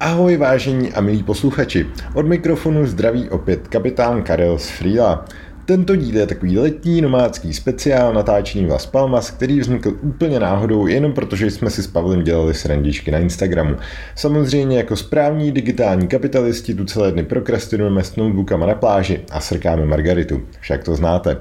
Ahoj 0.00 0.36
vážení 0.36 0.92
a 0.92 1.00
milí 1.00 1.22
posluchači, 1.22 1.86
od 2.14 2.26
mikrofonu 2.26 2.86
zdraví 2.86 3.30
opět 3.30 3.68
kapitán 3.68 4.22
Karel 4.22 4.58
z 4.58 4.68
Frýla. 4.68 5.24
Tento 5.64 5.96
díl 5.96 6.16
je 6.16 6.26
takový 6.26 6.58
letní 6.58 7.00
nomádský 7.00 7.54
speciál 7.54 8.14
natáčený 8.14 8.66
Las 8.66 8.86
Palmas, 8.86 9.30
který 9.30 9.60
vznikl 9.60 9.96
úplně 10.02 10.40
náhodou, 10.40 10.86
jenom 10.86 11.12
protože 11.12 11.50
jsme 11.50 11.70
si 11.70 11.82
s 11.82 11.86
Pavlem 11.86 12.22
dělali 12.22 12.54
srandičky 12.54 13.10
na 13.10 13.18
Instagramu. 13.18 13.76
Samozřejmě 14.14 14.76
jako 14.76 14.96
správní 14.96 15.52
digitální 15.52 16.08
kapitalisti 16.08 16.74
tu 16.74 16.84
celé 16.84 17.12
dny 17.12 17.24
prokrastinujeme 17.24 18.04
s 18.04 18.16
notebookama 18.16 18.66
na 18.66 18.74
pláži 18.74 19.20
a 19.30 19.40
srkáme 19.40 19.86
margaritu. 19.86 20.42
Však 20.60 20.84
to 20.84 20.94
znáte. 20.94 21.36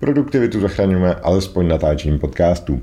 Produktivitu 0.00 0.60
zachraňujeme 0.60 1.14
alespoň 1.14 1.68
natáčením 1.68 2.18
podcastů. 2.18 2.80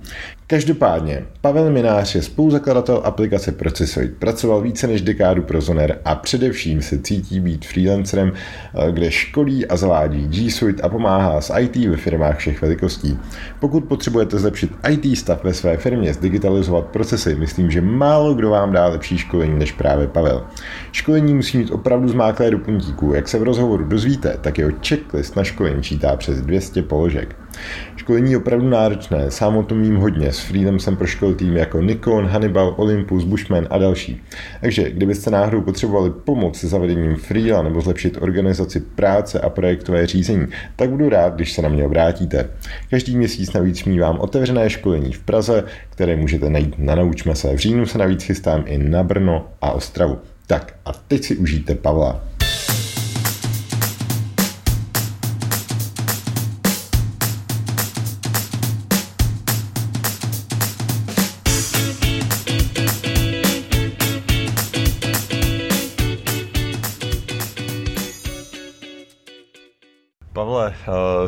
Každopádně, 0.48 1.26
Pavel 1.42 1.72
Minář 1.72 2.16
je 2.16 2.22
spoluzakladatel 2.22 3.02
aplikace 3.04 3.52
Procesoid. 3.52 4.18
Pracoval 4.18 4.62
více 4.62 4.88
než 4.88 5.02
dekádu 5.02 5.42
pro 5.42 5.62
Zoner 5.62 6.00
a 6.06 6.16
především 6.16 6.82
se 6.82 6.98
cítí 6.98 7.40
být 7.40 7.66
freelancerem, 7.66 8.34
eh, 8.34 8.92
kde 8.92 9.12
školí 9.12 9.68
a 9.68 9.78
zavádí 9.78 10.28
G 10.28 10.52
Suite 10.52 10.82
a 10.82 10.90
pomáhá 10.90 11.42
s 11.42 11.54
IT 11.60 11.88
ve 11.88 11.98
firmách 11.98 12.38
všech 12.38 12.62
velikostí. 12.62 13.20
Pokud 13.60 13.84
potřebujete 13.84 14.40
zlepšit 14.40 14.72
IT 14.90 15.18
stav 15.18 15.44
ve 15.44 15.54
své 15.54 15.78
firmě, 15.78 16.14
zdigitalizovat 16.14 16.86
procesy, 16.86 17.36
myslím, 17.36 17.72
že 17.72 17.82
málo 17.82 18.34
kdo 18.34 18.50
vám 18.50 18.72
dá 18.72 18.88
lepší 18.88 19.18
školení 19.18 19.60
než 19.60 19.72
právě 19.72 20.08
Pavel. 20.08 20.46
Školení 20.92 21.34
musí 21.34 21.58
mít 21.58 21.72
opravdu 21.72 22.08
zmáklé 22.08 22.52
do 22.52 22.60
puntíků. 22.60 23.14
Jak 23.14 23.28
se 23.28 23.40
v 23.40 23.44
rozhovoru 23.44 23.84
dozvíte, 23.84 24.38
tak 24.42 24.58
jeho 24.58 24.72
checklist 24.88 25.36
na 25.36 25.44
školení 25.44 25.84
čítá 25.84 26.16
přes 26.16 26.42
200 26.42 26.82
položek. 26.82 27.07
Školení 27.96 28.32
je 28.32 28.38
opravdu 28.38 28.70
náročné, 28.70 29.32
sám 29.32 29.58
o 29.58 29.64
tom 29.64 29.82
vím 29.82 29.96
hodně, 29.96 30.34
s 30.34 30.40
Freedom 30.40 30.80
jsem 30.80 30.98
proškolil 30.98 31.36
tým 31.36 31.58
jako 31.58 31.82
Nikon, 31.82 32.26
Hannibal, 32.26 32.74
Olympus, 32.78 33.24
Bushman 33.24 33.68
a 33.70 33.78
další. 33.78 34.22
Takže 34.62 34.92
kdybyste 34.92 35.32
náhodou 35.32 35.62
potřebovali 35.62 36.10
pomoc 36.10 36.60
se 36.60 36.68
zavedením 36.68 37.16
Freela 37.16 37.62
nebo 37.62 37.82
zlepšit 37.82 38.18
organizaci 38.22 38.80
práce 38.80 39.40
a 39.40 39.50
projektové 39.50 40.08
řízení, 40.08 40.48
tak 40.76 40.90
budu 40.90 41.10
rád, 41.10 41.36
když 41.36 41.54
se 41.54 41.62
na 41.62 41.70
mě 41.70 41.86
obrátíte. 41.86 42.50
Každý 42.90 43.18
měsíc 43.18 43.54
navíc 43.54 43.84
mívám 43.84 44.20
otevřené 44.20 44.70
školení 44.70 45.14
v 45.14 45.20
Praze, 45.20 45.64
které 45.90 46.16
můžete 46.16 46.50
najít 46.50 46.76
na 46.78 46.96
Naučme 46.96 47.36
se. 47.36 47.56
V 47.56 47.58
říjnu 47.58 47.86
se 47.86 47.98
navíc 47.98 48.24
chystám 48.24 48.64
i 48.66 48.78
na 48.78 49.04
Brno 49.04 49.48
a 49.62 49.72
Ostravu. 49.72 50.18
Tak 50.48 50.74
a 50.86 50.94
teď 50.94 51.24
si 51.24 51.36
užijte 51.36 51.76
Pavla. 51.76 52.22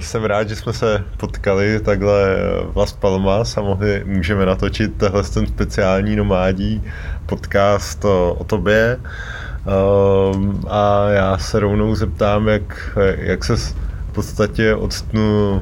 Jsem 0.02 0.24
rád, 0.24 0.50
že 0.50 0.56
jsme 0.56 0.74
se 0.74 1.04
potkali 1.18 1.80
takhle 1.80 2.38
v 2.72 2.78
Las 2.78 2.94
Palmas 2.94 3.58
a 3.58 3.62
mohli, 3.62 4.04
můžeme 4.06 4.46
natočit 4.46 4.98
tenhle 4.98 5.24
ten 5.24 5.48
speciální 5.48 6.16
nomádí 6.16 6.84
podcast 7.26 8.06
o, 8.06 8.34
o 8.34 8.44
tobě. 8.44 8.98
Um, 10.34 10.64
a 10.70 11.10
já 11.10 11.38
se 11.38 11.60
rovnou 11.60 11.96
zeptám, 11.96 12.48
jak, 12.48 12.98
jak 13.18 13.44
se 13.44 13.56
v 13.56 13.76
podstatě 14.12 14.76
odstnu 14.76 15.62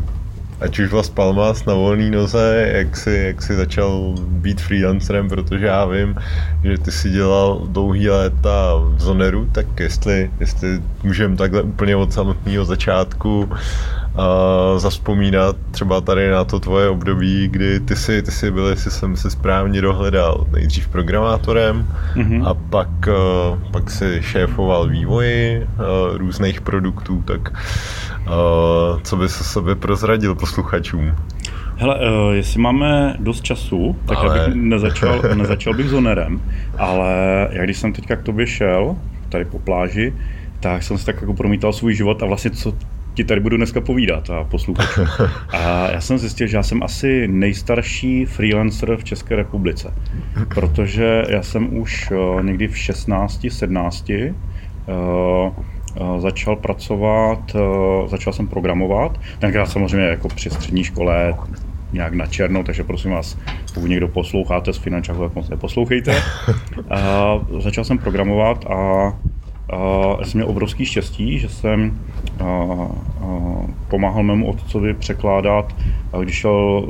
ať 0.62 0.80
už 0.80 0.92
Las 0.92 1.10
Palmas 1.10 1.66
na 1.66 1.74
volný 1.74 2.10
noze, 2.10 2.70
jak 2.74 2.98
si, 2.98 3.12
jak 3.12 3.42
si 3.42 3.56
začal 3.56 4.16
být 4.20 4.62
freelancerem, 4.62 5.30
protože 5.30 5.66
já 5.66 5.86
vím, 5.86 6.16
že 6.64 6.78
ty 6.78 6.92
si 6.92 7.10
dělal 7.10 7.68
dlouhý 7.70 8.10
léta 8.10 8.74
v 8.96 9.00
Zoneru, 9.00 9.46
tak 9.52 9.80
jestli, 9.80 10.32
jestli 10.40 10.82
můžeme 11.04 11.38
takhle 11.38 11.62
úplně 11.62 11.96
od 11.96 12.14
samotného 12.14 12.66
začátku 12.66 13.50
uh, 14.18 14.80
zaspomínat 14.80 15.56
třeba 15.72 16.02
tady 16.02 16.32
na 16.32 16.44
to 16.44 16.60
tvoje 16.60 16.90
období, 16.90 17.48
kdy 17.48 17.80
ty 17.80 17.96
si, 17.96 18.22
ty 18.22 18.32
si 18.32 18.52
byl, 18.52 18.68
jestli 18.68 18.92
jsem 18.92 19.16
si 19.16 19.32
správně 19.32 19.82
dohledal, 19.82 20.48
nejdřív 20.52 20.88
programátorem 20.88 21.88
mm-hmm. 22.16 22.48
a 22.48 22.54
pak, 22.54 22.90
uh, 23.08 23.72
pak 23.72 23.92
si 23.92 24.20
šéfoval 24.22 24.88
vývoji 24.88 25.64
uh, 25.64 26.18
různých 26.18 26.62
produktů, 26.62 27.24
tak 27.26 27.52
uh, 27.52 29.02
co 29.02 29.18
bys 29.18 29.42
o 29.42 29.44
sobě 29.44 29.76
prozradil 29.76 30.36
posluchačům? 30.36 31.16
Hele, 31.80 32.00
jestli 32.34 32.62
máme 32.62 33.16
dost 33.20 33.42
času, 33.42 33.96
tak 34.06 34.18
ale... 34.18 34.44
abych 34.44 34.56
nezačal, 34.56 35.22
nezačal 35.36 35.74
bych 35.74 35.90
zonerem, 35.90 36.42
ale 36.78 37.48
já 37.52 37.64
když 37.64 37.78
jsem 37.78 37.94
teďka 37.94 38.16
k 38.16 38.24
tobě 38.24 38.48
šel, 38.48 38.96
tady 39.30 39.46
po 39.46 39.60
pláži, 39.60 40.14
tak 40.60 40.84
jsem 40.84 40.98
si 40.98 41.06
tak 41.06 41.22
jako 41.22 41.34
promítal 41.34 41.74
svůj 41.74 41.96
život 41.96 42.24
a 42.24 42.26
vlastně 42.26 42.52
co 42.52 42.74
ti 43.18 43.24
tady 43.24 43.42
budu 43.42 43.58
dneska 43.58 43.82
povídat 43.82 44.30
a 44.30 44.44
posluchačům. 44.44 45.08
A 45.50 45.92
já 45.92 46.02
jsem 46.02 46.18
zjistil, 46.18 46.48
že 46.48 46.58
já 46.58 46.64
jsem 46.64 46.84
asi 46.84 47.28
nejstarší 47.28 48.26
freelancer 48.26 48.98
v 48.98 49.04
České 49.04 49.36
republice, 49.36 49.94
protože 50.56 51.24
já 51.30 51.44
jsem 51.44 51.78
už 51.78 52.12
uh, 52.12 52.44
někdy 52.44 52.68
v 52.68 52.78
16, 52.78 53.48
17 53.50 54.10
uh, 54.10 54.26
uh, 56.00 56.20
začal 56.20 56.56
pracovat, 56.56 57.56
začal 58.08 58.34
jsem 58.34 58.48
programovat. 58.48 59.20
Tenkrát 59.40 59.66
samozřejmě 59.66 60.08
jako 60.08 60.28
při 60.28 60.50
střední 60.50 60.84
škole 60.84 61.36
nějak 61.94 62.14
na 62.14 62.26
černo, 62.26 62.64
takže 62.64 62.84
prosím 62.84 63.12
vás, 63.12 63.38
pokud 63.74 63.88
někdo 63.88 64.08
posloucháte 64.08 64.74
z 64.74 64.78
Finančáku, 64.78 65.20
tak 65.20 65.36
moc 65.36 65.50
neposlouchejte. 65.50 66.16
Uh, 66.78 67.60
začal 67.62 67.84
jsem 67.84 67.98
programovat 67.98 68.66
a 68.66 69.14
já 70.20 70.26
jsem 70.26 70.38
měl 70.38 70.50
obrovský 70.50 70.86
štěstí, 70.86 71.40
že 71.40 71.50
jsem 71.50 72.00
pomáhal 73.88 74.24
mému 74.24 74.50
otcovi 74.50 74.94
překládat, 74.94 75.76
když 76.22 76.36
šel 76.36 76.88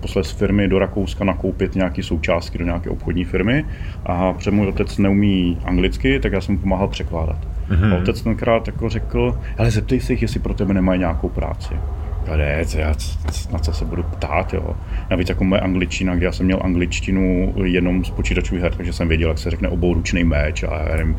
posled 0.00 0.24
z 0.24 0.30
firmy 0.30 0.68
do 0.68 0.78
Rakouska 0.78 1.24
nakoupit 1.24 1.74
nějaké 1.74 2.02
součástky 2.02 2.58
do 2.58 2.64
nějaké 2.64 2.90
obchodní 2.90 3.24
firmy 3.24 3.64
a 4.06 4.32
protože 4.32 4.50
můj 4.50 4.68
otec 4.68 4.98
neumí 4.98 5.58
anglicky, 5.64 6.20
tak 6.20 6.32
já 6.32 6.40
jsem 6.40 6.54
mu 6.54 6.60
pomáhal 6.60 6.88
překládat. 6.88 7.38
Mm-hmm. 7.70 7.94
A 7.94 7.98
otec 7.98 8.22
tenkrát 8.22 8.66
jako 8.66 8.88
řekl, 8.88 9.38
ale 9.58 9.70
zeptej 9.70 10.00
se 10.00 10.12
jich, 10.12 10.22
jestli 10.22 10.40
pro 10.40 10.54
tebe 10.54 10.74
nemají 10.74 10.98
nějakou 10.98 11.28
práci 11.28 11.74
ne, 12.36 12.64
já, 12.76 12.94
na 13.52 13.58
co 13.58 13.72
se 13.72 13.84
budu 13.84 14.02
ptát, 14.02 14.54
jo. 14.54 14.76
Navíc 15.10 15.28
jako 15.28 15.44
moje 15.44 15.60
angličtina, 15.60 16.16
kde 16.16 16.26
já 16.26 16.32
jsem 16.32 16.46
měl 16.46 16.60
angličtinu 16.62 17.54
jenom 17.64 18.04
z 18.04 18.10
počítačových 18.10 18.62
her, 18.62 18.74
takže 18.74 18.92
jsem 18.92 19.08
věděl, 19.08 19.28
jak 19.28 19.38
se 19.38 19.50
řekne 19.50 19.68
obouručný 19.68 20.24
meč 20.24 20.62
a 20.62 20.82
já 20.88 20.96
nevím, 20.96 21.16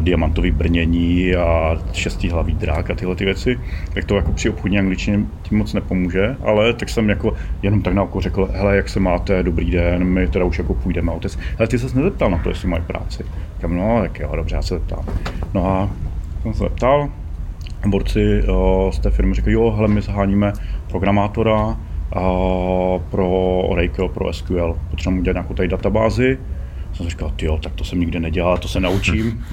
diamantový 0.00 0.50
brnění 0.50 1.34
a 1.34 1.76
šestihlavý 1.92 2.54
drák 2.54 2.90
a 2.90 2.94
tyhle 2.94 3.16
ty 3.16 3.24
věci, 3.24 3.60
tak 3.94 4.04
to 4.04 4.16
jako 4.16 4.32
při 4.32 4.50
obchodní 4.50 4.78
angličtině 4.78 5.20
tím 5.42 5.58
moc 5.58 5.72
nepomůže, 5.72 6.36
ale 6.42 6.72
tak 6.72 6.88
jsem 6.88 7.08
jako 7.08 7.34
jenom 7.62 7.82
tak 7.82 7.94
na 7.94 8.02
oko 8.02 8.20
řekl, 8.20 8.48
hele, 8.52 8.76
jak 8.76 8.88
se 8.88 9.00
máte, 9.00 9.42
dobrý 9.42 9.70
den, 9.70 10.04
my 10.04 10.28
teda 10.28 10.44
už 10.44 10.58
jako 10.58 10.74
půjdeme. 10.74 11.12
Otec, 11.12 11.38
hele, 11.58 11.68
ty 11.68 11.78
se 11.78 11.96
nezeptal 11.96 12.30
na 12.30 12.38
to, 12.38 12.48
jestli 12.48 12.68
mají 12.68 12.82
práci. 12.82 13.24
Říkám, 13.54 13.76
no, 13.76 13.98
tak 14.02 14.20
jo, 14.20 14.32
dobře, 14.36 14.56
já 14.56 14.62
se 14.62 14.74
zeptám. 14.74 15.04
No 15.54 15.66
a 15.66 15.90
jsem 16.42 16.54
se 16.54 16.58
zeptal, 16.58 17.08
borci 17.90 18.42
uh, 18.42 18.90
z 18.90 18.98
té 18.98 19.10
firmy 19.10 19.34
říkají, 19.34 19.54
jo, 19.54 19.70
hele, 19.70 19.88
my 19.88 20.00
zaháníme 20.02 20.52
programátora 20.90 21.66
uh, 21.66 21.76
pro 23.10 23.28
Oracle, 23.60 24.08
pro 24.08 24.32
SQL, 24.32 24.76
potřebujeme 24.90 25.20
udělat 25.20 25.34
nějakou 25.34 25.54
tady 25.54 25.68
databázi. 25.68 26.38
Jsem 26.92 27.08
říkal, 27.08 27.32
jo, 27.42 27.58
tak 27.62 27.74
to 27.74 27.84
jsem 27.84 28.00
nikdy 28.00 28.20
nedělal, 28.20 28.58
to 28.58 28.68
se 28.68 28.80
naučím. 28.80 29.44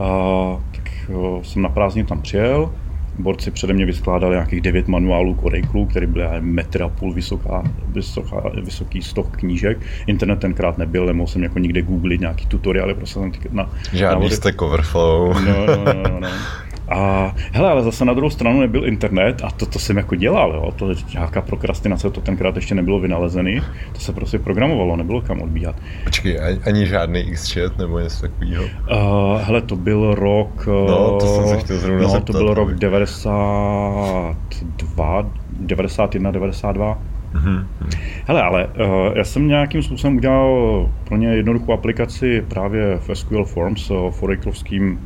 uh, 0.00 0.60
tak 0.72 0.92
uh, 1.08 1.42
jsem 1.42 1.62
na 1.62 1.68
prázdniny 1.68 2.08
tam 2.08 2.22
přijel, 2.22 2.70
borci 3.18 3.50
přede 3.50 3.72
mě 3.72 3.86
vyskládali 3.86 4.34
nějakých 4.34 4.60
devět 4.60 4.88
manuálů 4.88 5.34
k 5.34 5.44
Oracle, 5.44 5.86
který 5.90 6.06
byl 6.06 6.22
metr 6.40 6.82
a 6.82 6.88
půl 6.88 7.12
vysoká, 7.12 7.62
vysoká, 7.88 8.42
vysoký 8.64 9.02
stok 9.02 9.36
knížek. 9.36 9.78
Internet 10.06 10.38
tenkrát 10.38 10.78
nebyl, 10.78 11.06
nemohl 11.06 11.26
jsem 11.26 11.42
jako 11.42 11.58
nikde 11.58 11.82
googlit 11.82 12.20
nějaký 12.20 12.46
tutoriály, 12.46 12.94
prostě 12.94 13.14
jsem 13.14 13.32
na... 13.50 13.70
Žádný 13.92 14.28
na 14.28 14.36
Stack 14.36 14.62
Overflow. 14.62 15.44
No, 15.44 15.66
no, 15.66 15.84
no, 15.84 16.02
no, 16.10 16.20
no. 16.20 16.28
A 16.88 17.34
hele, 17.52 17.70
ale 17.70 17.82
zase 17.82 18.04
na 18.04 18.14
druhou 18.14 18.30
stranu 18.30 18.60
nebyl 18.60 18.86
internet 18.86 19.42
a 19.44 19.50
to, 19.50 19.66
to 19.66 19.78
jsem 19.78 19.96
jako 19.96 20.14
dělal, 20.14 20.52
jo. 20.52 20.72
To 20.76 20.92
nějaká 21.12 21.42
prokrastinace, 21.42 22.10
to 22.10 22.20
tenkrát 22.20 22.56
ještě 22.56 22.74
nebylo 22.74 23.00
vynalezený. 23.00 23.60
To 23.92 24.00
se 24.00 24.12
prostě 24.12 24.38
programovalo, 24.38 24.96
nebylo 24.96 25.20
kam 25.20 25.42
odbíhat. 25.42 25.76
Počkej, 26.04 26.40
ani, 26.66 26.86
žádný 26.86 27.32
XChat 27.32 27.78
nebo 27.78 27.98
něco 27.98 28.20
takového? 28.20 28.64
Uh, 28.64 28.70
hele, 29.40 29.60
to 29.60 29.76
byl 29.76 30.14
rok... 30.14 30.66
No, 30.66 31.18
to 31.20 31.26
jsem 31.26 31.48
se 31.48 31.56
chtěl 31.56 31.78
zrovna 31.78 32.02
No, 32.02 32.08
zeptat, 32.08 32.32
to 32.32 32.32
byl 32.32 32.54
rok 32.54 32.74
92, 32.74 35.26
91, 35.60 36.30
92. 36.30 36.98
Mm-hmm. 37.34 37.66
Hele, 38.26 38.42
ale 38.42 38.66
uh, 38.66 38.72
já 39.14 39.24
jsem 39.24 39.48
nějakým 39.48 39.82
způsobem 39.82 40.16
udělal 40.16 40.90
pro 41.04 41.16
ně 41.16 41.28
jednoduchou 41.28 41.72
aplikaci 41.72 42.44
právě 42.48 42.98
v 42.98 43.10
SQL 43.14 43.44
Forms, 43.44 43.90
uh, 43.90 44.10
forexlovským 44.10 45.00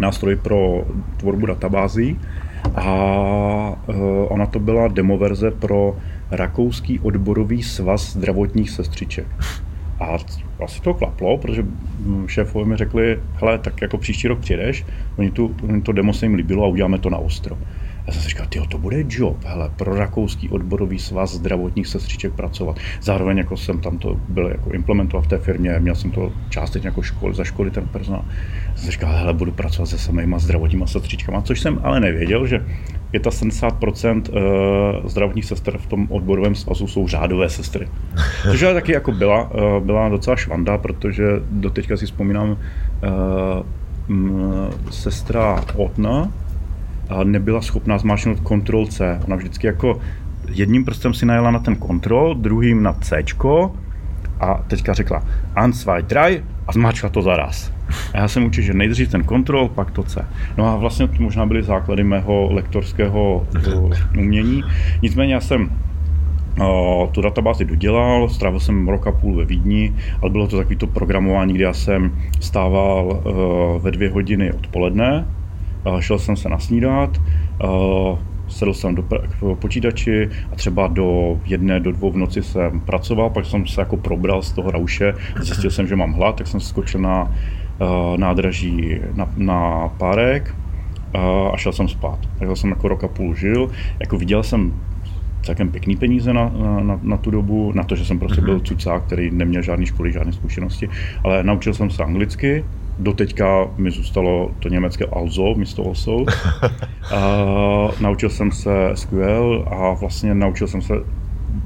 nástroj 0.00 0.36
pro 0.36 0.84
tvorbu 1.16 1.46
databází 1.46 2.18
a 2.74 2.90
uh, 3.86 3.96
ona 4.28 4.46
to 4.46 4.58
byla 4.60 4.88
demoverze 4.88 5.50
pro 5.50 5.96
Rakouský 6.30 7.00
odborový 7.00 7.62
svaz 7.62 8.12
zdravotních 8.12 8.70
sestřiček. 8.70 9.26
A 10.00 10.16
asi 10.64 10.80
to 10.80 10.94
klaplo, 10.94 11.38
protože 11.38 11.66
šéfové 12.26 12.64
mi 12.64 12.76
řekli, 12.76 13.20
hele, 13.40 13.58
tak 13.58 13.82
jako 13.82 13.98
příští 13.98 14.28
rok 14.28 14.38
přijdeš, 14.38 14.84
oni, 15.16 15.30
tu, 15.30 15.54
oni 15.62 15.82
to 15.82 15.92
demo 15.92 16.12
se 16.12 16.26
jim 16.26 16.34
líbilo 16.34 16.64
a 16.64 16.68
uděláme 16.68 16.98
to 16.98 17.10
na 17.10 17.18
ostro. 17.18 17.58
Já 18.06 18.12
jsem 18.12 18.22
si 18.22 18.28
říkal, 18.28 18.46
tyjo, 18.46 18.66
to 18.66 18.78
bude 18.78 19.04
job, 19.08 19.44
hele, 19.44 19.70
pro 19.76 19.96
rakouský 19.96 20.48
odborový 20.48 20.98
svaz 20.98 21.34
zdravotních 21.34 21.86
sestřiček 21.86 22.32
pracovat. 22.32 22.76
Zároveň 23.00 23.38
jako 23.38 23.56
jsem 23.56 23.80
tam 23.80 23.98
to 23.98 24.16
byl 24.28 24.48
jako 24.48 24.70
implementoval 24.70 25.22
v 25.22 25.26
té 25.26 25.38
firmě, 25.38 25.74
měl 25.78 25.94
jsem 25.94 26.10
to 26.10 26.32
částečně 26.50 26.88
jako 26.88 27.02
školy, 27.02 27.34
za 27.34 27.44
školy 27.44 27.70
ten 27.70 27.88
personál. 27.88 28.24
Já 28.68 28.76
jsem 28.76 28.84
si 28.84 28.90
říkal, 28.90 29.12
hele, 29.12 29.34
budu 29.34 29.52
pracovat 29.52 29.86
se 29.86 29.98
samýma 29.98 30.38
zdravotníma 30.38 30.86
sestřičkama, 30.86 31.42
což 31.42 31.60
jsem 31.60 31.80
ale 31.82 32.00
nevěděl, 32.00 32.46
že 32.46 32.64
75% 33.12 34.22
eh, 34.28 35.08
zdravotních 35.08 35.44
sester 35.44 35.78
v 35.78 35.86
tom 35.86 36.06
odborovém 36.10 36.54
svazu 36.54 36.86
jsou 36.86 37.08
řádové 37.08 37.50
sestry. 37.50 37.88
Což 38.42 38.62
ale 38.62 38.74
taky 38.74 38.92
jako 38.92 39.12
byla, 39.12 39.50
eh, 39.54 39.80
byla 39.80 40.08
docela 40.08 40.36
švanda, 40.36 40.78
protože 40.78 41.24
doteďka 41.50 41.96
si 41.96 42.06
vzpomínám, 42.06 42.58
eh, 43.02 43.06
sestra 44.90 45.64
Otna, 45.76 46.32
nebyla 47.24 47.62
schopná 47.62 47.98
zmáčknout 47.98 48.38
Ctrl 48.40 48.86
C. 48.86 49.20
Ona 49.24 49.36
vždycky 49.36 49.66
jako 49.66 50.00
jedním 50.48 50.84
prstem 50.84 51.14
si 51.14 51.26
najela 51.26 51.50
na 51.50 51.58
ten 51.58 51.76
kontrol, 51.76 52.34
druhým 52.34 52.82
na 52.82 52.92
C 52.92 53.24
a 54.40 54.54
teďka 54.54 54.92
řekla 54.92 55.22
Eins, 55.56 55.76
zwei, 55.76 56.02
drei 56.02 56.42
a 56.66 56.72
zmáčkla 56.72 57.08
to 57.08 57.22
zaraz. 57.22 57.72
A 58.14 58.18
já 58.18 58.28
jsem 58.28 58.44
učil, 58.44 58.64
že 58.64 58.74
nejdřív 58.74 59.10
ten 59.10 59.24
kontrol, 59.24 59.68
pak 59.68 59.90
to 59.90 60.02
C. 60.02 60.26
No 60.56 60.66
a 60.66 60.76
vlastně 60.76 61.08
to 61.08 61.22
možná 61.22 61.46
byly 61.46 61.62
základy 61.62 62.04
mého 62.04 62.48
lektorského 62.52 63.46
umění. 64.18 64.64
Nicméně 65.02 65.34
já 65.34 65.40
jsem 65.40 65.70
tu 67.12 67.20
databázi 67.20 67.64
dodělal, 67.64 68.28
strávil 68.28 68.60
jsem 68.60 68.88
rok 68.88 69.06
a 69.06 69.12
půl 69.12 69.34
ve 69.34 69.44
Vídni, 69.44 69.94
ale 70.22 70.30
bylo 70.30 70.46
to 70.46 70.56
takový 70.56 70.76
to 70.76 70.86
programování, 70.86 71.54
kdy 71.54 71.62
já 71.62 71.72
jsem 71.72 72.12
stával 72.40 73.22
ve 73.82 73.90
dvě 73.90 74.10
hodiny 74.10 74.52
odpoledne, 74.52 75.26
šel 76.00 76.18
jsem 76.18 76.36
se 76.36 76.48
nasnídat, 76.48 77.20
sedl 78.48 78.74
jsem 78.74 78.94
do 78.94 79.04
počítači 79.54 80.28
a 80.52 80.56
třeba 80.56 80.86
do 80.86 81.40
jedné, 81.44 81.80
do 81.80 81.92
dvou 81.92 82.10
v 82.12 82.16
noci 82.16 82.42
jsem 82.42 82.80
pracoval, 82.80 83.30
pak 83.30 83.46
jsem 83.46 83.66
se 83.66 83.80
jako 83.80 83.96
probral 83.96 84.42
z 84.42 84.52
toho 84.52 84.70
rauše, 84.70 85.14
zjistil 85.40 85.70
jsem, 85.70 85.86
že 85.86 85.96
mám 85.96 86.12
hlad, 86.12 86.36
tak 86.36 86.46
jsem 86.46 86.60
skočil 86.60 87.00
na 87.00 87.34
nádraží 88.16 89.00
na, 89.14 89.28
na 89.36 89.88
párek 89.88 90.54
a 91.52 91.56
šel 91.56 91.72
jsem 91.72 91.88
spát. 91.88 92.18
Takže 92.38 92.56
jsem 92.56 92.70
jako 92.70 92.88
rok 92.88 93.04
a 93.04 93.08
půl 93.08 93.34
žil, 93.34 93.70
jako 94.00 94.18
viděl 94.18 94.42
jsem 94.42 94.72
celkem 95.42 95.68
pěkný 95.70 95.96
peníze 95.96 96.32
na, 96.32 96.52
na, 96.82 97.00
na 97.02 97.16
tu 97.16 97.30
dobu, 97.30 97.72
na 97.74 97.82
to, 97.82 97.96
že 97.96 98.04
jsem 98.04 98.18
prostě 98.18 98.40
byl 98.40 98.54
mhm. 98.54 98.64
cucák, 98.64 99.02
který 99.06 99.30
neměl 99.30 99.62
žádné 99.62 99.86
školy, 99.86 100.12
žádné 100.12 100.32
zkušenosti, 100.32 100.88
ale 101.24 101.42
naučil 101.42 101.74
jsem 101.74 101.90
se 101.90 102.04
anglicky, 102.04 102.64
doteďka 102.98 103.68
mi 103.76 103.90
zůstalo 103.90 104.50
to 104.60 104.68
německé 104.68 105.04
also 105.04 105.54
místo 105.54 105.86
also. 105.86 106.24
A 107.14 107.36
naučil 108.00 108.30
jsem 108.30 108.52
se 108.52 108.70
SQL 108.94 109.64
a 109.70 109.94
vlastně 109.94 110.34
naučil 110.34 110.66
jsem 110.66 110.82
se 110.82 110.94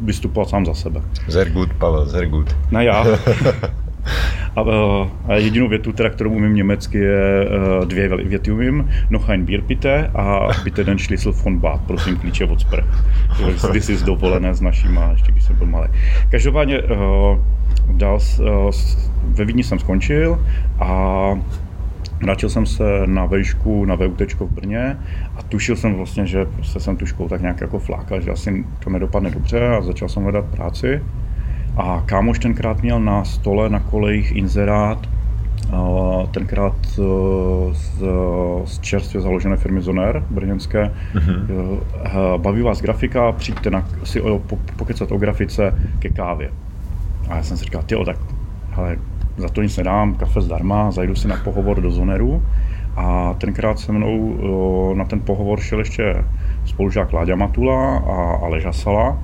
vystupovat 0.02 0.48
sám 0.48 0.66
za 0.66 0.74
sebe. 0.74 1.02
Sehr 1.28 1.50
gut, 1.50 1.72
Pavel, 1.72 2.08
sehr 2.08 2.26
gut. 2.28 2.56
Na 2.70 2.82
já. 2.82 3.04
A, 4.56 4.64
a 5.28 5.34
jedinou 5.34 5.68
větu, 5.68 5.92
teda, 5.92 6.10
kterou 6.10 6.30
umím 6.30 6.54
německy, 6.54 6.98
je 6.98 7.48
uh, 7.78 7.84
dvě 7.84 8.08
věty 8.16 8.52
umím. 8.52 8.90
Noch 9.10 9.30
ein 9.30 9.44
Bier 9.44 9.60
bitte 9.60 10.10
a 10.14 10.48
bitte 10.64 10.84
den 10.84 10.98
Schlüssel 10.98 11.32
von 11.32 11.58
Bad. 11.58 11.80
Prosím 11.86 12.16
klíče 12.16 12.44
od 12.44 12.60
spr. 12.60 12.84
This 13.72 13.88
is 13.88 14.02
dovolené 14.02 14.54
s 14.54 14.60
našima, 14.60 15.08
ještě 15.10 15.32
když 15.32 15.44
jsem 15.44 15.56
byl 15.56 15.66
malý. 15.66 15.88
Každopádně 16.30 16.82
dal, 17.92 18.18
uh, 18.40 18.70
ve 19.24 19.44
Vídni 19.44 19.64
jsem 19.64 19.78
skončil 19.78 20.46
a 20.80 21.30
Vrátil 22.22 22.48
jsem 22.48 22.66
se 22.66 22.84
na 23.06 23.26
vejšku, 23.26 23.84
na 23.84 23.94
VUT 23.94 24.20
v 24.20 24.50
Brně 24.50 24.98
a 25.36 25.42
tušil 25.42 25.76
jsem 25.76 25.94
vlastně, 25.94 26.26
že 26.26 26.44
prostě 26.44 26.80
jsem 26.80 26.96
tu 26.96 27.06
školu 27.06 27.28
tak 27.28 27.40
nějak 27.40 27.60
jako 27.60 27.78
flákal, 27.78 28.20
že 28.20 28.30
asi 28.30 28.64
to 28.84 28.90
nedopadne 28.90 29.30
dobře 29.30 29.68
a 29.68 29.80
začal 29.80 30.08
jsem 30.08 30.22
hledat 30.22 30.44
práci. 30.44 31.02
A 31.76 32.02
kámoš 32.06 32.38
tenkrát 32.38 32.82
měl 32.82 33.00
na 33.00 33.24
stole 33.24 33.70
na 33.70 33.80
kolejích 33.80 34.36
inzerát, 34.36 35.08
tenkrát 36.30 36.74
e, 36.86 37.02
z, 37.74 38.02
z 38.64 38.78
čerstvě 38.80 39.20
založené 39.20 39.56
firmy 39.56 39.80
Zoner 39.80 40.24
brněnské. 40.30 40.92
Mm-hmm. 41.14 41.88
Baví 42.36 42.62
vás 42.62 42.80
grafika, 42.80 43.32
přijďte 43.32 43.70
na, 43.70 43.88
si 44.04 44.20
o, 44.20 44.38
po, 44.38 44.58
pokecat 44.76 45.12
o 45.12 45.18
grafice 45.18 45.74
ke 45.98 46.08
kávě. 46.08 46.50
A 47.28 47.36
já 47.36 47.42
jsem 47.42 47.56
si 47.56 47.64
říkal, 47.64 47.82
tyjo, 47.82 48.04
tak 48.04 48.16
hele, 48.70 48.96
za 49.36 49.48
to 49.48 49.62
nic 49.62 49.76
nedám, 49.76 50.14
kafe 50.14 50.40
zdarma, 50.40 50.90
zajdu 50.90 51.14
si 51.14 51.28
na 51.28 51.36
pohovor 51.36 51.80
do 51.80 51.90
Zoneru. 51.90 52.42
A 52.96 53.34
tenkrát 53.38 53.78
se 53.78 53.92
mnou 53.92 54.94
na 54.94 55.04
ten 55.04 55.20
pohovor 55.20 55.60
šel 55.60 55.78
ještě 55.78 56.24
spolužák 56.64 57.12
Láďa 57.12 57.36
Matula 57.36 57.96
a 57.98 58.44
Aleža 58.44 58.72
Sala 58.72 59.18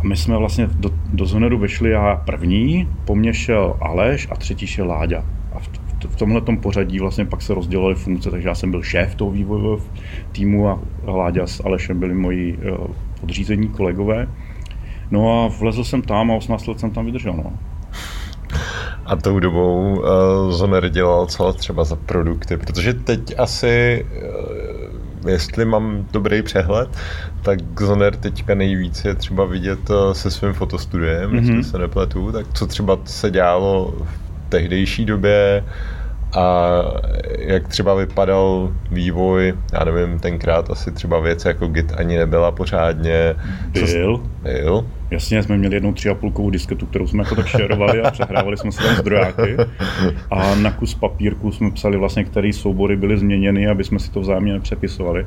a 0.00 0.02
my 0.02 0.16
jsme 0.16 0.36
vlastně 0.36 0.68
do, 0.72 0.90
do 1.12 1.26
Zoneru 1.26 1.58
vešli 1.58 1.90
já 1.90 2.16
první, 2.16 2.88
po 3.04 3.14
mně 3.14 3.34
šel 3.34 3.76
Aleš 3.80 4.28
a 4.30 4.36
třetí 4.36 4.66
šel 4.66 4.86
Láďa. 4.86 5.24
A 5.52 5.58
v, 5.58 5.68
v, 5.68 6.04
v 6.04 6.16
tomhle 6.16 6.40
pořadí 6.40 7.00
vlastně 7.00 7.24
pak 7.24 7.42
se 7.42 7.54
rozdělovaly 7.54 7.94
funkce, 7.94 8.30
takže 8.30 8.48
já 8.48 8.54
jsem 8.54 8.70
byl 8.70 8.82
šéf 8.82 9.14
toho 9.14 9.30
vývojového 9.30 9.78
týmu 10.32 10.68
a 10.68 10.80
Láďa 11.04 11.46
s 11.46 11.64
Alešem 11.64 12.00
byli 12.00 12.14
moji 12.14 12.56
uh, 12.56 12.86
podřízení 13.20 13.68
kolegové. 13.68 14.28
No 15.10 15.44
a 15.44 15.48
vlezl 15.48 15.84
jsem 15.84 16.02
tam 16.02 16.30
a 16.30 16.34
18 16.34 16.66
let 16.66 16.80
jsem 16.80 16.90
tam 16.90 17.06
vydržel. 17.06 17.32
No. 17.32 17.52
A 19.04 19.16
tou 19.16 19.40
dobou 19.40 19.98
uh, 19.98 20.04
Zoner 20.50 20.88
dělal 20.88 21.26
co 21.26 21.52
třeba 21.52 21.84
za 21.84 21.96
produkty? 21.96 22.56
Protože 22.56 22.94
teď 22.94 23.34
asi 23.38 24.06
uh, 24.22 25.09
jestli 25.26 25.64
mám 25.64 26.06
dobrý 26.12 26.42
přehled, 26.42 26.88
tak 27.42 27.80
Zoner 27.80 28.16
teďka 28.16 28.54
nejvíc 28.54 29.04
je 29.04 29.14
třeba 29.14 29.44
vidět 29.44 29.78
eh, 29.90 30.14
se 30.14 30.30
svým 30.30 30.52
fotostudiem, 30.52 31.30
mm-hmm. 31.30 31.36
jestli 31.36 31.64
se 31.64 31.78
nepletu, 31.78 32.32
tak 32.32 32.46
co 32.54 32.66
třeba 32.66 32.98
se 33.04 33.30
dělalo 33.30 33.94
v 34.04 34.48
tehdejší 34.48 35.04
době, 35.04 35.64
a 36.32 36.70
jak 37.38 37.68
třeba 37.68 37.94
vypadal 37.94 38.72
vývoj, 38.90 39.54
já 39.72 39.84
nevím, 39.84 40.18
tenkrát 40.18 40.70
asi 40.70 40.92
třeba 40.92 41.20
věc 41.20 41.44
jako 41.44 41.66
Git 41.66 41.92
ani 41.96 42.18
nebyla 42.18 42.50
pořádně. 42.50 43.34
Byl. 43.72 43.86
Co, 43.86 44.22
byl. 44.42 44.86
Jasně, 45.10 45.42
jsme 45.42 45.56
měli 45.56 45.76
jednou 45.76 45.92
tři 45.92 46.08
a 46.08 46.14
půlkovou 46.14 46.50
disketu, 46.50 46.86
kterou 46.86 47.06
jsme 47.06 47.22
jako 47.22 47.34
tak 47.34 47.46
šerovali 47.46 48.02
a 48.02 48.10
přehrávali 48.10 48.56
jsme 48.56 48.72
si 48.72 48.82
tam 48.82 48.96
zdrojáky. 48.96 49.56
A 50.30 50.54
na 50.54 50.70
kus 50.70 50.94
papírku 50.94 51.52
jsme 51.52 51.70
psali 51.70 51.96
vlastně, 51.96 52.24
které 52.24 52.52
soubory 52.52 52.96
byly 52.96 53.18
změněny, 53.18 53.68
aby 53.68 53.84
jsme 53.84 53.98
si 53.98 54.10
to 54.10 54.20
vzájemně 54.20 54.52
nepřepisovali. 54.52 55.26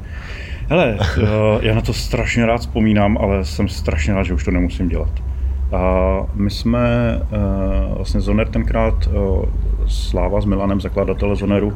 Hele, 0.70 0.98
eh, 1.00 1.28
já 1.62 1.76
na 1.76 1.82
to 1.82 1.94
strašně 1.94 2.46
rád 2.46 2.58
vzpomínám, 2.58 3.18
ale 3.18 3.46
jsem 3.46 3.68
strašně 3.68 4.14
rád, 4.14 4.24
že 4.24 4.34
už 4.34 4.44
to 4.44 4.52
nemusím 4.52 4.90
dělat. 4.90 5.33
A 5.74 6.24
my 6.34 6.50
jsme, 6.50 7.20
eh, 7.22 7.96
vlastně 7.96 8.22
Zoner 8.22 8.48
tenkrát, 8.48 9.08
eh, 9.08 9.48
Sláva 9.88 10.42
s 10.42 10.46
Milanem, 10.46 10.82
zakladatele 10.82 11.36
Zoneru, 11.36 11.74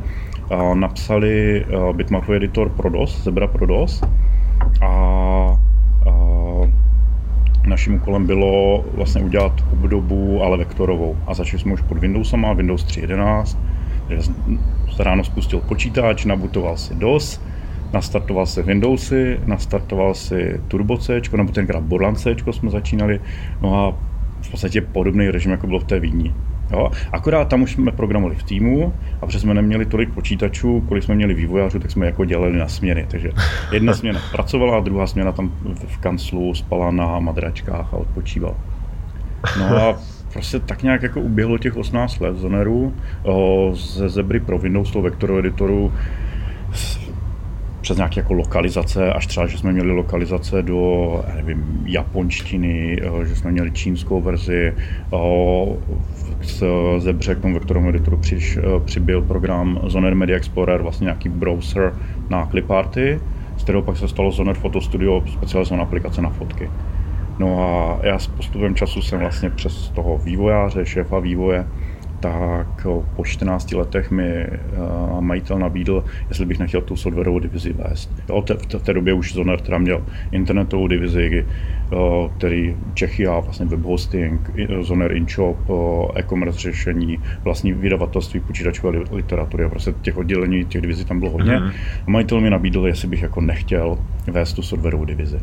napsali 0.73 1.65
bitmapový 1.93 2.37
editor 2.37 2.69
pro 2.69 2.89
DOS, 2.89 3.23
Zebra 3.23 3.47
pro 3.47 3.65
DOS. 3.65 4.03
A 4.81 5.57
naším 7.67 7.95
úkolem 7.95 8.25
bylo 8.25 8.85
vlastně 8.93 9.21
udělat 9.21 9.63
obdobu, 9.73 10.43
ale 10.43 10.57
vektorovou. 10.57 11.17
A 11.27 11.33
začali 11.33 11.59
jsme 11.59 11.73
už 11.73 11.81
pod 11.81 11.97
Windowsama, 11.97 12.53
Windows 12.53 12.83
3.11, 12.83 13.57
takže 14.07 14.31
ráno 14.99 15.23
spustil 15.23 15.59
počítač, 15.59 16.25
nabutoval 16.25 16.77
si 16.77 16.95
DOS, 16.95 17.41
nastartoval 17.94 18.46
si 18.46 18.63
Windowsy, 18.63 19.39
nastartoval 19.46 20.13
si 20.13 20.62
Turbo 20.67 20.98
C, 20.98 21.22
nebo 21.38 21.51
tenkrát 21.51 21.84
Borland 21.84 22.20
C 22.20 22.36
jsme 22.51 22.70
začínali, 22.70 23.22
no 23.62 23.75
a 23.75 23.98
v 24.41 24.51
podstatě 24.51 24.82
podobný 24.82 25.29
režim, 25.29 25.51
jako 25.51 25.67
bylo 25.67 25.79
v 25.79 25.84
té 25.84 26.00
Vídni. 26.00 26.34
Jo? 26.72 26.91
Akorát 27.12 27.48
tam 27.48 27.62
už 27.62 27.72
jsme 27.72 27.91
programovali 27.91 28.36
v 28.36 28.44
týmu 28.44 28.94
a 29.22 29.25
protože 29.25 29.39
jsme 29.39 29.53
neměli 29.53 29.86
tolik 29.86 30.13
počítačů, 30.13 30.84
kolik 30.88 31.03
jsme 31.03 31.15
měli 31.15 31.34
vývojářů, 31.34 31.79
tak 31.79 31.91
jsme 31.91 32.06
jako 32.06 32.25
dělali 32.25 32.58
na 32.58 32.67
směny. 32.67 33.06
Takže 33.12 33.32
jedna 33.72 33.94
směna 34.00 34.20
pracovala 34.32 34.77
a 34.77 34.79
druhá 34.79 35.08
směna 35.08 35.32
tam 35.32 35.51
v 35.88 35.98
kanclu 35.98 36.56
spala 36.56 36.91
na 36.91 37.20
madračkách 37.20 37.94
a 37.94 37.98
odpočívala. 37.98 38.56
No 39.60 39.77
a 39.77 40.00
prostě 40.34 40.60
tak 40.60 40.84
nějak 40.84 41.03
jako 41.03 41.22
uběhlo 41.22 41.58
těch 41.58 41.77
18 41.77 42.20
let 42.20 42.38
Zoneru 42.38 42.94
ze 43.74 44.10
Zebry 44.10 44.39
pro 44.39 44.58
Windows, 44.58 44.91
toho 44.91 45.03
vektoru 45.03 45.39
editoru, 45.39 45.94
přes 47.81 47.98
nějaké 47.98 48.19
jako 48.19 48.34
lokalizace, 48.34 49.13
až 49.13 49.27
třeba, 49.27 49.48
že 49.48 49.57
jsme 49.57 49.74
měli 49.74 49.91
lokalizace 49.91 50.62
do 50.62 51.24
nevím, 51.36 51.84
japonštiny, 51.86 53.01
eh, 53.01 53.25
že 53.25 53.36
jsme 53.36 53.51
měli 53.51 53.72
čínskou 53.72 54.22
verzi, 54.22 54.74
eh, 55.13 55.17
S 56.41 56.63
Zebřekom, 56.98 57.53
ve 57.53 57.60
kterém 57.60 57.89
editoru 57.89 58.17
přiš, 58.17 58.57
eh, 58.57 58.62
přibyl 58.86 59.22
program 59.22 59.79
Zoner 59.84 60.15
Media 60.15 60.38
Explorer, 60.38 60.81
vlastně 60.81 61.05
nějaký 61.05 61.29
browser 61.29 61.93
na 62.29 62.46
Cliparty, 62.46 63.19
z 63.57 63.63
kterého 63.63 63.81
pak 63.81 63.98
se 63.98 64.07
stalo 64.07 64.31
Zoner 64.31 64.55
Photo 64.55 64.81
Studio, 64.81 65.24
specializovaná 65.27 65.84
aplikace 65.84 66.22
na 66.22 66.29
fotky. 66.29 66.69
No 67.39 67.63
a 67.63 68.00
já 68.05 68.19
s 68.19 68.27
postupem 68.27 68.75
času 68.75 69.01
jsem 69.01 69.19
vlastně 69.19 69.50
přes 69.50 69.89
toho 69.89 70.17
vývojáře, 70.17 70.86
šéfa 70.86 71.19
vývoje, 71.19 71.67
tak 72.19 72.88
po 73.15 73.24
14 73.24 73.71
letech 73.71 74.12
mi 74.12 74.27
eh, 74.27 74.57
majitel 75.19 75.59
nabídl, 75.59 76.03
jestli 76.29 76.45
bych 76.45 76.59
nechtěl 76.59 76.81
tu 76.81 76.95
softwarovou 76.95 77.39
divizi 77.39 77.74
vést. 77.74 78.24
Jo, 78.29 78.43
v 78.77 78.83
té 78.83 78.93
době 78.93 79.13
už 79.13 79.33
Zoner 79.33 79.59
teda 79.59 79.77
měl 79.77 80.05
internetovou 80.31 80.88
divizi, 80.88 81.45
který 82.38 82.75
Čechy 82.93 83.27
a 83.27 83.39
vlastně 83.39 83.65
web 83.65 83.79
hosting, 83.79 84.51
Zoner 84.81 85.12
InShop, 85.12 85.57
e-commerce 86.15 86.59
řešení, 86.59 87.19
vlastní 87.43 87.74
vydavatelství 87.74 88.39
počítačové 88.39 89.00
literatury. 89.12 89.69
Prostě 89.69 89.93
těch 90.01 90.17
oddělení, 90.17 90.65
těch 90.65 90.81
divizí 90.81 91.05
tam 91.05 91.19
bylo 91.19 91.31
hodně. 91.31 91.51
Mm-hmm. 91.51 91.71
A 92.07 92.12
majitel 92.12 92.41
mi 92.41 92.50
nabídl, 92.50 92.88
jestli 92.88 93.07
bych 93.07 93.21
jako 93.21 93.41
nechtěl 93.41 93.97
vést 94.27 94.53
tu 94.53 94.62
softwarovou 94.62 95.05
divizi. 95.05 95.39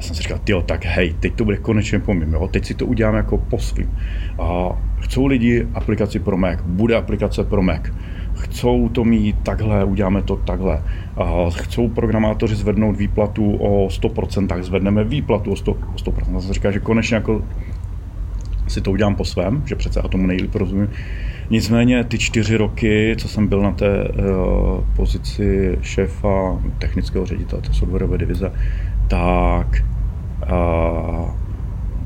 A 0.00 0.02
jsem 0.02 0.16
si 0.16 0.22
říkal, 0.22 0.40
jo, 0.48 0.62
tak 0.62 0.84
hej, 0.84 1.14
teď 1.20 1.34
to 1.34 1.44
bude 1.44 1.56
konečně 1.56 1.98
po 1.98 2.14
mým, 2.14 2.32
jo? 2.32 2.48
teď 2.48 2.64
si 2.64 2.74
to 2.74 2.86
uděláme 2.86 3.16
jako 3.16 3.38
po 3.38 3.58
svým. 3.58 3.98
A 4.38 4.68
chcou 5.00 5.26
lidi 5.26 5.66
aplikaci 5.74 6.18
pro 6.18 6.36
Mac, 6.36 6.58
bude 6.64 6.96
aplikace 6.96 7.44
pro 7.44 7.62
Mac. 7.62 7.80
Chcou 8.34 8.88
to 8.88 9.04
mít 9.04 9.36
takhle, 9.42 9.84
uděláme 9.84 10.22
to 10.22 10.36
takhle. 10.36 10.82
A 11.16 11.50
chcou 11.50 11.88
programátoři 11.88 12.54
zvednout 12.54 12.96
výplatu 12.96 13.56
o 13.56 13.88
100%, 13.88 14.46
tak 14.46 14.64
zvedneme 14.64 15.04
výplatu 15.04 15.50
o 15.50 15.54
100%. 15.54 15.76
O 15.94 16.10
100%. 16.10 16.36
A 16.36 16.40
jsem 16.40 16.52
říkal, 16.52 16.72
že 16.72 16.80
konečně 16.80 17.14
jako 17.14 17.42
si 18.68 18.80
to 18.80 18.90
udělám 18.90 19.14
po 19.14 19.24
svém, 19.24 19.62
že 19.66 19.74
přece 19.76 20.00
a 20.00 20.08
tomu 20.08 20.26
nejlíp 20.26 20.54
rozumím. 20.54 20.88
Nicméně 21.50 22.04
ty 22.04 22.18
čtyři 22.18 22.56
roky, 22.56 23.14
co 23.18 23.28
jsem 23.28 23.46
byl 23.46 23.62
na 23.62 23.72
té 23.72 24.08
uh, 24.08 24.84
pozici 24.96 25.78
šéfa 25.82 26.62
technického 26.78 27.26
ředitele 27.26 27.62
té 27.62 27.74
softwarové 27.74 28.18
divize, 28.18 28.52
tak 29.10 29.84
uh, 30.42 31.30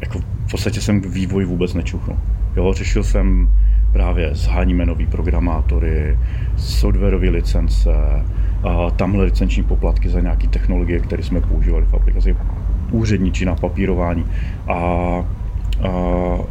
jako 0.01 0.19
v 0.47 0.51
podstatě 0.51 0.81
jsem 0.81 1.01
vývoj 1.01 1.45
vůbec 1.45 1.75
nečuchnul. 1.75 2.19
Jo, 2.57 2.73
řešil 2.73 3.05
jsem 3.05 3.49
právě 3.93 4.35
zháníme 4.35 4.87
nový 4.87 5.07
programátory, 5.07 6.19
softwarové 6.57 7.29
licence, 7.29 7.91
a 8.65 8.91
tamhle 8.91 9.25
licenční 9.25 9.63
poplatky 9.63 10.09
za 10.09 10.21
nějaké 10.21 10.49
technologie, 10.49 11.01
které 11.01 11.23
jsme 11.23 11.41
používali 11.41 11.85
v 11.85 11.95
aplikaci, 11.95 12.37
úředničí 12.91 13.45
na 13.45 13.55
papírování. 13.55 14.25
A, 14.69 14.75
a 14.75 15.25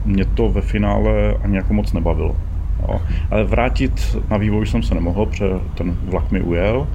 mě 0.05 0.25
to 0.25 0.50
ve 0.50 0.62
finále 0.62 1.33
ani 1.43 1.55
jako 1.57 1.74
moc 1.74 1.93
nebavilo. 1.93 2.36
Jo. 2.81 3.01
Ale 3.31 3.43
vrátit 3.43 4.17
na 4.29 4.38
vývoj 4.38 4.65
jsem 4.65 4.83
se 4.83 4.95
nemohl, 4.95 5.25
protože 5.25 5.45
ten 5.75 5.98
vlak 6.10 6.31
mi 6.31 6.41
ujel 6.41 6.88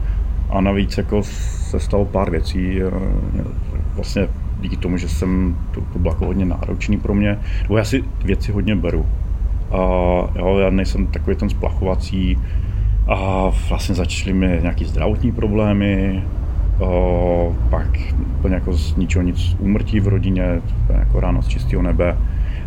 a 0.50 0.60
navíc 0.60 0.98
jako 0.98 1.22
se 1.22 1.80
stalo 1.80 2.04
pár 2.04 2.30
věcí. 2.30 2.82
Eh, 2.82 2.90
vlastně 3.94 4.28
díky 4.60 4.76
tomu, 4.76 4.96
že 4.96 5.08
jsem, 5.08 5.56
to, 5.70 5.80
to 5.80 5.98
bylo 5.98 6.14
jako 6.14 6.26
hodně 6.26 6.44
náročný 6.44 6.96
pro 6.96 7.14
mě, 7.14 7.38
nebo 7.62 7.78
já 7.78 7.84
si 7.84 8.04
věci 8.24 8.52
hodně 8.52 8.76
beru. 8.76 9.06
A 9.70 9.76
jo, 10.38 10.58
já 10.58 10.70
nejsem 10.70 11.06
takový 11.06 11.36
ten 11.36 11.48
splachovací 11.48 12.38
a 13.08 13.50
vlastně 13.68 13.94
začaly 13.94 14.32
mi 14.32 14.58
nějaký 14.62 14.84
zdravotní 14.84 15.32
problémy, 15.32 16.22
O, 16.80 17.56
pak 17.70 17.88
úplně 18.38 18.54
jako 18.54 18.72
z 18.72 18.96
ničeho 18.96 19.22
nic 19.22 19.56
úmrtí 19.58 20.00
v 20.00 20.08
rodině, 20.08 20.60
jako 20.88 21.20
ráno 21.20 21.42
z 21.42 21.48
čistého 21.48 21.82
nebe. 21.82 22.16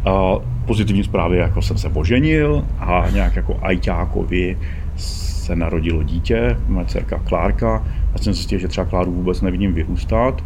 A 0.05 0.35
pozitivní 0.65 1.03
zprávy, 1.03 1.37
jako 1.37 1.61
jsem 1.61 1.77
se 1.77 1.87
oženil 1.87 2.65
a 2.79 3.05
nějak 3.13 3.35
jako 3.35 3.59
ajťákovi 3.61 4.57
se 5.51 5.55
narodilo 5.55 6.03
dítě, 6.03 6.57
moje 6.67 6.85
dcerka 6.85 7.19
Klárka. 7.19 7.83
Já 8.13 8.17
jsem 8.17 8.33
zjistil, 8.33 8.59
že 8.59 8.67
třeba 8.67 8.85
Kláru 8.85 9.11
vůbec 9.11 9.41
nevidím 9.41 9.73
vyrůstat. 9.73 10.43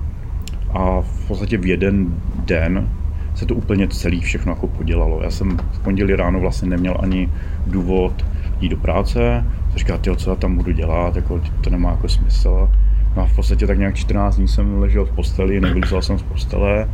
A 0.69 1.01
v 1.01 1.27
podstatě 1.27 1.57
v 1.57 1.65
jeden 1.65 2.15
den 2.45 2.89
se 3.35 3.45
to 3.45 3.55
úplně 3.55 3.87
celý 3.87 4.21
všechno 4.21 4.51
jako 4.51 4.67
podělalo. 4.67 5.21
Já 5.23 5.31
jsem 5.31 5.57
v 5.57 5.79
pondělí 5.79 6.15
ráno 6.15 6.39
vlastně 6.39 6.69
neměl 6.69 6.97
ani 6.99 7.29
důvod 7.67 8.25
jít 8.59 8.69
do 8.69 8.77
práce. 8.77 9.45
Říkal, 9.75 9.97
ty, 9.97 10.15
co 10.15 10.29
já 10.29 10.35
tam 10.35 10.57
budu 10.57 10.71
dělat, 10.71 11.15
jako, 11.15 11.41
to 11.61 11.69
nemá 11.69 11.91
jako 11.91 12.09
smysl. 12.09 12.69
No 13.15 13.21
a 13.21 13.25
v 13.25 13.35
podstatě 13.35 13.67
tak 13.67 13.77
nějak 13.77 13.95
14 13.95 14.35
dní 14.35 14.47
jsem 14.47 14.79
ležel 14.79 15.05
v 15.05 15.11
posteli, 15.11 15.61
nevylízal 15.61 16.01
jsem 16.01 16.17
z 16.17 16.23
postele. 16.23 16.89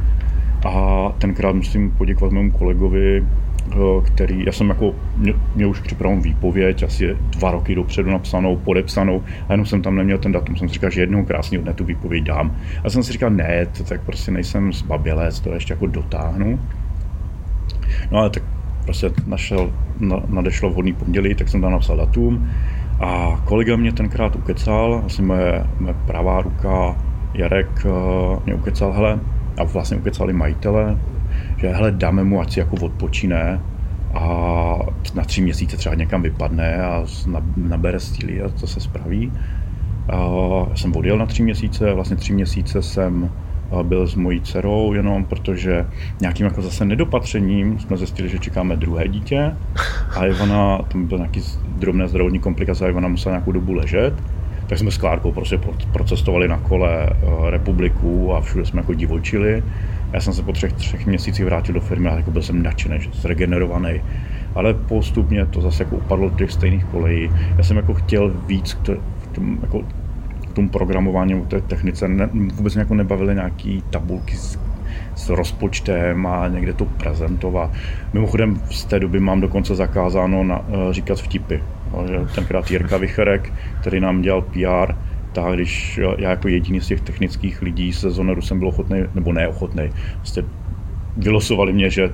A 0.65 1.05
tenkrát 1.17 1.55
musím 1.55 1.91
poděkovat 1.91 2.33
mému 2.33 2.51
kolegovi, 2.51 3.25
který, 4.03 4.45
já 4.45 4.51
jsem 4.51 4.69
jako, 4.69 4.95
mě, 5.17 5.33
mě 5.55 5.65
už 5.65 5.79
připraven 5.79 6.21
výpověď, 6.21 6.83
asi 6.83 7.17
dva 7.29 7.51
roky 7.51 7.75
dopředu 7.75 8.11
napsanou, 8.11 8.55
podepsanou, 8.55 9.23
a 9.49 9.53
jenom 9.53 9.65
jsem 9.65 9.81
tam 9.81 9.95
neměl 9.95 10.17
ten 10.17 10.31
datum. 10.31 10.55
Jsem 10.55 10.67
si 10.67 10.73
říkal, 10.73 10.89
že 10.89 11.01
jednou 11.01 11.25
krásného 11.25 11.63
dne 11.63 11.73
tu 11.73 11.85
výpověď 11.85 12.23
dám. 12.23 12.55
A 12.83 12.89
jsem 12.89 13.03
si 13.03 13.11
říkal, 13.11 13.29
ne, 13.29 13.65
to, 13.77 13.83
tak 13.83 14.01
prostě 14.01 14.31
nejsem 14.31 14.73
zbabělec, 14.73 15.39
to 15.39 15.53
ještě 15.53 15.73
jako 15.73 15.87
dotáhnu. 15.87 16.59
No 18.11 18.19
ale 18.19 18.29
tak 18.29 18.43
prostě 18.85 19.11
našel, 19.27 19.71
na, 19.99 20.17
nadešlo 20.27 20.69
vhodný 20.69 20.93
pondělí, 20.93 21.35
tak 21.35 21.49
jsem 21.49 21.61
tam 21.61 21.71
napsal 21.71 21.97
datum. 21.97 22.49
A 22.99 23.41
kolega 23.45 23.75
mě 23.75 23.91
tenkrát 23.91 24.35
ukecal, 24.35 25.03
asi 25.05 25.21
moje, 25.21 25.63
moje 25.79 25.95
pravá 26.05 26.41
ruka 26.41 26.95
Jarek 27.33 27.85
eh, 27.85 28.39
mě 28.45 28.55
ukecal, 28.55 28.93
hele, 28.93 29.19
a 29.57 29.63
vlastně 29.63 29.97
ukecali 29.97 30.33
majitele, 30.33 30.97
že 31.61 31.69
hele, 31.69 31.91
dáme 31.91 32.23
mu, 32.23 32.41
ať 32.41 32.53
si 32.53 32.59
jako 32.59 32.75
odpočíne 32.75 33.59
a 34.13 34.23
na 35.15 35.23
tři 35.23 35.41
měsíce 35.41 35.77
třeba 35.77 35.95
někam 35.95 36.21
vypadne 36.21 36.83
a 36.83 37.05
nabere 37.57 37.99
stíly 37.99 38.41
a 38.41 38.49
to 38.49 38.67
se 38.67 38.79
spraví. 38.79 39.31
A 40.09 40.17
jsem 40.75 40.95
odjel 40.95 41.17
na 41.17 41.25
tři 41.25 41.43
měsíce, 41.43 41.93
vlastně 41.93 42.17
tři 42.17 42.33
měsíce 42.33 42.81
jsem 42.81 43.29
byl 43.83 44.07
s 44.07 44.15
mojí 44.15 44.41
dcerou 44.41 44.93
jenom 44.93 45.25
protože 45.25 45.85
nějakým 46.21 46.45
jako 46.45 46.61
zase 46.61 46.85
nedopatřením 46.85 47.79
jsme 47.79 47.97
zjistili, 47.97 48.29
že 48.29 48.39
čekáme 48.39 48.75
druhé 48.75 49.07
dítě 49.07 49.55
a 50.15 50.25
Ivana, 50.25 50.77
tam 50.77 51.07
byl 51.07 51.17
nějaký 51.17 51.41
drobné 51.79 52.07
zdravotní 52.07 52.39
komplikace 52.39 52.85
a 52.85 52.89
Ivana 52.89 53.07
musela 53.07 53.35
nějakou 53.35 53.51
dobu 53.51 53.73
ležet 53.73 54.13
tak 54.71 54.77
jsme 54.77 54.91
s 54.91 54.97
Klárkou 54.97 55.31
prostě 55.31 55.59
procestovali 55.91 56.47
na 56.47 56.57
kole 56.57 57.09
republiku 57.49 58.33
a 58.33 58.41
všude 58.41 58.65
jsme 58.65 58.79
jako 58.79 58.93
divočili 58.93 59.63
já 60.13 60.21
jsem 60.21 60.33
se 60.33 60.43
po 60.43 60.51
třech, 60.51 60.73
třech 60.73 61.05
měsících 61.05 61.45
vrátil 61.45 61.73
do 61.73 61.81
firmy 61.81 62.09
a 62.09 62.15
jako 62.15 62.31
byl 62.31 62.41
jsem 62.41 62.63
nadšený, 62.63 62.99
že 62.99 63.09
zregenerovaný. 63.13 64.01
Ale 64.55 64.73
postupně 64.73 65.45
to 65.45 65.61
zase 65.61 65.83
jako 65.83 65.95
upadlo 65.95 66.29
do 66.29 66.35
těch 66.35 66.51
stejných 66.51 66.85
kolejí. 66.85 67.31
Já 67.57 67.63
jsem 67.63 67.77
jako 67.77 67.93
chtěl 67.93 68.33
víc 68.47 68.73
k 68.73 68.97
tomu, 69.31 69.57
jako, 69.61 69.81
k 70.49 70.53
tomu 70.53 70.69
programování, 70.69 71.41
k 71.41 71.47
té 71.47 71.61
technice. 71.61 72.07
Ne, 72.07 72.29
vůbec 72.33 72.75
mě 72.75 72.81
jako 72.81 72.95
nebavily 72.95 73.35
nějaký 73.35 73.83
tabulky 73.89 74.35
s, 74.35 74.59
s 75.15 75.29
rozpočtem 75.29 76.27
a 76.27 76.47
někde 76.47 76.73
to 76.73 76.85
prezentovat. 76.85 77.71
Mimochodem 78.13 78.61
z 78.69 78.85
té 78.85 78.99
doby 78.99 79.19
mám 79.19 79.41
dokonce 79.41 79.75
zakázáno 79.75 80.43
na, 80.43 80.59
uh, 80.59 80.91
říkat 80.91 81.17
vtipy. 81.17 81.55
Tenkrát 82.35 82.71
Jirka 82.71 82.97
Vicherek, 82.97 83.53
který 83.81 83.99
nám 83.99 84.21
dělal 84.21 84.41
PR, 84.41 84.93
tak 85.31 85.53
když 85.53 85.99
já 86.17 86.29
jako 86.29 86.47
jediný 86.47 86.81
z 86.81 86.87
těch 86.87 87.01
technických 87.01 87.61
lidí 87.61 87.93
se 87.93 88.11
Zoneru 88.11 88.41
jsem 88.41 88.59
byl 88.59 88.67
ochotný, 88.67 89.03
nebo 89.15 89.33
neochotný, 89.33 89.89
prostě 90.17 90.43
vylosovali 91.17 91.73
mě, 91.73 91.89
že 91.89 92.11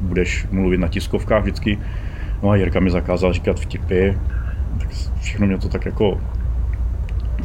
budeš 0.00 0.46
mluvit 0.50 0.78
na 0.78 0.88
tiskovkách 0.88 1.42
vždycky. 1.42 1.78
No 2.42 2.50
a 2.50 2.56
Jirka 2.56 2.80
mi 2.80 2.90
zakázal 2.90 3.32
říkat 3.32 3.60
vtipy, 3.60 4.10
tak 4.78 4.88
všechno 5.20 5.46
mě 5.46 5.58
to 5.58 5.68
tak 5.68 5.86
jako 5.86 6.20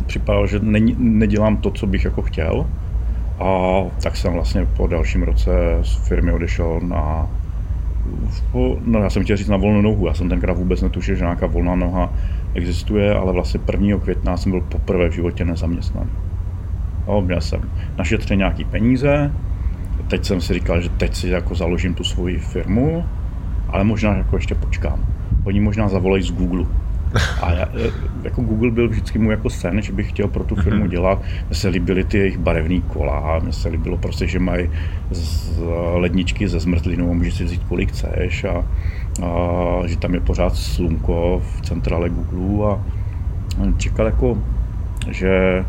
připadalo, 0.06 0.48
že 0.48 0.60
ne, 0.60 0.80
nedělám 0.98 1.58
to, 1.58 1.72
co 1.72 1.88
bych 1.88 2.06
jako 2.06 2.22
chtěl. 2.22 2.66
A 3.40 3.82
tak 4.04 4.18
jsem 4.18 4.34
vlastně 4.34 4.66
po 4.66 4.88
dalším 4.88 5.24
roce 5.24 5.52
z 5.82 6.08
firmy 6.08 6.32
odešel 6.32 6.80
na 6.84 7.30
no 8.86 9.00
já 9.00 9.10
jsem 9.10 9.24
chtěl 9.24 9.38
říct 9.38 9.48
na 9.48 9.58
volnou 9.58 9.82
nohu, 9.82 10.08
já 10.08 10.14
jsem 10.14 10.30
tenkrát 10.30 10.58
vůbec 10.58 10.82
netušil, 10.82 11.16
že 11.16 11.24
nějaká 11.24 11.48
volná 11.48 11.76
noha 11.76 12.14
existuje, 12.56 13.16
ale 13.16 13.34
vlastně 13.34 13.60
1. 13.72 14.00
května 14.00 14.38
jsem 14.38 14.52
byl 14.52 14.62
poprvé 14.62 15.10
v 15.10 15.14
životě 15.14 15.46
nezaměstnaný. 15.46 16.10
No, 17.08 17.22
měl 17.22 17.42
jsem 17.42 17.62
našetřené 17.98 18.38
nějaký 18.38 18.66
peníze, 18.66 19.32
teď 20.08 20.26
jsem 20.26 20.42
si 20.42 20.54
říkal, 20.54 20.82
že 20.82 20.90
teď 20.90 21.16
si 21.16 21.30
jako 21.30 21.56
založím 21.56 21.94
tu 21.94 22.04
svoji 22.04 22.38
firmu, 22.38 23.06
ale 23.70 23.84
možná 23.84 24.16
jako 24.16 24.36
ještě 24.36 24.56
počkám. 24.56 25.06
Oni 25.44 25.60
možná 25.60 25.90
zavolají 25.90 26.24
z 26.24 26.32
Google. 26.32 26.66
A 27.42 27.52
já, 27.52 27.66
e, 27.66 27.92
jako 28.24 28.42
Google 28.42 28.72
byl 28.72 28.90
vždycky 28.90 29.20
můj 29.20 29.34
jako 29.34 29.50
sen, 29.50 29.82
že 29.82 29.94
bych 29.94 30.10
chtěl 30.10 30.28
pro 30.28 30.44
tu 30.44 30.56
firmu 30.56 30.80
mhm. 30.80 30.90
dělat. 30.90 31.22
Mně 31.48 31.56
se 31.56 31.68
líbily 31.68 32.04
ty 32.04 32.18
jejich 32.18 32.38
barevné 32.38 32.82
kola, 32.82 33.40
mně 33.40 33.54
se 33.54 33.70
líbilo 33.70 33.98
prostě, 33.98 34.28
že 34.28 34.40
mají 34.40 34.70
z 35.12 35.60
ledničky 35.94 36.48
ze 36.48 36.60
zmrzlinou, 36.60 37.14
můžeš 37.14 37.34
si 37.34 37.44
vzít 37.44 37.64
kolik 37.64 37.90
chceš 37.90 38.44
a, 38.44 38.66
a 39.26 39.88
že 39.88 39.98
tam 39.98 40.14
je 40.14 40.20
pořád 40.20 40.56
slunko 40.56 41.42
v 41.46 41.62
centrále 41.62 42.10
Google 42.10 42.74
a 42.74 42.80
čekal 43.78 44.06
jako, 44.06 44.38
že 45.12 45.66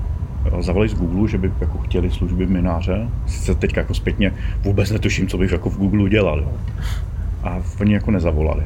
zavolali 0.60 0.88
z 0.88 0.94
Google, 0.94 1.28
že 1.28 1.38
by 1.38 1.52
jako 1.60 1.78
chtěli 1.78 2.10
služby 2.10 2.46
mináře. 2.46 3.08
Sice 3.26 3.54
teďka 3.54 3.80
jako 3.80 3.94
zpětně 3.94 4.32
vůbec 4.62 4.90
netuším, 4.90 5.28
co 5.28 5.38
bych 5.38 5.52
jako 5.52 5.70
v 5.70 5.76
Google 5.76 6.10
dělal. 6.10 6.40
Jo. 6.40 6.52
A 7.44 7.58
oni 7.80 7.94
jako 7.94 8.10
nezavolali 8.10 8.62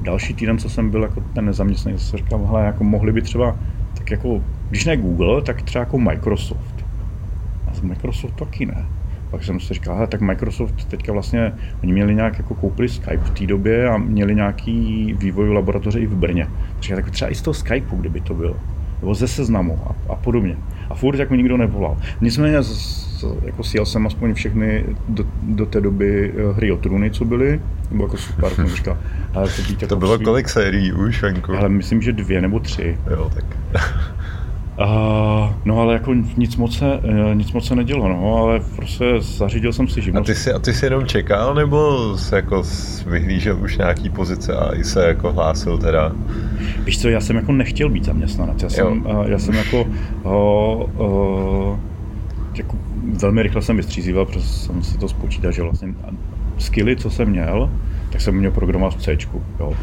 další 0.00 0.34
týden, 0.34 0.58
co 0.58 0.70
jsem 0.70 0.90
byl 0.90 1.02
jako 1.02 1.20
ten 1.34 1.44
nezaměstnaný, 1.44 1.98
jsem 1.98 2.18
říkal, 2.18 2.46
hele, 2.46 2.64
jako 2.64 2.84
mohli 2.84 3.12
by 3.12 3.22
třeba, 3.22 3.56
tak 3.94 4.10
jako, 4.10 4.42
když 4.70 4.84
ne 4.84 4.96
Google, 4.96 5.42
tak 5.42 5.62
třeba 5.62 5.82
jako 5.82 5.98
Microsoft. 5.98 6.84
A 7.66 7.74
z 7.74 7.80
Microsoft 7.80 8.36
taky 8.36 8.66
ne. 8.66 8.86
Pak 9.30 9.44
jsem 9.44 9.60
si 9.60 9.74
říkal, 9.74 10.06
tak 10.06 10.20
Microsoft 10.20 10.84
teďka 10.84 11.12
vlastně, 11.12 11.52
oni 11.82 11.92
měli 11.92 12.14
nějak 12.14 12.38
jako 12.38 12.54
koupili 12.54 12.88
Skype 12.88 13.16
v 13.16 13.30
té 13.30 13.46
době 13.46 13.88
a 13.88 13.96
měli 13.98 14.34
nějaký 14.34 15.14
vývoj 15.18 15.48
laboratoře 15.48 16.00
i 16.00 16.06
v 16.06 16.14
Brně. 16.14 16.48
Takže 16.74 16.96
tak 16.96 17.10
třeba 17.10 17.30
i 17.30 17.34
z 17.34 17.42
toho 17.42 17.54
Skypeu, 17.54 17.96
kdyby 17.96 18.20
to 18.20 18.34
bylo. 18.34 18.56
Nebo 19.00 19.14
ze 19.14 19.28
seznamu 19.28 19.78
a, 19.86 20.12
a 20.12 20.16
podobně. 20.16 20.56
A 20.90 20.94
furt 20.94 21.18
jako 21.18 21.34
nikdo 21.34 21.56
nevolal. 21.56 21.96
Nicméně 22.20 22.62
z, 22.62 23.09
jako 23.44 23.62
sjel 23.62 23.86
jsem 23.86 24.06
aspoň 24.06 24.34
všechny 24.34 24.84
do, 25.08 25.24
do 25.42 25.66
té 25.66 25.80
doby 25.80 26.32
eh, 26.36 26.52
hry 26.52 26.72
o 26.72 26.76
trůny, 26.76 27.10
co 27.10 27.24
byly. 27.24 27.60
Nebo 27.90 28.04
jako 28.04 28.16
super, 28.16 28.52
říkal. 28.74 28.98
Ale 29.34 29.48
to, 29.48 29.62
být 29.62 29.82
jako 29.82 29.86
to 29.86 29.96
bylo 29.96 30.16
svý... 30.16 30.24
kolik 30.24 30.48
sérií 30.48 30.92
už 30.92 31.22
venku? 31.22 31.52
Ale 31.52 31.68
myslím, 31.68 32.02
že 32.02 32.12
dvě 32.12 32.40
nebo 32.40 32.60
tři. 32.60 32.98
Jo, 33.10 33.30
tak. 33.34 33.44
Uh, 34.80 35.52
no 35.64 35.80
ale 35.80 35.92
jako 35.92 36.14
nic 36.14 36.56
moc, 36.56 36.78
se, 36.78 36.84
uh, 36.84 37.34
nic 37.34 37.52
moc 37.52 37.66
se 37.66 37.74
nedělo, 37.74 38.08
no, 38.08 38.36
ale 38.36 38.60
prostě 38.76 39.04
zařídil 39.18 39.72
jsem 39.72 39.88
si 39.88 40.02
živnost. 40.02 40.30
A 40.30 40.32
ty 40.32 40.38
jsi, 40.38 40.52
a 40.52 40.58
ty 40.58 40.72
jsi 40.72 40.86
jenom 40.86 41.06
čekal, 41.06 41.54
nebo 41.54 42.18
jsi 42.18 42.34
jako 42.34 42.62
vyhlížel 43.06 43.58
už 43.62 43.78
nějaký 43.78 44.10
pozice 44.10 44.56
a 44.56 44.74
i 44.74 44.84
se 44.84 45.06
jako 45.06 45.32
hlásil 45.32 45.78
teda? 45.78 46.12
Víš 46.84 47.00
co, 47.00 47.08
já 47.08 47.20
jsem 47.20 47.36
jako 47.36 47.52
nechtěl 47.52 47.88
být 47.88 48.04
zaměstnanec, 48.04 48.62
já 48.62 48.70
jsem, 48.70 49.06
uh, 49.06 49.26
já 49.26 49.38
jsem 49.38 49.54
jako, 49.54 49.84
uh, 50.22 51.00
uh, 51.06 51.78
jako 52.54 52.76
velmi 53.12 53.42
rychle 53.42 53.62
jsem 53.62 53.76
vystřízíval, 53.76 54.26
protože 54.26 54.48
jsem 54.48 54.82
si 54.82 54.98
to 54.98 55.08
spočítal, 55.08 55.52
že 55.52 55.62
vlastně 55.62 55.94
skilly, 56.58 56.96
co 56.96 57.10
jsem 57.10 57.28
měl, 57.28 57.70
tak 58.12 58.20
jsem 58.20 58.34
měl 58.34 58.50
programovat 58.50 58.94
v 58.96 59.02
C. 59.02 59.16
Jo 59.60 59.74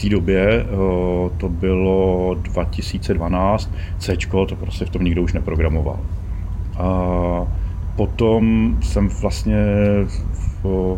té 0.00 0.08
době, 0.08 0.64
eh, 0.64 0.66
to 1.36 1.48
bylo 1.48 2.34
2012, 2.42 3.70
C, 3.98 4.16
to 4.16 4.56
prostě 4.56 4.84
v 4.84 4.90
tom 4.90 5.04
nikdo 5.04 5.22
už 5.22 5.32
neprogramoval. 5.32 6.00
A 6.78 6.88
potom 7.96 8.76
jsem 8.82 9.08
vlastně 9.08 9.56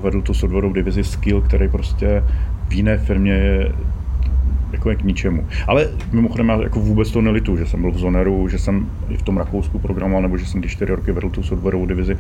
vedl 0.03 0.23
tu 0.23 0.35
softwarovou 0.35 0.75
divizi 0.75 1.05
Skill, 1.05 1.41
který 1.41 1.69
prostě 1.69 2.25
v 2.69 2.73
jiné 2.73 2.99
firmě 2.99 3.33
je 3.33 3.73
jako 4.73 4.91
je 4.91 4.97
k 4.97 5.03
ničemu. 5.03 5.47
Ale 5.67 5.89
mimochodem 6.12 6.49
já 6.49 6.62
jako 6.62 6.81
vůbec 6.81 7.11
to 7.11 7.21
nelitu, 7.21 7.57
že 7.57 7.67
jsem 7.67 7.81
byl 7.81 7.91
v 7.91 7.99
Zoneru, 7.99 8.49
že 8.49 8.59
jsem 8.59 8.87
i 9.09 9.17
v 9.17 9.23
tom 9.23 9.37
Rakousku 9.37 9.79
programoval, 9.79 10.23
nebo 10.23 10.39
že 10.39 10.47
jsem 10.47 10.62
ty 10.62 10.69
čtyři 10.69 10.93
roky 10.93 11.12
vedl 11.12 11.31
tu 11.31 11.43
softwarovou 11.43 11.87
divizi, 11.87 12.17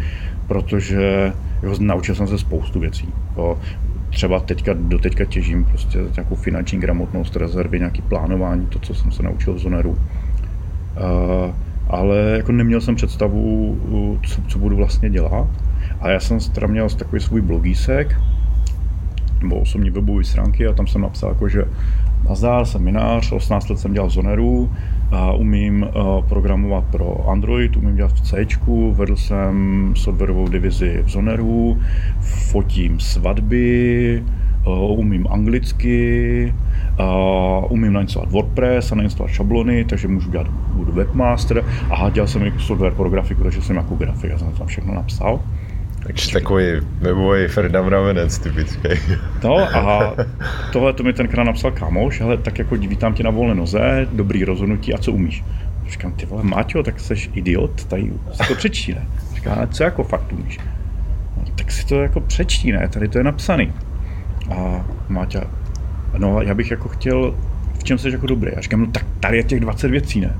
protože 0.48 1.32
jako, 1.62 1.74
naučil 1.80 2.14
jsem 2.14 2.26
se 2.26 2.38
spoustu 2.38 2.80
věcí. 2.80 3.08
Jo 3.36 3.58
třeba 4.10 4.40
teďka, 4.40 4.72
do 4.72 4.98
teďka 4.98 5.24
těžím 5.24 5.64
prostě 5.64 5.98
nějakou 6.16 6.34
finanční 6.34 6.80
gramotnost, 6.80 7.36
rezervy, 7.36 7.78
nějaký 7.78 8.02
plánování, 8.02 8.66
to, 8.66 8.78
co 8.78 8.94
jsem 8.94 9.12
se 9.12 9.22
naučil 9.22 9.54
v 9.54 9.58
Zoneru. 9.58 9.90
Uh, 9.90 9.98
ale 11.88 12.16
jako 12.36 12.52
neměl 12.52 12.80
jsem 12.80 12.94
představu, 12.94 14.18
co, 14.26 14.42
co 14.42 14.58
budu 14.58 14.76
vlastně 14.76 15.10
dělat. 15.10 15.48
A 16.00 16.10
já 16.10 16.20
jsem 16.20 16.38
teda 16.40 16.66
měl 16.66 16.88
takový 16.88 17.22
svůj 17.22 17.40
blogísek, 17.40 18.20
nebo 19.42 19.60
osobní 19.60 19.90
webové 19.90 20.24
stránky 20.24 20.66
a 20.66 20.72
tam 20.72 20.86
jsem 20.86 21.00
napsal, 21.00 21.28
jako, 21.28 21.48
že 21.48 21.64
nazdár, 22.30 22.66
jsem 22.66 22.82
minář, 22.82 23.32
18 23.32 23.68
let 23.68 23.78
jsem 23.78 23.92
dělal 23.92 24.08
v 24.08 24.12
Zoneru, 24.12 24.70
a 25.10 25.32
umím 25.32 25.82
uh, 25.82 26.24
programovat 26.28 26.84
pro 26.84 27.28
Android, 27.28 27.76
umím 27.76 27.96
dělat 27.96 28.12
v 28.12 28.20
C, 28.20 28.46
vedl 28.92 29.16
jsem 29.16 29.92
softwarovou 29.96 30.48
divizi 30.48 31.02
v 31.04 31.08
Zoneru, 31.08 31.78
fotím 32.20 33.00
svatby, 33.00 34.24
uh, 34.66 34.98
umím 34.98 35.26
anglicky, 35.30 36.54
umím 37.68 37.92
nainstalovat 37.92 38.32
WordPress 38.32 38.92
a 38.92 38.94
nainstalovat 38.94 39.34
šablony, 39.34 39.84
takže 39.84 40.08
můžu 40.08 40.30
dělat 40.30 40.48
budu 40.48 40.92
webmaster 40.92 41.64
a 41.90 42.10
dělal 42.10 42.28
jsem 42.28 42.42
i 42.46 42.52
software 42.58 42.92
pro 42.92 43.10
grafiku, 43.10 43.42
takže 43.42 43.62
jsem 43.62 43.76
jako 43.76 43.94
grafik, 43.94 44.30
já 44.30 44.38
jsem 44.38 44.52
tam 44.52 44.66
všechno 44.66 44.94
napsal. 44.94 45.40
Takže 46.12 46.32
takový 46.32 46.64
webový 46.98 47.48
Ferdinand 47.48 47.88
Ravenec 47.88 48.38
typický. 48.38 48.88
No 49.44 49.56
a 49.76 50.14
tohle 50.72 50.92
to 50.92 51.02
mi 51.02 51.12
tenkrát 51.12 51.44
napsal 51.44 51.70
kámoš, 51.70 52.20
ale 52.20 52.36
tak 52.36 52.58
jako 52.58 52.74
vítám 52.74 53.14
tě 53.14 53.22
na 53.22 53.30
volné 53.30 53.54
noze, 53.54 54.08
dobrý 54.12 54.44
rozhodnutí 54.44 54.94
a 54.94 54.98
co 54.98 55.12
umíš? 55.12 55.44
Říkám, 55.88 56.12
ty 56.12 56.26
vole, 56.26 56.42
Máťo, 56.42 56.82
tak 56.82 57.00
jsi 57.00 57.14
idiot, 57.34 57.84
tady 57.84 58.12
si 58.32 58.48
to 58.48 58.54
přečtí, 58.54 58.94
ne? 58.94 59.06
Říkám, 59.34 59.68
co 59.68 59.84
jako 59.84 60.04
fakt 60.04 60.32
umíš? 60.32 60.58
No, 61.36 61.42
tak 61.54 61.72
si 61.72 61.86
to 61.86 62.02
jako 62.02 62.20
přečtí, 62.20 62.72
ne? 62.72 62.88
Tady 62.88 63.08
to 63.08 63.18
je 63.18 63.24
napsaný. 63.24 63.72
A 64.50 64.84
Máťa, 65.08 65.40
no 66.18 66.42
já 66.42 66.54
bych 66.54 66.70
jako 66.70 66.88
chtěl, 66.88 67.34
v 67.78 67.84
čem 67.84 67.98
jsi 67.98 68.10
jako 68.10 68.26
dobrý? 68.26 68.52
A 68.52 68.60
říkám, 68.60 68.80
no 68.80 68.86
tak 68.86 69.06
tady 69.20 69.36
je 69.36 69.42
těch 69.42 69.60
20 69.60 69.90
věcí, 69.90 70.20
ne? 70.20 70.34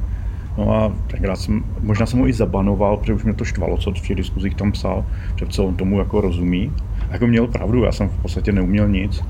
No 0.59 0.75
a 0.75 0.93
tenkrát 1.07 1.37
jsem, 1.37 1.65
možná 1.81 2.07
jsem 2.07 2.21
ho 2.21 2.29
i 2.29 2.33
zabanoval, 2.33 2.97
protože 2.97 3.15
už 3.15 3.25
mě 3.25 3.35
to 3.35 3.45
štvalo, 3.45 3.77
co 3.77 3.91
v 3.91 4.01
těch 4.01 4.17
diskuzích 4.17 4.55
tam 4.55 4.73
psal, 4.73 5.05
že 5.37 5.47
co 5.47 5.65
on 5.65 5.75
tomu 5.75 5.99
jako 5.99 6.21
rozumí. 6.21 6.73
A 7.09 7.13
jako 7.13 7.27
měl 7.27 7.47
pravdu, 7.47 7.85
já 7.85 7.93
jsem 7.93 8.09
v 8.09 8.23
podstatě 8.23 8.53
neuměl 8.53 8.89
nic. 8.89 9.25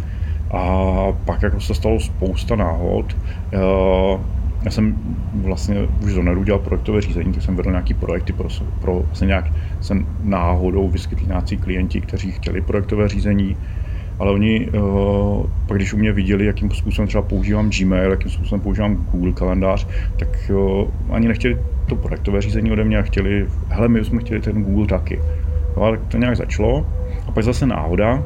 A 0.50 0.86
pak 1.24 1.42
jako 1.42 1.60
se 1.60 1.74
stalo 1.74 2.00
spousta 2.00 2.56
náhod. 2.56 3.16
Já 4.62 4.70
jsem 4.70 4.96
vlastně 5.34 5.88
už 6.04 6.12
z 6.12 6.44
dělal 6.44 6.60
projektové 6.60 7.00
řízení, 7.00 7.32
tak 7.32 7.42
jsem 7.42 7.56
vedl 7.56 7.70
nějaký 7.70 7.94
projekty 7.94 8.32
pro, 8.32 8.48
pro 8.80 9.02
vlastně 9.06 9.26
nějak 9.26 9.52
jsem 9.80 10.06
náhodou 10.24 10.88
vyskytli 10.88 11.26
nějací 11.26 11.56
klienti, 11.56 12.00
kteří 12.00 12.32
chtěli 12.32 12.60
projektové 12.60 13.08
řízení 13.08 13.56
ale 14.20 14.32
oni 14.32 14.68
uh, 14.68 15.46
pak 15.66 15.76
když 15.76 15.92
u 15.92 15.96
mě 15.96 16.12
viděli, 16.12 16.46
jakým 16.46 16.70
způsobem 16.70 17.08
třeba 17.08 17.22
používám 17.22 17.70
Gmail, 17.70 18.10
jakým 18.10 18.30
způsobem 18.30 18.60
používám 18.60 18.96
Google 19.12 19.32
kalendář, 19.32 19.86
tak 20.16 20.50
uh, 20.54 20.88
ani 21.10 21.28
nechtěli 21.28 21.58
to 21.86 21.96
projektové 21.96 22.40
řízení 22.40 22.72
ode 22.72 22.84
mě 22.84 22.98
a 22.98 23.02
chtěli, 23.02 23.46
hele, 23.68 23.88
my 23.88 24.04
jsme 24.04 24.20
chtěli 24.20 24.40
ten 24.40 24.62
Google 24.62 24.86
taky. 24.86 25.20
No, 25.76 25.82
ale 25.82 25.98
to 26.08 26.18
nějak 26.18 26.36
začalo 26.36 26.86
a 27.28 27.30
pak 27.30 27.44
zase 27.44 27.66
náhoda, 27.66 28.22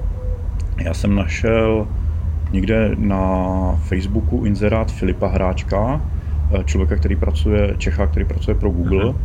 já 0.85 0.95
jsem 0.95 1.15
našel 1.15 1.87
někde 2.53 2.91
na 2.99 3.73
Facebooku 3.83 4.45
inzerát 4.45 4.93
Filipa 4.93 5.27
Hráčka, 5.27 6.01
eh, 6.53 6.65
člověka, 6.65 6.97
který 6.97 7.17
pracuje, 7.17 7.75
Čecha, 7.79 8.07
který 8.07 8.25
pracuje 8.25 8.55
pro 8.55 8.71
Google. 8.71 9.05
Uh-huh. 9.05 9.17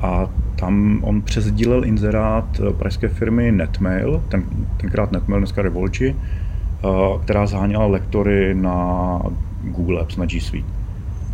A 0.00 0.28
tam 0.56 0.98
on 1.02 1.22
přesdílel 1.22 1.84
inzerát 1.84 2.60
eh, 2.60 2.72
pražské 2.72 3.08
firmy 3.08 3.52
Netmail, 3.52 4.22
ten, 4.28 4.44
tenkrát 4.76 5.12
Netmail, 5.12 5.40
dneska 5.40 5.62
Revolči, 5.62 6.16
eh, 6.16 6.88
která 7.24 7.46
zháněla 7.46 7.86
lektory 7.86 8.54
na 8.54 9.20
Google 9.62 10.00
Apps, 10.00 10.16
na 10.16 10.26
G 10.26 10.40
Suite. 10.40 10.68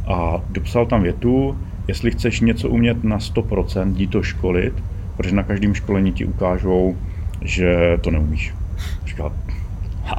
A 0.06 0.40
dopsal 0.50 0.86
tam 0.86 1.02
větu, 1.02 1.58
jestli 1.88 2.10
chceš 2.10 2.40
něco 2.40 2.68
umět 2.68 3.04
na 3.04 3.18
100%, 3.18 3.92
jdi 3.92 4.06
to 4.06 4.22
školit, 4.22 4.74
protože 5.16 5.34
na 5.34 5.42
každém 5.42 5.74
školení 5.74 6.12
ti 6.12 6.24
ukážou, 6.24 6.96
že 7.40 7.98
to 8.00 8.10
neumíš. 8.10 8.54
Říkal, 9.06 9.32
ha, 10.04 10.16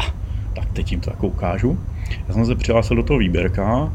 tak 0.56 0.66
teď 0.74 0.92
jim 0.92 1.02
to 1.02 1.10
jako 1.10 1.28
ukážu. 1.28 1.80
Já 2.28 2.34
jsem 2.34 2.46
se 2.46 2.56
přihlásil 2.56 2.98
do 2.98 3.04
toho 3.04 3.20
výběrka 3.20 3.94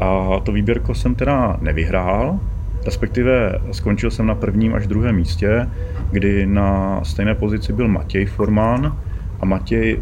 a 0.00 0.40
to 0.42 0.52
výběrko 0.52 0.94
jsem 0.94 1.14
teda 1.14 1.56
nevyhrál, 1.60 2.40
respektive 2.86 3.58
skončil 3.72 4.10
jsem 4.10 4.26
na 4.26 4.34
prvním 4.34 4.74
až 4.74 4.86
druhém 4.86 5.16
místě, 5.16 5.68
kdy 6.10 6.46
na 6.46 7.00
stejné 7.04 7.34
pozici 7.34 7.72
byl 7.72 7.88
Matěj 7.88 8.26
Formán 8.26 8.98
a 9.40 9.44
Matěj, 9.44 10.00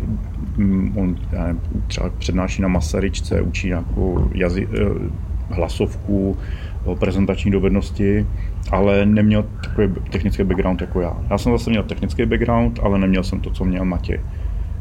mm, 0.57 0.93
on 0.97 1.17
třeba 1.87 2.11
přednáší 2.19 2.63
na 2.63 2.69
Masaryčce, 2.69 3.41
učí 3.41 3.67
nějakou 3.69 4.31
jazy, 4.35 4.69
eh, 4.73 5.55
hlasovku, 5.55 6.37
prezentační 6.99 7.51
dovednosti, 7.51 8.27
ale 8.71 9.07
neměl 9.07 9.45
takový 9.65 9.89
technický 10.11 10.45
background 10.45 10.81
jako 10.81 11.01
já. 11.01 11.17
Já 11.31 11.39
jsem 11.39 11.53
zase 11.53 11.71
měl 11.71 11.83
technický 11.83 12.27
background, 12.27 12.81
ale 12.83 12.99
neměl 12.99 13.23
jsem 13.23 13.41
to, 13.41 13.51
co 13.51 13.65
měl 13.65 13.85
Matěj. 13.85 14.21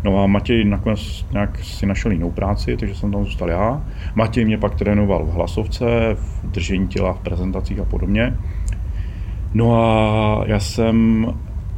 No 0.04 0.24
a 0.24 0.28
Matěj 0.28 0.66
nakonec 0.66 1.26
nějak 1.32 1.60
si 1.60 1.86
našel 1.86 2.12
jinou 2.12 2.32
práci, 2.32 2.78
takže 2.78 2.96
jsem 2.96 3.12
tam 3.12 3.26
zůstal 3.26 3.50
já. 3.50 3.86
Matěj 4.16 4.46
mě 4.46 4.58
pak 4.58 4.76
trénoval 4.76 5.26
v 5.26 5.32
hlasovce, 5.32 5.86
v 6.14 6.52
držení 6.52 6.88
těla, 6.88 7.14
v 7.14 7.20
prezentacích 7.20 7.80
a 7.80 7.86
podobně. 7.86 8.38
No 9.54 9.84
a 9.84 10.44
já 10.46 10.60
jsem 10.60 11.28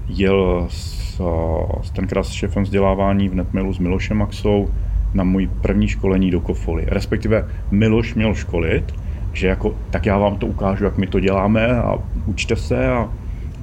jel 0.07 0.65
s, 0.69 1.21
s 1.81 1.91
tenkrát 1.91 2.23
s 2.23 2.31
šéfem 2.31 2.63
vzdělávání 2.63 3.29
v 3.29 3.35
Netmailu 3.35 3.73
s 3.73 3.79
Milošem 3.79 4.17
Maxou 4.17 4.69
na 5.13 5.23
můj 5.23 5.49
první 5.61 5.88
školení 5.88 6.31
do 6.31 6.41
Kofoly. 6.41 6.83
Respektive 6.88 7.47
Miloš 7.71 8.13
měl 8.15 8.33
školit, 8.33 8.95
že 9.33 9.47
jako, 9.47 9.75
tak 9.89 10.05
já 10.05 10.17
vám 10.17 10.38
to 10.38 10.47
ukážu, 10.47 10.85
jak 10.85 10.97
my 10.97 11.07
to 11.07 11.19
děláme 11.19 11.81
a 11.81 11.97
učte 12.25 12.55
se 12.55 12.88
a 12.88 13.09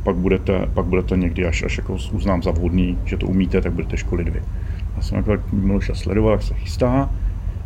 pak 0.05 0.17
budete, 0.17 0.69
pak 0.75 0.85
budete 0.85 1.17
někdy, 1.17 1.47
až, 1.47 1.63
až 1.63 1.79
jako 1.79 1.97
uznám 2.13 2.43
za 2.43 2.51
vhodný, 2.51 2.99
že 3.05 3.17
to 3.17 3.27
umíte, 3.27 3.61
tak 3.61 3.73
budete 3.73 3.97
školit 3.97 4.29
vy. 4.29 4.43
Já 4.97 5.03
jsem 5.03 5.17
jako 5.19 5.39
Miloša 5.53 5.95
sledoval, 5.95 6.33
jak 6.33 6.43
se 6.43 6.55
chystá. 6.55 7.11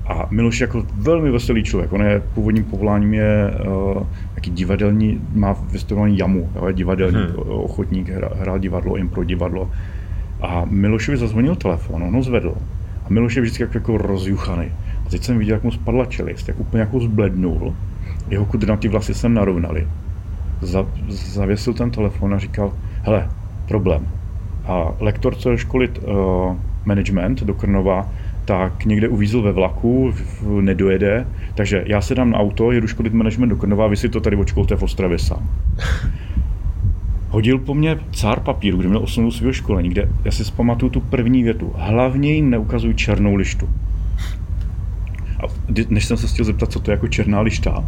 A 0.07 0.27
Miloš 0.31 0.61
jako 0.61 0.87
velmi 0.95 1.31
veselý 1.31 1.65
člověk. 1.65 1.93
On 1.93 2.03
je 2.03 2.23
původním 2.35 2.65
povoláním 2.65 3.15
je 3.15 3.51
uh, 3.97 4.03
jaký 4.35 4.51
divadelní, 4.51 5.21
má 5.35 5.53
vystudovaný 5.53 6.19
jamu, 6.19 6.51
jo, 6.57 6.67
je 6.67 6.73
divadelní 6.73 7.23
hmm. 7.23 7.35
ochotník, 7.37 8.09
hrál 8.35 8.59
divadlo, 8.59 8.97
impro 8.97 9.25
divadlo. 9.25 9.71
A 10.41 10.65
Milošovi 10.65 11.17
zazvonil 11.17 11.57
telefon, 11.57 12.03
on 12.03 12.15
ho 12.15 12.23
zvedl. 12.23 12.55
A 13.05 13.09
Miloš 13.11 13.37
je 13.37 13.43
vždycky 13.43 13.63
jako, 13.63 13.79
jako 13.79 13.99
rozjuchaný. 13.99 14.67
A 15.07 15.09
teď 15.11 15.23
jsem 15.23 15.39
viděl, 15.39 15.55
jak 15.55 15.65
mu 15.65 15.71
spadla 15.71 16.07
čelist, 16.07 16.49
jak 16.49 16.61
úplně 16.61 16.81
jako 16.81 17.01
zblednul. 17.01 17.75
Jeho 18.29 18.45
kudrnatý 18.45 18.89
vlasy 18.89 19.15
se 19.15 19.29
narovnali 19.29 19.87
za, 20.61 20.87
zavěsil 21.09 21.75
ten 21.75 21.91
telefon 21.91 22.35
a 22.35 22.39
říkal, 22.39 22.73
hele, 23.03 23.29
problém. 23.69 24.07
A 24.67 24.93
lektor, 25.01 25.35
co 25.35 25.51
je 25.51 25.59
školit 25.59 25.99
uh, 25.99 26.57
management 26.85 27.43
do 27.43 27.55
Krnova, 27.55 28.09
tak 28.45 28.85
někde 28.85 29.09
uvízl 29.09 29.43
ve 29.43 29.53
vlaku, 29.53 30.13
v, 30.13 30.61
nedojede, 30.61 31.27
takže 31.55 31.85
já 31.87 32.01
se 32.01 32.15
dám 32.15 32.31
na 32.31 32.39
auto, 32.39 32.73
jedu 32.73 32.87
školit 32.87 33.13
management 33.13 33.49
do 33.49 33.57
Krnova 33.57 33.85
a 33.85 33.89
vy 33.89 33.97
si 33.97 34.09
to 34.09 34.21
tady 34.21 34.37
očkolte 34.37 34.77
v 34.77 34.83
Ostravě 34.83 35.19
sám. 35.19 35.51
Hodil 37.29 37.59
po 37.59 37.75
mně 37.75 37.99
cár 38.13 38.41
papíru, 38.41 38.79
kde 38.79 38.89
měl 38.89 39.03
osnovu 39.03 39.31
svého 39.31 39.53
školení, 39.53 39.89
kde 39.89 40.09
já 40.25 40.31
si 40.31 40.45
zpamatuju 40.45 40.91
tu 40.91 41.01
první 41.01 41.43
větu. 41.43 41.73
Hlavně 41.77 42.33
jim 42.33 42.51
neukazuj 42.51 42.95
černou 42.95 43.35
lištu. 43.35 43.69
A 45.41 45.43
než 45.89 46.05
jsem 46.05 46.17
se 46.17 46.27
chtěl 46.27 46.45
zeptat, 46.45 46.73
co 46.73 46.81
to 46.81 46.91
je 46.91 46.93
jako 46.93 47.09
černá 47.09 47.41
lišta, 47.41 47.85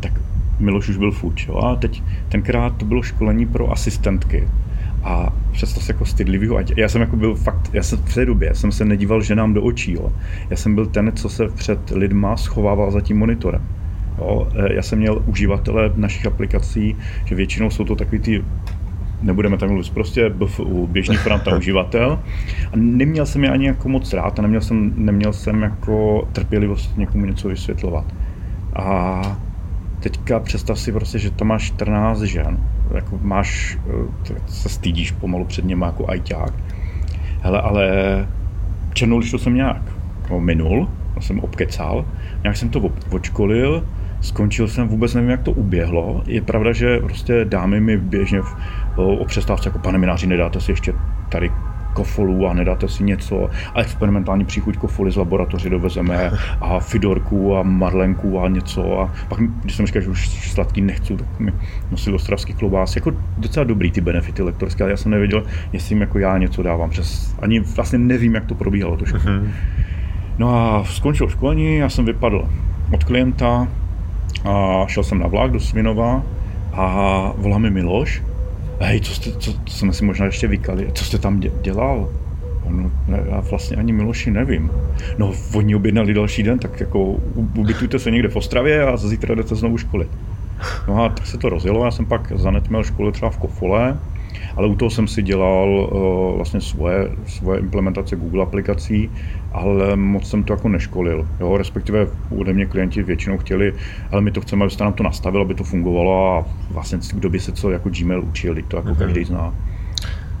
tak 0.00 0.12
Miloš 0.58 0.88
už 0.88 0.96
byl 0.96 1.12
fuč. 1.12 1.46
Jo? 1.48 1.56
A 1.56 1.76
teď 1.76 2.02
tenkrát 2.28 2.76
to 2.76 2.84
bylo 2.84 3.02
školení 3.02 3.46
pro 3.46 3.72
asistentky. 3.72 4.48
A 5.04 5.32
představ 5.52 5.82
se 5.82 5.92
jako 5.92 6.04
stydlivýho, 6.04 6.56
ať 6.56 6.72
já 6.76 6.88
jsem 6.88 7.00
jako 7.00 7.16
byl 7.16 7.34
fakt, 7.34 7.70
já 7.72 7.82
jsem 7.82 7.98
v 7.98 8.14
té 8.14 8.26
době, 8.26 8.48
já 8.48 8.54
jsem 8.54 8.72
se 8.72 8.84
nedíval 8.84 9.22
ženám 9.22 9.54
do 9.54 9.62
očí, 9.62 9.92
jo. 9.92 10.12
Já 10.50 10.56
jsem 10.56 10.74
byl 10.74 10.86
ten, 10.86 11.12
co 11.14 11.28
se 11.28 11.48
před 11.48 11.90
lidma 11.90 12.36
schovával 12.36 12.90
za 12.90 13.00
tím 13.00 13.18
monitorem. 13.18 13.62
Jo. 14.18 14.48
E, 14.54 14.74
já 14.74 14.82
jsem 14.82 14.98
měl 14.98 15.22
uživatele 15.26 15.92
našich 15.96 16.26
aplikací, 16.26 16.96
že 17.24 17.34
většinou 17.34 17.70
jsou 17.70 17.84
to 17.84 17.96
takový 17.96 18.18
ty 18.18 18.44
nebudeme 19.22 19.56
tam 19.56 19.68
mluvit, 19.68 19.90
prostě 19.90 20.30
BFU, 20.30 20.86
běžný 20.86 21.16
franta 21.16 21.56
uživatel. 21.58 22.20
A 22.72 22.76
neměl 22.76 23.26
jsem 23.26 23.44
je 23.44 23.50
ani 23.50 23.66
jako 23.66 23.88
moc 23.88 24.12
rád 24.12 24.38
a 24.38 24.42
neměl 24.42 24.60
jsem, 24.60 24.92
neměl 24.96 25.32
jsem 25.32 25.62
jako 25.62 26.28
trpělivost 26.32 26.98
někomu 26.98 27.26
něco 27.26 27.48
vysvětlovat. 27.48 28.04
A 28.76 29.22
teďka 30.02 30.40
představ 30.40 30.78
si 30.78 30.92
prostě, 30.92 31.18
že 31.18 31.30
tam 31.30 31.48
máš 31.48 31.62
14 31.62 32.20
žen, 32.20 32.58
jako 32.94 33.18
máš, 33.22 33.78
eh, 34.30 34.34
se 34.46 34.68
stydíš 34.68 35.12
pomalu 35.12 35.44
před 35.44 35.64
něma 35.64 35.86
jako 35.86 36.10
ajťák. 36.10 36.54
Hele, 37.42 37.60
ale 37.60 37.86
černou 38.92 39.18
lištu 39.18 39.38
jsem 39.38 39.54
nějak 39.54 39.82
no, 40.30 40.40
minul, 40.40 40.88
jsem 41.20 41.40
obkecal, 41.40 42.04
nějak 42.42 42.56
jsem 42.56 42.68
to 42.68 42.90
odškolil, 43.10 43.86
skončil 44.20 44.68
jsem, 44.68 44.88
vůbec 44.88 45.14
nevím, 45.14 45.30
jak 45.30 45.42
to 45.42 45.52
uběhlo. 45.52 46.22
Je 46.26 46.42
pravda, 46.42 46.72
že 46.72 46.98
prostě 46.98 47.44
dámy 47.44 47.80
mi 47.80 47.96
běžně 47.96 48.40
v, 48.42 48.56
o 48.96 49.24
přestávce 49.24 49.68
jako 49.68 49.78
pane 49.78 49.98
mináři, 49.98 50.26
nedáte 50.26 50.60
si 50.60 50.72
ještě 50.72 50.94
tady 51.28 51.50
kofolu 51.92 52.46
a 52.46 52.52
nedáte 52.52 52.88
si 52.88 53.04
něco 53.04 53.50
a 53.74 53.80
experimentální 53.80 54.44
příchuť 54.44 54.76
kofoly 54.76 55.10
z 55.10 55.16
laboratoře 55.16 55.70
dovezeme 55.70 56.30
a 56.60 56.80
fidorku 56.80 57.56
a 57.56 57.62
marlenku 57.62 58.40
a 58.40 58.48
něco 58.48 59.00
a 59.00 59.10
pak, 59.28 59.40
když 59.62 59.76
jsem 59.76 59.86
říkal, 59.86 60.02
že 60.02 60.10
už 60.10 60.50
sladký 60.50 60.80
nechci, 60.80 61.16
tak 61.16 61.40
mi 61.40 61.52
nosil 61.90 62.14
ostravský 62.14 62.52
klobás. 62.54 62.96
Jako 62.96 63.12
docela 63.38 63.64
dobrý 63.64 63.90
ty 63.90 64.00
benefity 64.00 64.42
lektorské, 64.42 64.84
ale 64.84 64.90
já 64.90 64.96
jsem 64.96 65.10
nevěděl, 65.10 65.42
jestli 65.72 65.94
jim 65.94 66.00
jako 66.00 66.18
já 66.18 66.38
něco 66.38 66.62
dávám. 66.62 66.90
Přes, 66.90 67.34
ani 67.42 67.60
vlastně 67.60 67.98
nevím, 67.98 68.34
jak 68.34 68.46
to 68.46 68.54
probíhalo 68.54 68.96
to 68.96 69.04
školení. 69.06 69.46
Mm-hmm. 69.46 69.50
No 70.38 70.56
a 70.56 70.84
skončil 70.84 71.28
školení, 71.28 71.76
já 71.76 71.88
jsem 71.88 72.04
vypadl 72.04 72.48
od 72.92 73.04
klienta 73.04 73.68
a 74.44 74.84
šel 74.86 75.02
jsem 75.02 75.18
na 75.18 75.26
vlak 75.26 75.50
do 75.50 75.60
Svinova 75.60 76.22
a 76.72 76.86
volá 77.36 77.58
mi 77.58 77.70
Miloš 77.70 78.22
hej, 78.86 79.00
co 79.00 79.14
jste, 79.14 79.32
co, 79.32 79.52
to 79.52 79.70
jsme 79.70 79.92
si 79.92 80.04
možná 80.04 80.26
ještě 80.26 80.48
vykali, 80.48 80.90
co 80.94 81.04
jste 81.04 81.18
tam 81.18 81.40
dělal? 81.40 82.08
No, 82.68 82.90
ne, 83.08 83.22
já 83.30 83.40
vlastně 83.40 83.76
ani 83.76 83.92
Miloši 83.92 84.30
nevím. 84.30 84.70
No, 85.18 85.32
oni 85.54 85.74
objednali 85.74 86.14
další 86.14 86.42
den, 86.42 86.58
tak 86.58 86.80
jako 86.80 87.04
ubytujte 87.34 87.98
se 87.98 88.10
někde 88.10 88.28
v 88.28 88.36
Ostravě 88.36 88.86
a 88.86 88.96
zítra 88.96 89.34
jdete 89.34 89.54
znovu 89.54 89.78
školit. 89.78 90.08
No 90.88 91.04
a 91.04 91.08
tak 91.08 91.26
se 91.26 91.38
to 91.38 91.48
rozjelo, 91.48 91.84
já 91.84 91.90
jsem 91.90 92.06
pak 92.06 92.32
zanetměl 92.34 92.82
školy 92.82 93.12
třeba 93.12 93.30
v 93.30 93.38
Kofole, 93.38 93.98
ale 94.56 94.66
u 94.66 94.74
toho 94.74 94.90
jsem 94.90 95.08
si 95.08 95.22
dělal 95.22 95.68
uh, 95.68 96.36
vlastně 96.36 96.60
svoje, 96.60 97.10
svoje 97.26 97.60
implementace 97.60 98.16
Google 98.16 98.42
aplikací, 98.42 99.10
ale 99.52 99.96
moc 99.96 100.30
jsem 100.30 100.44
to 100.44 100.52
jako 100.52 100.68
neškolil. 100.68 101.28
Jo, 101.40 101.56
respektive 101.56 102.06
ode 102.38 102.52
mě 102.52 102.66
klienti 102.66 103.02
většinou 103.02 103.38
chtěli, 103.38 103.74
ale 104.10 104.20
my 104.20 104.30
to 104.30 104.40
chceme, 104.40 104.64
abyste 104.64 104.84
nám 104.84 104.92
to 104.92 105.02
nastavil, 105.02 105.42
aby 105.42 105.54
to 105.54 105.64
fungovalo 105.64 106.36
a 106.36 106.44
vlastně 106.70 106.98
kdo 107.14 107.30
by 107.30 107.40
se 107.40 107.52
co 107.52 107.70
jako 107.70 107.90
Gmail 107.90 108.22
učil, 108.22 108.54
to 108.68 108.76
jako 108.76 108.88
mm-hmm. 108.88 108.98
každý 108.98 109.24
zná. 109.24 109.54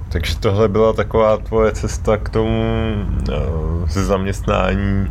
Takže 0.08 0.38
tohle 0.38 0.68
byla 0.68 0.92
taková 0.92 1.36
tvoje 1.36 1.72
cesta 1.72 2.16
k 2.16 2.28
tomu 2.28 2.92
uh, 3.28 3.88
ze 3.88 4.04
zaměstnání, 4.04 5.06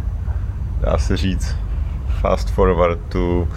dá 0.82 0.98
se 0.98 1.17
říct, 1.17 1.56
fast 2.22 2.50
forward 2.50 3.00
tu, 3.10 3.48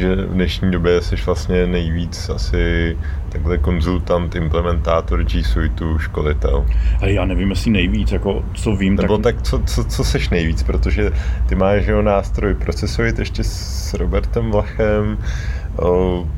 že 0.00 0.16
v 0.16 0.34
dnešní 0.34 0.70
době 0.70 1.00
jsi 1.00 1.16
vlastně 1.26 1.66
nejvíc 1.66 2.28
asi 2.28 2.96
takhle 3.28 3.58
konzultant, 3.58 4.34
implementátor 4.34 5.24
G 5.24 5.44
Suite, 5.44 5.84
školitel. 5.98 6.66
Ale 7.00 7.12
já 7.12 7.24
nevím, 7.24 7.50
jestli 7.50 7.70
nejvíc, 7.70 8.12
jako 8.12 8.44
co 8.54 8.76
vím. 8.76 8.96
Nebo 8.96 9.18
tak, 9.18 9.34
tak 9.34 9.42
co, 9.42 9.58
co, 9.58 9.84
co 9.84 10.04
seš 10.04 10.28
nejvíc, 10.28 10.62
protože 10.62 11.12
ty 11.48 11.54
máš 11.54 11.86
jeho 11.86 12.02
nástroj 12.02 12.54
procesovit 12.54 13.18
ještě 13.18 13.44
s 13.44 13.94
Robertem 13.94 14.50
Vlachem, 14.50 15.18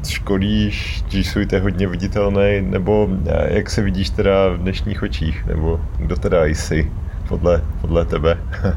školíš, 0.09 1.05
G 1.11 1.25
Suite 1.25 1.57
je 1.57 1.61
hodně 1.61 1.87
viditelný, 1.87 2.61
nebo 2.61 3.09
jak 3.49 3.71
se 3.71 3.83
vidíš 3.83 4.11
teda 4.11 4.49
v 4.49 4.59
dnešních 4.59 5.03
očích, 5.03 5.47
nebo 5.47 5.81
kdo 5.97 6.17
teda 6.17 6.45
jsi 6.45 6.93
podle, 7.29 7.63
podle 7.81 8.05
tebe? 8.05 8.39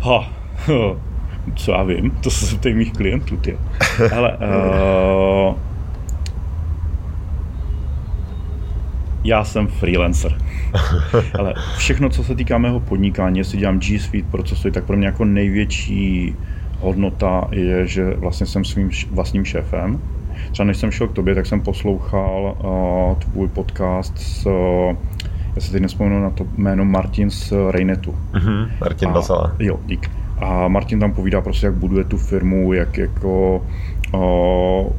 ha, 0.00 0.32
co 1.54 1.72
já 1.72 1.82
vím, 1.82 2.10
to 2.10 2.30
se 2.30 2.46
zeptej 2.46 2.74
mých 2.74 2.92
klientů, 2.92 3.36
ty. 3.36 3.58
Ale 4.12 4.36
uh, 4.36 5.54
já 9.24 9.44
jsem 9.44 9.66
freelancer. 9.66 10.38
Ale 11.38 11.54
všechno, 11.76 12.08
co 12.08 12.24
se 12.24 12.34
týká 12.34 12.58
mého 12.58 12.80
podnikání, 12.80 13.38
jestli 13.38 13.58
dělám 13.58 13.78
G 13.78 13.98
Suite 13.98 14.30
procesy, 14.30 14.70
tak 14.70 14.84
pro 14.84 14.96
mě 14.96 15.06
jako 15.06 15.24
největší 15.24 16.34
hodnota 16.80 17.48
je, 17.50 17.86
že 17.86 18.14
vlastně 18.14 18.46
jsem 18.46 18.64
svým 18.64 18.90
vlastním 19.10 19.44
šéfem. 19.44 20.00
Třeba 20.52 20.66
než 20.66 20.76
jsem 20.76 20.90
šel 20.90 21.08
k 21.08 21.12
tobě, 21.12 21.34
tak 21.34 21.46
jsem 21.46 21.60
poslouchal 21.60 22.56
uh, 22.64 23.18
tvůj 23.18 23.48
podcast 23.48 24.18
s, 24.18 24.46
uh, 24.46 24.96
já 25.54 25.62
se 25.62 25.72
teď 25.72 25.82
nespomenu 25.82 26.22
na 26.22 26.30
to 26.30 26.46
jméno, 26.56 26.84
Martin 26.84 27.30
z 27.30 27.52
Rejnetu. 27.70 28.14
Uh-huh, 28.34 28.70
Martin 28.80 29.12
Basala. 29.12 29.52
Jo, 29.58 29.80
dík. 29.86 30.10
A 30.38 30.68
Martin 30.68 31.00
tam 31.00 31.12
povídá 31.12 31.40
prostě, 31.40 31.66
jak 31.66 31.74
buduje 31.74 32.04
tu 32.04 32.16
firmu, 32.16 32.72
jak 32.72 32.98
jako 32.98 33.66
uh, 34.14 34.92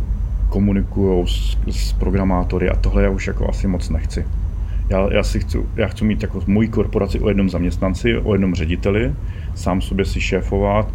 komunikují 0.50 1.28
s, 1.28 1.58
s 1.70 1.94
programátory 1.94 2.70
a 2.70 2.76
tohle 2.76 3.04
já 3.04 3.10
už 3.10 3.28
jako 3.28 3.50
asi 3.50 3.68
moc 3.68 3.90
nechci. 3.90 4.26
Já, 4.90 5.14
já, 5.14 5.24
si 5.24 5.40
chci, 5.40 5.58
já 5.76 5.88
chci 5.88 6.06
mít 6.06 6.22
jako 6.22 6.42
moji 6.48 6.68
korporaci 6.68 7.20
o 7.20 7.28
jednom 7.28 7.50
zaměstnanci, 7.50 8.18
o 8.18 8.34
jednom 8.34 8.56
řediteli, 8.56 9.14
sám 9.56 9.82
sobě 9.82 10.06
si 10.06 10.22
šéfovat, 10.22 10.94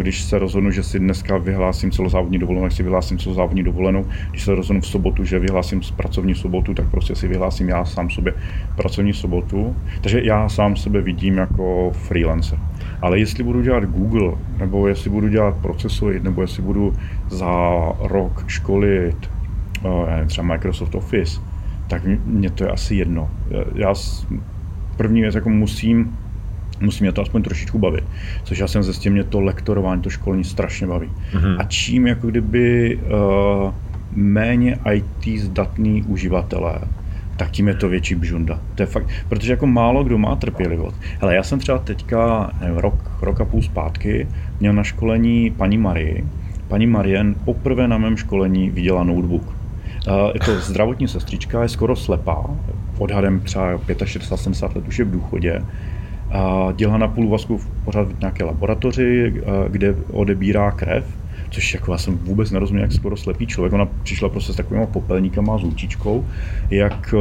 když 0.00 0.22
se 0.22 0.38
rozhodnu, 0.38 0.70
že 0.70 0.82
si 0.82 0.98
dneska 0.98 1.38
vyhlásím 1.38 1.90
celozávodní 1.90 2.38
dovolenou, 2.38 2.66
tak 2.66 2.72
si 2.72 2.82
vyhlásím 2.82 3.18
celozávodní 3.18 3.62
dovolenou. 3.62 4.06
Když 4.30 4.42
se 4.42 4.54
rozhodnu 4.54 4.80
v 4.80 4.86
sobotu, 4.86 5.24
že 5.24 5.38
vyhlásím 5.38 5.80
pracovní 5.96 6.34
sobotu, 6.34 6.74
tak 6.74 6.90
prostě 6.90 7.14
si 7.14 7.28
vyhlásím 7.28 7.68
já 7.68 7.84
sám 7.84 8.10
sobě 8.10 8.34
pracovní 8.76 9.12
sobotu. 9.12 9.76
Takže 10.00 10.20
já 10.24 10.48
sám 10.48 10.76
sebe 10.76 11.00
vidím 11.00 11.38
jako 11.38 11.90
freelancer. 11.94 12.58
Ale 13.02 13.18
jestli 13.18 13.44
budu 13.44 13.62
dělat 13.62 13.84
Google, 13.84 14.32
nebo 14.58 14.88
jestli 14.88 15.10
budu 15.10 15.28
dělat 15.28 15.54
procesory, 15.62 16.20
nebo 16.20 16.42
jestli 16.42 16.62
budu 16.62 16.94
za 17.30 17.48
rok 18.00 18.44
školit 18.46 19.30
eh, 19.84 20.26
třeba 20.26 20.46
Microsoft 20.46 20.94
Office, 20.94 21.40
tak 21.88 22.02
mě 22.24 22.50
to 22.50 22.64
je 22.64 22.70
asi 22.70 22.94
jedno. 22.94 23.30
Já 23.74 23.94
první 24.96 25.20
věc 25.20 25.34
jako 25.34 25.48
musím 25.48 26.16
musí 26.80 27.04
mě 27.04 27.12
to 27.12 27.22
aspoň 27.22 27.42
trošičku 27.42 27.78
bavit. 27.78 28.04
Což 28.44 28.58
já 28.58 28.68
jsem 28.68 28.82
zjistil, 28.82 29.12
mě 29.12 29.24
to 29.24 29.40
lektorování, 29.40 30.02
to 30.02 30.10
školní 30.10 30.44
strašně 30.44 30.86
baví. 30.86 31.08
Mm-hmm. 31.32 31.56
A 31.58 31.64
čím 31.64 32.06
jako 32.06 32.26
kdyby 32.26 32.96
uh, 32.96 33.72
méně 34.14 34.78
IT 34.92 35.40
zdatný 35.40 36.02
uživatelé, 36.02 36.78
tak 37.42 37.50
tím 37.50 37.68
je 37.68 37.74
to 37.74 37.88
větší 37.88 38.14
bžunda. 38.14 38.60
To 38.74 38.82
je 38.82 38.86
fakt, 38.86 39.08
protože 39.28 39.52
jako 39.52 39.66
málo 39.66 40.04
kdo 40.04 40.18
má 40.18 40.36
trpělivost. 40.36 40.96
Hele, 41.20 41.34
já 41.34 41.42
jsem 41.42 41.58
třeba 41.58 41.78
teďka 41.78 42.50
nevím, 42.60 42.76
rok, 42.76 43.10
rok 43.22 43.40
a 43.40 43.44
půl 43.44 43.62
zpátky 43.62 44.28
měl 44.60 44.72
na 44.72 44.82
školení 44.82 45.50
paní 45.50 45.78
Marie. 45.78 46.24
Paní 46.68 46.86
Marien 46.86 47.34
poprvé 47.34 47.88
na 47.88 47.98
mém 47.98 48.16
školení 48.16 48.70
viděla 48.70 49.04
notebook. 49.04 49.42
Uh, 49.42 50.30
je 50.34 50.40
to 50.40 50.60
zdravotní 50.60 51.08
sestřička, 51.08 51.62
je 51.62 51.68
skoro 51.68 51.96
slepá, 51.96 52.44
odhadem 52.98 53.40
třeba 53.40 53.76
65-70 53.76 54.76
let 54.76 54.88
už 54.88 54.98
je 54.98 55.04
v 55.04 55.10
důchodě 55.10 55.62
a 56.30 56.72
dělá 56.76 56.98
na 56.98 57.08
půl 57.08 57.28
vazku 57.28 57.60
pořád 57.84 58.08
v 58.08 58.20
nějaké 58.20 58.44
laboratoři, 58.44 59.34
kde 59.68 59.94
odebírá 60.10 60.70
krev, 60.70 61.04
což 61.52 61.74
jako 61.74 61.92
já 61.92 61.98
jsem 61.98 62.18
vůbec 62.18 62.50
nerozuměl, 62.50 62.84
jak 62.84 62.92
skoro 62.92 63.16
slepý 63.16 63.46
člověk. 63.46 63.72
Ona 63.72 63.88
přišla 64.02 64.28
prostě 64.28 64.52
s 64.52 64.56
takovými 64.56 64.86
popelníkama, 64.86 65.58
s 65.58 65.62
lůčičkou, 65.62 66.26
jak 66.70 67.14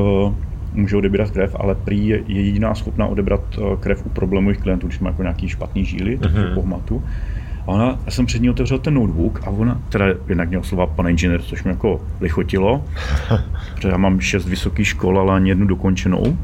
může 0.73 0.97
odebírat 0.97 1.31
krev, 1.31 1.55
ale 1.59 1.75
prý 1.75 2.07
je 2.07 2.23
jediná 2.27 2.75
schopná 2.75 3.05
odebrat 3.05 3.41
krev 3.79 4.05
u 4.05 4.09
problémových 4.09 4.57
klientů, 4.57 4.87
když 4.87 4.99
má 4.99 5.09
jako 5.09 5.21
nějaký 5.21 5.49
špatný 5.49 5.85
žíly, 5.85 6.17
uh-huh. 6.17 6.53
pohmatu. 6.53 7.03
A 7.61 7.67
ona, 7.67 7.99
já 8.05 8.11
jsem 8.11 8.25
před 8.25 8.41
ní 8.41 8.49
otevřel 8.49 8.79
ten 8.79 8.93
notebook 8.93 9.41
a 9.43 9.49
ona, 9.49 9.81
teda 9.89 10.05
jednak 10.29 10.49
měl 10.49 10.63
slova 10.63 10.87
pan 10.87 11.07
inženýr, 11.07 11.41
což 11.41 11.63
mi 11.63 11.69
jako 11.69 12.01
lichotilo, 12.21 12.85
protože 13.75 13.87
já 13.87 13.97
mám 13.97 14.19
šest 14.19 14.45
vysokých 14.45 14.87
škol, 14.87 15.19
ale 15.19 15.35
ani 15.35 15.49
jednu 15.49 15.67
dokončenou, 15.67 16.37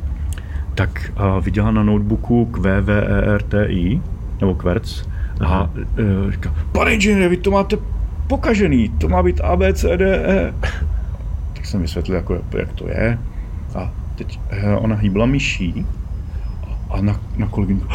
tak 0.76 1.12
uh, 1.20 1.44
viděla 1.44 1.72
na 1.72 1.84
notebooku 1.84 2.46
QVERTI, 2.46 4.02
nebo 4.42 4.56
Querc, 4.56 5.04
a 5.46 5.64
uh, 5.64 6.32
říká, 6.32 6.56
pane 6.72 6.94
inženýr, 6.94 7.30
vy 7.30 7.38
to 7.38 7.52
máte 7.52 7.78
pokažený, 8.28 8.90
to 8.90 9.10
má 9.10 9.24
být 9.24 9.42
ABCDE. 9.42 10.54
Tak 11.54 11.66
jsem 11.66 11.82
vysvětlil, 11.82 12.18
jako, 12.18 12.40
jak 12.58 12.74
to 12.74 12.88
je. 12.88 13.20
A 13.76 13.92
teď 14.16 14.40
uh, 14.52 14.84
ona 14.84 14.96
hýbla 14.96 15.26
myší 15.26 15.86
a 16.90 17.02
na, 17.02 17.20
na 17.38 17.48
kolegyňku, 17.48 17.88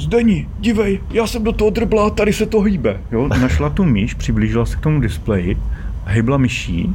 Zdeni, 0.00 0.48
dívej, 0.58 1.00
já 1.10 1.26
jsem 1.26 1.44
do 1.44 1.52
toho 1.52 1.70
drbla, 1.70 2.10
tady 2.10 2.32
se 2.32 2.46
to 2.46 2.60
hýbe. 2.60 3.00
Jo, 3.12 3.28
našla 3.28 3.70
tu 3.70 3.84
myš, 3.84 4.14
přiblížila 4.14 4.66
se 4.66 4.76
k 4.76 4.80
tomu 4.80 5.00
displeji, 5.00 5.56
hejbla 6.04 6.36
myší 6.36 6.94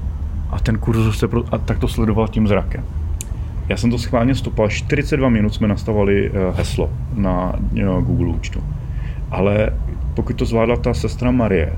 a 0.50 0.60
ten 0.60 0.78
kurzor 0.78 1.14
se 1.14 1.28
pro, 1.28 1.44
a 1.52 1.58
tak 1.58 1.80
to 1.80 1.88
sledoval 1.88 2.28
tím 2.28 2.48
zrakem. 2.48 2.84
Já 3.70 3.78
jsem 3.78 3.92
to 3.92 3.98
schválně 3.98 4.36
stopal, 4.36 4.70
42 4.70 5.30
minut 5.30 5.54
jsme 5.54 5.68
nastavovali 5.68 6.30
uh, 6.30 6.58
heslo 6.58 6.90
na 7.14 7.54
Google 8.02 8.28
účtu. 8.28 8.64
Ale 9.36 9.70
pokud 10.14 10.36
to 10.36 10.46
zvládla 10.46 10.76
ta 10.76 10.94
sestra 10.94 11.32
Marie, 11.32 11.74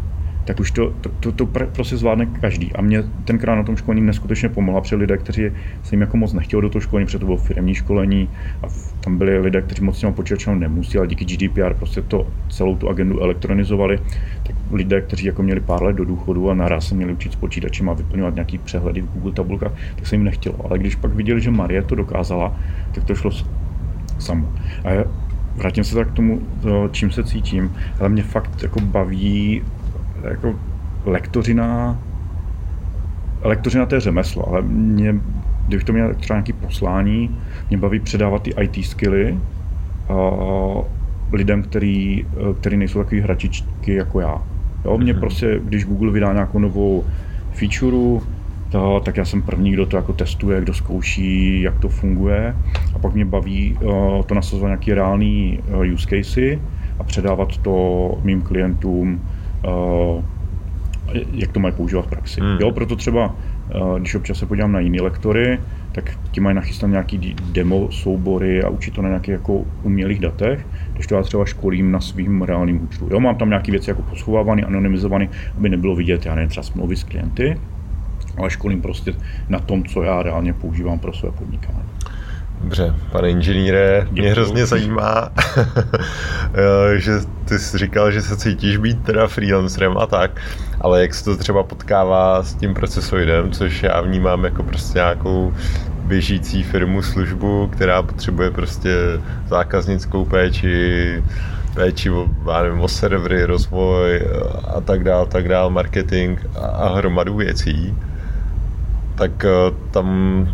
tak 0.46 0.60
už 0.60 0.72
to, 0.72 0.94
to, 1.02 1.10
to, 1.20 1.32
to 1.32 1.46
prostě 1.46 1.98
zvládne 1.98 2.26
každý. 2.26 2.74
A 2.74 2.82
mě 2.82 3.04
tenkrát 3.26 3.56
na 3.56 3.64
tom 3.64 3.76
školení 3.76 4.06
neskutečně 4.06 4.50
pomohla, 4.50 4.82
protože 4.82 4.96
lidé, 4.96 5.18
kteří 5.18 5.42
se 5.84 5.96
jim 5.96 6.02
jako 6.02 6.18
moc 6.18 6.34
nechtěli 6.34 6.62
do 6.62 6.70
toho 6.70 6.82
školení, 6.82 7.06
protože 7.06 7.20
to 7.20 7.26
bylo 7.26 7.38
firmní 7.38 7.76
školení 7.76 8.30
a 8.64 8.68
tam 9.04 9.18
byli 9.18 9.40
lidé, 9.40 9.62
kteří 9.62 9.84
moc 9.84 9.98
s 9.98 10.00
těma 10.00 10.12
počítačem 10.12 10.60
nemusí, 10.60 10.98
ale 10.98 11.08
díky 11.08 11.26
GDPR 11.26 11.74
prostě 11.74 12.02
to 12.02 12.28
celou 12.50 12.76
tu 12.76 12.90
agendu 12.90 13.20
elektronizovali. 13.20 14.00
Tak 14.44 14.56
lidé, 14.72 15.02
kteří 15.02 15.26
jako 15.26 15.44
měli 15.44 15.60
pár 15.60 15.84
let 15.84 15.96
do 15.96 16.06
důchodu 16.06 16.50
a 16.50 16.54
naraz 16.54 16.88
se 16.88 16.96
měli 16.96 17.14
učit 17.14 17.32
s 17.32 17.36
počítačem 17.36 17.90
a 17.90 17.94
vyplňovat 17.94 18.34
nějaký 18.36 18.58
přehledy 18.58 19.02
v 19.02 19.12
Google 19.14 19.32
tabulkách, 19.32 19.72
tak 19.96 20.08
se 20.08 20.16
jim 20.16 20.24
nechtělo. 20.24 20.56
Ale 20.70 20.80
když 20.80 20.96
pak 20.96 21.14
viděli, 21.14 21.42
že 21.42 21.52
Marie 21.52 21.82
to 21.82 21.96
dokázala, 21.96 22.60
tak 22.92 23.04
to 23.04 23.16
šlo 23.16 23.32
samo. 24.20 24.54
A 24.86 25.27
vrátím 25.58 25.84
se 25.84 25.96
tak 25.96 26.08
k 26.08 26.16
tomu, 26.16 26.42
čím 26.92 27.12
se 27.12 27.24
cítím, 27.24 27.76
ale 28.00 28.10
mě 28.10 28.24
fakt 28.24 28.64
jako 28.64 28.80
baví 28.80 29.62
jako 30.30 30.56
lektořina, 31.06 31.98
lektořina 33.42 33.86
to 33.86 33.96
je 33.96 34.02
řemeslo, 34.02 34.50
ale 34.50 34.62
mě, 34.62 35.16
kdybych 35.68 35.84
to 35.84 35.94
měl 35.94 36.14
třeba 36.14 36.38
nějaký 36.38 36.54
poslání, 36.54 37.38
mě 37.70 37.78
baví 37.78 38.00
předávat 38.00 38.42
ty 38.42 38.54
IT 38.62 38.86
skilly 38.86 39.40
uh, 40.10 40.82
lidem, 41.32 41.64
který, 41.64 42.26
který 42.60 42.78
nejsou 42.78 43.00
takový 43.00 43.22
hračičky 43.22 43.94
jako 43.94 44.20
já. 44.20 44.42
Jo, 44.86 44.98
mě 44.98 45.14
mm-hmm. 45.14 45.20
prostě, 45.20 45.60
když 45.64 45.86
Google 45.86 46.12
vydá 46.12 46.34
nějakou 46.34 46.60
novou 46.60 47.04
feature, 47.52 48.26
to, 48.70 49.02
tak 49.06 49.18
já 49.18 49.26
jsem 49.26 49.42
první, 49.42 49.72
kdo 49.72 49.86
to 49.86 49.98
jako 49.98 50.14
testuje, 50.14 50.62
kdo 50.62 50.74
zkouší, 50.74 51.62
jak 51.62 51.80
to 51.80 51.90
funguje. 51.90 52.56
A 52.96 53.00
pak 53.00 53.14
mě 53.14 53.26
baví 53.26 53.78
uh, 53.82 54.24
to 54.26 54.36
nasazovat 54.36 54.68
nějaké 54.68 54.96
reální 54.96 55.60
uh, 55.68 55.94
use 55.94 56.08
casey 56.10 56.60
a 57.00 57.04
předávat 57.04 57.58
to 57.58 58.20
mým 58.24 58.42
klientům 58.42 59.22
uh, 59.68 60.24
jak 61.34 61.52
to 61.52 61.60
mají 61.60 61.74
používat 61.74 62.06
v 62.06 62.10
praxi. 62.10 62.42
Hmm. 62.42 62.58
Jo, 62.62 62.72
proto 62.72 62.96
třeba, 62.96 63.36
uh, 63.76 64.00
když 64.00 64.16
občas 64.16 64.38
se 64.38 64.46
podívám 64.46 64.72
na 64.72 64.80
jiné 64.80 65.02
lektory, 65.02 65.60
tak 65.92 66.18
ti 66.32 66.42
mají 66.42 66.56
nachystat 66.56 66.88
nějaký 66.88 67.36
demo 67.52 67.92
soubory 67.92 68.64
a 68.64 68.70
učit 68.70 68.94
to 68.94 69.02
na 69.02 69.10
nějakých 69.10 69.32
jako 69.32 69.64
umělých 69.84 70.20
datech, 70.20 70.66
když 70.94 71.08
to 71.08 71.16
já 71.16 71.24
třeba 71.24 71.46
školím 71.46 71.92
na 71.92 72.02
svým 72.02 72.42
reálným 72.42 72.84
účtu. 72.84 73.08
Jo, 73.12 73.20
mám 73.20 73.36
tam 73.36 73.50
nějaké 73.50 73.72
věci 73.72 73.90
jako 73.90 74.02
poschovávané, 74.02 74.62
anonymizované, 74.62 75.30
aby 75.58 75.70
nebylo 75.70 75.96
vidět, 75.96 76.26
já 76.26 76.36
nevím, 76.36 76.50
třeba 76.50 76.64
smlouvy 76.64 76.96
s 76.96 77.04
klienty, 77.04 77.58
ale 78.38 78.50
školím 78.50 78.82
prostě 78.82 79.14
na 79.50 79.60
tom, 79.60 79.86
co 79.86 80.04
já 80.04 80.24
reálně 80.24 80.54
používám 80.54 81.00
pro 81.00 81.14
své 81.14 81.32
podnikání. 81.32 81.88
Dobře, 82.62 82.96
pane 83.12 83.30
inženýre, 83.30 84.00
Děkuju. 84.02 84.22
mě 84.22 84.32
hrozně 84.32 84.66
zajímá, 84.66 85.30
že 86.96 87.12
ty 87.46 87.60
jsi 87.60 87.78
říkal, 87.78 88.12
že 88.12 88.22
se 88.22 88.38
cítíš 88.38 88.78
být 88.78 89.04
teda 89.04 89.28
freelancerem 89.28 89.98
a 89.98 90.06
tak, 90.06 90.42
ale 90.82 91.02
jak 91.02 91.14
se 91.14 91.24
to 91.24 91.38
třeba 91.38 91.64
potkává 91.64 92.44
s 92.44 92.54
tím 92.54 92.74
procesoidem, 92.74 93.52
což 93.52 93.84
já 93.84 94.02
vnímám 94.02 94.44
jako 94.44 94.64
prostě 94.64 95.00
nějakou 95.00 95.54
běžící 96.06 96.64
firmu, 96.64 97.02
službu, 97.02 97.68
která 97.68 98.04
potřebuje 98.04 98.52
prostě 98.52 98.96
zákaznickou 99.48 100.26
péči, 100.26 101.24
péči 101.76 102.10
o, 102.10 102.28
já 102.52 102.62
nevím, 102.64 102.80
o 102.80 102.88
servery, 102.88 103.46
rozvoj 103.46 104.22
a 104.76 104.82
tak 104.82 105.04
dál, 105.04 105.26
tak 105.26 105.48
dál, 105.48 105.70
marketing 105.70 106.40
a, 106.56 106.66
a 106.66 106.96
hromadu 106.96 107.36
věcí 107.36 107.96
tak 109.18 109.46
eh, 109.46 109.50
tam 109.92 110.08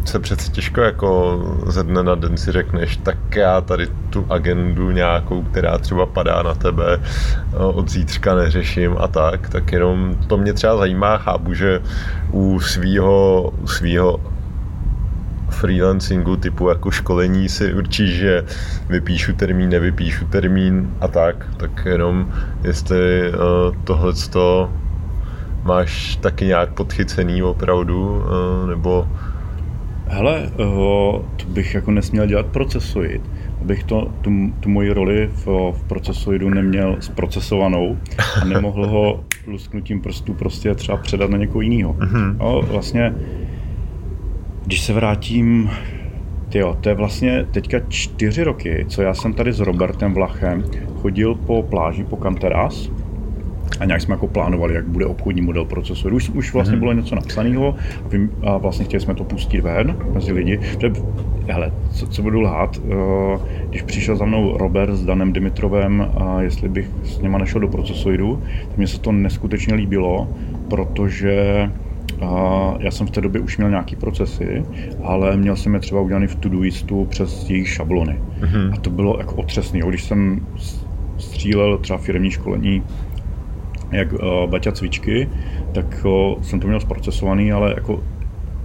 se 0.05 0.19
přece 0.19 0.51
těžko 0.51 0.81
jako 0.81 1.41
ze 1.67 1.83
dne 1.83 2.03
na 2.03 2.15
den 2.15 2.37
si 2.37 2.51
řekneš, 2.51 2.97
tak 2.97 3.35
já 3.35 3.61
tady 3.61 3.87
tu 4.09 4.25
agendu 4.29 4.91
nějakou, 4.91 5.41
která 5.41 5.77
třeba 5.77 6.05
padá 6.05 6.43
na 6.43 6.53
tebe, 6.53 6.99
eh, 6.99 7.57
od 7.57 7.89
zítřka 7.89 8.35
neřeším 8.35 8.95
a 8.99 9.07
tak, 9.07 9.49
tak 9.49 9.71
jenom 9.71 10.15
to 10.27 10.37
mě 10.37 10.53
třeba 10.53 10.77
zajímá, 10.77 11.17
chápu, 11.17 11.53
že 11.53 11.81
u 12.31 12.59
svýho, 12.59 13.51
u 13.61 13.67
svýho 13.67 14.19
freelancingu 15.49 16.35
typu 16.35 16.69
jako 16.69 16.91
školení 16.91 17.49
si 17.49 17.73
určíš, 17.73 18.15
že 18.15 18.43
vypíšu 18.89 19.33
termín, 19.33 19.69
nevypíšu 19.69 20.25
termín 20.25 20.89
a 21.01 21.07
tak, 21.07 21.45
tak 21.57 21.85
jenom 21.85 22.33
jestli 22.63 23.31
uh, 23.31 23.75
tohleto 23.83 24.69
máš 25.63 26.15
taky 26.15 26.45
nějak 26.45 26.73
podchycený 26.73 27.43
opravdu, 27.43 28.23
eh, 28.25 28.67
nebo... 28.67 29.07
Hele, 30.07 30.43
eh, 30.43 30.55
to 31.37 31.45
bych 31.47 31.73
jako 31.73 31.91
nesměl 31.91 32.27
dělat 32.27 32.45
procesoid. 32.45 33.21
Abych 33.61 33.83
to, 33.83 34.11
tu, 34.21 34.31
tu 34.59 34.69
moji 34.69 34.93
roli 34.93 35.29
v, 35.33 35.45
v 35.71 35.83
procesoidu 35.87 36.49
neměl 36.49 36.95
zprocesovanou 36.99 37.97
a 38.41 38.45
nemohl 38.45 38.87
ho 38.87 39.23
lusknutím 39.47 40.01
prstů 40.01 40.33
prostě 40.33 40.75
třeba 40.75 40.97
předat 40.97 41.29
na 41.29 41.37
někoho 41.37 41.61
jiného. 41.61 41.93
Mm-hmm. 41.93 42.37
No, 42.39 42.61
vlastně, 42.61 43.13
když 44.65 44.81
se 44.81 44.93
vrátím 44.93 45.69
Jo, 46.53 46.77
to 46.81 46.89
je 46.89 46.95
vlastně 46.95 47.45
teďka 47.51 47.79
čtyři 47.87 48.43
roky, 48.43 48.85
co 48.89 49.01
já 49.01 49.13
jsem 49.13 49.33
tady 49.33 49.53
s 49.53 49.59
Robertem 49.59 50.13
Vlachem 50.13 50.63
chodil 51.01 51.35
po 51.35 51.63
pláži 51.63 52.03
po 52.03 52.17
Canteras 52.17 52.89
a 53.79 53.85
nějak 53.85 54.01
jsme 54.01 54.13
jako 54.13 54.27
plánovali, 54.27 54.75
jak 54.75 54.87
bude 54.87 55.05
obchodní 55.05 55.41
model 55.41 55.65
procesoru. 55.65 56.15
Už, 56.15 56.29
už 56.29 56.53
vlastně 56.53 56.75
mm-hmm. 56.75 56.79
bylo 56.79 56.93
něco 56.93 57.15
napsaného 57.15 57.75
a, 58.43 58.49
a 58.49 58.57
vlastně 58.57 58.85
chtěli 58.85 59.01
jsme 59.01 59.15
to 59.15 59.23
pustit 59.23 59.61
ven 59.61 59.97
mezi 60.13 60.31
lidi. 60.31 60.59
Hele, 61.47 61.71
co, 61.91 62.07
co 62.07 62.21
budu 62.21 62.41
lhát, 62.41 62.77
uh, 62.77 62.93
když 63.69 63.81
přišel 63.81 64.15
za 64.15 64.25
mnou 64.25 64.57
Robert 64.57 64.95
s 64.95 65.05
Danem 65.05 65.33
Dimitrovem, 65.33 66.11
a 66.17 66.41
jestli 66.41 66.69
bych 66.69 66.89
s 67.03 67.19
něma 67.21 67.37
nešel 67.37 67.61
do 67.61 67.67
procesoidu, 67.67 68.43
tak 68.69 68.77
mně 68.77 68.87
se 68.87 68.99
to 68.99 69.11
neskutečně 69.11 69.73
líbilo, 69.73 70.27
protože 70.69 71.69
a 72.21 72.73
já 72.79 72.91
jsem 72.91 73.07
v 73.07 73.11
té 73.11 73.21
době 73.21 73.41
už 73.41 73.57
měl 73.57 73.69
nějaký 73.69 73.95
procesy, 73.95 74.65
ale 75.03 75.37
měl 75.37 75.55
jsem 75.55 75.73
je 75.73 75.79
třeba 75.79 76.01
udělaný 76.01 76.27
v 76.27 76.35
Todoistu 76.35 77.05
přes 77.05 77.49
jejich 77.49 77.69
šablony. 77.69 78.19
Mm-hmm. 78.39 78.73
A 78.73 78.77
to 78.77 78.89
bylo 78.89 79.17
jako 79.19 79.35
otřesný. 79.35 79.81
Když 79.89 80.03
jsem 80.03 80.47
střílel 81.17 81.77
třeba 81.77 81.99
firmní 81.99 82.31
školení 82.31 82.83
jak 83.95 84.13
uh, 84.13 84.19
Baťa 84.49 84.71
cvičky, 84.71 85.29
tak 85.71 86.05
uh, 86.05 86.41
jsem 86.41 86.59
to 86.59 86.67
měl 86.67 86.79
zprocesovaný, 86.79 87.51
ale 87.51 87.73
jako 87.75 88.03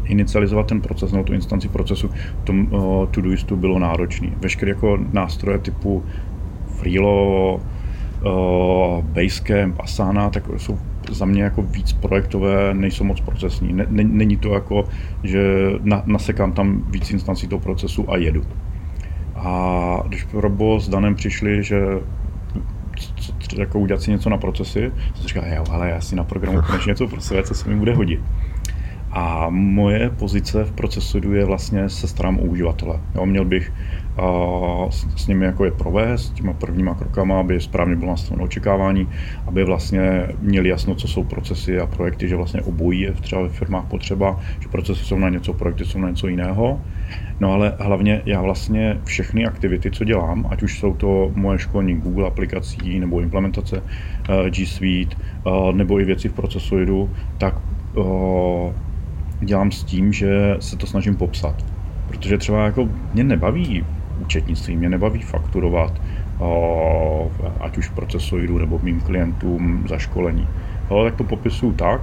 inicializovat 0.04 0.66
ten 0.66 0.80
proces 0.80 1.12
nebo 1.12 1.24
tu 1.24 1.32
instanci 1.32 1.68
procesu 1.68 2.10
tom 2.44 2.72
uh, 2.72 3.06
Todoistu 3.06 3.56
bylo 3.56 3.78
náročné. 3.78 4.28
Veškeré 4.40 4.70
jako 4.70 4.98
nástroje 5.12 5.58
typu 5.58 6.04
Freelo, 6.66 7.60
Basecamp, 9.02 9.80
Asana, 9.80 10.30
tak 10.30 10.44
jsou 10.56 10.78
za 11.10 11.24
mě 11.24 11.42
jako 11.42 11.62
víc 11.62 11.92
projektové, 11.92 12.74
nejsou 12.74 13.04
moc 13.04 13.20
procesní. 13.20 13.72
Ne, 13.72 13.86
není 13.90 14.36
to 14.36 14.54
jako, 14.54 14.84
že 15.22 15.72
na, 15.82 16.02
nasekám 16.06 16.52
tam 16.52 16.82
víc 16.90 17.10
instancí 17.10 17.48
toho 17.48 17.60
procesu 17.60 18.10
a 18.12 18.16
jedu. 18.16 18.42
A 19.36 20.02
když 20.08 20.26
Robo 20.32 20.80
s 20.80 20.88
Danem 20.88 21.14
přišli, 21.14 21.62
že 21.62 21.80
co, 23.16 23.32
jako 23.56 23.78
udělat 23.78 24.02
si 24.02 24.10
něco 24.10 24.30
na 24.30 24.36
procesy, 24.36 24.92
jsem 25.14 25.26
říkal, 25.26 25.44
jo, 25.56 25.64
ale 25.70 25.90
já 25.90 26.00
si 26.00 26.16
na 26.16 26.24
programu 26.24 26.62
konečně 26.66 26.90
něco 26.90 27.08
pro 27.08 27.20
sebe, 27.20 27.42
co 27.42 27.54
se 27.54 27.68
mi 27.68 27.76
bude 27.76 27.94
hodit. 27.94 28.20
A 29.10 29.46
moje 29.50 30.10
pozice 30.10 30.64
v 30.64 30.72
procesu 30.72 31.32
je 31.32 31.44
vlastně 31.44 31.88
se 31.88 32.08
starám 32.08 32.38
o 32.38 32.42
uživatele. 32.42 33.00
Jo, 33.14 33.26
měl 33.26 33.44
bych 33.44 33.72
uh, 34.18 34.90
s, 34.90 35.06
s 35.16 35.26
nimi 35.26 35.44
jako 35.44 35.64
je 35.64 35.70
provést 35.70 36.34
těma 36.34 36.52
prvníma 36.52 36.94
krokama, 36.94 37.40
aby 37.40 37.60
správně 37.60 37.96
bylo 37.96 38.10
nastaveno 38.10 38.44
očekávání, 38.44 39.08
aby 39.46 39.64
vlastně 39.64 40.26
měli 40.40 40.68
jasno, 40.68 40.94
co 40.94 41.08
jsou 41.08 41.24
procesy 41.24 41.80
a 41.80 41.86
projekty, 41.86 42.28
že 42.28 42.36
vlastně 42.36 42.62
obojí 42.62 43.00
je 43.00 43.12
třeba 43.12 43.42
ve 43.42 43.48
firmách 43.48 43.84
potřeba, 43.84 44.40
že 44.60 44.68
procesy 44.68 45.04
jsou 45.04 45.18
na 45.18 45.28
něco, 45.28 45.52
projekty 45.52 45.84
jsou 45.84 45.98
na 45.98 46.10
něco 46.10 46.28
jiného. 46.28 46.80
No 47.40 47.52
ale 47.52 47.74
hlavně 47.78 48.22
já 48.26 48.40
vlastně 48.42 49.00
všechny 49.04 49.46
aktivity, 49.46 49.90
co 49.90 50.04
dělám, 50.04 50.46
ať 50.50 50.62
už 50.62 50.78
jsou 50.78 50.94
to 50.94 51.32
moje 51.34 51.58
školní 51.58 51.94
Google 51.94 52.26
aplikací 52.26 53.00
nebo 53.00 53.20
implementace 53.20 53.82
uh, 53.82 54.48
G 54.50 54.66
Suite, 54.66 55.16
uh, 55.46 55.72
nebo 55.72 56.00
i 56.00 56.04
věci 56.04 56.28
v 56.28 56.32
procesoidu, 56.32 57.10
tak 57.38 57.54
uh, 57.94 58.72
dělám 59.40 59.70
s 59.70 59.84
tím, 59.84 60.12
že 60.12 60.56
se 60.60 60.76
to 60.76 60.86
snažím 60.86 61.16
popsat. 61.16 61.64
Protože 62.08 62.38
třeba 62.38 62.64
jako 62.64 62.88
mě 63.14 63.24
nebaví 63.24 63.84
účetnictví, 64.20 64.76
mě 64.76 64.88
nebaví 64.88 65.22
fakturovat, 65.22 65.92
ať 67.60 67.78
už 67.78 67.88
procesoidu 67.88 68.58
nebo 68.58 68.80
mým 68.82 69.00
klientům 69.00 69.84
za 69.88 69.98
školení. 69.98 70.48
Ale 70.90 71.10
tak 71.10 71.18
to 71.18 71.24
popisuju 71.24 71.72
tak, 71.72 72.00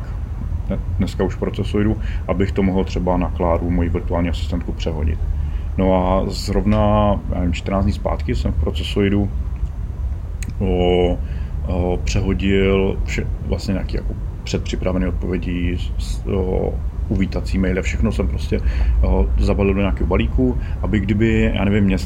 dneska 0.98 1.24
už 1.24 1.36
procesoidu, 1.36 1.98
abych 2.28 2.52
to 2.52 2.64
mohl 2.64 2.84
třeba 2.84 3.18
na 3.18 3.30
Kláru, 3.30 3.70
moji 3.70 3.90
virtuální 3.90 4.30
asistentku, 4.30 4.72
přehodit. 4.72 5.20
No 5.78 5.94
a 5.96 6.30
zrovna 6.30 7.16
nevím, 7.36 7.54
14 7.54 7.84
dní 7.84 7.94
zpátky 7.94 8.36
jsem 8.36 8.52
v 8.52 8.60
procesoidu 8.60 9.30
o, 10.60 11.18
o, 11.68 12.00
přehodil 12.04 12.98
vše, 13.06 13.28
vlastně 13.48 13.72
nějaký 13.72 13.96
jako 13.96 14.14
předpřipravené 14.44 15.08
odpovědi, 15.08 15.78
o, 16.36 16.74
uvítací 17.08 17.58
maily, 17.58 17.82
všechno 17.82 18.12
jsem 18.12 18.28
prostě 18.28 18.60
o, 19.02 19.30
zabalil 19.38 19.74
do 19.74 19.80
nějakého 19.80 20.08
balíku, 20.08 20.58
aby 20.82 21.00
kdyby, 21.00 21.52
já 21.56 21.66
nevím, 21.66 21.84
mě 21.84 21.98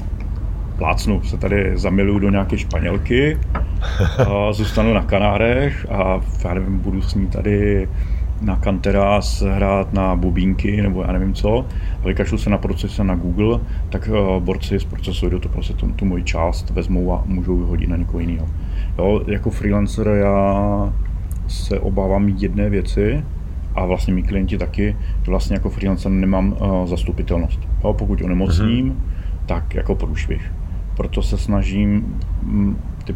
plácnu, 0.78 1.22
se 1.24 1.38
tady 1.38 1.72
zamiluju 1.78 2.20
do 2.20 2.30
nějaké 2.30 2.58
Španělky, 2.58 3.38
a 4.28 4.54
zůstanu 4.54 4.94
na 4.94 5.04
Kanárech 5.04 5.86
a 5.90 6.22
já 6.44 6.54
nevím, 6.54 6.80
budu 6.80 7.02
s 7.02 7.16
ní 7.16 7.28
tady 7.28 7.88
na 8.42 8.56
kanteras 8.56 9.42
hrát 9.42 9.94
na 9.94 10.16
bubínky 10.16 10.82
nebo 10.82 11.02
já 11.02 11.12
nevím 11.12 11.34
co 11.34 11.66
a 12.04 12.08
vykašlu 12.08 12.38
se 12.38 12.50
na 12.50 12.58
proces 12.58 12.98
na 12.98 13.16
Google, 13.16 13.60
tak 13.90 14.10
uh, 14.12 14.44
borci 14.44 14.80
z 14.80 14.86
procesu 14.86 15.30
do 15.30 15.40
to 15.40 15.50
prostě 15.50 15.74
tu, 15.74 15.92
tu 15.92 16.06
moji 16.06 16.24
část 16.24 16.70
vezmou 16.70 17.14
a 17.14 17.24
můžou 17.26 17.58
vyhodit 17.58 17.90
na 17.90 17.98
někoho 17.98 18.20
jiného. 18.20 18.48
Jo, 18.98 19.22
jako 19.28 19.50
freelancer 19.50 20.08
já 20.08 20.94
se 21.48 21.80
obávám 21.80 22.30
jedné 22.30 22.70
věci, 22.70 23.24
a 23.80 23.86
vlastně 23.86 24.14
mý 24.14 24.24
klienti 24.24 24.58
taky, 24.58 24.96
že 25.24 25.32
vlastně 25.32 25.56
jako 25.56 25.70
freelancer 25.70 26.12
nemám 26.12 26.52
uh, 26.60 26.86
zastupitelnost. 26.86 27.60
Jo, 27.84 27.94
pokud 27.94 28.22
onemocním, 28.22 28.92
mm-hmm. 28.92 29.46
tak 29.46 29.76
jako 29.76 29.96
průšvih. 29.96 30.52
Proto 30.96 31.22
se 31.22 31.38
snažím 31.38 32.20
m, 32.44 32.78
ty 33.04 33.16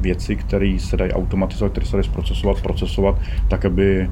věci, 0.00 0.36
které 0.36 0.76
se 0.78 0.96
dají 0.96 1.12
automatizovat, 1.12 1.72
které 1.72 1.86
se 1.86 1.96
dají 1.96 2.04
zprocesovat, 2.04 2.62
procesovat, 2.62 3.20
tak 3.48 3.64
aby 3.64 4.10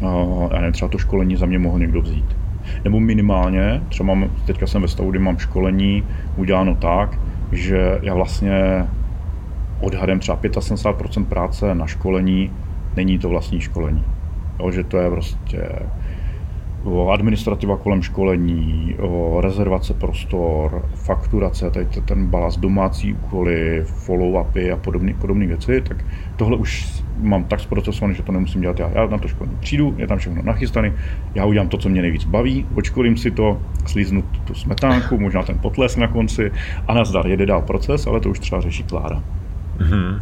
uh, 0.00 0.48
já 0.52 0.60
nevím, 0.60 0.72
třeba 0.72 0.88
to 0.88 0.98
školení 0.98 1.36
za 1.36 1.46
mě 1.46 1.58
mohl 1.58 1.78
někdo 1.78 2.02
vzít. 2.02 2.36
Nebo 2.84 3.00
minimálně, 3.00 3.82
třeba 3.88 4.14
mám, 4.14 4.30
teďka 4.46 4.66
jsem 4.66 4.82
ve 4.82 4.88
stavu, 4.88 5.10
kdy 5.10 5.18
mám 5.18 5.38
školení 5.38 6.02
uděláno 6.36 6.74
tak, 6.74 7.20
že 7.52 7.98
já 8.02 8.14
vlastně 8.14 8.84
odhadem 9.80 10.18
třeba 10.18 10.38
75% 10.38 11.24
práce 11.24 11.74
na 11.74 11.86
školení 11.86 12.50
není 12.96 13.18
to 13.18 13.28
vlastní 13.28 13.60
školení. 13.60 14.04
Jo, 14.60 14.70
že 14.70 14.84
to 14.84 14.96
je 14.96 15.10
prostě 15.10 15.68
o 16.84 17.10
administrativa 17.10 17.76
kolem 17.76 18.02
školení, 18.02 18.96
o 18.98 19.40
rezervace 19.40 19.94
prostor, 19.94 20.82
fakturace, 20.94 21.70
tady 21.70 21.86
ten 21.86 22.26
balast 22.26 22.60
domácí 22.60 23.12
úkoly, 23.12 23.84
follow-upy 24.06 24.72
a 24.72 24.76
podobné 24.76 25.14
podobné 25.14 25.46
věci, 25.46 25.80
tak 25.80 26.04
tohle 26.36 26.56
už 26.56 27.02
mám 27.20 27.44
tak 27.44 27.60
zprocesované, 27.60 28.14
že 28.14 28.22
to 28.22 28.32
nemusím 28.32 28.60
dělat 28.60 28.80
já. 28.80 28.90
Já 28.94 29.06
na 29.06 29.18
to 29.18 29.28
školení 29.28 29.56
přijdu, 29.60 29.94
je 29.98 30.06
tam 30.06 30.18
všechno 30.18 30.42
nachystané, 30.42 30.92
já 31.34 31.44
udělám 31.44 31.68
to, 31.68 31.78
co 31.78 31.88
mě 31.88 32.02
nejvíc 32.02 32.24
baví, 32.24 32.66
očkolím 32.74 33.16
si 33.16 33.30
to, 33.30 33.58
slíznu 33.86 34.22
tu 34.44 34.54
smetánku, 34.54 35.18
možná 35.18 35.42
ten 35.42 35.58
potles 35.58 35.96
na 35.96 36.08
konci 36.08 36.50
a 36.86 36.94
nazdar, 36.94 37.26
jede 37.26 37.46
dál 37.46 37.62
proces, 37.62 38.06
ale 38.06 38.20
to 38.20 38.30
už 38.30 38.38
třeba 38.38 38.60
řeší 38.60 38.82
Klára. 38.82 39.22
Mm-hmm. 39.78 40.20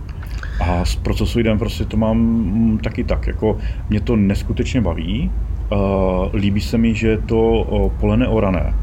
A 0.61 0.85
z 0.85 0.97
procesu 0.97 1.40
jdem 1.40 1.59
prostě 1.59 1.85
to 1.85 1.97
mám 1.97 2.19
mm, 2.19 2.79
taky 2.79 3.05
tak, 3.05 3.27
jako 3.27 3.59
mě 3.90 4.01
to 4.01 4.16
neskutečně 4.16 4.81
baví, 4.81 5.31
uh, 5.73 6.35
líbí 6.35 6.61
se 6.61 6.79
mi, 6.79 6.95
že 6.95 7.09
je 7.09 7.19
to 7.19 7.38
uh, 7.40 7.92
pole 7.92 8.16
neorané. 8.16 8.75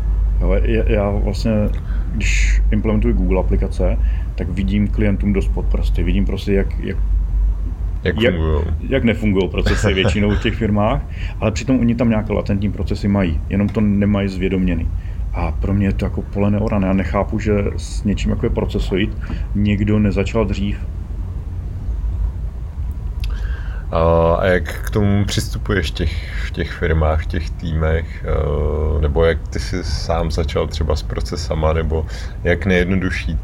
Jo, 0.42 0.56
já 0.88 1.10
vlastně, 1.10 1.52
když 2.16 2.62
implementuji 2.72 3.14
Google 3.14 3.40
aplikace, 3.40 3.98
tak 4.36 4.50
vidím 4.50 4.88
klientům 4.88 5.34
dost 5.34 5.48
pod 5.48 5.66
prsty, 5.66 6.04
vidím 6.04 6.26
prostě, 6.26 6.54
jak, 6.54 6.80
jak 6.80 6.98
jak, 8.04 8.22
jak, 8.22 8.36
jak 8.90 9.04
nefungují 9.04 9.50
procesy 9.50 9.94
většinou 9.94 10.30
v 10.30 10.42
těch 10.42 10.56
firmách, 10.56 11.02
ale 11.40 11.52
přitom 11.52 11.80
oni 11.80 11.96
tam 11.96 12.10
nějaké 12.10 12.34
latentní 12.34 12.72
procesy 12.72 13.08
mají, 13.08 13.42
jenom 13.50 13.70
to 13.70 13.82
nemají 13.82 14.28
zvědoměný. 14.28 14.88
A 15.34 15.52
pro 15.52 15.74
mě 15.74 15.88
je 15.88 15.94
to 15.94 16.06
jako 16.06 16.22
pole 16.22 16.52
neorané. 16.52 16.88
Já 16.88 16.94
nechápu, 16.94 17.40
že 17.40 17.54
s 17.78 18.04
něčím 18.04 18.32
jako 18.32 18.46
je 18.46 18.50
procesoid 18.50 19.18
někdo 19.56 20.00
nezačal 20.00 20.46
dřív. 20.46 20.78
A 23.94 24.46
jak 24.46 24.86
k 24.86 24.90
tomu 24.90 25.26
přistupuješ 25.26 25.92
těch, 25.92 26.46
v 26.48 26.52
těch 26.52 26.72
firmách, 26.72 27.24
v 27.24 27.26
těch 27.26 27.50
týmech, 27.50 28.26
nebo 29.02 29.26
jak 29.26 29.48
ty 29.48 29.60
jsi 29.60 29.84
sám 29.84 30.32
začal 30.32 30.68
třeba 30.68 30.96
s 30.96 31.04
procesama, 31.04 31.74
nebo 31.74 32.06
jak 32.44 32.66
nejjednodušší, 32.66 33.38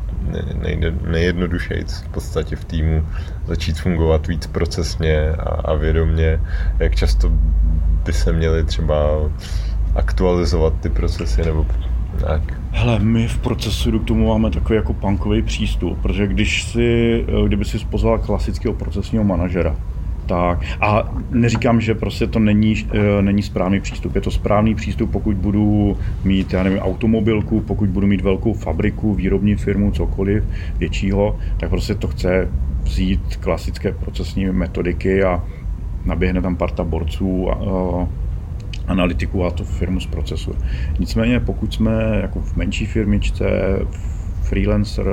nejde, 0.62 0.94
nejjednodušeji 1.08 1.84
v 1.84 2.10
podstatě 2.10 2.56
v 2.56 2.66
týmu 2.66 3.08
začít 3.48 3.80
fungovat 3.80 4.28
víc 4.28 4.48
procesně 4.48 5.30
a, 5.30 5.50
a 5.50 5.74
vědomně, 5.74 6.42
jak 6.80 6.96
často 6.96 7.32
by 8.06 8.14
se 8.14 8.34
měli 8.34 8.64
třeba 8.64 8.96
aktualizovat 9.96 10.74
ty 10.80 10.90
procesy 10.90 11.42
nebo 11.46 11.66
tak. 12.20 12.42
Hele, 12.72 13.00
my 13.00 13.28
v 13.28 13.38
procesu 13.38 14.00
k 14.00 14.08
tomu 14.08 14.28
máme 14.28 14.52
takový 14.52 14.76
jako 14.76 14.94
punkový 14.94 15.42
přístup, 15.42 16.02
protože 16.02 16.28
když 16.28 16.64
si, 16.64 17.26
kdyby 17.48 17.66
si 17.66 17.80
pozval 17.80 18.20
klasického 18.20 18.74
procesního 18.74 19.24
manažera, 19.24 19.76
tak. 20.30 20.62
A 20.82 21.10
neříkám, 21.32 21.82
že 21.82 21.96
prostě 21.96 22.28
to 22.28 22.40
není, 22.40 22.76
e, 22.94 23.22
není 23.22 23.42
správný 23.42 23.82
přístup. 23.82 24.16
Je 24.16 24.22
to 24.22 24.32
správný 24.32 24.76
přístup, 24.76 25.12
pokud 25.12 25.36
budu 25.36 25.98
mít, 26.24 26.54
já 26.54 26.64
nevím, 26.64 26.80
automobilku, 26.80 27.62
pokud 27.62 27.90
budu 27.90 28.08
mít 28.08 28.22
velkou 28.22 28.54
fabriku, 28.54 29.14
výrobní 29.14 29.56
firmu, 29.56 29.92
cokoliv 29.92 30.44
většího, 30.78 31.40
tak 31.58 31.70
prostě 31.70 31.96
to 31.96 32.08
chce 32.08 32.50
vzít 32.84 33.36
klasické 33.36 33.92
procesní 33.92 34.46
metodiky 34.46 35.24
a 35.24 35.44
naběhne 36.06 36.42
tam 36.42 36.56
parta 36.56 36.84
borců 36.84 37.50
a, 37.50 37.54
a 37.54 38.08
analytiků 38.88 39.46
a 39.46 39.52
to 39.52 39.64
firmu 39.64 40.00
zprocesuje. 40.00 40.58
Nicméně, 41.00 41.40
pokud 41.40 41.74
jsme 41.74 42.20
jako 42.22 42.40
v 42.40 42.56
menší 42.56 42.86
firmičce, 42.86 43.46
freelancer 44.50 45.06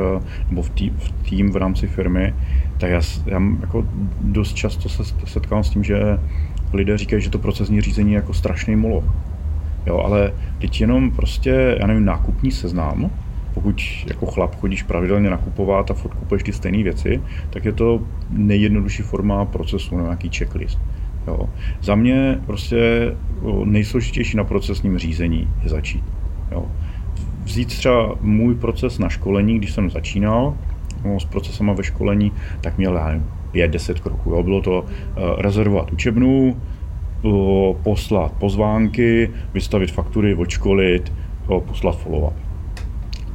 nebo 0.49 0.63
v 0.63 0.71
tým, 0.71 0.95
v 0.99 1.31
tým 1.31 1.51
v 1.51 1.57
rámci 1.57 1.87
firmy, 1.87 2.35
tak 2.79 2.91
já, 2.91 3.01
já 3.27 3.43
jako 3.61 3.87
dost 4.21 4.55
často 4.55 4.89
se 4.89 5.03
setkám 5.25 5.65
s 5.65 5.71
tím, 5.71 5.85
že 5.85 6.19
lidé 6.73 6.99
říkají, 6.99 7.23
že 7.23 7.31
to 7.31 7.39
procesní 7.39 7.81
řízení 7.81 8.13
je 8.13 8.17
jako 8.17 8.35
strašný 8.35 8.77
molo. 8.77 9.05
Jo, 9.87 9.99
ale 9.99 10.33
teď 10.59 10.81
jenom 10.81 11.11
prostě, 11.11 11.77
já 11.81 11.87
nevím, 11.87 12.05
nákupní 12.05 12.51
seznam, 12.51 13.11
pokud 13.55 13.83
jako 14.09 14.27
chlap 14.27 14.55
chodíš 14.57 14.83
pravidelně 14.83 15.31
nakupovat 15.31 15.91
a 15.91 15.95
furt 15.95 16.15
kupuješ 16.15 16.43
ty 16.43 16.53
stejné 16.53 16.83
věci, 16.83 17.21
tak 17.51 17.65
je 17.65 17.73
to 17.73 18.03
nejjednodušší 18.31 19.03
forma 19.03 19.45
procesu, 19.45 20.01
nějaký 20.01 20.29
checklist. 20.29 20.79
Jo. 21.27 21.49
Za 21.83 21.95
mě 21.95 22.39
prostě 22.47 23.13
nejsložitější 23.65 24.37
na 24.37 24.45
procesním 24.45 24.99
řízení 24.99 25.49
je 25.63 25.69
začít. 25.69 26.05
Jo. 26.53 26.67
Vzít 27.47 27.69
třeba 27.69 28.15
můj 28.21 28.55
proces 28.55 28.99
na 28.99 29.09
školení, 29.09 29.59
když 29.59 29.73
jsem 29.73 29.91
začínal, 29.91 30.57
no, 31.05 31.21
s 31.21 31.25
procesama 31.25 31.73
ve 31.73 31.85
školení, 31.85 32.33
tak 32.61 32.79
měl 32.79 32.95
já 32.95 33.21
5-10 33.55 33.95
kroků. 33.95 34.31
Jo. 34.31 34.43
Bylo 34.43 34.61
to 34.61 34.81
uh, 34.81 34.87
rezervovat 35.39 35.93
učebnu, 35.93 36.57
uh, 37.23 37.77
poslat 37.77 38.33
pozvánky, 38.33 39.31
vystavit 39.55 39.91
faktury, 39.91 40.35
odškolit, 40.35 41.13
poslat 41.47 41.99
follow-up. 42.05 42.46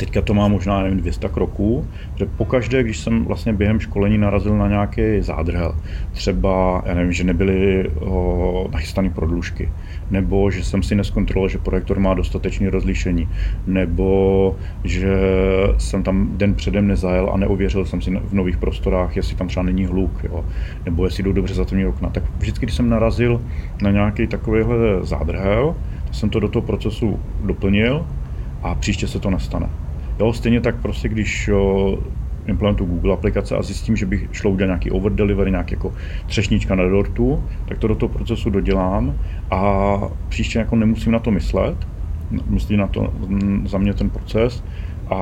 Teďka 0.01 0.21
to 0.21 0.33
má 0.33 0.47
možná 0.47 0.83
nevím, 0.83 0.97
200 0.97 1.29
kroků, 1.29 1.87
že 2.15 2.25
pokaždé, 2.25 2.83
když 2.83 2.99
jsem 2.99 3.25
vlastně 3.25 3.53
během 3.53 3.79
školení 3.79 4.17
narazil 4.17 4.57
na 4.57 4.67
nějaký 4.67 5.01
zádrhel, 5.19 5.75
třeba, 6.11 6.83
já 6.85 6.93
nevím, 6.93 7.11
že 7.11 7.23
nebyly 7.23 7.91
nachystané 8.71 9.09
prodlužky, 9.09 9.71
nebo 10.11 10.51
že 10.51 10.63
jsem 10.63 10.83
si 10.83 10.95
neskontroloval, 10.95 11.49
že 11.49 11.57
projektor 11.57 11.99
má 11.99 12.13
dostatečné 12.13 12.69
rozlišení, 12.69 13.29
nebo 13.67 14.55
že 14.83 15.17
jsem 15.77 16.03
tam 16.03 16.37
den 16.37 16.53
předem 16.53 16.87
nezajel 16.87 17.29
a 17.33 17.37
neověřil 17.37 17.85
jsem 17.85 18.01
si 18.01 18.11
v 18.11 18.33
nových 18.33 18.57
prostorách, 18.57 19.15
jestli 19.15 19.35
tam 19.35 19.47
třeba 19.47 19.63
není 19.63 19.85
hluk, 19.85 20.23
jo, 20.23 20.45
nebo 20.85 21.05
jestli 21.05 21.23
jdou 21.23 21.31
dobře 21.31 21.53
zatemní 21.53 21.85
okna. 21.85 22.09
Tak 22.09 22.23
vždycky, 22.37 22.65
když 22.65 22.75
jsem 22.75 22.89
narazil 22.89 23.41
na 23.81 23.91
nějaký 23.91 24.27
takovýhle 24.27 24.75
zádrhel, 25.01 25.75
jsem 26.11 26.29
to 26.29 26.39
do 26.39 26.49
toho 26.49 26.63
procesu 26.63 27.19
doplnil 27.43 28.05
a 28.63 28.75
příště 28.75 29.07
se 29.07 29.19
to 29.19 29.29
nestane. 29.29 29.69
Jo, 30.21 30.33
stejně 30.33 30.61
tak 30.61 30.75
prostě, 30.81 31.09
když 31.09 31.47
jo, 31.47 31.97
implementuju 32.45 32.89
Google 32.89 33.13
aplikace 33.13 33.57
a 33.57 33.61
zjistím, 33.61 33.95
že 33.95 34.05
bych 34.05 34.27
šlo 34.31 34.51
udělat 34.51 34.67
nějaký 34.67 34.91
over 34.91 35.11
delivery, 35.11 35.51
nějaký 35.51 35.73
jako 35.73 35.93
třešnička 36.25 36.75
na 36.75 36.83
dortu, 36.83 37.43
tak 37.65 37.77
to 37.77 37.87
do 37.87 37.95
toho 37.95 38.09
procesu 38.09 38.49
dodělám 38.49 39.15
a 39.51 39.99
příště 40.29 40.59
jako 40.59 40.75
nemusím 40.75 41.11
na 41.11 41.19
to 41.19 41.31
myslet, 41.31 41.87
myslí 42.45 42.77
na 42.77 42.87
to 42.87 43.13
za 43.65 43.77
mě 43.77 43.93
ten 43.93 44.09
proces 44.09 44.63
a 45.09 45.17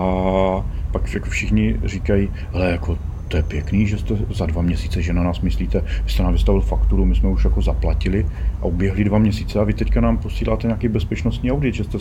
pak 0.92 1.14
jako 1.14 1.30
všichni 1.30 1.80
říkají, 1.86 2.30
ale 2.54 2.72
jako 2.72 2.98
to 3.28 3.38
je 3.38 3.44
pěkný, 3.44 3.88
že 3.88 3.98
jste 3.98 4.16
za 4.30 4.46
dva 4.46 4.62
měsíce, 4.62 5.02
že 5.02 5.14
na 5.14 5.24
nás 5.24 5.42
myslíte, 5.42 5.82
vy 6.04 6.10
jste 6.10 6.24
nám 6.24 6.34
vystavil 6.34 6.62
fakturu, 6.62 7.06
my 7.06 7.16
jsme 7.16 7.30
už 7.30 7.44
jako 7.44 7.62
zaplatili 7.62 8.26
a 8.62 8.66
uběhli 8.66 9.04
dva 9.04 9.18
měsíce 9.18 9.60
a 9.60 9.64
vy 9.64 9.74
teďka 9.74 10.02
nám 10.02 10.18
posíláte 10.18 10.68
nějaký 10.68 10.88
bezpečnostní 10.88 11.52
audit, 11.52 11.76
že 11.76 11.84
jste 11.84 11.98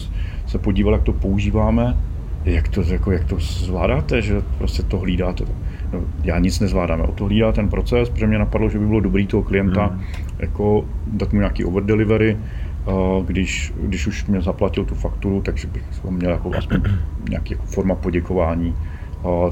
se 0.47 0.59
podívali, 0.59 0.97
jak 0.97 1.05
to 1.05 1.13
používáme, 1.13 1.97
jak 2.55 2.69
to, 2.69 2.83
jako, 2.83 3.13
jak 3.13 3.25
to 3.25 3.37
zvládáte, 3.39 4.23
že 4.23 4.43
prostě 4.59 4.83
to 4.83 4.99
hlídáte. 4.99 5.45
No, 5.93 6.01
já 6.23 6.39
nic 6.39 6.61
nezvládám, 6.61 7.01
o 7.01 7.13
to 7.13 7.25
hlídá 7.25 7.53
ten 7.53 7.69
proces, 7.69 8.09
protože 8.09 8.27
mě 8.27 8.39
napadlo, 8.39 8.69
že 8.69 8.79
by 8.79 8.87
bylo 8.87 9.01
dobrý 9.01 9.27
toho 9.27 9.43
klienta 9.43 9.87
hmm. 9.87 10.01
jako 10.39 10.85
dát 11.07 11.33
mu 11.33 11.39
nějaký 11.39 11.65
over 11.65 11.85
delivery, 11.85 12.37
když, 13.27 13.73
když 13.83 14.07
už 14.07 14.27
mě 14.27 14.41
zaplatil 14.41 14.85
tu 14.85 14.95
fakturu, 14.95 15.41
takže 15.41 15.69
bych 15.69 15.83
ho 16.05 16.11
měl 16.11 16.31
jako 16.31 16.51
aspoň 16.59 16.83
nějaký 17.29 17.53
jako 17.53 17.67
forma 17.67 17.95
poděkování, 17.95 18.75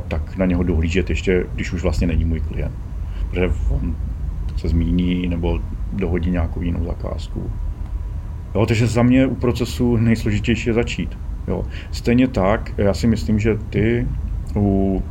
tak 0.09 0.37
na 0.37 0.47
něho 0.47 0.63
dohlížet 0.63 1.11
ještě, 1.11 1.47
když 1.55 1.73
už 1.73 1.83
vlastně 1.83 2.07
není 2.07 2.25
můj 2.25 2.41
klient. 2.41 2.75
Protože 3.31 3.51
on 3.69 3.97
se 4.57 4.69
zmíní 4.69 5.27
nebo 5.27 5.61
dohodí 5.93 6.31
nějakou 6.31 6.63
jinou 6.63 6.85
zakázku. 6.85 7.51
Jo, 8.55 8.67
takže 8.67 8.87
za 8.87 9.03
mě 9.03 9.27
u 9.27 9.35
procesu 9.35 9.97
nejsložitější 9.97 10.69
je 10.69 10.75
začít. 10.75 11.19
Jo. 11.49 11.65
Stejně 11.93 12.29
tak, 12.29 12.73
já 12.77 12.95
si 12.95 13.07
myslím, 13.07 13.39
že 13.39 13.59
ty 13.71 14.09
u 14.57 15.03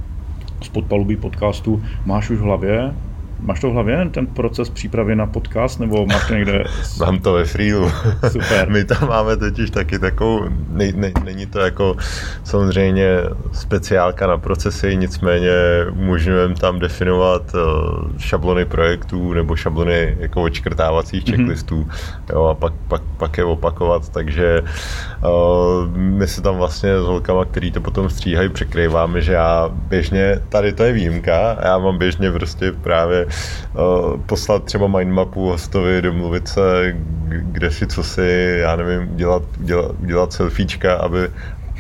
spodpalubí 0.64 1.16
podcastu 1.16 1.84
máš 2.06 2.30
už 2.30 2.38
v 2.38 2.42
hlavě, 2.42 2.96
Máš 3.40 3.60
to 3.60 3.70
v 3.70 3.74
hlavě, 3.74 4.10
ten 4.12 4.28
proces 4.28 4.70
přípravy 4.70 5.16
na 5.16 5.26
podcast, 5.26 5.80
nebo 5.80 6.06
máš 6.06 6.28
to 6.28 6.34
někde? 6.34 6.64
Mám 7.00 7.20
to 7.20 7.34
ve 7.34 7.46
freelu. 7.46 7.92
Super. 8.28 8.70
My 8.72 8.86
tam 8.86 9.08
máme 9.08 9.38
totiž 9.38 9.70
taky 9.70 10.00
takovou, 10.00 10.46
ne, 10.70 10.92
ne, 10.96 11.12
není 11.24 11.46
to 11.46 11.60
jako 11.60 11.96
samozřejmě 12.44 13.08
speciálka 13.52 14.28
na 14.28 14.38
procesy, 14.38 14.98
nicméně 14.98 15.52
umožňujeme 15.92 16.56
tam 16.56 16.80
definovat 16.80 17.42
uh, 17.54 18.18
šablony 18.18 18.66
projektů 18.66 19.34
nebo 19.34 19.56
šablony 19.56 20.18
jako 20.20 20.44
očkrtávacích 20.44 21.28
mhm. 21.28 21.38
checklistů 21.38 21.82
mm-hmm. 21.82 22.34
jo, 22.34 22.44
a 22.44 22.54
pak, 22.54 22.74
pak, 22.88 23.02
pak 23.18 23.38
je 23.38 23.44
opakovat, 23.44 24.10
takže 24.10 24.62
uh, 24.62 25.98
my 25.98 26.28
se 26.28 26.42
tam 26.42 26.58
vlastně 26.58 27.00
s 27.00 27.04
holkama, 27.04 27.46
který 27.46 27.72
to 27.72 27.82
potom 27.82 28.10
stříhají, 28.10 28.50
překrýváme, 28.50 29.22
že 29.22 29.34
já 29.34 29.70
běžně, 29.74 30.42
tady 30.50 30.74
to 30.74 30.84
je 30.84 30.94
výjimka, 30.94 31.58
já 31.64 31.78
mám 31.78 31.98
běžně 31.98 32.32
prostě 32.32 32.72
právě 32.72 33.26
uh, 33.74 34.20
poslat 34.26 34.64
třeba 34.64 34.88
mindmapu 34.88 35.50
hostovi, 35.50 36.02
domluvit 36.02 36.48
se, 36.48 36.96
kde 37.28 37.72
si 37.72 37.88
co 37.88 38.04
si, 38.04 38.58
já 38.60 38.76
nevím, 38.76 39.16
dělat, 39.16 39.44
dělat, 39.58 39.92
dělat 40.00 40.34
selfiečka, 40.34 40.96
aby, 40.96 41.30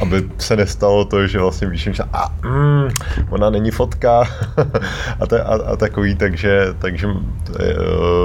aby 0.01 0.29
se 0.37 0.55
nestalo 0.55 1.05
to, 1.05 1.27
že 1.27 1.39
vlastně 1.39 1.67
víš, 1.67 1.89
že 1.91 2.03
a 2.13 2.29
mm, 2.43 2.89
ona 3.29 3.49
není 3.49 3.71
fotka. 3.71 4.23
A, 5.19 5.27
te, 5.27 5.43
a, 5.43 5.53
a, 5.53 5.75
takový, 5.75 6.15
takže, 6.15 6.67
takže 6.79 7.07
eh, 7.07 7.73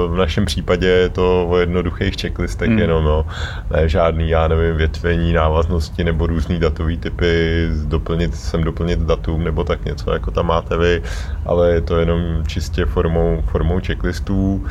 našem 0.21 0.45
případě 0.45 0.87
je 0.87 1.09
to 1.09 1.47
o 1.49 1.57
jednoduchých 1.57 2.15
checklistech 2.21 2.69
mm. 2.69 2.79
jenom, 2.79 3.03
no. 3.03 3.25
ne 3.71 3.89
žádný, 3.89 4.29
já 4.29 4.47
nevím, 4.47 4.75
větvení, 4.75 5.33
návaznosti 5.33 6.03
nebo 6.03 6.27
různý 6.27 6.59
datový 6.59 6.97
typy, 6.97 7.67
doplnit, 7.83 8.35
sem 8.35 8.63
doplnit 8.63 8.99
datum 8.99 9.43
nebo 9.43 9.63
tak 9.63 9.85
něco, 9.85 10.13
jako 10.13 10.31
tam 10.31 10.45
máte 10.47 10.77
vy, 10.77 11.01
ale 11.45 11.71
je 11.71 11.81
to 11.81 11.97
jenom 11.97 12.43
čistě 12.47 12.85
formou, 12.85 13.43
formou 13.51 13.79
checklistů. 13.79 14.65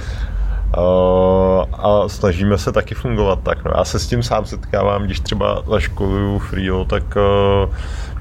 Uh, 0.78 1.64
a 1.72 2.08
snažíme 2.08 2.58
se 2.58 2.72
taky 2.72 2.94
fungovat 2.94 3.38
tak. 3.42 3.64
No. 3.64 3.72
Já 3.76 3.84
se 3.84 3.98
s 3.98 4.06
tím 4.06 4.22
sám 4.22 4.44
setkávám, 4.44 5.02
když 5.02 5.20
třeba 5.20 5.62
zaškoluju 5.70 6.38
Frio, 6.38 6.84
tak 6.84 7.16
uh, 7.16 7.74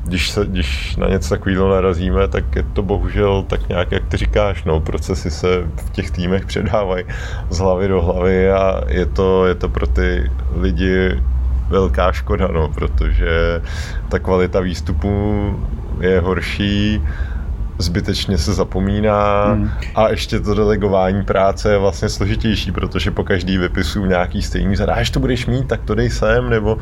když, 0.03 0.29
se, 0.29 0.45
když 0.45 0.95
na 0.95 1.07
něco 1.07 1.29
takového 1.29 1.69
narazíme, 1.69 2.27
tak 2.27 2.55
je 2.55 2.63
to 2.73 2.83
bohužel 2.83 3.43
tak 3.43 3.69
nějak, 3.69 3.91
jak 3.91 4.05
ty 4.07 4.17
říkáš, 4.17 4.63
no, 4.63 4.79
procesy 4.79 5.31
se 5.31 5.67
v 5.85 5.89
těch 5.89 6.11
týmech 6.11 6.45
předávají 6.45 7.05
z 7.49 7.57
hlavy 7.59 7.87
do 7.87 8.01
hlavy 8.01 8.51
a 8.51 8.81
je 8.87 9.05
to, 9.05 9.45
je 9.45 9.55
to 9.55 9.69
pro 9.69 9.87
ty 9.87 10.31
lidi 10.55 11.23
velká 11.69 12.11
škoda, 12.11 12.47
no, 12.47 12.67
protože 12.67 13.61
ta 14.09 14.19
kvalita 14.19 14.59
výstupu 14.59 15.55
je 15.99 16.19
horší, 16.19 17.01
zbytečně 17.79 18.37
se 18.37 18.53
zapomíná 18.53 19.45
hmm. 19.53 19.69
a 19.95 20.09
ještě 20.09 20.39
to 20.39 20.55
delegování 20.55 21.23
práce 21.23 21.71
je 21.71 21.77
vlastně 21.77 22.09
složitější, 22.09 22.71
protože 22.71 23.11
po 23.11 23.23
každý 23.23 23.57
vypisu 23.57 24.05
nějaký 24.05 24.41
stejný 24.41 24.75
zadáš, 24.75 25.09
to 25.09 25.19
budeš 25.19 25.45
mít, 25.45 25.67
tak 25.67 25.81
to 25.81 25.95
dej 25.95 26.09
sem, 26.09 26.49
nebo 26.49 26.77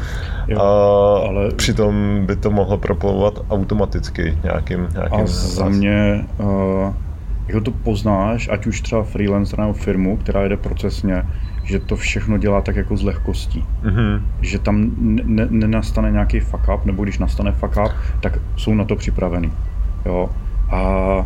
jo, 0.48 0.60
a 0.60 1.28
ale... 1.28 1.52
přitom 1.52 2.26
by 2.26 2.36
to 2.36 2.52
mohlo 2.52 2.78
proplouvat 2.78 3.40
automaticky 3.50 4.38
nějakým, 4.44 4.88
nějakým 4.94 5.20
A 5.20 5.28
za 5.28 5.70
mě, 5.70 6.26
uh, 6.38 6.94
jako 7.48 7.62
to 7.62 7.72
poznáš, 7.72 8.50
ať 8.52 8.68
už 8.68 8.82
třeba 8.82 9.04
freelancer 9.04 9.60
nebo 9.60 9.74
firmu, 9.74 10.18
která 10.18 10.44
jede 10.44 10.58
procesně, 10.58 11.24
že 11.64 11.80
to 11.80 11.96
všechno 11.96 12.38
dělá 12.38 12.62
tak 12.62 12.76
jako 12.76 12.98
z 12.98 13.04
lehkostí. 13.04 13.66
Mm-hmm. 13.84 14.22
Že 14.42 14.60
tam 14.60 14.92
nenastane 15.50 16.12
nějaký 16.12 16.40
fuck 16.40 16.64
up, 16.76 16.86
nebo 16.86 17.04
když 17.04 17.20
nastane 17.20 17.52
fuck 17.52 17.78
up, 17.86 17.92
tak 18.22 18.40
jsou 18.56 18.74
na 18.74 18.86
to 18.86 18.96
připraveni. 18.96 19.52
Jo? 20.06 20.30
A 20.72 21.26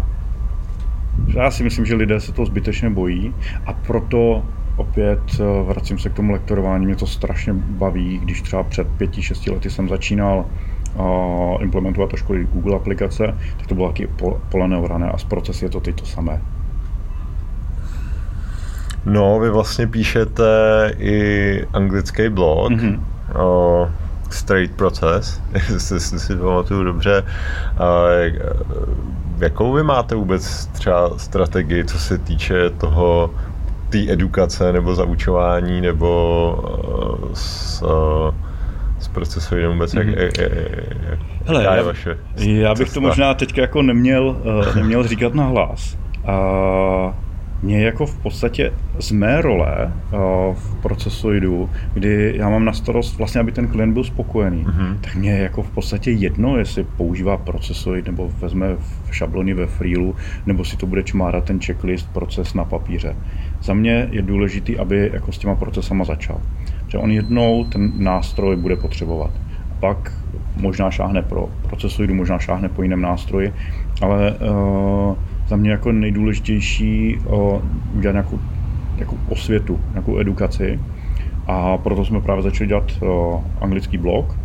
já 1.27 1.51
si 1.51 1.63
myslím, 1.63 1.85
že 1.85 1.95
lidé 1.95 2.19
se 2.19 2.31
to 2.31 2.45
zbytečně 2.45 2.89
bojí 2.89 3.33
a 3.65 3.73
proto 3.73 4.43
opět 4.75 5.19
eh, 5.39 5.63
vracím 5.63 5.99
se 5.99 6.09
k 6.09 6.13
tomu 6.13 6.33
lektorování, 6.33 6.85
mě 6.85 6.95
to 6.95 7.07
strašně 7.07 7.53
baví, 7.53 8.19
když 8.23 8.41
třeba 8.41 8.63
před 8.63 8.87
pěti, 8.87 9.21
šesti 9.21 9.51
lety 9.51 9.69
jsem 9.69 9.89
začínal 9.89 10.45
uh, 10.95 11.63
implementovat 11.63 12.11
do 12.11 12.17
školy 12.17 12.47
Google 12.53 12.75
aplikace, 12.75 13.37
tak 13.57 13.67
to 13.67 13.75
bylo 13.75 13.87
taky 13.87 14.09
pole 14.49 14.67
neorané 14.67 15.09
a 15.09 15.17
z 15.17 15.23
procesy 15.23 15.65
je 15.65 15.69
to 15.69 15.79
teď 15.79 15.95
to 15.95 16.05
samé. 16.05 16.41
No, 19.05 19.39
vy 19.39 19.49
vlastně 19.49 19.87
píšete 19.87 20.43
i 20.97 21.65
anglický 21.73 22.29
blog. 22.29 22.71
Mm-hmm. 22.71 22.99
Straight 24.33 24.75
process, 24.75 25.41
jestli 25.69 26.19
si 26.19 26.35
pamatuju 26.35 26.83
dobře. 26.83 27.23
Jakou 29.39 29.73
vy 29.73 29.83
máte 29.83 30.15
vůbec 30.15 30.65
třeba 30.65 31.17
strategii, 31.17 31.85
co 31.85 31.99
se 31.99 32.17
týče 32.17 32.69
toho 32.69 33.33
té 33.89 34.11
edukace 34.11 34.73
nebo 34.73 34.95
zaučování 34.95 35.81
nebo 35.81 36.09
s, 37.33 37.83
s 38.99 39.07
procesovým 39.07 39.71
vůbec, 39.71 39.93
mm-hmm. 39.93 40.17
jak, 40.17 40.37
jak, 40.37 40.51
jak, 41.09 41.19
Hele, 41.45 41.63
já, 41.63 41.75
je 41.75 41.83
vaše 41.83 42.17
já 42.35 42.69
bych 42.69 42.87
cesta? 42.87 42.93
to 42.93 43.01
možná 43.01 43.33
teď 43.33 43.57
jako 43.57 43.81
neměl, 43.81 44.23
uh, 44.29 44.75
neměl 44.75 45.07
říkat 45.07 45.33
na 45.33 45.43
hlas. 45.43 45.97
Uh, 46.23 47.13
mě 47.63 47.85
jako 47.85 48.05
v 48.05 48.17
podstatě 48.17 48.73
z 48.99 49.11
mé 49.11 49.41
role 49.41 49.93
uh, 50.13 50.19
v 50.55 50.75
procesoidu, 50.81 51.69
kdy 51.93 52.33
já 52.35 52.49
mám 52.49 52.65
na 52.65 52.73
starost 52.73 53.17
vlastně, 53.17 53.41
aby 53.41 53.51
ten 53.51 53.67
klient 53.67 53.93
byl 53.93 54.03
spokojený, 54.03 54.65
mm-hmm. 54.65 54.97
tak 55.01 55.15
mě 55.15 55.31
jako 55.31 55.63
v 55.63 55.69
podstatě 55.69 56.11
jedno, 56.11 56.57
jestli 56.57 56.83
používá 56.83 57.37
procesoid 57.37 58.05
nebo 58.05 58.31
vezme 58.39 58.75
v 58.75 59.15
šablony 59.15 59.53
ve 59.53 59.65
freelu, 59.65 60.15
nebo 60.45 60.65
si 60.65 60.77
to 60.77 60.85
bude 60.85 61.03
čmárat 61.03 61.43
ten 61.43 61.59
checklist, 61.59 62.09
proces 62.13 62.53
na 62.53 62.65
papíře. 62.65 63.15
Za 63.61 63.73
mě 63.73 64.07
je 64.11 64.21
důležitý, 64.21 64.77
aby 64.77 65.09
jako 65.13 65.31
s 65.31 65.37
těma 65.37 65.55
procesama 65.55 66.05
začal. 66.05 66.41
Že 66.87 66.97
on 66.97 67.11
jednou 67.11 67.63
ten 67.63 67.91
nástroj 67.97 68.55
bude 68.55 68.75
potřebovat. 68.75 69.31
A 69.71 69.73
pak 69.79 70.13
možná 70.55 70.91
šáhne 70.91 71.21
pro 71.21 71.49
procesoidu, 71.69 72.15
možná 72.15 72.39
šáhne 72.39 72.69
po 72.69 72.83
jiném 72.83 73.01
nástroji, 73.01 73.53
ale 74.01 74.31
uh, 74.31 75.15
za 75.51 75.57
mě 75.57 75.71
jako 75.71 75.91
nejdůležitější 75.91 77.17
o, 77.25 77.61
udělat 77.93 78.11
nějakou, 78.11 78.39
nějakou 78.95 79.17
osvětu, 79.29 79.79
nějakou 79.91 80.19
edukaci. 80.19 80.79
A 81.47 81.77
proto 81.77 82.05
jsme 82.05 82.21
právě 82.21 82.43
začali 82.43 82.67
dělat 82.67 82.91
o, 83.01 83.43
anglický 83.61 83.97
blog. 83.97 84.39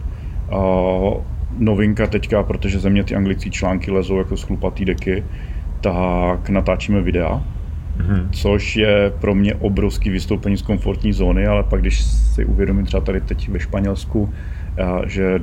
O, 0.50 1.24
novinka 1.58 2.06
teďka, 2.06 2.42
protože 2.42 2.78
ze 2.78 2.90
mě 2.90 3.04
ty 3.04 3.14
anglické 3.14 3.50
články 3.50 3.90
lezou 3.90 4.18
jako 4.18 4.36
schlupatý 4.36 4.84
deky, 4.84 5.24
tak 5.80 6.50
natáčíme 6.50 7.00
videa, 7.00 7.38
mm-hmm. 7.98 8.28
což 8.30 8.76
je 8.76 9.12
pro 9.20 9.34
mě 9.34 9.54
obrovský 9.54 10.10
vystoupení 10.10 10.56
z 10.56 10.62
komfortní 10.62 11.12
zóny, 11.12 11.46
ale 11.46 11.62
pak 11.62 11.80
když 11.80 12.02
si 12.02 12.44
uvědomím 12.44 12.86
třeba 12.86 13.00
tady 13.00 13.20
teď 13.20 13.48
ve 13.48 13.60
Španělsku, 13.60 14.32
že 15.06 15.38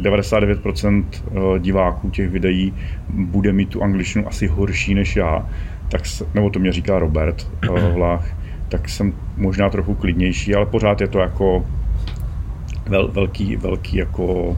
99% 0.00 1.04
diváků 1.58 2.10
těch 2.10 2.30
videí 2.30 2.74
bude 3.08 3.52
mít 3.52 3.68
tu 3.68 3.82
angličtinu 3.82 4.28
asi 4.28 4.46
horší 4.46 4.94
než 4.94 5.16
já, 5.16 5.46
tak, 5.88 6.02
nebo 6.34 6.50
to 6.50 6.58
mě 6.58 6.72
říká 6.72 6.98
Robert 6.98 7.48
Vlach, 7.94 8.36
tak 8.68 8.88
jsem 8.88 9.12
možná 9.36 9.70
trochu 9.70 9.94
klidnější, 9.94 10.54
ale 10.54 10.66
pořád 10.66 11.00
je 11.00 11.08
to 11.08 11.18
jako 11.18 11.66
vel, 12.88 13.08
velký, 13.08 13.56
velký 13.56 13.96
jako 13.96 14.56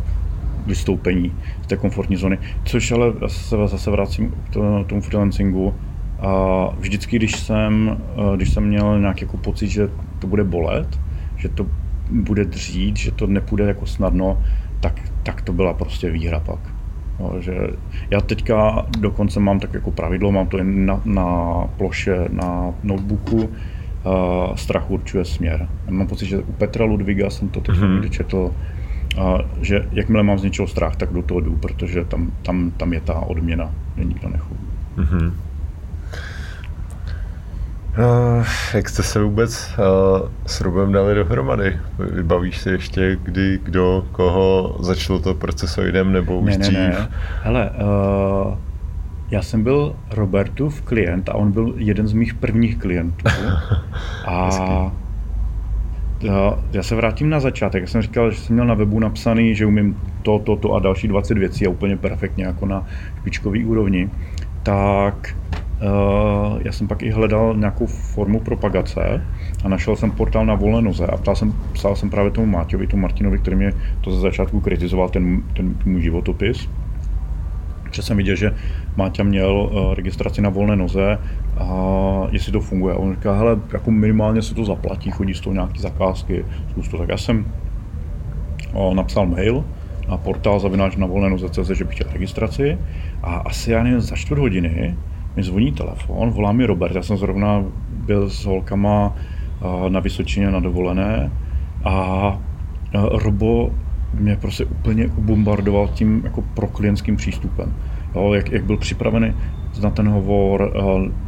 vystoupení 0.66 1.32
z 1.62 1.66
té 1.66 1.76
komfortní 1.76 2.16
zóny, 2.16 2.38
což 2.64 2.92
ale 2.92 3.12
zase, 3.20 3.56
zase 3.66 3.90
vracím 3.90 4.34
k 4.50 4.86
tomu 4.86 5.00
freelancingu. 5.00 5.74
A 6.20 6.68
vždycky, 6.78 7.16
když 7.16 7.36
jsem, 7.36 7.98
když 8.36 8.50
jsem 8.50 8.64
měl 8.64 9.00
nějaký 9.00 9.24
jako 9.24 9.36
pocit, 9.36 9.68
že 9.68 9.88
to 10.18 10.26
bude 10.26 10.44
bolet, 10.44 11.00
že 11.36 11.48
to 11.48 11.66
bude 12.10 12.44
dřít, 12.44 12.96
že 12.96 13.10
to 13.10 13.26
nepůjde 13.26 13.64
jako 13.64 13.86
snadno, 13.86 14.42
tak 15.24 15.42
to 15.42 15.52
byla 15.52 15.74
prostě 15.74 16.10
výhra 16.10 16.40
pak. 16.40 16.60
No, 17.20 17.40
že 17.40 17.54
já 18.10 18.20
teďka 18.20 18.86
dokonce 18.98 19.40
mám 19.40 19.60
tak 19.60 19.74
jako 19.74 19.90
pravidlo, 19.90 20.32
mám 20.32 20.46
to 20.46 20.58
jen 20.58 20.86
na, 20.86 21.00
na 21.04 21.26
ploše 21.76 22.28
na 22.30 22.74
notebooku, 22.82 23.36
uh, 23.36 24.54
strach 24.54 24.90
určuje 24.90 25.24
směr. 25.24 25.68
Já 25.86 25.92
mám 25.92 26.06
pocit, 26.06 26.26
že 26.26 26.38
u 26.38 26.52
Petra 26.52 26.84
Ludviga 26.84 27.30
jsem 27.30 27.48
to 27.48 27.60
teď 27.60 27.74
mm-hmm. 27.74 28.08
četl, 28.08 28.50
uh, 29.16 29.40
že 29.62 29.88
jakmile 29.92 30.22
mám 30.22 30.38
z 30.38 30.42
něčeho 30.42 30.68
strach, 30.68 30.96
tak 30.96 31.12
do 31.12 31.22
toho 31.22 31.40
jdu, 31.40 31.56
protože 31.56 32.04
tam, 32.04 32.32
tam, 32.42 32.70
tam 32.70 32.92
je 32.92 33.00
ta 33.00 33.14
odměna, 33.20 33.72
že 33.96 34.04
nikdo 34.04 34.28
nechodí. 34.28 34.66
Mm-hmm. 34.96 35.32
Uh, 37.98 38.46
jak 38.74 38.88
jste 38.88 39.02
se 39.02 39.22
vůbec 39.22 39.74
uh, 39.78 40.28
s 40.46 40.60
Rubem 40.60 40.92
dali 40.92 41.14
dohromady? 41.14 41.80
Vybavíš 41.98 42.58
si 42.58 42.70
ještě, 42.70 43.18
kdy, 43.22 43.60
kdo, 43.62 44.06
koho 44.12 44.76
začalo 44.80 45.18
to 45.18 45.34
procesoidem 45.34 46.12
nebo 46.12 46.38
už 46.38 46.50
ne, 46.50 46.58
ne, 46.58 46.58
dřív? 46.58 46.78
Ne. 46.78 47.08
Hele, 47.42 47.70
uh, 47.70 48.54
já 49.30 49.42
jsem 49.42 49.62
byl 49.62 49.96
Robertův 50.10 50.82
klient 50.82 51.28
a 51.28 51.34
on 51.34 51.52
byl 51.52 51.74
jeden 51.76 52.08
z 52.08 52.12
mých 52.12 52.34
prvních 52.34 52.78
klientů. 52.78 53.24
a 54.26 54.50
já, 56.20 56.58
já 56.72 56.82
se 56.82 56.94
vrátím 56.94 57.30
na 57.30 57.40
začátek. 57.40 57.82
Já 57.82 57.86
jsem 57.86 58.02
říkal, 58.02 58.30
že 58.30 58.40
jsem 58.40 58.54
měl 58.54 58.66
na 58.66 58.74
webu 58.74 59.00
napsaný, 59.00 59.54
že 59.54 59.66
umím 59.66 60.00
to, 60.22 60.38
to, 60.38 60.56
to 60.56 60.72
a 60.72 60.80
další 60.80 61.08
20 61.08 61.38
věcí 61.38 61.66
a 61.66 61.70
úplně 61.70 61.96
perfektně 61.96 62.44
jako 62.44 62.66
na 62.66 62.86
špičkový 63.20 63.64
úrovni. 63.64 64.10
Tak 64.62 65.36
já 66.64 66.72
jsem 66.72 66.88
pak 66.88 67.02
i 67.02 67.10
hledal 67.10 67.54
nějakou 67.56 67.86
formu 67.86 68.40
propagace 68.40 69.26
a 69.64 69.68
našel 69.68 69.96
jsem 69.96 70.10
portál 70.10 70.46
na 70.46 70.54
volné 70.54 70.82
noze 70.82 71.06
a 71.06 71.16
ptal 71.16 71.36
jsem, 71.36 71.54
psal 71.72 71.96
jsem 71.96 72.10
právě 72.10 72.30
tomu 72.30 72.46
Máťovi, 72.46 72.86
tomu 72.86 73.02
Martinovi, 73.02 73.38
který 73.38 73.56
mě 73.56 73.72
to 74.00 74.10
ze 74.10 74.20
začátku 74.20 74.60
kritizoval, 74.60 75.08
ten, 75.08 75.42
ten 75.56 75.74
můj 75.84 76.02
životopis. 76.02 76.68
Že 77.92 78.02
jsem 78.02 78.16
viděl, 78.16 78.36
že 78.36 78.54
Máťa 78.96 79.22
měl 79.22 79.52
uh, 79.52 79.94
registraci 79.94 80.42
na 80.42 80.48
volné 80.50 80.76
noze 80.76 81.18
a 81.58 81.68
jestli 82.30 82.52
to 82.52 82.60
funguje. 82.60 82.94
A 82.94 82.98
on 82.98 83.14
říká, 83.14 83.34
hele, 83.34 83.58
jako 83.72 83.90
minimálně 83.90 84.42
se 84.42 84.54
to 84.54 84.64
zaplatí, 84.64 85.10
chodí 85.10 85.34
z 85.34 85.40
toho 85.40 85.54
nějaký 85.54 85.80
zakázky, 85.80 86.44
zkus 86.70 86.88
to. 86.88 86.98
Tak 86.98 87.08
já 87.08 87.16
jsem 87.16 87.46
napsal 88.94 89.26
mail 89.26 89.64
na 90.08 90.16
portál 90.16 90.60
zavináč 90.60 90.96
na 90.96 91.06
volné 91.06 91.30
noze.cz, 91.30 91.70
že 91.70 91.84
bych 91.84 91.94
chtěl 91.94 92.12
registraci 92.12 92.78
a 93.22 93.34
asi 93.34 93.70
já 93.70 93.82
nevím, 93.82 94.00
za 94.00 94.16
čtvrt 94.16 94.38
hodiny 94.38 94.96
mi 95.36 95.42
zvoní 95.42 95.72
telefon, 95.72 96.30
volá 96.30 96.52
mi 96.52 96.66
Robert, 96.66 96.94
já 96.94 97.02
jsem 97.02 97.16
zrovna 97.16 97.64
byl 97.88 98.30
s 98.30 98.44
holkama 98.44 99.16
na 99.88 100.00
Vysočině 100.00 100.50
na 100.50 100.60
dovolené 100.60 101.32
a 101.84 102.38
Robo 102.94 103.70
mě 104.14 104.36
prostě 104.36 104.64
úplně 104.64 105.06
ubombardoval 105.06 105.88
tím 105.88 106.20
jako 106.24 106.42
proklientským 106.54 107.16
přístupem. 107.16 107.74
Jo, 108.14 108.32
jak, 108.32 108.52
jak 108.52 108.64
byl 108.64 108.76
připravený 108.76 109.34
na 109.82 109.90
ten 109.90 110.08
hovor, 110.08 110.72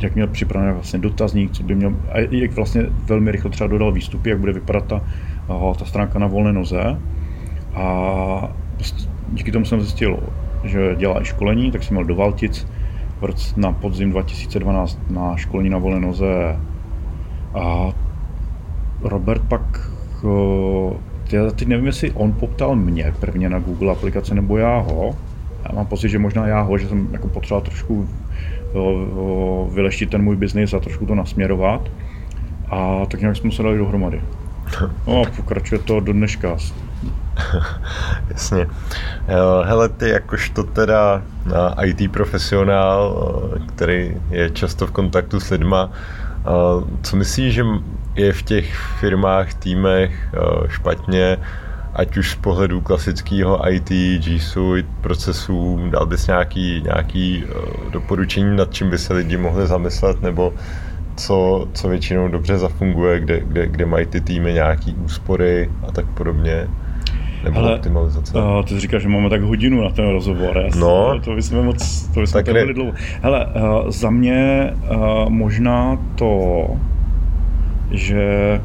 jak 0.00 0.14
měl 0.14 0.26
připravený 0.26 0.72
vlastně 0.72 0.98
dotazník, 0.98 1.52
co 1.52 1.62
by 1.62 1.74
měl, 1.74 1.96
a 2.12 2.18
jak 2.18 2.52
vlastně 2.52 2.86
velmi 3.04 3.30
rychle 3.30 3.50
třeba 3.50 3.68
dodal 3.68 3.92
výstupy, 3.92 4.30
jak 4.30 4.38
bude 4.38 4.52
vypadat 4.52 4.84
ta, 4.84 5.00
ta 5.78 5.84
stránka 5.84 6.18
na 6.18 6.26
volné 6.26 6.52
noze. 6.52 7.00
A 7.74 8.48
prostě 8.74 9.08
díky 9.32 9.52
tomu 9.52 9.64
jsem 9.64 9.80
zjistil, 9.80 10.18
že 10.64 10.94
dělá 10.98 11.22
i 11.22 11.24
školení, 11.24 11.70
tak 11.70 11.82
jsem 11.82 11.94
měl 11.94 12.06
do 12.06 12.14
Valtic 12.14 12.66
na 13.56 13.72
podzim 13.72 14.10
2012 14.10 14.98
na 15.10 15.36
školení 15.36 15.70
na 15.70 15.78
volné 15.78 16.00
noze 16.00 16.56
a 17.54 17.92
Robert 19.02 19.42
pak, 19.48 19.90
já 21.32 21.50
teď 21.50 21.68
nevím, 21.68 21.86
jestli 21.86 22.10
on 22.10 22.32
poptal 22.32 22.76
mě 22.76 23.14
prvně 23.20 23.48
na 23.48 23.58
Google 23.58 23.92
aplikace 23.92 24.34
nebo 24.34 24.56
já 24.56 24.78
ho. 24.78 25.14
Já 25.64 25.74
mám 25.74 25.86
pocit, 25.86 26.08
že 26.08 26.18
možná 26.18 26.46
já 26.46 26.60
ho, 26.60 26.78
že 26.78 26.88
jsem 26.88 27.08
jako 27.12 27.28
potřeboval 27.28 27.60
trošku 27.60 28.08
vyleštit 29.74 30.10
ten 30.10 30.22
můj 30.22 30.36
biznis 30.36 30.74
a 30.74 30.80
trošku 30.80 31.06
to 31.06 31.14
nasměrovat. 31.14 31.90
A 32.70 33.06
tak 33.06 33.20
nějak 33.20 33.36
jsme 33.36 33.52
se 33.52 33.62
dali 33.62 33.78
dohromady. 33.78 34.20
No 35.06 35.22
a 35.22 35.30
pokračuje 35.36 35.78
to 35.78 36.00
do 36.00 36.12
dneška. 36.12 36.56
Jasně. 38.30 38.66
Hele, 39.64 39.88
ty 39.88 40.08
jakožto 40.08 40.62
teda 40.62 41.22
IT 41.84 42.12
profesionál, 42.12 43.32
který 43.66 44.16
je 44.30 44.50
často 44.50 44.86
v 44.86 44.90
kontaktu 44.90 45.40
s 45.40 45.50
lidma, 45.50 45.90
co 47.02 47.16
myslíš, 47.16 47.54
že 47.54 47.64
je 48.14 48.32
v 48.32 48.42
těch 48.42 48.76
firmách, 49.00 49.54
týmech 49.54 50.34
špatně, 50.68 51.38
ať 51.94 52.16
už 52.16 52.30
z 52.30 52.34
pohledu 52.34 52.80
klasického 52.80 53.70
IT, 53.70 53.88
G 54.24 54.40
Suite, 54.40 54.88
procesů, 55.00 55.88
dal 55.90 56.06
bys 56.06 56.26
nějaký, 56.26 56.82
nějaký 56.82 57.44
doporučení, 57.90 58.56
nad 58.56 58.74
čím 58.74 58.90
by 58.90 58.98
se 58.98 59.14
lidi 59.14 59.36
mohli 59.36 59.66
zamyslet, 59.66 60.22
nebo 60.22 60.54
co, 61.16 61.68
co 61.72 61.88
většinou 61.88 62.28
dobře 62.28 62.58
zafunguje, 62.58 63.20
kde, 63.20 63.40
kde, 63.40 63.66
kde 63.66 63.86
mají 63.86 64.06
ty 64.06 64.20
týmy 64.20 64.52
nějaký 64.52 64.94
úspory 64.94 65.70
a 65.88 65.92
tak 65.92 66.06
podobně? 66.06 66.68
Nebo 67.46 67.60
Hele, 67.60 67.74
optimalizace? 67.74 68.38
Uh, 68.38 68.62
ty 68.62 68.80
říkáš, 68.80 69.02
že 69.02 69.08
máme 69.08 69.30
tak 69.30 69.42
hodinu 69.42 69.82
na 69.82 69.90
ten 69.90 70.08
rozhovor. 70.08 70.58
Jasný, 70.64 70.80
no. 70.80 71.20
To 71.24 71.34
bychom 71.34 71.64
moc, 71.64 72.06
to 72.14 72.20
bychom 72.20 72.44
tak 72.44 72.54
byli 72.54 72.74
dlouho. 72.74 72.92
Hele, 73.22 73.46
uh, 73.46 73.90
za 73.90 74.10
mě 74.10 74.70
uh, 74.90 75.30
možná 75.30 75.98
to, 76.14 76.66
že 77.90 78.60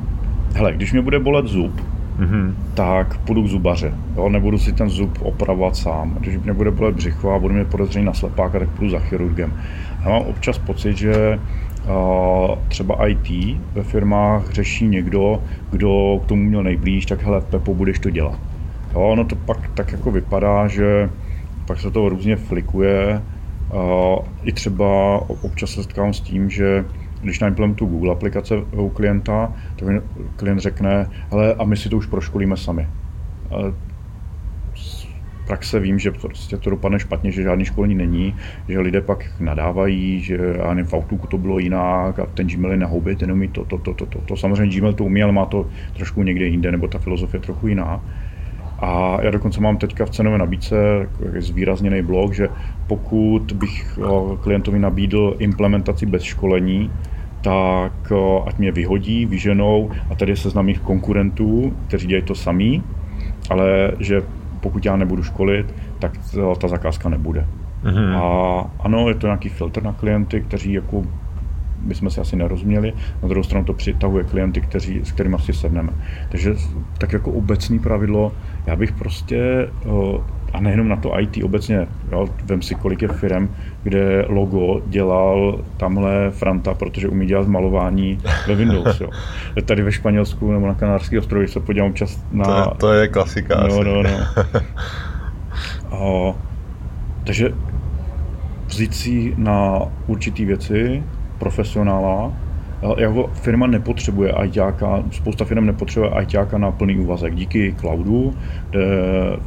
hele, 0.56 0.74
když 0.74 0.92
mě 0.92 1.02
bude 1.02 1.20
bolet 1.20 1.46
zub, 1.48 1.82
mm-hmm. 2.20 2.54
tak 2.74 3.18
půjdu 3.18 3.44
k 3.44 3.48
zubaře. 3.48 3.94
Jo? 4.16 4.30
Nebudu 4.30 4.58
si 4.58 4.74
ten 4.74 4.90
zub 4.90 5.18
opravovat 5.22 5.76
sám. 5.76 6.18
Když 6.20 6.38
mě 6.38 6.54
bude 6.54 6.72
bolet 6.72 6.96
břicho 6.96 7.32
a 7.32 7.40
budu 7.40 7.54
mít 7.54 7.68
podezření 7.68 8.06
na 8.06 8.14
slepáka, 8.14 8.60
tak 8.60 8.70
půjdu 8.70 8.92
za 8.92 9.00
chirurgem. 9.00 9.54
Já 10.04 10.10
mám 10.10 10.22
občas 10.22 10.58
pocit, 10.58 10.98
že 10.98 11.40
třeba 12.68 13.08
IT 13.08 13.58
ve 13.74 13.84
firmách 13.84 14.52
řeší 14.52 14.88
někdo, 14.88 15.44
kdo 15.72 16.20
k 16.24 16.26
tomu 16.26 16.44
měl 16.44 16.64
nejblíž, 16.64 17.06
tak 17.06 17.24
hele, 17.24 17.42
Pepo, 17.42 17.74
budeš 17.74 18.00
to 18.00 18.10
dělat. 18.10 18.40
Jo, 18.94 19.02
ono 19.02 19.26
to 19.26 19.36
pak 19.36 19.70
tak 19.74 19.92
jako 19.92 20.12
vypadá, 20.12 20.68
že 20.68 21.10
pak 21.68 21.80
se 21.80 21.92
to 21.92 22.10
různě 22.10 22.36
flikuje. 22.36 23.22
I 24.44 24.52
třeba 24.52 25.20
občas 25.42 25.70
se 25.70 25.84
setkám 25.84 26.14
s 26.14 26.22
tím, 26.22 26.50
že 26.50 26.86
když 27.22 27.40
naimplementuju 27.40 27.92
Google 27.92 28.12
aplikace 28.12 28.56
u 28.58 28.90
klienta, 28.90 29.54
tak 29.76 30.04
klient 30.36 30.60
řekne, 30.60 31.10
ale 31.32 31.54
a 31.54 31.64
my 31.64 31.78
si 31.78 31.90
to 31.90 31.98
už 31.98 32.06
proškolíme 32.06 32.58
sami 32.58 32.88
praxe 35.52 35.80
vím, 35.80 36.00
že 36.00 36.12
prostě 36.12 36.58
to 36.58 36.70
dopadne 36.70 37.00
špatně, 37.00 37.32
že 37.32 37.44
žádný 37.44 37.66
školení 37.66 37.96
není, 37.96 38.36
že 38.68 38.80
lidé 38.80 39.02
pak 39.02 39.32
nadávají, 39.40 40.22
že 40.22 40.38
nevím, 40.70 40.86
v 40.86 40.94
Outlooku 40.94 41.28
to 41.28 41.38
bylo 41.38 41.60
jinak 41.60 42.20
a 42.20 42.26
ten 42.26 42.48
Gmail 42.48 42.72
je 42.72 42.78
na 42.78 42.88
houbě, 42.88 43.16
ten 43.16 43.32
umí 43.32 43.48
to, 43.48 43.66
to, 43.66 43.78
to, 43.78 43.94
to, 43.94 44.06
to, 44.06 44.20
to. 44.22 44.38
Samozřejmě 44.38 44.78
Gmail 44.78 44.94
to 44.94 45.04
umí, 45.04 45.24
ale 45.24 45.32
má 45.32 45.46
to 45.46 45.68
trošku 45.94 46.24
někde 46.24 46.46
jinde, 46.46 46.72
nebo 46.72 46.88
ta 46.88 47.00
filozofie 47.00 47.40
je 47.40 47.44
trochu 47.44 47.68
jiná. 47.68 48.04
A 48.82 49.18
já 49.22 49.32
dokonce 49.32 49.62
mám 49.62 49.78
teďka 49.78 50.06
v 50.06 50.10
cenové 50.10 50.38
nabídce 50.38 50.76
zvýrazněný 51.38 52.02
blok, 52.02 52.34
že 52.34 52.50
pokud 52.88 53.52
bych 53.52 54.00
klientovi 54.42 54.80
nabídl 54.80 55.36
implementaci 55.40 56.06
bez 56.06 56.24
školení, 56.24 56.92
tak 57.42 58.12
ať 58.46 58.58
mě 58.58 58.72
vyhodí, 58.72 59.26
vyženou 59.26 59.92
a 60.10 60.16
tady 60.16 60.36
se 60.36 60.50
znám 60.50 60.66
mých 60.66 60.80
konkurentů, 60.80 61.74
kteří 61.88 62.08
dělají 62.08 62.24
to 62.24 62.36
samý, 62.36 62.84
ale 63.50 63.92
že 64.00 64.22
pokud 64.60 64.86
já 64.86 64.96
nebudu 64.96 65.24
školit, 65.24 65.76
tak 66.00 66.12
ta 66.58 66.68
zakázka 66.68 67.10
nebude. 67.10 67.46
Mm-hmm. 67.84 68.16
A 68.18 68.72
ano, 68.80 69.10
je 69.10 69.16
to 69.16 69.28
nějaký 69.28 69.50
filtr 69.50 69.84
na 69.84 69.94
klienty, 69.94 70.42
kteří 70.42 70.74
jako 70.74 71.04
by 71.82 71.96
jsme 71.96 72.10
si 72.10 72.22
asi 72.22 72.36
nerozuměli, 72.36 72.94
na 73.24 73.28
druhou 73.28 73.44
stranu 73.44 73.66
to 73.66 73.74
přitahuje 73.74 74.24
klienty, 74.24 74.62
kteří, 74.62 75.02
s 75.04 75.12
kterými 75.12 75.38
si 75.40 75.54
sedneme. 75.54 75.90
Takže 76.30 76.54
tak 76.98 77.14
jako 77.14 77.32
obecný 77.32 77.80
pravidlo, 77.80 78.32
já 78.66 78.76
bych 78.76 78.92
prostě 78.92 79.70
uh, 79.86 80.22
a 80.54 80.60
nejenom 80.60 80.88
na 80.88 80.96
to 80.96 81.20
IT 81.20 81.44
obecně, 81.44 81.88
jo, 82.12 82.28
vem 82.46 82.62
si, 82.62 82.76
kolik 82.76 83.02
je 83.02 83.08
firm, 83.08 83.50
kde 83.84 84.26
logo 84.28 84.82
dělal 84.88 85.60
tamhle 85.78 86.32
Franta, 86.32 86.74
protože 86.74 87.08
umí 87.08 87.26
dělat 87.26 87.48
malování 87.48 88.18
ve 88.48 88.56
Windows. 88.56 89.02
Jo. 89.02 89.10
Tady 89.66 89.84
ve 89.84 89.92
Španělsku 89.92 90.52
nebo 90.52 90.68
na 90.68 90.74
Kanárských 90.74 91.20
ostrovech 91.20 91.50
se 91.50 91.60
podívám 91.60 91.90
občas 91.90 92.24
na... 92.32 92.46
To 92.46 92.52
je, 92.52 92.78
to 92.78 92.94
je 92.94 93.08
klasika 93.08 93.56
no, 93.56 93.66
asi. 93.66 93.84
No, 93.84 94.04
no. 94.04 94.10
A, 95.92 96.36
takže 97.24 97.54
vzít 98.68 98.96
si 98.96 99.34
na 99.38 99.80
určitý 100.08 100.46
věci 100.46 101.04
profesionála, 101.42 102.34
jako 102.98 103.30
firma 103.34 103.68
nepotřebuje 103.68 104.34
ITáka, 104.46 105.04
spousta 105.12 105.46
firm 105.46 105.66
nepotřebuje 105.66 106.12
ITáka 106.22 106.58
na 106.58 106.72
plný 106.72 106.98
úvazek. 106.98 107.36
Díky 107.36 107.76
cloudu, 107.80 108.34
kde 108.70 108.80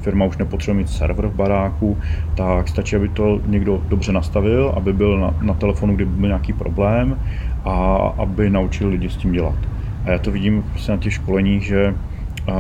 firma 0.01 0.25
už 0.25 0.37
nepotřebuje 0.37 0.79
mít 0.83 0.91
server 0.91 1.27
v 1.27 1.35
baráku, 1.35 1.99
tak 2.35 2.69
stačí, 2.69 2.97
aby 2.97 3.09
to 3.09 3.41
někdo 3.47 3.83
dobře 3.89 4.13
nastavil, 4.13 4.73
aby 4.77 4.93
byl 4.93 5.21
na, 5.21 5.35
na 5.43 5.55
telefonu, 5.55 5.95
kdyby 5.97 6.11
byl 6.11 6.29
nějaký 6.29 6.53
problém 6.53 7.19
a 7.65 7.97
aby 8.19 8.51
naučil 8.51 8.89
lidi 8.89 9.11
s 9.11 9.17
tím 9.17 9.33
dělat. 9.33 9.59
A 10.05 10.11
já 10.11 10.19
to 10.19 10.31
vidím 10.31 10.63
prostě 10.63 10.93
na 10.93 10.99
těch 10.99 11.13
školeních, 11.13 11.63
že 11.63 11.95
uh, 12.49 12.55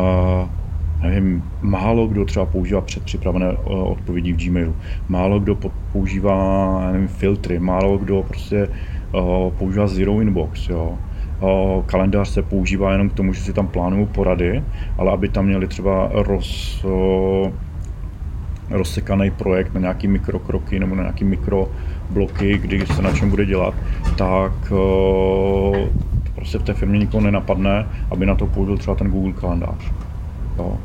nevím, 1.03 1.43
málo 1.63 2.07
kdo 2.07 2.25
třeba 2.25 2.47
používá 2.47 2.81
předpřipravené 2.81 3.53
odpovědi 3.67 4.33
v 4.33 4.37
Gmailu, 4.37 4.75
málo 5.09 5.41
kdo 5.41 5.57
používá 5.93 6.37
nevím, 6.93 7.09
filtry, 7.09 7.59
málo 7.59 7.99
kdo 7.99 8.23
prostě 8.23 8.69
používá 9.59 9.87
Zero 9.87 10.21
Inbox. 10.21 10.69
Jo. 10.69 10.99
Kalendář 11.87 12.29
se 12.29 12.43
používá 12.43 12.93
jenom 12.93 13.11
k 13.11 13.13
tomu, 13.13 13.33
že 13.33 13.41
si 13.41 13.53
tam 13.53 13.67
plánují 13.67 14.07
porady, 14.07 14.65
ale 14.99 15.13
aby 15.13 15.29
tam 15.29 15.47
měli 15.47 15.67
třeba 15.67 16.11
roz, 16.13 16.85
rozsekaný 18.71 19.31
projekt 19.31 19.75
na 19.75 19.81
nějaký 19.81 20.09
mikrokroky 20.09 20.79
nebo 20.79 20.95
na 20.95 21.03
nějaký 21.03 21.25
mikrobloky, 21.25 22.59
kdy 22.59 22.87
se 22.87 23.03
na 23.03 23.13
čem 23.13 23.31
bude 23.31 23.47
dělat, 23.47 23.75
tak 24.17 24.53
prostě 26.35 26.59
v 26.59 26.63
té 26.63 26.75
firmě 26.75 26.99
nikoho 26.99 27.21
nenapadne, 27.21 27.87
aby 28.11 28.27
na 28.27 28.35
to 28.35 28.47
použil 28.47 28.79
třeba 28.79 28.97
ten 28.97 29.11
Google 29.11 29.33
kalendář. 29.33 29.93
Jo. 30.59 30.79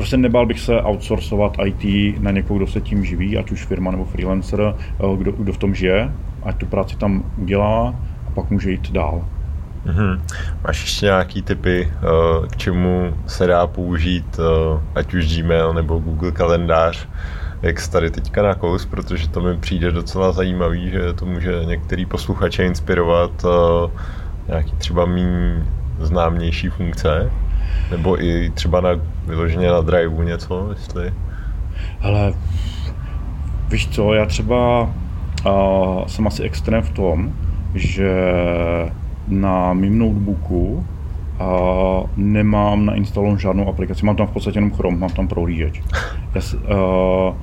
Prostě 0.00 0.16
nebál 0.16 0.46
bych 0.46 0.60
se 0.60 0.82
outsourcovat 0.82 1.56
IT 1.64 2.16
na 2.22 2.30
někoho, 2.30 2.56
kdo 2.56 2.66
se 2.66 2.80
tím 2.80 3.04
živí, 3.04 3.38
ať 3.38 3.50
už 3.50 3.64
firma 3.66 3.90
nebo 3.90 4.04
freelancer, 4.04 4.60
eh, 4.60 5.16
kdo, 5.16 5.32
kdo 5.32 5.52
v 5.52 5.58
tom 5.58 5.74
žije, 5.74 6.12
ať 6.42 6.56
tu 6.56 6.66
práci 6.66 6.96
tam 6.96 7.24
udělá 7.36 7.94
a 8.26 8.30
pak 8.34 8.50
může 8.50 8.70
jít 8.70 8.92
dál. 8.92 9.24
Mm-hmm. 9.86 10.20
Máš 10.66 10.80
ještě 10.80 11.06
nějaký 11.06 11.42
typy, 11.42 11.92
eh, 11.92 12.48
k 12.48 12.56
čemu 12.56 13.14
se 13.26 13.46
dá 13.46 13.66
použít, 13.66 14.38
eh, 14.38 14.80
ať 14.94 15.14
už 15.14 15.36
Gmail 15.36 15.74
nebo 15.74 15.98
Google 15.98 16.32
kalendář, 16.32 17.08
jak 17.62 17.80
jsi 17.80 17.90
tady 17.90 18.10
teďka 18.10 18.42
na 18.42 18.54
kous, 18.54 18.86
protože 18.86 19.28
to 19.28 19.40
mi 19.40 19.56
přijde 19.56 19.92
docela 19.92 20.32
zajímavý, 20.32 20.90
že 20.90 21.12
to 21.12 21.26
může 21.26 21.64
některý 21.64 22.06
posluchače 22.06 22.64
inspirovat 22.64 23.44
nějaký 24.48 24.72
třeba 24.72 25.04
méně 25.04 25.66
známější 25.98 26.68
funkce. 26.68 27.30
Nebo 27.90 28.22
i 28.24 28.50
třeba 28.50 28.80
na, 28.80 28.90
vyloženě 29.26 29.68
na 29.68 29.80
driveu 29.80 30.22
něco, 30.22 30.68
jestli... 30.70 31.12
Ale 32.00 32.32
víš 33.68 33.88
co, 33.88 34.14
já 34.14 34.26
třeba 34.26 34.82
uh, 35.46 36.06
jsem 36.06 36.26
asi 36.26 36.42
extrém 36.42 36.82
v 36.82 36.90
tom, 36.90 37.32
že 37.74 38.12
na 39.28 39.72
mým 39.72 39.98
notebooku 39.98 40.86
uh, 41.40 42.06
nemám 42.16 42.86
nainstalovan 42.86 43.38
žádnou 43.38 43.68
aplikaci. 43.68 44.06
Mám 44.06 44.16
tam 44.16 44.26
v 44.26 44.30
podstatě 44.30 44.58
jenom 44.58 44.70
Chrome, 44.70 44.96
mám 44.96 45.10
tam 45.10 45.28
prohlížeč. 45.28 45.82
Já 46.34 46.40
uh, 46.76 47.34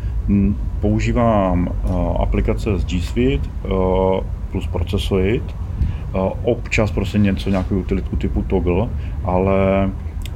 používám 0.80 1.68
uh, 1.68 2.22
aplikace 2.22 2.80
z 2.80 2.86
G 2.86 3.02
Suite 3.02 3.50
uh, 3.64 4.20
plus 4.52 4.68
Processoid, 4.68 5.44
uh, 6.16 6.32
občas 6.44 6.92
prostě 6.92 7.18
něco, 7.18 7.50
nějakou 7.50 7.76
utilitku 7.76 8.16
typu 8.16 8.42
Toggle, 8.42 8.90
ale 9.24 9.90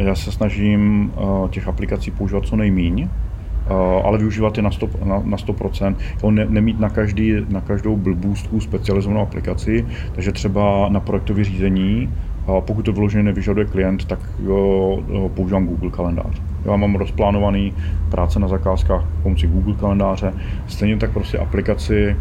já 0.04 0.16
se 0.16 0.32
snažím 0.32 1.12
uh, 1.16 1.50
těch 1.50 1.68
aplikací 1.68 2.12
používat 2.12 2.46
co 2.46 2.56
nejmíň, 2.56 3.02
uh, 3.02 3.76
ale 4.06 4.18
využívat 4.18 4.58
je 4.58 4.64
na 4.64 4.70
100%, 4.70 5.06
na, 5.06 5.22
na 5.26 5.38
100% 5.38 5.96
jo, 6.24 6.32
ne, 6.32 6.46
nemít 6.50 6.80
na, 6.80 6.90
každý, 6.90 7.36
na 7.50 7.62
každou 7.62 7.96
blbůstku 7.96 8.60
specializovanou 8.60 9.22
aplikaci, 9.22 9.86
takže 10.16 10.32
třeba 10.32 10.90
na 10.90 11.00
projektové 11.00 11.44
řízení, 11.44 12.10
uh, 12.48 12.62
pokud 12.62 12.86
to 12.86 12.94
vyloženě 12.94 13.24
nevyžaduje 13.24 13.66
klient, 13.66 14.06
tak 14.06 14.20
jo, 14.44 15.04
používám 15.36 15.68
Google 15.68 15.90
kalendář. 15.90 16.42
Já 16.66 16.76
mám 16.76 16.96
rozplánovaný 16.96 17.74
práce 18.12 18.40
na 18.40 18.48
zakázkách 18.48 19.06
pomocí 19.24 19.48
Google 19.48 19.76
kalendáře, 19.76 20.34
stejně 20.68 20.98
tak 20.98 21.12
prostě 21.12 21.38
aplikaci 21.38 22.16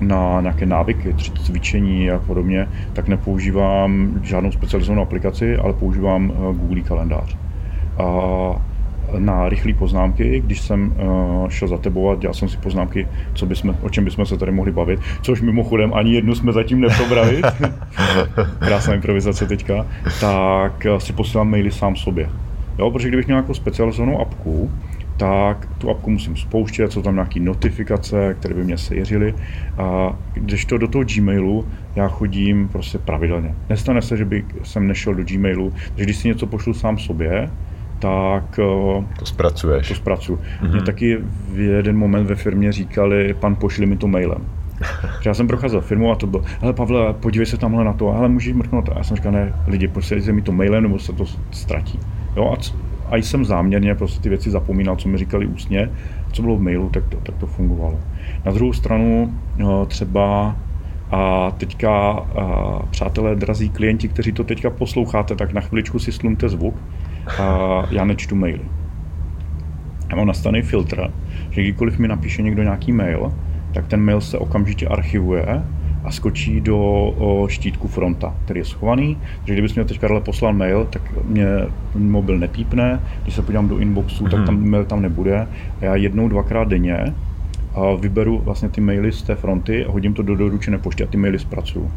na 0.00 0.40
nějaké 0.40 0.66
návyky, 0.66 1.14
cvičení 1.44 2.10
a 2.10 2.18
podobně, 2.18 2.68
tak 2.92 3.08
nepoužívám 3.08 4.20
žádnou 4.22 4.52
specializovanou 4.52 5.02
aplikaci, 5.02 5.56
ale 5.56 5.72
používám 5.72 6.32
eh, 6.34 6.54
Google 6.54 6.80
kalendář. 6.80 7.36
A 7.98 8.70
na 9.18 9.48
rychlé 9.48 9.72
poznámky, 9.72 10.42
když 10.46 10.60
jsem 10.60 10.94
uh, 10.96 11.48
šel 11.48 11.68
za 11.68 11.78
tebou 11.78 12.10
a 12.10 12.14
dělal 12.14 12.34
jsem 12.34 12.48
si 12.48 12.56
poznámky, 12.56 13.08
co 13.34 13.46
bychom, 13.46 13.76
o 13.82 13.90
čem 13.90 14.04
bychom 14.04 14.26
se 14.26 14.36
tady 14.36 14.52
mohli 14.52 14.72
bavit, 14.72 15.00
což 15.22 15.40
mimochodem 15.40 15.94
ani 15.94 16.14
jednu 16.14 16.34
jsme 16.34 16.52
zatím 16.52 16.80
neprobrali, 16.80 17.42
krásná 18.58 18.94
improvizace 18.94 19.46
teďka, 19.46 19.86
tak 20.20 20.86
uh, 20.92 20.98
si 20.98 21.12
posílám 21.12 21.50
maily 21.50 21.70
sám 21.70 21.96
sobě. 21.96 22.30
Jo, 22.78 22.90
protože 22.90 23.08
kdybych 23.08 23.26
měl 23.26 23.36
nějakou 23.36 23.54
specializovanou 23.54 24.20
apku, 24.20 24.70
tak 25.20 25.68
tu 25.78 25.90
apku 25.90 26.10
musím 26.10 26.36
spouštět, 26.36 26.92
jsou 26.92 27.02
tam 27.02 27.14
nějaké 27.14 27.40
notifikace, 27.40 28.36
které 28.38 28.54
by 28.54 28.64
mě 28.64 28.78
sejřily. 28.78 29.34
A 29.78 30.18
když 30.34 30.64
to 30.64 30.78
do 30.78 30.88
toho 30.88 31.04
Gmailu, 31.04 31.66
já 31.96 32.08
chodím 32.08 32.68
prostě 32.68 32.98
pravidelně. 32.98 33.54
Nestane 33.68 34.02
se, 34.02 34.16
že 34.16 34.24
by 34.24 34.44
jsem 34.62 34.88
nešel 34.88 35.14
do 35.14 35.24
Gmailu, 35.24 35.72
takže 35.88 36.04
když 36.04 36.16
si 36.16 36.28
něco 36.28 36.46
pošlu 36.46 36.74
sám 36.74 36.98
sobě, 36.98 37.50
tak 37.98 38.58
eh, 38.58 39.04
to 39.18 39.26
zpracuješ. 39.26 39.88
To 39.88 39.94
zpracuju. 39.94 40.38
Mm-hmm. 40.38 40.72
Mě 40.72 40.82
taky 40.82 41.18
v 41.52 41.60
jeden 41.60 41.96
moment 41.96 42.26
ve 42.26 42.34
firmě 42.34 42.72
říkali, 42.72 43.34
pan 43.40 43.56
pošli 43.56 43.86
mi 43.86 43.96
to 43.96 44.06
mailem. 44.06 44.46
já 45.24 45.34
jsem 45.34 45.46
procházel 45.46 45.80
firmu 45.80 46.12
a 46.12 46.14
to 46.14 46.26
bylo, 46.26 46.44
hele 46.60 46.72
Pavle, 46.72 47.12
podívej 47.12 47.46
se 47.46 47.56
tamhle 47.56 47.84
na 47.84 47.92
to, 47.92 48.12
hele 48.12 48.28
můžeš 48.28 48.52
mrknout. 48.52 48.88
A 48.88 48.98
já 48.98 49.04
jsem 49.04 49.16
říkal, 49.16 49.32
ne, 49.32 49.52
lidi, 49.66 49.88
pošli 49.88 50.32
mi 50.32 50.42
to 50.42 50.52
mailem, 50.52 50.82
nebo 50.82 50.98
se 50.98 51.12
to 51.12 51.24
ztratí. 51.50 51.98
Jo, 52.36 52.54
a 52.54 52.56
a 53.10 53.16
jsem 53.16 53.44
záměrně 53.44 53.94
prostě 53.94 54.20
ty 54.20 54.28
věci 54.28 54.50
zapomínal, 54.50 54.96
co 54.96 55.08
mi 55.08 55.18
říkali 55.18 55.46
ústně, 55.46 55.90
co 56.32 56.42
bylo 56.42 56.56
v 56.56 56.60
mailu, 56.60 56.88
tak 56.88 57.04
to, 57.08 57.16
tak 57.16 57.34
to 57.36 57.46
fungovalo. 57.46 58.00
Na 58.44 58.52
druhou 58.52 58.72
stranu 58.72 59.34
no, 59.56 59.86
třeba 59.86 60.56
a 61.10 61.50
teďka, 61.50 61.90
a, 61.90 62.82
přátelé, 62.90 63.36
drazí 63.36 63.68
klienti, 63.68 64.08
kteří 64.08 64.32
to 64.32 64.44
teďka 64.44 64.70
posloucháte, 64.70 65.36
tak 65.36 65.52
na 65.52 65.60
chviličku 65.60 65.98
si 65.98 66.12
slumte 66.12 66.48
zvuk. 66.48 66.74
A 67.40 67.82
já 67.90 68.04
nečtu 68.04 68.36
maily. 68.36 68.60
Já 70.10 70.16
mám 70.16 70.26
nastavený 70.26 70.62
filtr, 70.62 71.10
že 71.50 71.62
kdykoliv 71.62 71.98
mi 71.98 72.08
napíše 72.08 72.42
někdo 72.42 72.62
nějaký 72.62 72.92
mail, 72.92 73.32
tak 73.74 73.86
ten 73.86 74.00
mail 74.00 74.20
se 74.20 74.38
okamžitě 74.38 74.88
archivuje 74.88 75.62
a 76.04 76.10
skočí 76.10 76.60
do 76.60 77.12
štítku 77.48 77.88
fronta, 77.88 78.34
který 78.44 78.60
je 78.60 78.64
schovaný. 78.64 79.18
Takže 79.36 79.52
kdybys 79.52 79.74
mě 79.74 79.84
teď 79.84 79.98
Karle 79.98 80.20
poslal 80.20 80.52
mail, 80.52 80.86
tak 80.90 81.02
mě 81.24 81.46
mobil 81.94 82.38
nepípne, 82.38 83.00
když 83.22 83.34
se 83.34 83.42
podívám 83.42 83.68
do 83.68 83.78
inboxu, 83.78 84.24
mm-hmm. 84.24 84.30
tak 84.30 84.46
tam 84.46 84.54
mhm. 84.54 84.70
mail 84.70 84.84
tam 84.84 85.02
nebude. 85.02 85.48
A 85.80 85.84
já 85.84 85.96
jednou, 85.96 86.28
dvakrát 86.28 86.68
denně 86.68 87.14
a 87.74 87.94
vyberu 87.94 88.38
vlastně 88.38 88.68
ty 88.68 88.80
maily 88.80 89.12
z 89.12 89.22
té 89.22 89.34
fronty 89.34 89.84
a 89.84 89.90
hodím 89.90 90.14
to 90.14 90.22
do 90.22 90.36
doručené 90.36 90.78
pošty 90.78 91.04
a 91.04 91.06
ty 91.06 91.16
maily 91.16 91.38
zpracuju. 91.38 91.90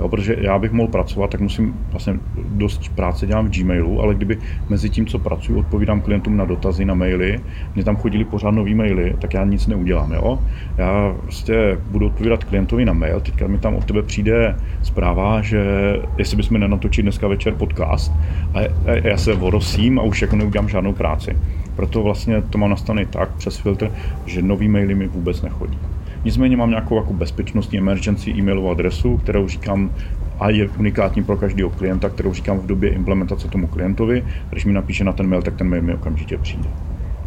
Jo, 0.00 0.08
protože 0.08 0.36
já 0.40 0.58
bych 0.58 0.72
mohl 0.72 0.88
pracovat, 0.88 1.30
tak 1.30 1.40
musím 1.40 1.74
vlastně 1.90 2.14
dost 2.48 2.88
práce 2.88 3.26
dělám 3.26 3.46
v 3.46 3.50
Gmailu, 3.50 4.02
ale 4.02 4.14
kdyby 4.14 4.38
mezi 4.68 4.90
tím, 4.90 5.06
co 5.06 5.18
pracuji, 5.18 5.58
odpovídám 5.58 6.00
klientům 6.00 6.36
na 6.36 6.44
dotazy, 6.44 6.84
na 6.84 6.94
maily, 6.94 7.40
mě 7.74 7.84
tam 7.84 7.96
chodili 7.96 8.24
pořád 8.24 8.50
nový 8.50 8.74
maily, 8.74 9.14
tak 9.18 9.34
já 9.34 9.44
nic 9.44 9.66
neudělám. 9.66 10.12
Jo? 10.12 10.38
Já 10.78 11.14
prostě 11.22 11.78
budu 11.90 12.06
odpovídat 12.06 12.44
klientovi 12.44 12.84
na 12.84 12.92
mail, 12.92 13.20
teďka 13.20 13.46
mi 13.46 13.58
tam 13.58 13.74
od 13.74 13.84
tebe 13.84 14.02
přijde 14.02 14.56
zpráva, 14.82 15.42
že 15.42 15.62
jestli 16.18 16.36
bychom 16.36 16.60
nenatočili 16.60 17.02
dneska 17.02 17.28
večer 17.28 17.54
podcast 17.54 18.12
a 18.54 18.58
já 18.86 19.16
se 19.16 19.34
vorosím 19.34 19.98
a 19.98 20.02
už 20.02 20.22
jako 20.22 20.36
neudělám 20.36 20.68
žádnou 20.68 20.92
práci. 20.92 21.36
Proto 21.76 22.02
vlastně 22.02 22.42
to 22.42 22.58
mám 22.58 22.70
nastavené 22.70 23.06
tak 23.06 23.30
přes 23.30 23.56
filtr, 23.56 23.90
že 24.26 24.42
nový 24.42 24.68
maily 24.68 24.94
mi 24.94 25.06
vůbec 25.06 25.42
nechodí. 25.42 25.78
Nicméně 26.24 26.56
mám 26.56 26.70
nějakou 26.70 26.96
jako 26.96 27.12
bezpečnostní 27.12 27.78
emergency 27.78 28.30
e-mailovou 28.30 28.70
adresu, 28.70 29.16
kterou 29.16 29.48
říkám 29.48 29.90
a 30.40 30.50
je 30.50 30.68
unikátní 30.68 31.24
pro 31.24 31.36
každého 31.36 31.70
klienta, 31.70 32.08
kterou 32.08 32.34
říkám 32.34 32.58
v 32.58 32.66
době 32.66 32.90
implementace 32.90 33.48
tomu 33.48 33.66
klientovi. 33.66 34.24
Když 34.50 34.64
mi 34.64 34.72
napíše 34.72 35.04
na 35.04 35.12
ten 35.12 35.26
mail, 35.26 35.42
tak 35.42 35.56
ten 35.56 35.68
mail 35.68 35.82
mi 35.82 35.94
okamžitě 35.94 36.38
přijde. 36.38 36.68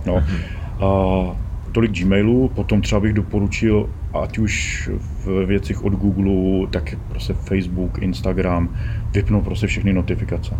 No. 0.06 0.16
Mm-hmm. 0.16 0.86
A 0.86 1.36
tolik 1.72 1.92
Gmailu, 1.92 2.48
potom 2.56 2.82
třeba 2.82 3.02
bych 3.02 3.14
doporučil, 3.14 3.90
ať 4.14 4.38
už 4.38 4.90
v 5.26 5.46
věcech 5.46 5.84
od 5.84 5.94
Google, 5.94 6.68
tak 6.68 6.96
prostě 7.10 7.34
Facebook, 7.34 7.98
Instagram, 7.98 8.70
vypnout 9.14 9.44
prostě 9.44 9.68
všechny 9.68 9.94
notifikace. 9.94 10.56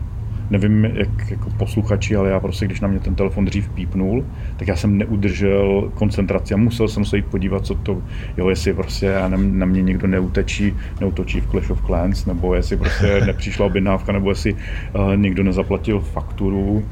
Nevím 0.50 0.86
jak 0.86 1.32
jako 1.32 1.50
posluchači, 1.50 2.16
ale 2.16 2.30
já 2.30 2.40
prostě, 2.40 2.66
když 2.66 2.82
na 2.82 2.88
mě 2.88 3.00
ten 3.00 3.16
telefon 3.16 3.46
dřív 3.46 3.70
pípnul, 3.70 4.26
tak 4.58 4.68
já 4.68 4.76
jsem 4.76 4.98
neudržel 4.98 5.92
koncentraci 5.94 6.54
a 6.54 6.58
musel 6.58 6.88
jsem 6.88 7.06
se 7.06 7.18
jít 7.18 7.26
podívat, 7.26 7.66
co 7.66 7.76
to, 7.76 8.02
jo, 8.38 8.50
jestli 8.50 8.74
prostě 8.74 9.14
na, 9.28 9.38
na 9.38 9.66
mě 9.66 9.82
někdo 9.82 10.08
neutečí, 10.08 10.74
neutočí 11.00 11.42
v 11.42 11.48
Clash 11.48 11.70
of 11.70 11.86
Clans, 11.86 12.26
nebo 12.26 12.56
jestli 12.56 12.78
prostě 12.78 13.22
nepřišla 13.26 13.66
objednávka, 13.66 14.12
nebo 14.12 14.30
jestli 14.30 14.54
uh, 14.54 15.16
někdo 15.16 15.44
nezaplatil 15.44 16.00
fakturu. 16.00 16.86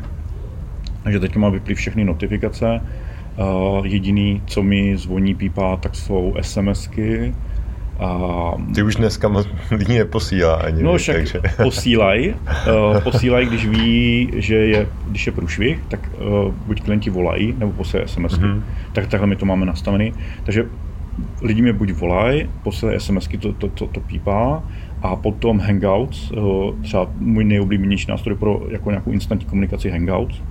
Takže 1.04 1.20
teď 1.20 1.36
má 1.36 1.50
vyplý 1.50 1.76
všechny 1.76 2.06
notifikace. 2.06 2.82
Uh, 3.38 3.86
jediný, 3.86 4.42
co 4.46 4.64
mi 4.64 4.98
zvoní 4.98 5.36
pípá, 5.36 5.76
tak 5.76 5.96
jsou 5.96 6.36
SMSky, 6.42 7.34
a, 8.02 8.54
Ty 8.76 8.84
už 8.84 8.96
dneska 8.96 9.28
moc 9.28 9.48
lidí 9.72 9.98
neposílá 9.98 10.56
ani. 10.56 10.84
No 10.84 10.98
však 10.98 11.16
takže... 11.16 11.42
posílají, 11.64 12.30
uh, 12.30 13.00
posílají, 13.04 13.48
když 13.48 13.66
ví, 13.66 14.32
že 14.36 14.56
je, 14.56 14.88
když 15.08 15.26
je 15.26 15.32
průšvih, 15.32 15.80
tak 15.88 16.10
uh, 16.20 16.54
buď 16.68 16.82
klienti 16.82 17.10
volají, 17.10 17.56
nebo 17.58 17.72
posílají 17.72 18.10
SMS. 18.10 18.40
Mm-hmm. 18.40 18.62
Tak 18.94 19.08
takhle 19.08 19.28
my 19.28 19.36
to 19.36 19.46
máme 19.46 19.66
nastavený. 19.66 20.14
Takže 20.44 20.66
lidi 21.42 21.62
mě 21.62 21.74
buď 21.74 21.92
volají, 21.92 22.50
posílají 22.64 23.00
SMSky, 23.00 23.38
to, 23.38 23.54
to, 23.54 23.70
to, 23.70 23.88
to 23.88 24.00
pípá, 24.00 24.64
a 25.02 25.16
potom 25.16 25.60
Hangouts, 25.60 26.32
uh, 26.32 26.82
třeba 26.82 27.08
můj 27.18 27.44
nejoblíbenější 27.44 28.06
nástroj 28.10 28.36
pro 28.36 28.62
jako 28.70 28.90
nějakou 28.90 29.12
instantní 29.12 29.46
komunikaci 29.46 29.90
Hangouts, 29.90 30.42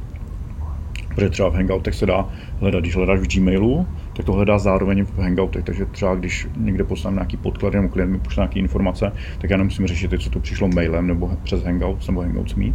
protože 1.15 1.31
třeba 1.31 1.49
v 1.49 1.55
Hangoutech 1.55 1.95
se 1.95 2.07
dá 2.07 2.29
hledat, 2.61 2.81
když 2.81 2.97
hledáš 2.97 3.19
v 3.21 3.27
Gmailu, 3.27 3.87
tak 4.17 4.27
to 4.27 4.33
hledá 4.33 4.59
zároveň 4.59 5.05
v 5.05 5.19
Hangoutech, 5.19 5.65
takže 5.65 5.87
třeba 5.87 6.15
když 6.15 6.49
někde 6.57 6.85
poslám 6.85 7.15
nějaký 7.15 7.37
podklad 7.37 7.75
nebo 7.75 7.89
klient 7.89 8.11
mi 8.11 8.19
pošle 8.19 8.41
nějaké 8.41 8.59
informace, 8.59 9.13
tak 9.39 9.51
já 9.51 9.57
nemusím 9.57 9.87
řešit, 9.87 10.11
co 10.19 10.31
to 10.31 10.41
přišlo 10.41 10.69
mailem 10.69 11.07
nebo 11.07 11.31
přes 11.43 11.65
Hangouts 11.65 12.07
nebo 12.07 12.21
Hangouts 12.21 12.55
Meet, 12.55 12.75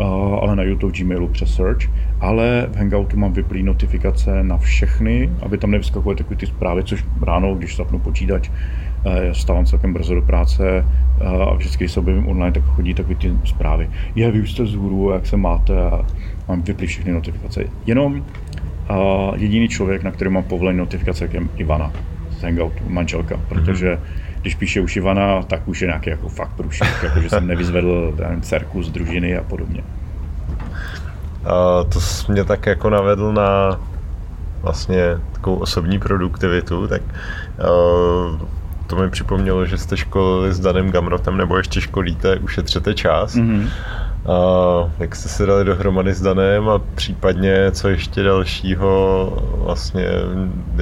uh, 0.00 0.06
ale 0.34 0.56
na 0.56 0.62
YouTube, 0.62 0.98
Gmailu 0.98 1.28
přes 1.28 1.54
Search, 1.54 1.90
ale 2.20 2.66
v 2.72 2.76
Hangoutu 2.76 3.16
mám 3.16 3.32
vyplý 3.32 3.62
notifikace 3.62 4.42
na 4.42 4.56
všechny, 4.56 5.30
aby 5.42 5.58
tam 5.58 5.70
nevyskakovaly 5.70 6.16
takové 6.16 6.36
ty 6.36 6.46
zprávy, 6.46 6.84
což 6.84 7.04
ráno, 7.22 7.54
když 7.54 7.76
zapnu 7.76 7.98
počítač, 7.98 8.50
já 9.22 9.34
stávám 9.34 9.66
celkem 9.66 9.92
brzo 9.92 10.14
do 10.14 10.22
práce 10.22 10.86
a 11.20 11.54
vždycky, 11.54 11.84
když 11.84 11.92
se 11.92 12.00
objevím 12.00 12.28
online, 12.28 12.52
tak 12.52 12.64
chodí 12.64 12.94
takové 12.94 13.14
ty 13.14 13.32
zprávy. 13.44 13.90
Je, 14.14 14.30
vy 14.30 14.40
už 14.40 14.52
jste 14.52 14.66
z 14.66 14.78
jak 15.12 15.26
se 15.26 15.36
máte 15.36 15.82
a 15.82 16.06
mám 16.48 16.62
vyplý 16.62 16.86
všechny 16.86 17.12
notifikace. 17.12 17.64
Jenom 17.86 18.24
a 18.88 18.96
jediný 19.36 19.68
člověk, 19.68 20.02
na 20.02 20.10
který 20.10 20.30
mám 20.30 20.42
povolení 20.42 20.78
notifikace, 20.78 21.28
je 21.32 21.40
Ivana 21.56 21.92
z 22.30 22.42
Hangoutu, 22.42 22.84
manželka, 22.86 23.40
protože 23.48 23.98
když 24.40 24.54
píše 24.54 24.80
už 24.80 24.96
Ivana, 24.96 25.42
tak 25.42 25.68
už 25.68 25.80
je 25.82 25.86
nějaký 25.86 26.10
jako 26.10 26.28
fakt 26.28 26.52
průšvih, 26.56 27.02
jako 27.02 27.20
že 27.20 27.30
jsem 27.30 27.46
nevyzvedl 27.46 28.14
nevím, 28.20 28.40
dcerku 28.40 28.82
z 28.82 28.90
družiny 28.90 29.36
a 29.36 29.42
podobně. 29.42 29.82
A 31.44 31.84
to 31.84 32.00
mě 32.28 32.44
tak 32.44 32.66
jako 32.66 32.90
navedl 32.90 33.32
na 33.32 33.80
vlastně 34.62 35.02
takovou 35.32 35.56
osobní 35.56 35.98
produktivitu, 35.98 36.88
tak 36.88 37.02
uh, 37.02 38.40
to 38.86 38.96
mi 38.96 39.10
připomnělo, 39.10 39.66
že 39.66 39.78
jste 39.78 39.96
školili 39.96 40.54
s 40.54 40.60
Danem 40.60 40.90
Gamrotem, 40.90 41.36
nebo 41.36 41.56
ještě 41.56 41.80
školíte, 41.80 42.36
ušetřete 42.36 42.94
čas. 42.94 43.34
Mm-hmm. 43.34 43.68
A 44.26 44.90
jak 44.98 45.16
jste 45.16 45.28
se 45.28 45.46
dali 45.46 45.64
dohromady 45.64 46.14
s 46.14 46.22
Danem 46.22 46.68
a 46.68 46.78
případně 46.94 47.70
co 47.70 47.88
ještě 47.88 48.22
dalšího 48.22 49.32
vlastně 49.64 50.06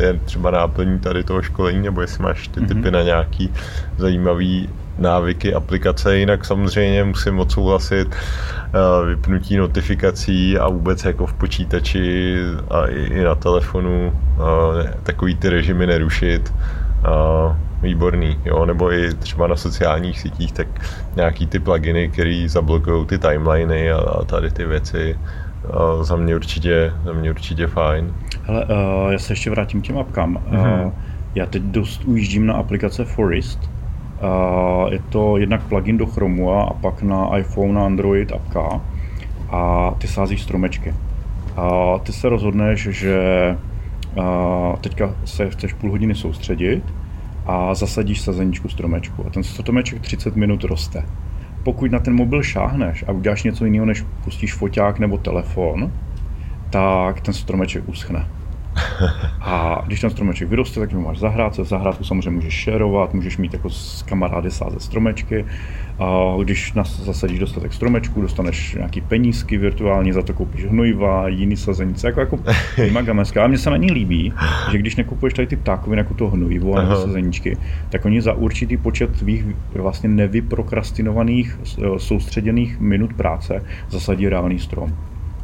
je 0.01 0.21
třeba 0.25 0.51
náplní 0.51 0.99
tady 0.99 1.25
toho 1.25 1.43
školení, 1.43 1.83
nebo 1.83 2.01
jestli 2.01 2.23
máš 2.23 2.49
ty 2.49 2.61
typy 2.61 2.75
mm-hmm. 2.75 2.91
na 2.91 3.03
nějaký 3.03 3.53
zajímavý 3.99 4.69
návyky, 4.99 5.55
aplikace, 5.55 6.17
jinak 6.17 6.45
samozřejmě 6.45 7.05
musím 7.05 7.41
odsouhlasit 7.41 8.17
vypnutí 9.07 9.57
notifikací 9.57 10.59
a 10.59 10.69
vůbec 10.69 11.05
jako 11.05 11.27
v 11.27 11.33
počítači 11.35 12.37
a 12.71 12.87
i 12.87 13.25
na 13.25 13.35
telefonu 13.35 14.13
takový 15.03 15.35
ty 15.35 15.49
režimy 15.49 15.87
nerušit 15.87 16.53
výborný, 17.83 18.39
jo, 18.45 18.67
nebo 18.67 18.93
i 18.93 19.15
třeba 19.15 19.47
na 19.47 19.57
sociálních 19.57 20.21
sítích, 20.21 20.53
tak 20.53 20.67
nějaký 21.17 21.47
ty 21.47 21.59
pluginy, 21.59 22.09
které 22.09 22.45
zablokují 22.49 23.07
ty 23.07 23.19
timeliny 23.19 23.93
a, 23.93 23.99
a 23.99 24.25
tady 24.25 24.51
ty 24.51 24.65
věci, 24.65 25.19
a 25.71 26.05
za 26.05 26.17
mě 26.17 26.37
určitě, 26.37 26.93
za 27.05 27.13
mě 27.13 27.31
určitě 27.31 27.67
fajn. 27.67 28.15
Hele, 28.43 28.65
uh, 28.65 29.13
já 29.13 29.19
se 29.19 29.33
ještě 29.33 29.51
vrátím 29.51 29.83
k 29.83 29.85
těm 29.85 29.99
apkám. 29.99 30.37
Mm-hmm. 30.37 30.87
Uh, 30.87 30.93
já 31.35 31.47
teď 31.47 31.63
dost 31.63 32.05
ujíždím 32.05 32.47
na 32.47 32.55
aplikace 32.55 33.05
Forest. 33.05 33.71
Uh, 34.23 34.93
je 34.93 34.99
to 35.09 35.37
jednak 35.37 35.63
plugin 35.63 35.99
do 35.99 36.07
Chromu 36.07 36.53
a 36.53 36.75
pak 36.81 37.03
na 37.03 37.39
iPhone 37.39 37.81
a 37.81 37.87
Android 37.87 38.33
apka 38.33 38.81
a 39.51 39.91
ty 39.99 40.09
sázíš 40.09 40.43
stromečky. 40.43 40.95
A 41.57 41.99
ty 41.99 42.13
se 42.13 42.29
rozhodneš, 42.29 42.89
že 42.91 43.57
uh, 44.15 44.77
teďka 44.81 45.15
se 45.25 45.51
chceš 45.51 45.73
půl 45.73 45.91
hodiny 45.91 46.15
soustředit 46.15 46.83
a 47.51 47.75
zasadíš 47.75 48.21
sazeničku 48.21 48.69
stromečku 48.69 49.27
a 49.27 49.31
ten 49.31 49.43
stromeček 49.43 50.01
30 50.01 50.37
minut 50.37 50.65
roste. 50.65 51.07
Pokud 51.63 51.91
na 51.91 51.99
ten 51.99 52.15
mobil 52.15 52.43
šáhneš 52.43 53.05
a 53.09 53.13
uděláš 53.13 53.43
něco 53.43 53.65
jiného, 53.65 53.87
než 53.87 54.05
pustíš 54.25 54.55
foťák 54.55 54.99
nebo 54.99 55.19
telefon, 55.19 55.93
tak 56.71 57.21
ten 57.21 57.35
stromeček 57.35 57.89
uschne. 57.89 58.29
A 59.41 59.83
když 59.87 60.01
ten 60.01 60.11
stromeček 60.11 60.49
vyroste, 60.49 60.81
tak 60.81 60.93
ho 60.93 61.01
máš 61.01 61.19
zahrát 61.19 61.55
se. 61.55 61.65
Zahrádku 61.65 62.05
samozřejmě 62.05 62.31
můžeš 62.31 62.55
šerovat, 62.55 63.15
můžeš 63.15 63.39
mít 63.39 63.53
jako 63.53 63.71
s 63.71 64.03
kamarády 64.03 64.51
sázet 64.51 64.83
stromečky. 64.83 65.45
A 65.99 66.35
když 66.43 66.73
zasadíš 66.87 67.39
dostatek 67.39 67.73
stromečků, 67.73 68.21
dostaneš 68.21 68.75
nějaký 68.75 69.01
penízky 69.01 69.59
virtuálně, 69.59 70.13
za 70.13 70.23
to 70.23 70.33
koupíš 70.33 70.65
hnojiva, 70.65 71.29
jiný 71.29 71.57
sazenice, 71.57 72.07
jako, 72.07 72.21
jako 72.21 72.39
magameska. 72.93 73.45
A 73.45 73.47
mně 73.47 73.59
se 73.59 73.71
na 73.71 73.77
ní 73.77 73.93
líbí, 73.93 74.33
že 74.73 74.79
když 74.79 74.97
nekupuješ 74.97 75.35
tady 75.35 75.47
ty 75.47 75.57
ptákoviny 75.57 76.01
jako 76.01 76.15
to 76.15 76.29
hnojivo 76.29 76.77
a 76.77 76.97
sazeničky, 76.97 77.57
tak 77.89 78.05
oni 78.05 78.23
za 78.23 78.33
určitý 78.33 78.77
počet 78.77 79.19
tvých 79.19 79.45
vlastně 79.75 80.09
nevyprokrastinovaných 80.09 81.59
soustředěných 81.97 82.81
minut 82.81 83.15
práce 83.15 83.65
zasadí 83.91 84.29
reálný 84.29 84.59
strom. 84.59 84.97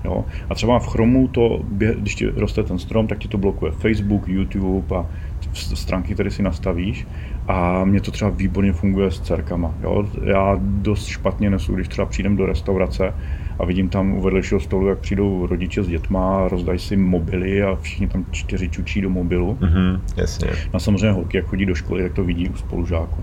Jo? 0.07 0.25
A 0.51 0.55
třeba 0.55 0.79
v 0.79 0.87
Chromu 0.87 1.29
to, 1.29 1.61
když 1.99 2.15
ti 2.15 2.27
roste 2.27 2.63
ten 2.63 2.79
strom, 2.79 3.07
tak 3.07 3.19
ti 3.19 3.29
to 3.29 3.39
blokuje 3.39 3.73
Facebook, 3.73 4.29
YouTube 4.29 4.97
a 4.97 5.07
stránky, 5.53 6.15
které 6.15 6.31
si 6.31 6.43
nastavíš. 6.43 7.07
A 7.49 7.85
mě 7.85 8.01
to 8.01 8.11
třeba 8.11 8.31
výborně 8.31 8.73
funguje 8.73 9.11
s 9.11 9.21
dcerkama. 9.21 9.75
Jo? 9.83 10.09
Já 10.25 10.57
dost 10.61 11.07
špatně 11.07 11.51
nesu, 11.51 11.75
když 11.75 11.89
třeba 11.89 12.07
přijdem 12.07 12.37
do 12.37 12.47
restaurace 12.47 13.15
a 13.59 13.65
vidím 13.65 13.89
tam 13.89 14.13
u 14.13 14.21
vedlejšího 14.21 14.61
stolu, 14.61 14.89
jak 14.89 14.99
přijdou 14.99 15.47
rodiče 15.47 15.83
s 15.83 15.89
dětma, 15.89 16.49
rozdají 16.49 16.79
si 16.79 16.97
mobily 16.97 17.63
a 17.63 17.77
všichni 17.81 18.09
tam 18.09 18.25
čtyři 18.31 18.69
čučí 18.69 19.01
do 19.01 19.11
mobilu. 19.11 19.59
Mm-hmm, 19.61 20.01
jasně. 20.17 20.49
A 20.73 20.79
samozřejmě 20.79 21.11
holky, 21.11 21.37
jak 21.37 21.47
chodí 21.47 21.67
do 21.67 21.75
školy, 21.75 22.03
tak 22.03 22.13
to 22.13 22.25
vidí 22.25 22.49
u 22.49 22.57
spolužáků. 22.57 23.23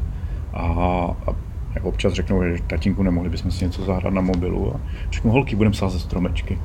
A, 0.54 0.64
a 1.28 1.36
jak 1.76 1.86
občas 1.86 2.14
řeknou, 2.14 2.44
že 2.44 2.64
tatínku 2.68 3.04
nemohli 3.04 3.30
bychom 3.30 3.52
si 3.52 3.66
něco 3.66 3.86
zahrát 3.86 4.14
na 4.14 4.22
mobilu 4.22 4.76
a 4.76 4.80
řeknu, 5.12 5.32
holky, 5.32 5.56
budeme 5.56 5.76
sázet 5.76 6.00
stromečky. 6.00 6.60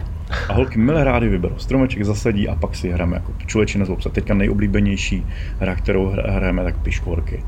A 0.48 0.52
holky 0.52 0.78
milé 0.78 1.04
rády 1.04 1.28
vyberou 1.28 1.58
stromeček, 1.58 2.04
zasadí 2.04 2.48
a 2.48 2.54
pak 2.54 2.76
si 2.76 2.90
hrajeme 2.90 3.16
jako 3.16 3.32
člověčina 3.46 3.84
z 3.84 3.90
obsa. 3.90 4.08
Teďka 4.08 4.34
nejoblíbenější 4.34 5.26
hra, 5.60 5.74
kterou 5.74 6.12
hrajeme, 6.26 6.64
tak 6.64 6.78
piškvorky 6.78 7.42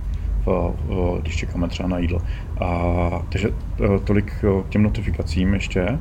když 1.22 1.36
čekáme 1.36 1.68
třeba 1.68 1.88
na 1.88 1.98
jídlo. 1.98 2.20
A, 2.60 3.22
takže 3.28 3.48
e, 3.48 3.98
tolik 3.98 4.32
k 4.40 4.64
těm 4.68 4.82
notifikacím 4.82 5.54
ještě. 5.54 5.98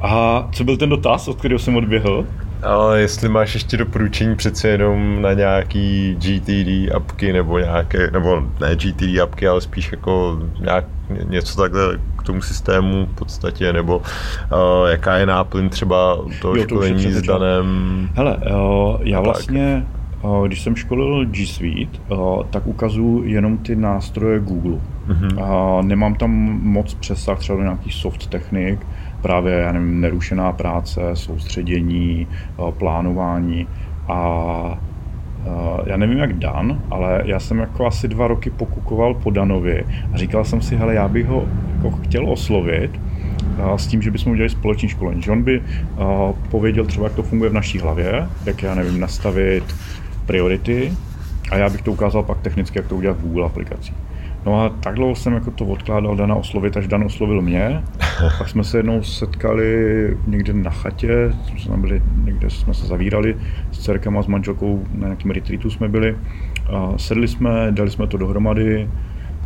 A 0.00 0.48
co 0.52 0.64
byl 0.64 0.76
ten 0.76 0.88
dotaz, 0.88 1.28
od 1.28 1.38
kterého 1.38 1.58
jsem 1.58 1.76
odběhl? 1.76 2.26
Ale 2.62 3.00
jestli 3.00 3.28
máš 3.28 3.54
ještě 3.54 3.76
doporučení 3.76 4.36
přece 4.36 4.68
jenom 4.68 5.22
na 5.22 5.32
nějaký 5.32 6.16
GTD 6.18 6.94
apky 6.94 7.32
nebo 7.32 7.58
nějaké, 7.58 8.10
nebo 8.10 8.42
ne 8.60 8.76
GTD 8.76 9.20
apky, 9.22 9.48
ale 9.48 9.60
spíš 9.60 9.92
jako 9.92 10.38
nějak, 10.60 10.84
něco 11.24 11.62
takhle 11.62 11.98
k 12.18 12.22
tomu 12.22 12.42
systému 12.42 13.06
v 13.06 13.14
podstatě, 13.14 13.72
nebo 13.72 13.96
uh, 13.96 14.88
jaká 14.90 15.16
je 15.16 15.26
náplň 15.26 15.68
třeba 15.68 16.18
toho 16.42 16.56
jo, 16.56 16.62
školení 16.62 17.04
to 17.04 17.10
s 17.10 17.22
Danem? 17.22 18.08
Hele, 18.14 18.36
uh, 18.36 18.96
já 19.00 19.20
vlastně, 19.20 19.86
uh, 20.22 20.46
když 20.46 20.62
jsem 20.62 20.76
školil 20.76 21.26
G 21.26 21.46
Suite, 21.46 21.98
uh, 22.08 22.44
tak 22.50 22.66
ukazuju 22.66 23.24
jenom 23.24 23.58
ty 23.58 23.76
nástroje 23.76 24.40
Google. 24.40 24.78
Mm-hmm. 25.08 25.76
Uh, 25.76 25.84
nemám 25.84 26.14
tam 26.14 26.30
moc 26.62 26.94
přesah 26.94 27.38
třeba 27.38 27.58
do 27.58 27.64
nějakých 27.64 27.94
soft 27.94 28.26
technik, 28.26 28.86
právě 29.22 29.54
já 29.54 29.72
nevím, 29.72 30.00
nerušená 30.00 30.52
práce, 30.52 31.00
soustředění, 31.14 32.26
eh, 32.30 32.72
plánování 32.72 33.66
a 34.08 34.78
eh, 35.46 35.50
já 35.86 35.96
nevím 35.96 36.18
jak 36.18 36.32
Dan, 36.32 36.82
ale 36.90 37.22
já 37.24 37.40
jsem 37.40 37.58
jako 37.58 37.86
asi 37.86 38.08
dva 38.08 38.28
roky 38.28 38.50
pokukoval 38.50 39.14
po 39.14 39.30
Danovi 39.30 39.84
a 40.12 40.16
říkal 40.16 40.44
jsem 40.44 40.62
si, 40.62 40.76
hele, 40.76 40.94
já 40.94 41.08
bych 41.08 41.26
ho 41.26 41.48
jako 41.76 41.90
chtěl 41.90 42.30
oslovit 42.30 42.90
eh, 43.58 43.78
s 43.78 43.86
tím, 43.86 44.02
že 44.02 44.10
bychom 44.10 44.32
udělali 44.32 44.50
společný 44.50 44.88
školení. 44.88 45.22
Že 45.22 45.30
on 45.30 45.42
by 45.42 45.62
pověděl 46.50 46.84
třeba, 46.86 47.06
jak 47.06 47.14
to 47.14 47.22
funguje 47.22 47.50
v 47.50 47.54
naší 47.54 47.78
hlavě, 47.78 48.28
jak 48.46 48.62
já 48.62 48.74
nevím, 48.74 49.00
nastavit 49.00 49.76
priority 50.26 50.92
a 51.50 51.56
já 51.56 51.68
bych 51.68 51.82
to 51.82 51.92
ukázal 51.92 52.22
pak 52.22 52.40
technicky, 52.40 52.78
jak 52.78 52.86
to 52.86 52.96
udělat 52.96 53.16
v 53.16 53.22
Google 53.22 53.46
aplikacích. 53.46 53.94
No 54.48 54.64
a 54.64 54.68
tak 54.68 54.94
dlouho 54.94 55.14
jsem 55.14 55.32
jako 55.32 55.50
to 55.50 55.64
odkládal 55.64 56.16
Dana 56.16 56.34
oslovit, 56.34 56.76
až 56.76 56.88
Dan 56.88 57.04
oslovil 57.04 57.42
mě. 57.42 57.82
Pak 58.38 58.48
jsme 58.48 58.64
se 58.64 58.78
jednou 58.78 59.02
setkali 59.02 60.16
někde 60.26 60.52
na 60.52 60.70
chatě, 60.70 61.32
jsme 61.58 61.76
byli, 61.76 62.02
někde 62.24 62.50
jsme 62.50 62.74
se 62.74 62.86
zavírali 62.86 63.36
s 63.70 63.78
dcerkama, 63.78 64.22
s 64.22 64.26
manželkou, 64.26 64.84
na 64.94 65.06
nějakém 65.06 65.30
retreatu 65.30 65.70
jsme 65.70 65.88
byli. 65.88 66.16
A 66.72 66.98
sedli 66.98 67.28
jsme, 67.28 67.50
dali 67.70 67.90
jsme 67.90 68.06
to 68.06 68.16
dohromady 68.16 68.90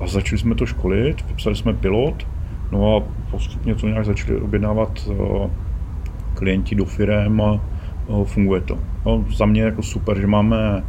a 0.01 0.07
začali 0.07 0.39
jsme 0.39 0.55
to 0.55 0.67
školit, 0.67 1.25
vypsali 1.29 1.57
jsme 1.57 1.75
pilot, 1.75 2.27
no 2.73 2.97
a 2.97 3.03
postupně 3.31 3.75
to 3.75 3.89
nějak 3.89 4.05
začali 4.05 4.41
objednávat 4.41 5.09
eh, 5.11 5.51
klienti 6.35 6.75
do 6.75 6.85
firem 6.85 7.41
a 7.41 7.61
eh, 8.09 8.25
funguje 8.25 8.61
to. 8.61 8.79
No, 9.07 9.25
za 9.37 9.47
mě 9.47 9.63
jako 9.63 9.83
super, 9.83 10.21
že 10.21 10.27
máme 10.27 10.85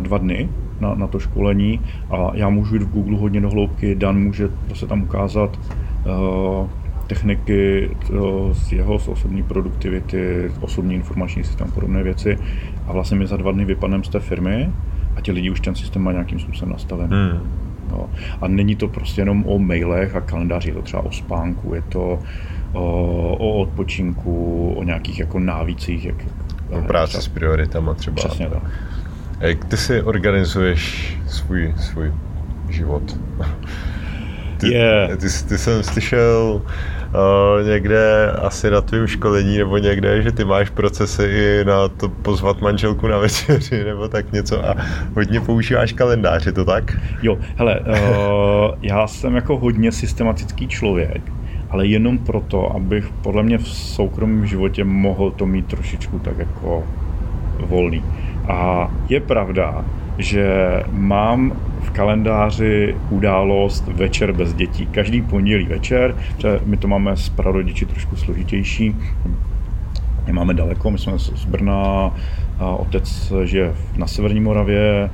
dva 0.00 0.18
dny 0.18 0.48
na, 0.80 0.94
na 0.94 1.06
to 1.06 1.18
školení 1.18 1.80
a 2.10 2.30
já 2.34 2.48
můžu 2.48 2.74
jít 2.74 2.82
v 2.82 2.90
Google 2.90 3.18
hodně 3.18 3.40
do 3.40 3.50
hloubky, 3.50 3.94
Dan 3.94 4.22
může 4.22 4.48
se 4.74 4.86
tam 4.86 5.02
ukázat 5.02 5.58
uh, 5.58 6.68
techniky 7.06 7.90
uh, 8.10 8.52
z 8.52 8.72
jeho 8.72 8.98
z 8.98 9.08
osobní 9.08 9.42
produktivity, 9.42 10.52
osobní 10.60 10.94
informační 10.94 11.44
systém, 11.44 11.70
podobné 11.70 12.02
věci 12.02 12.38
a 12.86 12.92
vlastně 12.92 13.18
my 13.18 13.26
za 13.26 13.36
dva 13.36 13.52
dny 13.52 13.64
vypadneme 13.64 14.04
z 14.04 14.08
té 14.08 14.20
firmy 14.20 14.70
a 15.16 15.20
ti 15.20 15.32
lidi 15.32 15.50
už 15.50 15.60
ten 15.60 15.74
systém 15.74 16.02
má 16.02 16.12
nějakým 16.12 16.38
způsobem 16.40 16.72
nastavený. 16.72 17.12
Hmm. 17.12 17.40
No. 17.90 18.08
A 18.40 18.48
není 18.48 18.76
to 18.76 18.88
prostě 18.88 19.20
jenom 19.20 19.44
o 19.46 19.58
mailech 19.58 20.16
a 20.16 20.20
kalendáři, 20.20 20.68
je 20.68 20.74
to 20.74 20.82
třeba 20.82 21.02
o 21.02 21.12
spánku, 21.12 21.74
je 21.74 21.82
to 21.82 22.18
o, 22.72 23.36
o 23.38 23.58
odpočinku, 23.58 24.68
o 24.76 24.82
nějakých 24.82 25.18
jako 25.18 25.38
návících. 25.38 26.04
Jak, 26.04 26.16
o 26.70 26.82
práci 26.82 27.08
třeba. 27.08 27.22
s 27.22 27.28
prioritama 27.28 27.94
třeba. 27.94 28.14
Přesně 28.14 28.48
tak. 28.48 28.62
Jak 29.40 29.64
ty 29.64 29.76
si 29.76 30.02
organizuješ 30.02 31.16
svůj, 31.26 31.74
svůj 31.76 32.12
život? 32.68 33.18
Ty, 34.56 34.72
yeah. 34.72 35.10
ty, 35.10 35.26
ty 35.48 35.58
jsem 35.58 35.82
slyšel 35.82 36.62
uh, 36.62 37.66
někde 37.66 38.30
asi 38.30 38.70
na 38.70 38.80
tvém 38.80 39.06
školení 39.06 39.58
nebo 39.58 39.78
někde, 39.78 40.22
že 40.22 40.32
ty 40.32 40.44
máš 40.44 40.70
procesy 40.70 41.22
i 41.22 41.64
na 41.64 41.88
to 41.88 42.08
pozvat 42.08 42.60
manželku 42.60 43.06
na 43.06 43.18
večeři 43.18 43.84
nebo 43.84 44.08
tak 44.08 44.32
něco 44.32 44.68
a 44.68 44.74
hodně 45.14 45.40
používáš 45.40 45.92
kalendář, 45.92 46.46
je 46.46 46.52
to 46.52 46.64
tak? 46.64 46.96
Jo, 47.22 47.38
hele, 47.56 47.80
uh, 47.80 48.74
já 48.82 49.06
jsem 49.06 49.34
jako 49.36 49.58
hodně 49.58 49.92
systematický 49.92 50.68
člověk, 50.68 51.22
ale 51.70 51.86
jenom 51.86 52.18
proto, 52.18 52.72
abych 52.76 53.08
podle 53.22 53.42
mě 53.42 53.58
v 53.58 53.68
soukromém 53.68 54.46
životě 54.46 54.84
mohl 54.84 55.30
to 55.30 55.46
mít 55.46 55.66
trošičku 55.66 56.18
tak 56.18 56.38
jako 56.38 56.84
volný. 57.66 58.04
A 58.48 58.90
je 59.08 59.20
pravda, 59.20 59.84
že 60.18 60.46
mám 60.92 61.52
v 61.80 61.90
kalendáři 61.90 62.96
událost 63.10 63.88
večer 63.88 64.32
bez 64.32 64.54
dětí. 64.54 64.86
Každý 64.86 65.22
pondělí 65.22 65.66
večer, 65.66 66.14
my 66.64 66.76
to 66.76 66.88
máme 66.88 67.16
s 67.16 67.28
prarodiči 67.28 67.86
trošku 67.86 68.16
složitější, 68.16 68.96
my 70.26 70.32
máme 70.32 70.54
daleko, 70.54 70.90
my 70.90 70.98
jsme 70.98 71.18
z 71.18 71.44
Brna, 71.44 72.14
otec 72.76 73.32
žije 73.44 73.74
na 73.96 74.06
Severní 74.06 74.40
Moravě, 74.40 75.10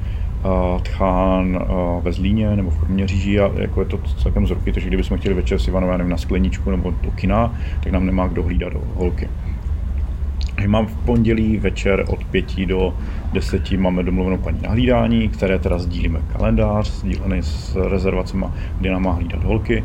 Tchán 0.83 1.59
ve 2.03 2.13
Zlíně 2.13 2.57
nebo 2.57 2.71
v 2.71 2.79
Kroměříži 2.79 3.41
a 3.41 3.51
jako 3.57 3.81
je 3.81 3.87
to 3.87 3.99
celkem 3.99 4.47
z 4.47 4.51
ruky, 4.51 4.73
takže 4.73 4.89
kdybychom 4.89 5.19
chtěli 5.19 5.35
večer 5.35 5.59
s 5.59 5.69
Ivanová 5.69 5.97
na 5.97 6.17
skleničku 6.17 6.71
nebo 6.71 6.91
do 7.03 7.11
kina, 7.11 7.55
tak 7.83 7.93
nám 7.93 8.07
nemá 8.07 8.27
kdo 8.27 8.43
hlídat 8.43 8.73
do 8.73 8.83
holky. 8.95 9.29
Mám 10.67 10.87
v 10.87 10.97
pondělí 10.97 11.59
večer 11.59 12.05
od 12.09 12.25
5 12.25 12.67
do 12.67 12.95
10 13.33 13.71
máme 13.73 14.03
domluvenou 14.03 14.39
paní 14.39 14.63
na 14.63 14.71
hlídání, 14.71 15.29
které 15.29 15.59
teda 15.59 15.79
sdílíme 15.79 16.21
kalendář, 16.33 16.91
sdílený 16.91 17.43
s 17.43 17.77
rezervacemi, 17.89 18.47
kdy 18.81 18.91
nám 18.91 19.03
má 19.03 19.13
hlídat 19.13 19.45
holky. 19.45 19.85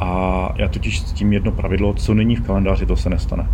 A 0.00 0.48
já 0.56 0.68
totiž 0.68 1.00
s 1.00 1.12
tím 1.12 1.32
jedno 1.32 1.52
pravidlo, 1.52 1.94
co 1.94 2.14
není 2.14 2.36
v 2.36 2.42
kalendáři, 2.42 2.86
to 2.86 2.96
se 2.96 3.10
nestane. 3.10 3.48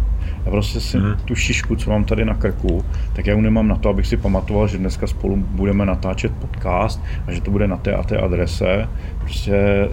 Já 0.44 0.50
prostě 0.50 0.80
si 0.80 0.98
hmm. 0.98 1.16
tu 1.24 1.34
šišku, 1.34 1.76
co 1.76 1.90
mám 1.90 2.04
tady 2.04 2.24
na 2.24 2.34
krku, 2.34 2.84
tak 3.12 3.26
já 3.26 3.34
ji 3.34 3.42
nemám 3.42 3.68
na 3.68 3.76
to, 3.76 3.88
abych 3.88 4.06
si 4.06 4.16
pamatoval, 4.16 4.68
že 4.68 4.78
dneska 4.78 5.06
spolu 5.06 5.36
budeme 5.36 5.86
natáčet 5.86 6.32
podcast 6.32 7.02
a 7.26 7.32
že 7.32 7.40
to 7.40 7.50
bude 7.50 7.68
na 7.68 7.76
té 7.76 7.94
a 7.94 8.02
té 8.02 8.18
adrese. 8.18 8.88
Prostě 9.18 9.88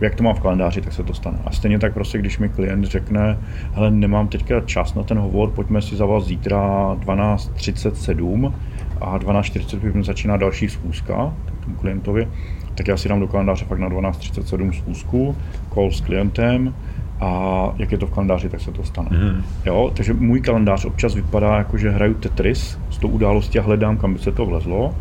jak 0.00 0.14
to 0.14 0.22
mám 0.22 0.34
v 0.34 0.40
kalendáři, 0.40 0.80
tak 0.80 0.92
se 0.92 1.02
to 1.02 1.14
stane. 1.14 1.38
A 1.44 1.52
stejně 1.52 1.78
tak 1.78 1.94
prostě, 1.94 2.18
když 2.18 2.38
mi 2.38 2.48
klient 2.48 2.84
řekne, 2.84 3.38
hele, 3.72 3.90
nemám 3.90 4.28
teďka 4.28 4.60
čas 4.60 4.94
na 4.94 5.02
ten 5.02 5.18
hovor, 5.18 5.50
pojďme 5.50 5.82
si 5.82 5.96
za 5.96 6.06
vás 6.06 6.24
zítra 6.24 6.58
12.37 6.94 8.52
a 9.00 9.18
12.45 9.18 10.04
začíná 10.04 10.36
další 10.36 10.68
schůzka 10.68 11.34
tomu 11.64 11.76
klientovi, 11.76 12.28
tak 12.74 12.88
já 12.88 12.96
si 12.96 13.08
dám 13.08 13.20
do 13.20 13.28
kalendáře 13.28 13.64
fakt 13.64 13.78
na 13.78 13.88
12.37 13.88 14.72
schůzku, 14.72 15.36
call 15.74 15.90
s 15.90 16.00
klientem, 16.00 16.74
a 17.20 17.72
jak 17.76 17.92
je 17.92 17.98
to 17.98 18.06
v 18.06 18.10
kalendáři, 18.10 18.48
tak 18.48 18.60
se 18.60 18.72
to 18.72 18.84
stane. 18.84 19.08
Mm. 19.12 19.42
Jo, 19.66 19.92
takže 19.94 20.12
můj 20.12 20.40
kalendář 20.40 20.84
občas 20.84 21.14
vypadá 21.14 21.58
jako, 21.58 21.78
že 21.78 21.90
hraju 21.90 22.14
Tetris 22.14 22.78
s 22.90 22.98
tou 22.98 23.08
událostí 23.08 23.58
a 23.58 23.62
hledám, 23.62 23.96
kam 23.96 24.12
by 24.12 24.18
se 24.18 24.32
to 24.32 24.46
vlezlo. 24.46 24.94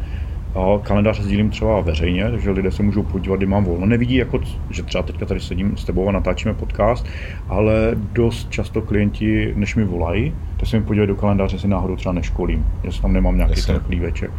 A 0.55 0.79
kalendář 0.83 1.19
sdílím 1.19 1.49
třeba 1.49 1.81
veřejně, 1.81 2.31
takže 2.31 2.51
lidé 2.51 2.71
se 2.71 2.83
můžou 2.83 3.03
podívat, 3.03 3.35
kdy 3.35 3.45
mám 3.45 3.63
volno. 3.63 3.85
Nevidí, 3.85 4.15
jako, 4.15 4.39
že 4.69 4.83
třeba 4.83 5.03
teďka 5.03 5.25
tady 5.25 5.39
sedím 5.39 5.77
s 5.77 5.85
tebou 5.85 6.09
a 6.09 6.11
natáčíme 6.11 6.53
podcast, 6.53 7.05
ale 7.49 7.73
dost 8.13 8.49
často 8.49 8.81
klienti, 8.81 9.53
než 9.55 9.75
mi 9.75 9.83
volají, 9.83 10.35
tak 10.57 10.69
se 10.69 10.79
mi 10.79 10.85
podívají 10.85 11.07
do 11.07 11.15
kalendáře, 11.15 11.59
si 11.59 11.67
náhodou 11.67 11.95
třeba 11.95 12.13
neškolím, 12.13 12.65
jestli 12.83 13.01
tam 13.01 13.13
nemám 13.13 13.35
nějaký 13.35 13.59
Jasně. 13.59 13.73
ten 13.73 13.83
chlíveček. 13.83 14.31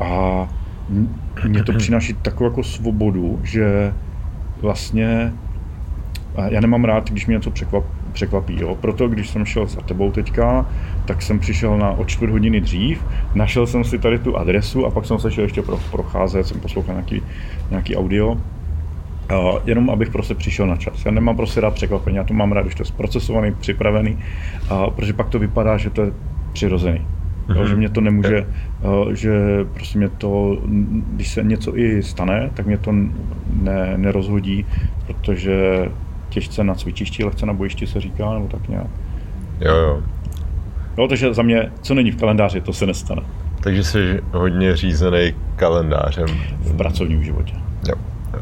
A 0.00 0.48
mě 1.48 1.64
to 1.64 1.72
přináší 1.72 2.14
takovou 2.14 2.50
jako 2.50 2.62
svobodu, 2.62 3.40
že 3.42 3.92
vlastně 4.60 5.32
já 6.48 6.60
nemám 6.60 6.84
rád, 6.84 7.10
když 7.10 7.26
mě 7.26 7.34
něco 7.34 7.50
překvapí, 7.50 7.88
překvapí. 8.14 8.56
Jo. 8.60 8.74
Proto, 8.80 9.08
když 9.08 9.28
jsem 9.28 9.44
šel 9.44 9.66
za 9.66 9.80
tebou 9.80 10.10
teďka, 10.10 10.66
tak 11.04 11.22
jsem 11.22 11.38
přišel 11.38 11.78
na 11.78 11.90
o 11.90 12.04
čtvrt 12.04 12.30
hodiny 12.30 12.60
dřív, 12.60 13.04
našel 13.34 13.66
jsem 13.66 13.84
si 13.84 13.98
tady 13.98 14.18
tu 14.18 14.36
adresu 14.36 14.86
a 14.86 14.90
pak 14.90 15.04
jsem 15.04 15.18
se 15.18 15.30
šel 15.30 15.44
ještě 15.44 15.62
pro, 15.62 15.78
procházet, 15.90 16.46
jsem 16.46 16.60
poslouchal 16.60 16.94
nějaký, 16.94 17.22
nějaký 17.70 17.96
audio. 17.96 18.36
Uh, 19.32 19.58
jenom 19.64 19.90
abych 19.90 20.10
prostě 20.10 20.34
přišel 20.34 20.66
na 20.66 20.76
čas. 20.76 21.04
Já 21.04 21.10
nemám 21.10 21.36
prostě 21.36 21.60
rád 21.60 21.74
překvapení, 21.74 22.16
já 22.16 22.24
to 22.24 22.34
mám 22.34 22.52
rád, 22.52 22.62
když 22.62 22.74
to 22.74 22.82
je 22.82 22.86
zprocesovaný, 22.86 23.52
připravený, 23.52 24.18
uh, 24.70 24.90
protože 24.90 25.12
pak 25.12 25.28
to 25.28 25.38
vypadá, 25.38 25.76
že 25.76 25.90
to 25.90 26.02
je 26.02 26.12
přirozený. 26.52 26.98
Mm-hmm. 26.98 27.56
Jo, 27.56 27.60
mhm. 27.60 27.68
že 27.68 27.76
mě 27.76 27.88
to 27.88 28.00
nemůže, 28.00 28.46
uh, 28.82 29.12
že 29.12 29.32
prostě 29.74 29.98
mě 29.98 30.08
to, 30.08 30.58
když 31.16 31.28
se 31.28 31.42
něco 31.42 31.78
i 31.78 32.02
stane, 32.02 32.50
tak 32.54 32.66
mě 32.66 32.78
to 32.78 32.92
ne, 33.62 33.94
nerozhodí, 33.96 34.66
protože 35.06 35.88
těžce 36.34 36.64
na 36.64 36.74
cvičišti, 36.74 37.24
lehce 37.24 37.46
na 37.46 37.52
bojišti 37.52 37.86
se 37.86 38.00
říká, 38.00 38.34
nebo 38.34 38.48
tak 38.48 38.68
nějak. 38.68 38.86
Jo, 39.60 39.74
jo. 39.74 40.02
No, 40.98 41.08
takže 41.08 41.34
za 41.34 41.42
mě, 41.42 41.72
co 41.82 41.94
není 41.94 42.10
v 42.10 42.16
kalendáři, 42.16 42.60
to 42.60 42.72
se 42.72 42.86
nestane. 42.86 43.22
Takže 43.60 43.84
jsi 43.84 44.22
hodně 44.32 44.76
řízený 44.76 45.34
kalendářem. 45.56 46.26
V 46.60 46.76
pracovním 46.76 47.24
životě. 47.24 47.54
Jo. 47.88 47.94
jo. 48.34 48.40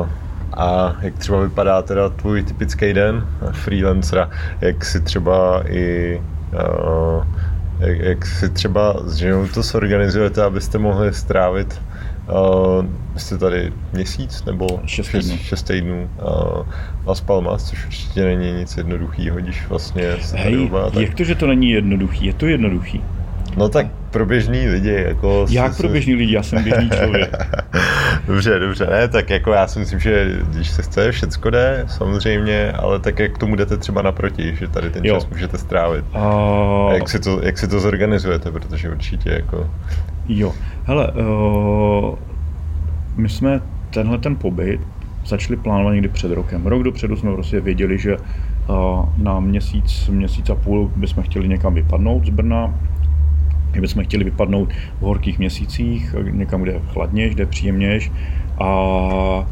Uh, 0.00 0.08
a 0.52 0.96
jak 1.00 1.18
třeba 1.18 1.40
vypadá 1.40 1.82
teda 1.82 2.08
tvůj 2.08 2.42
typický 2.42 2.92
den 2.92 3.26
freelancera? 3.52 4.30
Jak 4.60 4.84
si 4.84 5.00
třeba 5.00 5.62
i 5.68 6.20
uh, 6.52 7.24
jak, 7.78 7.98
jak 7.98 8.26
si 8.26 8.48
třeba 8.48 8.94
s 9.04 9.14
ženou 9.14 9.46
to 9.46 9.62
zorganizujete, 9.62 10.42
abyste 10.42 10.78
mohli 10.78 11.14
strávit 11.14 11.80
Uh, 12.28 12.86
jste 13.16 13.38
tady 13.38 13.72
měsíc 13.92 14.44
nebo 14.44 14.80
šest 14.86 15.08
týdnů, 15.08 15.36
šest 15.36 15.62
týdnů 15.62 16.10
uh, 16.18 16.66
Las 17.06 17.20
Palmas, 17.20 17.64
což 17.68 17.86
určitě 17.86 18.24
není 18.24 18.52
nic 18.52 18.76
jednoduchého, 18.76 19.36
když 19.36 19.68
vlastně 19.68 20.16
se 20.20 20.36
Hej, 20.36 20.64
oba, 20.64 20.90
tak... 20.90 21.02
jak 21.02 21.14
to, 21.14 21.24
že 21.24 21.34
to 21.34 21.46
není 21.46 21.70
jednoduchý? 21.70 22.26
Je 22.26 22.32
to 22.32 22.46
jednoduchý. 22.46 23.00
No 23.56 23.68
tak 23.68 23.86
pro 24.10 24.26
běžný 24.26 24.68
lidi, 24.68 25.04
jako... 25.06 25.46
Jak 25.50 25.76
pro 25.76 25.88
běžný 25.88 26.14
lidi? 26.14 26.32
Já 26.32 26.42
jsem 26.42 26.64
běžný 26.64 26.90
člověk. 26.96 27.36
dobře, 28.26 28.58
dobře, 28.58 28.86
ne, 28.86 29.08
tak 29.08 29.30
jako 29.30 29.52
já 29.52 29.66
si 29.66 29.78
myslím, 29.78 30.00
že 30.00 30.38
když 30.48 30.70
se 30.70 30.82
chce, 30.82 31.12
všecko 31.12 31.50
jde, 31.50 31.84
samozřejmě, 31.88 32.72
ale 32.72 32.98
tak 32.98 33.18
jak 33.18 33.38
tomu 33.38 33.56
jdete 33.56 33.76
třeba 33.76 34.02
naproti, 34.02 34.56
že 34.56 34.68
tady 34.68 34.90
ten 34.90 35.04
jo. 35.04 35.14
čas 35.14 35.26
můžete 35.26 35.58
strávit. 35.58 36.04
Uh... 36.14 36.92
Jak, 36.92 37.08
si 37.08 37.20
to, 37.20 37.40
jak 37.42 37.58
si 37.58 37.68
to 37.68 37.80
zorganizujete, 37.80 38.50
protože 38.50 38.90
určitě 38.90 39.30
jako... 39.30 39.70
Jo, 40.28 40.54
hele, 40.84 41.12
uh, 41.12 42.18
my 43.16 43.28
jsme 43.28 43.60
tenhle 43.90 44.18
ten 44.18 44.36
pobyt 44.36 44.80
začali 45.26 45.56
plánovat 45.56 45.92
někdy 45.94 46.08
před 46.08 46.32
rokem. 46.32 46.66
Rok 46.66 46.82
dopředu 46.82 47.16
jsme 47.16 47.32
prostě 47.32 47.60
věděli, 47.60 47.98
že 47.98 48.16
uh, 48.16 49.08
na 49.18 49.40
měsíc, 49.40 50.08
měsíc 50.08 50.50
a 50.50 50.54
půl 50.54 50.90
bychom 50.96 51.22
chtěli 51.22 51.48
někam 51.48 51.74
vypadnout 51.74 52.26
z 52.26 52.30
Brna, 52.30 52.74
bychom 53.80 54.04
chtěli 54.04 54.24
vypadnout 54.24 54.72
v 54.72 55.02
horkých 55.02 55.38
měsících, 55.38 56.14
někam, 56.30 56.62
kde 56.62 56.72
je 56.72 56.80
chladnější, 56.92 57.34
kde 57.34 57.42
je 57.42 57.46
příjemnější. 57.46 58.12
A 58.58 59.46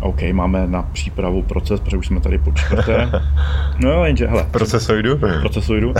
OK, 0.00 0.22
máme 0.32 0.66
na 0.66 0.82
přípravu 0.82 1.42
proces, 1.42 1.80
protože 1.80 1.96
už 1.96 2.06
jsme 2.06 2.20
tady 2.20 2.38
po 2.38 2.52
čtvrté. 2.52 3.10
No 3.78 3.90
jo, 3.90 4.04
jenže, 4.04 4.26
hele. 4.26 4.46
Procesoidu? 4.50 5.18
Procesoidu. 5.40 5.94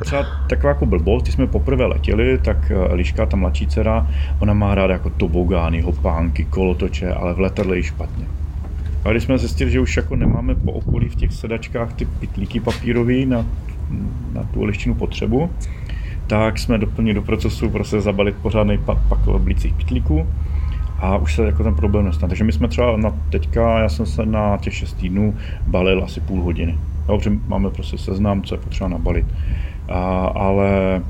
Třeba 0.00 0.26
taková 0.48 0.68
jako 0.68 0.86
blbost, 0.86 1.22
když 1.22 1.34
jsme 1.34 1.46
poprvé 1.46 1.86
letěli, 1.86 2.38
tak 2.38 2.72
Liška, 2.92 3.26
ta 3.26 3.36
mladší 3.36 3.66
dcera, 3.66 4.06
ona 4.40 4.54
má 4.54 4.74
ráda 4.74 4.92
jako 4.92 5.10
tobogány, 5.10 5.80
hopánky, 5.80 6.44
kolotoče, 6.44 7.12
ale 7.12 7.34
v 7.34 7.40
letadle 7.40 7.82
špatně. 7.82 8.24
A 9.04 9.10
když 9.10 9.22
jsme 9.22 9.38
zjistili, 9.38 9.70
že 9.70 9.80
už 9.80 9.96
jako 9.96 10.16
nemáme 10.16 10.54
po 10.54 10.72
okolí 10.72 11.08
v 11.08 11.14
těch 11.14 11.32
sedačkách 11.32 11.92
ty 11.92 12.04
pitlíky 12.04 12.60
papírový 12.60 13.26
na, 13.26 13.46
na 14.32 14.42
tu 14.42 14.64
lištinu 14.64 14.94
potřebu, 14.94 15.50
tak 16.26 16.58
jsme 16.58 16.78
doplnili 16.78 17.14
do 17.14 17.22
procesu 17.22 17.70
prostě 17.70 18.00
zabalit 18.00 18.36
pořádný 18.36 18.78
pak 18.78 18.98
blicích 19.38 19.74
pitlíků 19.74 20.26
a 20.98 21.16
už 21.16 21.34
se 21.34 21.46
jako 21.46 21.62
ten 21.62 21.74
problém 21.74 22.04
nestane. 22.04 22.28
Takže 22.28 22.44
my 22.44 22.52
jsme 22.52 22.68
třeba 22.68 22.96
na 22.96 23.12
teďka, 23.30 23.78
já 23.78 23.88
jsem 23.88 24.06
se 24.06 24.26
na 24.26 24.56
těch 24.56 24.74
6 24.74 24.92
týdnů 24.92 25.34
balil 25.66 26.04
asi 26.04 26.20
půl 26.20 26.42
hodiny. 26.42 26.78
Dobře, 27.06 27.30
máme 27.46 27.70
prostě 27.70 27.98
seznam, 27.98 28.42
co 28.42 28.54
je 28.54 28.60
potřeba 28.60 28.88
nabalit. 28.88 29.26
A, 29.88 30.26
ale 30.26 31.02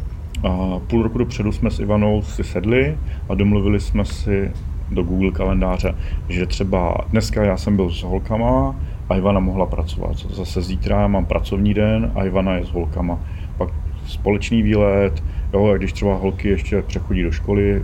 a 0.48 0.78
půl 0.86 1.02
roku 1.02 1.18
dopředu 1.18 1.52
jsme 1.52 1.70
s 1.70 1.80
Ivanou 1.80 2.22
si 2.22 2.44
sedli 2.44 2.98
a 3.28 3.34
domluvili 3.34 3.80
jsme 3.80 4.04
si 4.04 4.50
do 4.90 5.02
Google 5.02 5.30
kalendáře, 5.30 5.94
že 6.28 6.46
třeba 6.46 6.96
dneska 7.10 7.44
já 7.44 7.56
jsem 7.56 7.76
byl 7.76 7.90
s 7.90 8.02
holkama 8.02 8.76
a 9.08 9.16
Ivana 9.16 9.40
mohla 9.40 9.66
pracovat. 9.66 10.16
Zase 10.16 10.62
zítra 10.62 11.00
já 11.00 11.08
mám 11.08 11.24
pracovní 11.24 11.74
den 11.74 12.12
a 12.14 12.24
Ivana 12.24 12.54
je 12.54 12.66
s 12.66 12.70
holkama. 12.70 13.18
Pak 13.58 13.68
společný 14.06 14.62
výlet, 14.62 15.22
jo, 15.56 15.66
a 15.66 15.76
když 15.76 15.92
třeba 15.92 16.14
holky 16.14 16.48
ještě 16.48 16.82
přechodí 16.82 17.22
do 17.22 17.32
školy, 17.32 17.82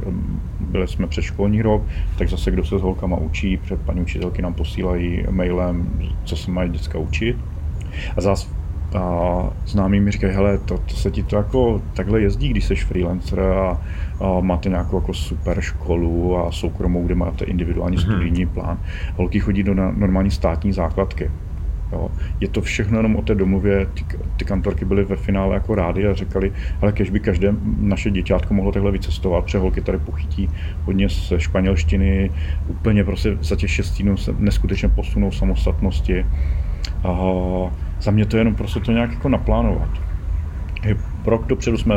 byli 0.61 0.89
jsme 0.89 1.07
před 1.07 1.23
školní 1.23 1.63
rok, 1.63 1.83
tak 2.19 2.29
zase 2.29 2.51
kdo 2.51 2.65
se 2.65 2.79
s 2.79 2.83
holkama 2.83 3.17
učí, 3.17 3.57
před 3.57 3.81
paní 3.81 4.01
učitelky 4.01 4.43
nám 4.43 4.55
posílají 4.55 5.25
mailem, 5.31 5.89
co 6.25 6.37
se 6.37 6.51
mají 6.51 6.71
děcka 6.71 6.99
učit. 6.99 7.37
A 8.17 8.21
zase 8.21 8.49
a 8.95 9.51
známí 9.67 10.01
mi 10.01 10.11
říkají, 10.11 10.35
hele, 10.35 10.59
to, 10.59 10.79
to 10.79 10.95
se 10.95 11.11
ti 11.11 11.23
to 11.23 11.37
jako 11.37 11.83
takhle 11.95 12.21
jezdí, 12.21 12.49
když 12.49 12.65
jsi 12.65 12.75
freelancer 12.75 13.41
a, 13.41 13.81
a 14.21 14.41
máte 14.41 14.69
nějakou 14.69 14.97
jako 14.97 15.15
super 15.15 15.61
školu 15.61 16.37
a 16.37 16.53
soukromou, 16.53 17.05
kde 17.05 17.15
máte 17.15 17.45
individuální 17.45 17.97
mm-hmm. 17.97 18.15
studijní 18.15 18.47
plán. 18.47 18.79
Holky 19.17 19.41
chodí 19.41 19.63
do 19.63 19.75
normální 19.75 20.31
státní 20.31 20.73
základky. 20.73 21.31
Jo. 21.93 22.11
Je 22.41 22.49
to 22.49 22.61
všechno 22.61 22.99
jenom 22.99 23.17
o 23.17 23.23
té 23.23 23.35
domově. 23.35 23.87
Ty, 23.95 24.05
ty 24.37 24.45
kantorky 24.45 24.85
byly 24.85 25.05
ve 25.05 25.17
finále 25.17 25.55
jako 25.55 25.75
rádi 25.75 26.07
a 26.07 26.15
říkali, 26.15 26.53
ale 26.83 26.93
kež 26.93 27.11
by 27.11 27.21
každé 27.21 27.55
naše 27.79 28.11
děťátko 28.11 28.55
mohlo 28.55 28.73
takhle 28.73 28.93
vycestovat, 28.93 29.45
protože 29.45 29.59
holky 29.59 29.81
tady 29.81 29.99
pochytí 29.99 30.51
hodně 30.85 31.09
z 31.09 31.33
španělštiny, 31.37 32.31
úplně 32.69 33.05
prostě 33.05 33.37
za 33.41 33.57
těch 33.57 33.71
šest 33.71 33.91
týdnů 33.91 34.17
se 34.17 34.35
neskutečně 34.39 34.89
posunou 34.89 35.33
samostatnosti. 35.33 36.27
A 37.05 37.13
za 38.01 38.11
mě 38.11 38.27
to 38.27 38.37
je 38.37 38.41
jenom 38.41 38.55
prostě 38.55 38.81
to 38.81 38.93
nějak 38.93 39.13
jako 39.13 39.29
naplánovat. 39.29 39.89
Rok 41.25 41.47
dopředu 41.47 41.79
jsme 41.79 41.95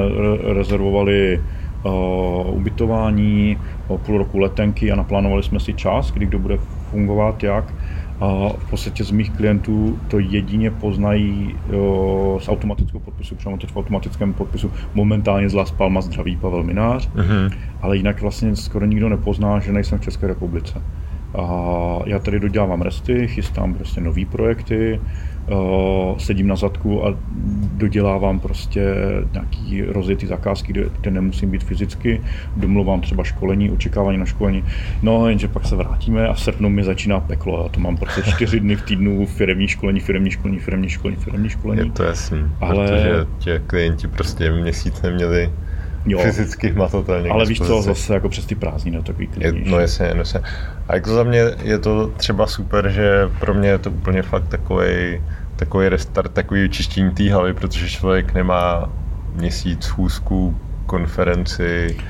rezervovali 0.53 1.41
uh, 1.83 2.55
ubytování, 2.55 3.57
uh, 3.87 3.97
půl 3.97 4.17
roku 4.17 4.39
letenky 4.39 4.91
a 4.91 4.95
naplánovali 4.95 5.43
jsme 5.43 5.59
si 5.59 5.73
čas, 5.73 6.11
kdy 6.11 6.25
kdo 6.25 6.39
bude 6.39 6.57
fungovat, 6.91 7.43
jak. 7.43 7.73
A 8.19 8.49
v 8.57 8.69
podstatě 8.69 9.03
z 9.03 9.11
mých 9.11 9.29
klientů 9.29 9.99
to 10.07 10.19
jedině 10.19 10.71
poznají 10.71 11.55
uh, 11.55 12.39
s 12.39 12.49
automatickou 12.49 12.99
podpisu, 12.99 13.35
přímo 13.35 13.57
teď 13.57 13.71
v 13.71 13.77
automatickém 13.77 14.33
podpisu, 14.33 14.71
momentálně 14.93 15.49
z 15.49 15.53
Las 15.53 15.71
Palmas 15.71 16.05
zdraví 16.05 16.35
Pavel 16.35 16.63
Minář, 16.63 17.09
uh-huh. 17.09 17.51
ale 17.81 17.97
jinak 17.97 18.21
vlastně 18.21 18.55
skoro 18.55 18.85
nikdo 18.85 19.09
nepozná, 19.09 19.59
že 19.59 19.71
nejsem 19.71 19.99
v 19.99 20.01
České 20.01 20.27
republice. 20.27 20.81
A 21.37 21.99
já 22.05 22.19
tady 22.19 22.39
dodělávám 22.39 22.81
resty, 22.81 23.27
chystám 23.27 23.73
prostě 23.73 24.01
nové 24.01 24.25
projekty, 24.25 25.01
uh, 25.47 26.17
sedím 26.17 26.47
na 26.47 26.55
zadku 26.55 27.05
a 27.05 27.15
dodělávám 27.73 28.39
prostě 28.39 28.95
nějaký 29.33 29.81
rozjetý 29.81 30.27
zakázky, 30.27 30.73
kde, 30.73 30.85
kde 31.01 31.11
nemusím 31.11 31.51
být 31.51 31.63
fyzicky, 31.63 32.21
domluvám 32.57 33.01
třeba 33.01 33.23
školení, 33.23 33.71
očekávání 33.71 34.17
na 34.17 34.25
školení. 34.25 34.63
No, 35.03 35.29
jenže 35.29 35.47
pak 35.47 35.65
se 35.65 35.75
vrátíme 35.75 36.27
a 36.27 36.33
v 36.33 36.41
srpnu 36.41 36.69
mi 36.69 36.83
začíná 36.83 37.19
peklo. 37.19 37.63
Já 37.63 37.69
to 37.69 37.79
mám 37.79 37.97
prostě 37.97 38.21
čtyři 38.21 38.59
dny 38.59 38.75
v 38.75 38.81
týdnu 38.81 39.25
firmní 39.25 39.67
školení, 39.67 39.99
firmní 39.99 40.31
školení, 40.31 40.59
firmní 40.59 40.89
školení, 40.89 41.17
firmní 41.21 41.49
školení. 41.49 41.81
Je 41.87 41.91
to 41.91 42.03
jasný, 42.03 42.39
Ale... 42.61 42.87
protože 42.87 43.27
tě 43.39 43.61
klienti 43.67 44.07
prostě 44.07 44.51
měsíc 44.51 45.01
neměli 45.01 45.51
jo. 46.05 46.19
fyzicky 46.19 46.69
hmatatelně. 46.69 47.29
Ale 47.29 47.45
víš 47.45 47.61
co, 47.61 47.81
zase 47.81 48.13
jako 48.13 48.29
přes 48.29 48.45
ty 48.45 48.55
prázdniny 48.55 49.03
takový 49.03 49.27
klidnější. 49.27 49.71
No 49.71 49.79
jasně, 49.79 50.13
jasně. 50.15 50.39
A 50.87 50.95
jako 50.95 51.09
za 51.09 51.23
mě 51.23 51.41
je 51.63 51.79
to 51.79 52.07
třeba 52.07 52.47
super, 52.47 52.89
že 52.89 53.29
pro 53.39 53.53
mě 53.53 53.69
je 53.69 53.77
to 53.77 53.91
úplně 53.91 54.21
fakt 54.21 54.47
takový 54.47 55.21
takový 55.55 55.89
restart, 55.89 56.31
takový 56.31 56.69
čištění 56.69 57.11
té 57.11 57.33
hlavy, 57.33 57.53
protože 57.53 57.89
člověk 57.89 58.33
nemá 58.33 58.89
měsíc 59.35 59.83
schůzku, 59.83 60.57
konferenci, 60.85 61.97
eh, 61.97 62.01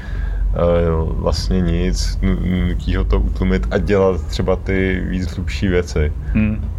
vlastně 1.09 1.61
nic, 1.61 2.19
nutí 2.67 2.95
ho 2.95 3.03
to 3.03 3.19
utlumit 3.19 3.67
a 3.71 3.77
dělat 3.77 4.27
třeba 4.27 4.55
ty 4.55 5.03
víc 5.07 5.31
hlubší 5.31 5.67
věci. 5.67 6.13
Hmm. 6.33 6.71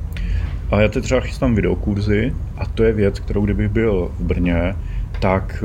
A 0.70 0.80
já 0.80 0.88
teď 0.88 1.04
třeba 1.04 1.20
chystám 1.20 1.54
videokurzy 1.54 2.34
a 2.58 2.66
to 2.66 2.84
je 2.84 2.92
věc, 2.92 3.20
kterou 3.20 3.44
kdybych 3.44 3.68
byl 3.68 4.10
v 4.18 4.22
Brně, 4.22 4.76
tak 5.20 5.64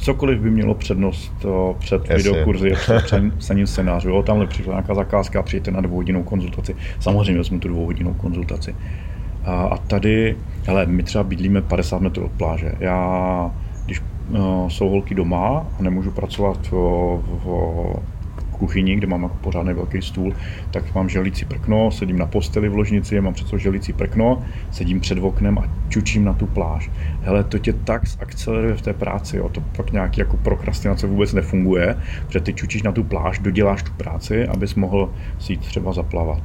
cokoliv 0.00 0.40
by 0.40 0.50
mělo 0.50 0.74
přednost 0.74 1.32
to, 1.38 1.76
před 1.78 2.10
Jasně. 2.10 2.16
videokurzy, 2.16 2.72
před 3.04 3.34
psaním 3.38 3.66
scénářů. 3.66 4.08
Jo, 4.08 4.22
tamhle 4.22 4.46
přišla 4.46 4.72
nějaká 4.72 4.94
zakázka, 4.94 5.42
přijďte 5.42 5.70
na 5.70 5.80
dvouhodinou 5.80 6.22
konzultaci. 6.22 6.76
Samozřejmě 7.00 7.44
jsme 7.44 7.58
tu 7.58 7.68
dvouhodinou 7.68 8.14
konzultaci. 8.14 8.74
A, 9.44 9.62
a 9.62 9.76
tady, 9.76 10.36
hele, 10.66 10.86
my 10.86 11.02
třeba 11.02 11.24
bydlíme 11.24 11.62
50 11.62 12.00
metrů 12.00 12.24
od 12.24 12.32
pláže. 12.32 12.72
Já, 12.80 13.50
když 13.84 14.02
uh, 14.28 14.68
jsou 14.68 14.88
holky 14.88 15.14
doma 15.14 15.66
a 15.78 15.82
nemůžu 15.82 16.10
pracovat 16.10 16.58
v, 16.66 16.72
v 17.44 17.94
kuchyni, 18.60 18.96
kde 18.96 19.06
mám 19.06 19.22
jako 19.22 19.36
pořádný 19.40 19.74
velký 19.74 20.02
stůl, 20.02 20.32
tak 20.70 20.94
mám 20.94 21.08
želící 21.08 21.44
prkno, 21.44 21.90
sedím 21.90 22.18
na 22.18 22.26
posteli 22.26 22.68
v 22.68 22.76
ložnici, 22.76 23.20
mám 23.20 23.34
přece 23.34 23.58
želící 23.58 23.92
prkno, 23.92 24.44
sedím 24.70 25.00
před 25.00 25.18
oknem 25.18 25.58
a 25.58 25.64
čučím 25.88 26.24
na 26.24 26.32
tu 26.32 26.46
pláž. 26.46 26.90
Hele, 27.22 27.44
to 27.44 27.58
tě 27.58 27.72
tak 27.72 28.06
zakceleruje 28.06 28.74
v 28.74 28.82
té 28.82 28.92
práci, 28.92 29.36
jo. 29.36 29.48
to 29.48 29.60
pak 29.76 29.92
nějaký 29.92 30.20
jako 30.20 30.36
prokrastinace 30.36 31.06
vůbec 31.06 31.32
nefunguje, 31.32 31.96
protože 32.26 32.40
ty 32.40 32.54
čučíš 32.54 32.82
na 32.82 32.92
tu 32.92 33.04
pláž, 33.04 33.38
doděláš 33.38 33.82
tu 33.82 33.92
práci, 33.96 34.46
abys 34.46 34.74
mohl 34.74 35.10
si 35.38 35.52
jít 35.52 35.60
třeba 35.60 35.92
zaplavat. 35.92 36.42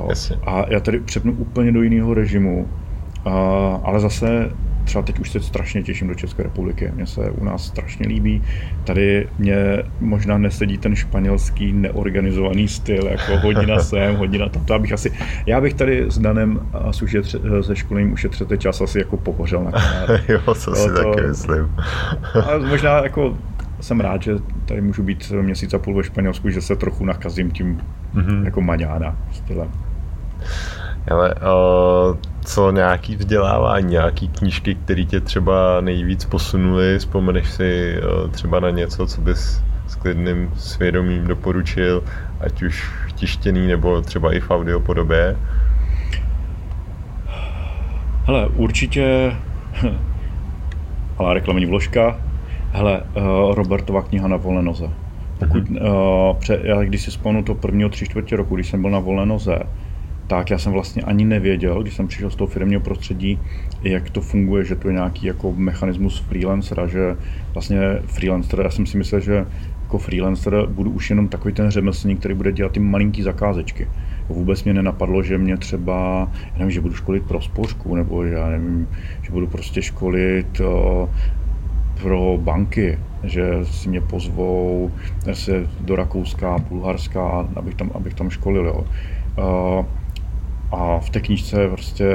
Jo. 0.00 0.08
A 0.46 0.64
já 0.68 0.80
tady 0.80 1.00
přepnu 1.00 1.32
úplně 1.32 1.72
do 1.72 1.82
jiného 1.82 2.14
režimu, 2.14 2.68
a, 3.24 3.30
ale 3.84 4.00
zase 4.00 4.50
třeba 4.84 5.02
teď 5.02 5.18
už 5.18 5.30
se 5.30 5.40
strašně 5.40 5.82
těším 5.82 6.08
do 6.08 6.14
České 6.14 6.42
republiky. 6.42 6.92
Mně 6.94 7.06
se 7.06 7.30
u 7.30 7.44
nás 7.44 7.66
strašně 7.66 8.08
líbí. 8.08 8.42
Tady 8.84 9.28
mě 9.38 9.56
možná 10.00 10.38
nesedí 10.38 10.78
ten 10.78 10.96
španělský 10.96 11.72
neorganizovaný 11.72 12.68
styl, 12.68 13.06
jako 13.06 13.38
hodina 13.38 13.78
sem, 13.82 14.16
hodina 14.16 14.48
tam. 14.48 14.64
To 14.64 14.78
bych 14.78 14.92
asi, 14.92 15.12
já 15.46 15.60
bych 15.60 15.74
tady 15.74 16.04
s 16.08 16.18
Danem 16.18 16.60
a 16.72 16.92
s 16.92 17.02
ušetře, 17.02 17.38
se 17.60 17.76
školením 17.76 18.12
ušetřete 18.12 18.58
čas 18.58 18.80
asi 18.80 18.98
jako 18.98 19.16
pohořel 19.16 19.64
na 19.64 19.70
kanáře. 19.70 20.24
jo, 20.28 20.40
to 20.44 20.54
si 20.54 20.64
to, 20.64 21.14
taky 21.14 21.26
myslím. 21.26 21.72
a 22.34 22.58
možná 22.58 23.02
jako 23.02 23.38
jsem 23.80 24.00
rád, 24.00 24.22
že 24.22 24.32
tady 24.64 24.80
můžu 24.80 25.02
být 25.02 25.32
měsíc 25.40 25.74
a 25.74 25.78
půl 25.78 25.94
ve 25.94 26.04
Španělsku, 26.04 26.50
že 26.50 26.62
se 26.62 26.76
trochu 26.76 27.04
nakazím 27.04 27.50
tím 27.50 27.80
mm-hmm. 28.14 28.44
jako 28.44 28.60
Maďána 28.60 29.16
stylem. 29.32 29.70
Ale 31.10 31.34
uh, 31.34 32.16
co 32.44 32.70
nějaký 32.70 33.16
vzdělávání, 33.16 33.90
nějaký 33.90 34.28
knížky, 34.28 34.74
které 34.74 35.04
tě 35.04 35.20
třeba 35.20 35.80
nejvíc 35.80 36.24
posunuly, 36.24 36.98
vzpomeneš 36.98 37.50
si 37.50 37.94
uh, 37.96 38.30
třeba 38.30 38.60
na 38.60 38.70
něco, 38.70 39.06
co 39.06 39.20
bys 39.20 39.62
s 39.86 39.96
klidným 39.96 40.50
svědomím 40.56 41.26
doporučil, 41.26 42.04
ať 42.40 42.62
už 42.62 42.90
tištěný 43.14 43.66
nebo 43.66 44.00
třeba 44.00 44.34
i 44.34 44.40
v 44.40 44.50
audio 44.50 44.80
podobě? 44.80 45.36
Hele, 48.24 48.48
určitě 48.48 49.36
ale 51.18 51.34
reklamní 51.34 51.66
vložka. 51.66 52.20
Hele, 52.72 53.02
uh, 53.16 53.54
Robertova 53.54 54.02
kniha 54.02 54.28
na 54.28 54.36
volné 54.36 54.62
noze. 54.62 54.90
Pokud, 55.38 55.70
uh, 55.70 55.76
pře, 56.38 56.60
já 56.62 56.82
když 56.82 57.02
si 57.02 57.10
vzpomenu 57.10 57.44
to 57.44 57.54
prvního 57.54 57.88
tři 57.88 58.04
čtvrtě 58.04 58.36
roku, 58.36 58.54
když 58.54 58.70
jsem 58.70 58.82
byl 58.82 58.90
na 58.90 58.98
volné 58.98 59.26
noze, 59.26 59.58
tak 60.26 60.50
já 60.50 60.58
jsem 60.58 60.72
vlastně 60.72 61.02
ani 61.02 61.24
nevěděl, 61.24 61.82
když 61.82 61.94
jsem 61.94 62.08
přišel 62.08 62.30
z 62.30 62.36
toho 62.36 62.48
firmního 62.48 62.80
prostředí, 62.80 63.38
jak 63.82 64.10
to 64.10 64.20
funguje, 64.20 64.64
že 64.64 64.74
to 64.74 64.88
je 64.88 64.94
nějaký 64.94 65.26
jako 65.26 65.52
mechanismus 65.52 66.18
freelancera, 66.18 66.86
že 66.86 67.16
vlastně 67.54 67.80
freelancer, 68.06 68.60
já 68.60 68.70
jsem 68.70 68.86
si 68.86 68.98
myslel, 68.98 69.20
že 69.20 69.46
jako 69.82 69.98
freelancer 69.98 70.66
budu 70.66 70.90
už 70.90 71.10
jenom 71.10 71.28
takový 71.28 71.54
ten 71.54 71.70
řemeslník, 71.70 72.18
který 72.18 72.34
bude 72.34 72.52
dělat 72.52 72.72
ty 72.72 72.80
malinký 72.80 73.22
zakázečky. 73.22 73.88
Vůbec 74.28 74.64
mě 74.64 74.74
nenapadlo, 74.74 75.22
že 75.22 75.38
mě 75.38 75.56
třeba, 75.56 76.28
já 76.52 76.58
nevím, 76.58 76.70
že 76.70 76.80
budu 76.80 76.94
školit 76.94 77.22
pro 77.22 77.40
spořku, 77.40 77.94
nebo 77.94 78.26
že 78.26 78.34
já 78.34 78.48
nevím, 78.48 78.88
že 79.22 79.32
budu 79.32 79.46
prostě 79.46 79.82
školit 79.82 80.60
uh, 80.60 81.08
pro 82.02 82.38
banky, 82.40 82.98
že 83.22 83.44
si 83.62 83.88
mě 83.88 84.00
pozvou 84.00 84.92
se 85.32 85.66
do 85.80 85.96
Rakouska, 85.96 86.58
Bulharska, 86.58 87.48
abych 87.56 87.74
tam, 87.74 87.90
abych 87.94 88.14
tam 88.14 88.30
školil. 88.30 88.66
Jo 88.66 88.84
a 90.74 91.00
v 91.00 91.10
té 91.10 91.20
knížce 91.20 91.68
prostě 91.68 92.06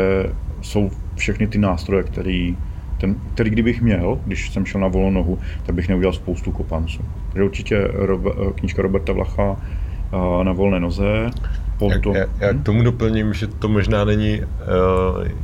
jsou 0.61 0.91
všechny 1.15 1.47
ty 1.47 1.57
nástroje, 1.57 2.03
který, 2.03 2.57
ten, 2.97 3.15
který 3.33 3.49
kdybych 3.49 3.81
měl, 3.81 4.19
když 4.25 4.49
jsem 4.49 4.65
šel 4.65 4.81
na 4.81 4.87
volnou 4.87 5.11
nohu, 5.11 5.39
tak 5.65 5.75
bych 5.75 5.89
neudělal 5.89 6.13
spoustu 6.13 6.51
kopanců. 6.51 7.01
Takže 7.27 7.43
určitě 7.43 7.87
Robert, 7.93 8.35
knížka 8.55 8.81
Roberta 8.81 9.13
Vlacha 9.13 9.57
na 10.43 10.51
volné 10.51 10.79
noze, 10.79 11.31
potom... 11.79 12.15
Já, 12.15 12.21
já, 12.21 12.27
já 12.39 12.53
k 12.53 12.63
tomu 12.63 12.83
doplním, 12.83 13.33
že 13.33 13.47
to 13.47 13.67
možná 13.69 14.05
není 14.05 14.41
uh, 14.41 14.47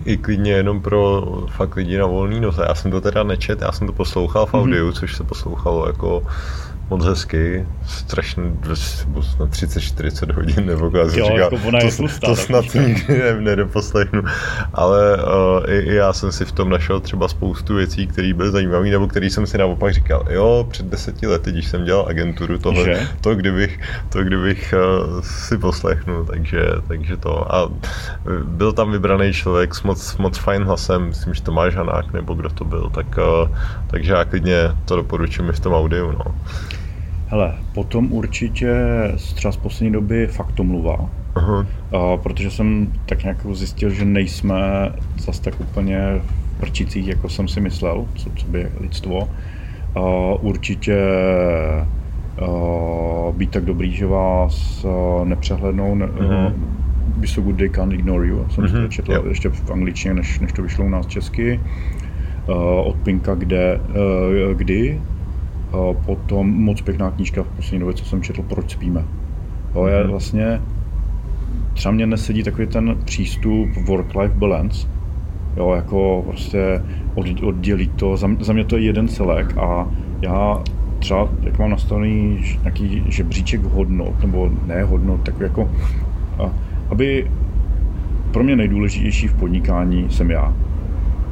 i 0.05 0.17
klidně 0.17 0.51
jenom 0.51 0.81
pro 0.81 1.23
fakt 1.47 1.75
lidi 1.75 1.97
na 1.97 2.05
volný 2.05 2.39
noze. 2.39 2.65
Já 2.67 2.75
jsem 2.75 2.91
to 2.91 3.01
teda 3.01 3.23
nečet, 3.23 3.61
já 3.61 3.71
jsem 3.71 3.87
to 3.87 3.93
poslouchal 3.93 4.45
v 4.45 4.53
mhm. 4.53 4.61
audiu, 4.61 4.89
mm-hmm. 4.89 4.99
což 4.99 5.15
se 5.15 5.23
poslouchalo 5.23 5.87
jako 5.87 6.23
moc 6.89 7.05
hezky, 7.05 7.67
strašně 7.85 8.43
na 8.43 9.45
30-40 9.45 10.33
hodin, 10.33 10.65
nebo 10.65 10.91
já 10.97 11.03
jsem 11.03 11.13
říkal, 11.13 11.37
jako 11.37 11.57
to, 11.81 11.95
tlustá, 11.97 12.27
to 12.27 12.35
snad 12.35 12.65
nikdy 12.73 13.17
ne, 13.17 13.41
nedoposlechnu, 13.41 14.21
ale 14.73 15.17
uh, 15.17 15.69
i, 15.69 15.79
i, 15.79 15.95
já 15.95 16.13
jsem 16.13 16.31
si 16.31 16.45
v 16.45 16.51
tom 16.51 16.69
našel 16.69 16.99
třeba 16.99 17.27
spoustu 17.27 17.75
věcí, 17.75 18.07
které 18.07 18.33
byly 18.33 18.51
zajímavé, 18.51 18.89
nebo 18.89 19.07
které 19.07 19.25
jsem 19.25 19.47
si 19.47 19.57
naopak 19.57 19.93
říkal, 19.93 20.25
jo, 20.29 20.67
před 20.71 20.85
deseti 20.85 21.27
lety, 21.27 21.51
když 21.51 21.67
jsem 21.67 21.85
dělal 21.85 22.05
agenturu, 22.09 22.57
tohle, 22.57 23.07
to 23.21 23.35
kdybych, 23.35 23.79
to 24.09 24.23
kdybych 24.23 24.73
uh, 24.73 25.21
si 25.21 25.57
poslechnul, 25.57 26.25
takže, 26.25 26.61
takže 26.87 27.17
to. 27.17 27.55
A 27.55 27.71
byl 28.43 28.73
tam 28.73 28.91
vybraný 28.91 29.33
člověk 29.33 29.75
s 29.75 29.83
moc, 29.83 30.17
moc 30.17 30.37
fajn 30.37 30.63
hlasem, 30.63 31.07
myslím, 31.07 31.33
že 31.33 31.41
Tomáš 31.41 31.75
Hanák, 31.75 32.13
nebo 32.13 32.33
kdo 32.33 32.49
to 32.49 32.65
byl, 32.65 32.89
tak, 32.89 33.17
uh, 33.17 33.57
takže 33.87 34.13
já 34.13 34.25
klidně 34.25 34.55
to 34.85 34.95
doporučím 34.95 35.49
i 35.49 35.53
v 35.53 35.59
tom 35.59 35.73
audiu, 35.73 36.11
no. 36.11 36.35
Hele, 37.27 37.53
potom 37.73 38.11
určitě 38.11 38.75
třeba 39.35 39.51
z 39.51 39.57
poslední 39.57 39.91
doby 39.91 40.27
faktomluva, 40.27 41.09
Aha. 41.35 41.65
A, 41.91 42.17
protože 42.17 42.51
jsem 42.51 42.93
tak 43.05 43.23
nějak 43.23 43.37
zjistil, 43.51 43.89
že 43.89 44.05
nejsme 44.05 44.91
zase 45.17 45.41
tak 45.41 45.59
úplně 45.59 45.99
v 46.19 46.59
prčicích, 46.59 47.07
jako 47.07 47.29
jsem 47.29 47.47
si 47.47 47.61
myslel, 47.61 48.05
co, 48.15 48.29
co 48.35 48.47
by 48.47 48.67
lidstvo. 48.79 49.29
A, 49.95 49.99
určitě 50.41 50.97
a, 52.41 52.45
být 53.31 53.51
tak 53.51 53.65
dobrý, 53.65 53.95
že 53.95 54.05
vás 54.05 54.85
nepřehlednou, 55.23 55.95
ne, 55.95 56.05
mm-hmm. 56.05 56.53
Be 57.15 57.27
so 57.27 57.41
good 57.41 57.57
they 57.57 57.69
can't 57.69 57.93
ignore 57.93 58.27
you. 58.27 58.45
Jsem 58.49 58.63
mm-hmm. 58.63 58.81
to 58.81 58.87
četl 58.87 59.11
yep. 59.11 59.25
ještě 59.25 59.49
v 59.49 59.71
angličtině, 59.71 60.13
než, 60.13 60.39
než 60.39 60.51
to 60.51 60.63
vyšlo 60.63 60.85
u 60.85 60.89
nás 60.89 61.07
česky. 61.07 61.59
Uh, 62.47 62.87
od 62.87 62.95
Pinka, 62.95 63.35
kde, 63.35 63.79
uh, 63.89 64.53
kdy, 64.57 65.01
Potom 66.05 66.63
moc 66.63 66.81
pěkná 66.81 67.11
knížka 67.11 67.43
v 67.43 67.47
poslední 67.47 67.79
době, 67.79 67.93
co 67.93 68.05
jsem 68.05 68.21
četl, 68.21 68.41
Proč 68.41 68.71
spíme. 68.71 69.05
To 69.73 69.87
je 69.87 70.01
mhm. 70.01 70.11
vlastně, 70.11 70.61
třeba 71.73 71.91
mě 71.91 72.07
nesedí 72.07 72.43
takový 72.43 72.67
ten 72.67 72.97
přístup 73.05 73.69
work-life 73.85 74.37
balance, 74.37 74.87
jo, 75.57 75.73
jako 75.75 76.23
prostě 76.27 76.83
od, 77.15 77.43
oddělit 77.43 77.91
to, 77.95 78.17
za, 78.17 78.29
za 78.39 78.53
mě 78.53 78.63
to 78.63 78.77
je 78.77 78.83
jeden 78.83 79.07
celek 79.07 79.57
a 79.57 79.87
já 80.21 80.63
třeba, 80.99 81.29
jak 81.43 81.59
mám 81.59 81.69
nastavený 81.69 82.45
nějaký 82.61 83.03
žebříček 83.07 83.63
hodnot, 83.63 84.21
nebo 84.21 84.51
ne 84.65 84.83
hodnot, 84.83 85.21
tak 85.21 85.39
jako, 85.39 85.71
a, 86.39 86.49
aby 86.89 87.31
pro 88.31 88.43
mě 88.43 88.55
nejdůležitější 88.55 89.27
v 89.27 89.33
podnikání 89.33 90.07
jsem 90.09 90.31
já. 90.31 90.53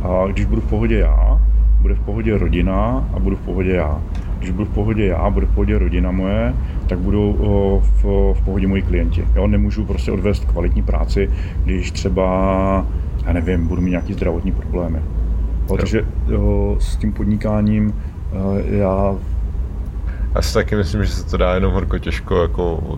A 0.03 0.27
když 0.27 0.45
budu 0.45 0.61
v 0.61 0.69
pohodě 0.69 0.97
já, 0.97 1.41
bude 1.81 1.95
v 1.95 1.99
pohodě 1.99 2.37
rodina 2.37 3.09
a 3.13 3.19
budu 3.19 3.35
v 3.35 3.39
pohodě 3.39 3.71
já 3.71 4.01
když 4.43 4.51
budu 4.51 4.65
v 4.65 4.73
pohodě 4.73 5.05
já, 5.05 5.29
bude 5.29 5.45
v 5.45 5.53
pohodě 5.53 5.77
rodina 5.77 6.11
moje, 6.11 6.53
tak 6.87 6.99
budou 6.99 7.33
v, 7.81 8.03
v 8.33 8.45
pohodě 8.45 8.67
moji 8.67 8.81
klienti. 8.81 9.27
Jo, 9.35 9.47
nemůžu 9.47 9.85
prostě 9.85 10.11
odvést 10.11 10.45
kvalitní 10.45 10.83
práci, 10.83 11.29
když 11.63 11.91
třeba, 11.91 12.85
já 13.25 13.33
nevím, 13.33 13.67
budu 13.67 13.81
mít 13.81 13.89
nějaký 13.89 14.13
zdravotní 14.13 14.51
problémy. 14.51 14.99
Jo, 15.69 15.77
takže 15.77 16.05
jo, 16.27 16.77
s 16.79 16.95
tím 16.95 17.13
podnikáním 17.13 17.95
já... 18.65 19.15
Já 20.35 20.41
si 20.41 20.53
taky 20.53 20.75
myslím, 20.75 21.03
že 21.03 21.11
se 21.11 21.25
to 21.25 21.37
dá 21.37 21.55
jenom 21.55 21.73
horko 21.73 21.97
těžko 21.97 22.41
jako 22.41 22.97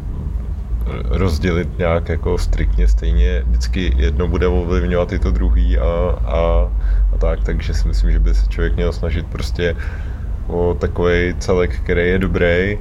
rozdělit 1.03 1.77
nějak 1.77 2.09
jako 2.09 2.37
striktně 2.37 2.87
stejně. 2.87 3.43
Vždycky 3.47 3.93
jedno 3.97 4.27
bude 4.27 4.47
ovlivňovat 4.47 5.13
i 5.13 5.19
to 5.19 5.31
druhý 5.31 5.77
a, 5.77 5.83
a, 6.25 6.69
a 7.13 7.17
tak, 7.17 7.43
takže 7.43 7.73
si 7.73 7.87
myslím, 7.87 8.11
že 8.11 8.19
by 8.19 8.33
se 8.33 8.49
člověk 8.49 8.75
měl 8.75 8.93
snažit 8.93 9.27
prostě 9.27 9.75
o 10.47 10.73
takový 10.79 11.33
celek, 11.39 11.75
který 11.75 12.01
je 12.01 12.19
dobrý 12.19 12.77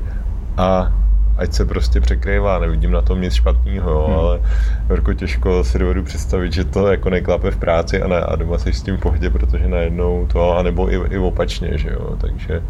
a 0.57 0.93
ať 1.39 1.53
se 1.53 1.65
prostě 1.65 2.01
překrývá, 2.01 2.59
nevidím 2.59 2.91
na 2.91 3.01
tom 3.01 3.21
nic 3.21 3.35
špatného, 3.35 3.91
jo, 3.91 4.05
hmm. 4.09 4.19
ale 4.19 4.41
jako 4.89 5.15
těžko 5.15 5.65
si 5.65 5.79
dovedu 5.79 6.03
představit, 6.03 6.53
že 6.53 6.65
to 6.65 6.87
jako 6.87 7.11
neklape 7.11 7.51
v 7.51 7.57
práci 7.57 8.03
a, 8.03 8.09
ne, 8.09 8.21
a 8.21 8.37
doma 8.37 8.59
jsi 8.59 8.73
s 8.73 8.83
tím 8.83 8.97
v 8.97 9.01
pohodě, 9.01 9.31
protože 9.31 9.69
najednou 9.69 10.27
to, 10.33 10.57
anebo 10.57 10.93
i, 10.93 11.01
i 11.11 11.19
opačně, 11.19 11.79
že 11.79 11.91
jo, 11.91 12.17
takže... 12.19 12.63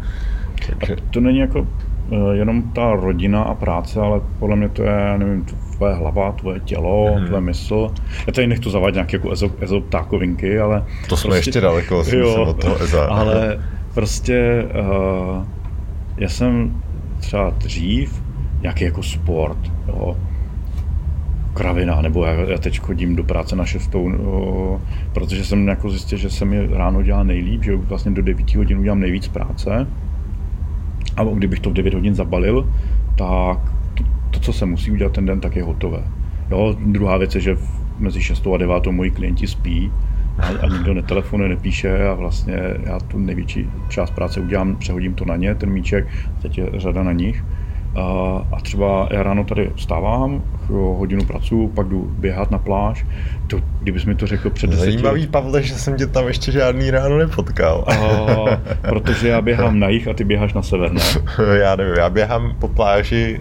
takže... 0.69 0.93
A 0.93 0.97
to 1.11 1.19
není 1.19 1.39
jako 1.39 1.59
uh, 1.59 2.31
jenom 2.31 2.63
ta 2.63 2.93
rodina 2.93 3.41
a 3.41 3.53
práce, 3.53 3.99
ale 3.99 4.21
podle 4.39 4.55
mě 4.55 4.69
to 4.69 4.83
je, 4.83 5.17
nevím, 5.17 5.45
tvoje 5.75 5.93
hlava, 5.93 6.31
tvoje 6.31 6.59
tělo, 6.59 7.13
hmm. 7.15 7.25
tvoje 7.25 7.41
mysl. 7.41 7.91
Já 8.27 8.33
tady 8.33 8.47
nechci 8.47 8.69
zavádět 8.69 8.93
nějaké 8.93 9.17
jako 9.17 9.31
ezo, 9.31 9.49
ezotákovinky, 9.59 10.59
ale... 10.59 10.83
To 11.09 11.17
jsme 11.17 11.29
prostě, 11.29 11.49
ještě 11.49 11.61
daleko, 11.61 12.03
jo, 12.11 12.45
od 12.45 12.61
toho 12.61 12.83
eza. 12.83 13.05
Ale 13.05 13.59
prostě 13.95 14.65
uh, 14.79 15.45
já 16.17 16.29
jsem 16.29 16.81
třeba 17.19 17.49
dřív 17.49 18.23
nějaký 18.61 18.83
jako 18.83 19.03
sport, 19.03 19.71
jo, 19.87 20.17
kravina, 21.53 22.01
nebo 22.01 22.25
já, 22.25 22.33
já 22.33 22.57
teď 22.57 22.79
chodím 22.79 23.15
do 23.15 23.23
práce 23.23 23.55
na 23.55 23.65
šestou, 23.65 24.09
no, 24.09 24.81
protože 25.13 25.45
jsem 25.45 25.67
jako 25.67 25.89
zjistil, 25.89 26.17
že 26.17 26.29
se 26.29 26.45
mi 26.45 26.67
ráno 26.67 27.01
dělá 27.01 27.23
nejlíp, 27.23 27.63
že 27.63 27.75
vlastně 27.75 28.11
do 28.11 28.21
9 28.21 28.55
hodin 28.55 28.77
udělám 28.77 28.99
nejvíc 28.99 29.27
práce. 29.27 29.87
A 31.17 31.23
kdybych 31.23 31.59
to 31.59 31.69
v 31.69 31.73
9 31.73 31.93
hodin 31.93 32.15
zabalil, 32.15 32.73
tak 33.17 33.59
to, 33.93 34.03
to 34.31 34.39
co 34.39 34.53
se 34.53 34.65
musí 34.65 34.91
udělat 34.91 35.13
ten 35.13 35.25
den, 35.25 35.39
tak 35.39 35.55
je 35.55 35.63
hotové. 35.63 36.03
Jo, 36.51 36.75
druhá 36.85 37.17
věc 37.17 37.35
je, 37.35 37.41
že 37.41 37.57
mezi 37.99 38.21
6 38.21 38.47
a 38.47 38.57
9 38.57 38.87
moji 38.87 39.11
klienti 39.11 39.47
spí, 39.47 39.91
a, 40.39 40.47
a 40.61 40.67
nikdo 40.67 40.93
netelefonuje, 40.93 41.49
nepíše 41.49 42.07
a 42.07 42.13
vlastně 42.13 42.59
já 42.83 42.99
tu 42.99 43.19
největší 43.19 43.69
část 43.89 44.11
práce 44.11 44.39
udělám, 44.39 44.75
přehodím 44.75 45.13
to 45.13 45.25
na 45.25 45.35
ně, 45.35 45.55
ten 45.55 45.69
míček, 45.69 46.07
teď 46.41 46.57
je 46.57 46.69
řada 46.73 47.03
na 47.03 47.11
nich. 47.11 47.43
A, 47.95 48.01
a 48.51 48.61
třeba 48.61 49.07
já 49.11 49.23
ráno 49.23 49.43
tady 49.43 49.71
vstávám, 49.75 50.41
hodinu 50.69 51.25
pracuji, 51.25 51.67
pak 51.67 51.87
jdu 51.87 52.15
běhat 52.19 52.51
na 52.51 52.57
pláž. 52.57 53.05
To, 53.47 53.61
kdybys 53.81 54.05
mi 54.05 54.15
to 54.15 54.27
řekl 54.27 54.49
před 54.49 54.69
deseti... 54.69 54.91
Zajímavý, 54.91 55.27
Pavle, 55.27 55.63
že 55.63 55.73
jsem 55.73 55.95
tě 55.95 56.07
tam 56.07 56.27
ještě 56.27 56.51
žádný 56.51 56.91
ráno 56.91 57.17
nepotkal. 57.17 57.85
A, 57.87 57.95
protože 58.89 59.27
já 59.27 59.41
běhám 59.41 59.79
na 59.79 59.89
jich 59.89 60.07
a 60.07 60.13
ty 60.13 60.23
běháš 60.23 60.53
na 60.53 60.61
sever, 60.61 60.91
ne? 60.91 61.01
já 61.59 61.75
nevím, 61.75 61.95
já 61.97 62.09
běhám 62.09 62.55
po 62.59 62.67
pláži 62.67 63.39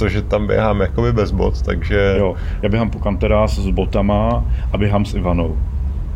protože 0.00 0.22
tam 0.22 0.46
běhám 0.46 0.80
jakoby 0.80 1.12
bez 1.12 1.30
bot, 1.30 1.62
takže... 1.62 2.14
Jo, 2.18 2.34
já 2.62 2.68
běhám 2.68 2.90
po 2.90 2.98
kanterás 2.98 3.58
s 3.58 3.70
botama 3.70 4.44
a 4.72 4.78
běhám 4.78 5.04
s 5.04 5.14
Ivanou 5.14 5.56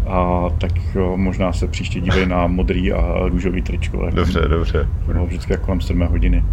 a 0.07 0.49
tak 0.59 0.71
jo, 0.95 1.17
možná 1.17 1.53
se 1.53 1.67
příště 1.67 2.01
dívej 2.01 2.27
na 2.27 2.47
modrý 2.47 2.93
a 2.93 3.29
růžový 3.29 3.63
tričko. 3.63 4.05
Tak 4.05 4.15
dobře, 4.15 4.41
dobře. 4.41 4.89
No, 5.15 5.27
vždycky 5.27 5.53
jako 5.53 5.65
kolem 5.65 5.81
7 5.81 6.01
hodiny. 6.07 6.45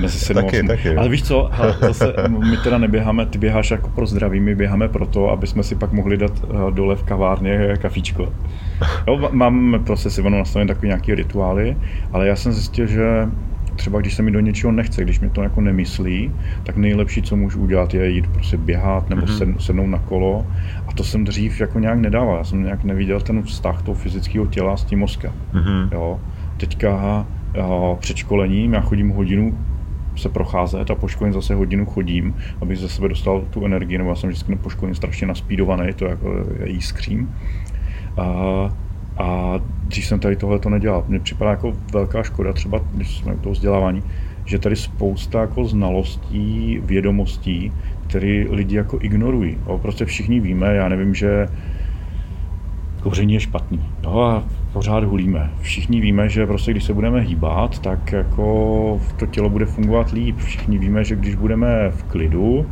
Mezi 0.00 0.18
7 0.18 0.44
taky, 0.44 0.58
8. 0.58 0.68
taky. 0.68 0.96
Ale 0.96 1.08
víš 1.08 1.22
co, 1.22 1.50
zase 1.80 2.14
my 2.50 2.56
teda 2.56 2.78
neběháme, 2.78 3.26
ty 3.26 3.38
běháš 3.38 3.70
jako 3.70 3.88
pro 3.88 4.06
zdraví, 4.06 4.40
my 4.40 4.54
běháme 4.54 4.88
proto, 4.88 5.30
aby 5.30 5.46
jsme 5.46 5.62
si 5.62 5.74
pak 5.74 5.92
mohli 5.92 6.16
dát 6.16 6.32
eh, 6.44 6.70
dole 6.70 6.96
v 6.96 7.02
kavárně 7.02 7.74
kafíčko. 7.78 8.32
Jo, 9.08 9.28
mám 9.32 9.82
prostě 9.86 10.10
si 10.10 10.30
nastavené 10.30 10.68
takový 10.68 10.88
nějaký 10.88 11.14
rituály, 11.14 11.76
ale 12.12 12.26
já 12.26 12.36
jsem 12.36 12.52
zjistil, 12.52 12.86
že 12.86 13.28
třeba 13.80 14.00
když 14.00 14.14
se 14.14 14.22
mi 14.22 14.30
do 14.30 14.40
něčeho 14.40 14.72
nechce, 14.72 15.02
když 15.02 15.20
mi 15.20 15.30
to 15.30 15.42
jako 15.42 15.60
nemyslí, 15.60 16.32
tak 16.62 16.76
nejlepší, 16.76 17.22
co 17.22 17.36
můžu 17.36 17.60
udělat, 17.60 17.94
je 17.94 18.10
jít 18.10 18.26
prostě 18.26 18.56
běhat 18.56 19.10
nebo 19.10 19.22
mm-hmm. 19.22 19.56
sednout 19.56 19.86
na 19.86 19.98
kolo. 19.98 20.46
A 20.86 20.92
to 20.92 21.04
jsem 21.04 21.24
dřív 21.24 21.60
jako 21.60 21.78
nějak 21.78 21.98
nedával. 21.98 22.36
Já 22.36 22.44
jsem 22.44 22.62
nějak 22.62 22.84
neviděl 22.84 23.20
ten 23.20 23.42
vztah 23.42 23.82
toho 23.82 23.94
fyzického 23.94 24.46
těla 24.46 24.76
s 24.76 24.84
tím 24.84 24.98
mozkem. 24.98 25.32
Mm-hmm. 25.52 25.88
Jo. 25.92 26.20
Teďka 26.56 27.26
jo, 27.54 27.98
před 28.00 28.16
školením 28.16 28.72
já 28.72 28.80
chodím 28.80 29.08
hodinu 29.08 29.58
se 30.16 30.28
procházet 30.28 30.90
a 30.90 30.94
po 30.94 31.08
školení 31.08 31.34
zase 31.34 31.54
hodinu 31.54 31.86
chodím, 31.86 32.34
abych 32.60 32.78
ze 32.78 32.88
sebe 32.88 33.08
dostal 33.08 33.42
tu 33.50 33.64
energii, 33.64 33.98
nebo 33.98 34.10
já 34.10 34.16
jsem 34.16 34.30
vždycky 34.30 34.56
po 34.56 34.70
školení 34.70 34.94
strašně 34.94 35.26
naspídovaný, 35.26 35.92
to 35.92 36.04
jako 36.04 36.44
jiskřím. 36.64 37.30
A 38.16 38.24
a 39.20 39.60
dřív 39.88 40.06
jsem 40.06 40.20
tady 40.20 40.36
tohle 40.36 40.58
to 40.58 40.68
nedělal. 40.68 41.04
Mně 41.08 41.20
připadá 41.20 41.50
jako 41.50 41.72
velká 41.92 42.22
škoda, 42.22 42.52
třeba 42.52 42.80
když 42.94 43.18
jsme 43.18 43.34
u 43.34 43.38
toho 43.38 43.52
vzdělávání, 43.52 44.02
že 44.44 44.58
tady 44.58 44.76
spousta 44.76 45.40
jako 45.40 45.64
znalostí, 45.64 46.80
vědomostí, 46.84 47.72
které 48.06 48.44
lidi 48.50 48.76
jako 48.76 48.98
ignorují. 49.00 49.58
Jo, 49.68 49.78
prostě 49.78 50.04
všichni 50.04 50.40
víme, 50.40 50.74
já 50.74 50.88
nevím, 50.88 51.14
že 51.14 51.48
kouření 53.02 53.34
je 53.34 53.40
špatný. 53.40 53.86
Jo, 54.02 54.20
a 54.20 54.44
pořád 54.72 55.04
hulíme. 55.04 55.50
Všichni 55.60 56.00
víme, 56.00 56.28
že 56.28 56.46
prostě 56.46 56.70
když 56.70 56.84
se 56.84 56.94
budeme 56.94 57.20
hýbat, 57.20 57.78
tak 57.78 58.12
jako 58.12 59.00
to 59.16 59.26
tělo 59.26 59.50
bude 59.50 59.66
fungovat 59.66 60.12
líp. 60.12 60.38
Všichni 60.38 60.78
víme, 60.78 61.04
že 61.04 61.16
když 61.16 61.34
budeme 61.34 61.90
v 61.90 62.02
klidu, 62.02 62.66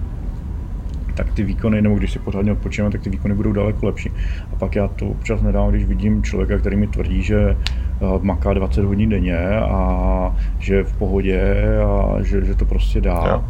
tak 1.19 1.33
ty 1.33 1.43
výkony, 1.43 1.83
nebo 1.83 1.95
když 1.95 2.13
si 2.13 2.19
pořádně 2.19 2.53
odpočívám, 2.53 2.93
tak 2.93 3.01
ty 3.01 3.11
výkony 3.11 3.35
budou 3.35 3.53
daleko 3.53 3.87
lepší. 3.87 4.11
A 4.53 4.57
pak 4.57 4.77
já 4.77 4.89
to 4.89 5.07
občas 5.07 5.43
nedám, 5.43 5.71
když 5.71 5.85
vidím 5.85 6.23
člověka, 6.23 6.59
který 6.59 6.77
mi 6.77 6.87
tvrdí, 6.87 7.23
že 7.23 7.39
eh, 7.51 8.07
maká 8.21 8.53
20 8.55 8.85
hodin 8.85 9.11
denně 9.11 9.59
a 9.59 10.37
že 10.59 10.75
je 10.75 10.85
v 10.85 10.97
pohodě 10.97 11.55
a 11.85 12.23
že, 12.23 12.45
že 12.45 12.55
to 12.55 12.65
prostě 12.65 13.01
dá. 13.01 13.25
Jo. 13.29 13.45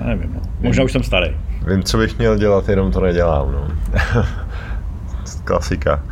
Já 0.00 0.06
nevím, 0.06 0.32
no. 0.34 0.40
Možná 0.60 0.84
už 0.84 0.92
jsem 0.92 1.02
starý. 1.02 1.36
Vím, 1.68 1.82
co 1.82 1.98
bych 1.98 2.18
měl 2.18 2.38
dělat, 2.38 2.68
jenom 2.68 2.92
to 2.92 3.00
nedělám. 3.00 3.52
No. 3.52 3.68
Klasika. 5.44 6.02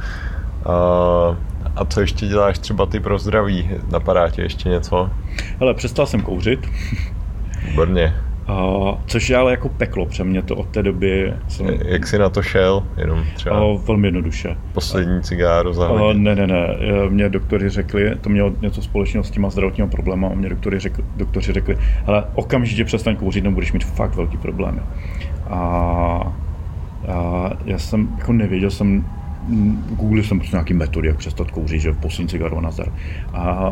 Uh, 0.66 1.36
a 1.77 1.85
co 1.85 2.01
ještě 2.01 2.27
děláš 2.27 2.59
třeba 2.59 2.86
ty 2.86 3.01
pro 3.01 3.19
zdraví? 3.19 3.70
Napadá 3.93 4.31
ti 4.31 4.43
ještě 4.43 4.69
něco? 4.69 5.11
Hele, 5.61 5.74
přestal 5.74 6.07
jsem 6.07 6.20
kouřit. 6.20 6.69
Výborně. 7.69 8.15
Uh, 8.51 8.98
což 9.06 9.31
je 9.31 9.36
ale 9.36 9.51
jako 9.51 9.68
peklo, 9.68 10.06
pře 10.06 10.24
mě 10.24 10.43
to 10.43 10.56
od 10.56 10.68
té 10.68 10.82
doby... 10.82 11.35
Jsem... 11.48 11.66
Jak 11.85 12.06
jsi 12.06 12.18
na 12.18 12.28
to 12.28 12.43
šel? 12.43 12.82
Jenom 12.97 13.24
třeba... 13.35 13.64
Uh, 13.64 13.81
velmi 13.82 14.06
jednoduše. 14.06 14.56
Poslední 14.72 15.22
cigáru 15.22 15.72
za 15.72 15.90
uh, 15.90 16.12
Ne, 16.14 16.35
ne, 16.35 16.47
ne. 16.47 16.77
Mě 17.09 17.28
doktory 17.28 17.68
řekli, 17.68 18.16
to 18.20 18.28
mělo 18.31 18.52
něco 18.60 18.82
společného 18.82 19.24
s 19.24 19.31
těma 19.31 19.51
zdravotníma 19.51 19.89
problémy, 19.89 20.27
a 20.27 20.35
mě 20.35 20.48
doktory 20.48 20.78
řekli, 20.78 21.05
doktoři 21.16 21.52
řekli, 21.52 21.78
ale 22.06 22.24
okamžitě 22.35 22.85
přestaň 22.85 23.16
kouřit, 23.16 23.44
nebo 23.44 23.55
budeš 23.55 23.72
mít 23.72 23.85
fakt 23.85 24.14
velký 24.14 24.36
problémy. 24.36 24.81
A, 25.51 25.56
a 27.09 27.51
já 27.64 27.78
jsem 27.78 28.09
jako 28.18 28.32
nevěděl 28.32 28.70
jsem, 28.70 29.05
Google 29.90 30.22
jsem 30.22 30.39
prostě 30.39 30.56
nějaký 30.56 30.74
metody, 30.74 31.09
jak 31.09 31.16
přestat 31.16 31.51
kouřit, 31.51 31.81
že 31.81 31.90
v 31.90 31.98
poslední 31.98 32.28
cigaru 32.28 32.59
a 32.59 32.60
nazdar. 32.60 32.93
A 33.32 33.70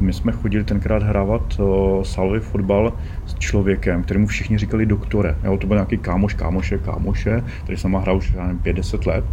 my 0.00 0.12
jsme 0.12 0.32
chodili 0.32 0.64
tenkrát 0.64 1.02
hrávat 1.02 1.60
uh, 1.60 2.02
salvy 2.02 2.40
fotbal 2.40 2.92
s 3.26 3.34
člověkem, 3.34 4.02
kterému 4.02 4.26
všichni 4.26 4.58
říkali 4.58 4.86
doktore. 4.86 5.36
Jo, 5.44 5.56
to 5.56 5.66
byl 5.66 5.76
nějaký 5.76 5.98
kámoš, 5.98 6.34
kámoše, 6.34 6.78
kámoše, 6.78 7.44
který 7.62 7.78
sama 7.78 7.98
hrál 7.98 8.16
už 8.16 8.34
5-10 8.34 9.08
let. 9.08 9.24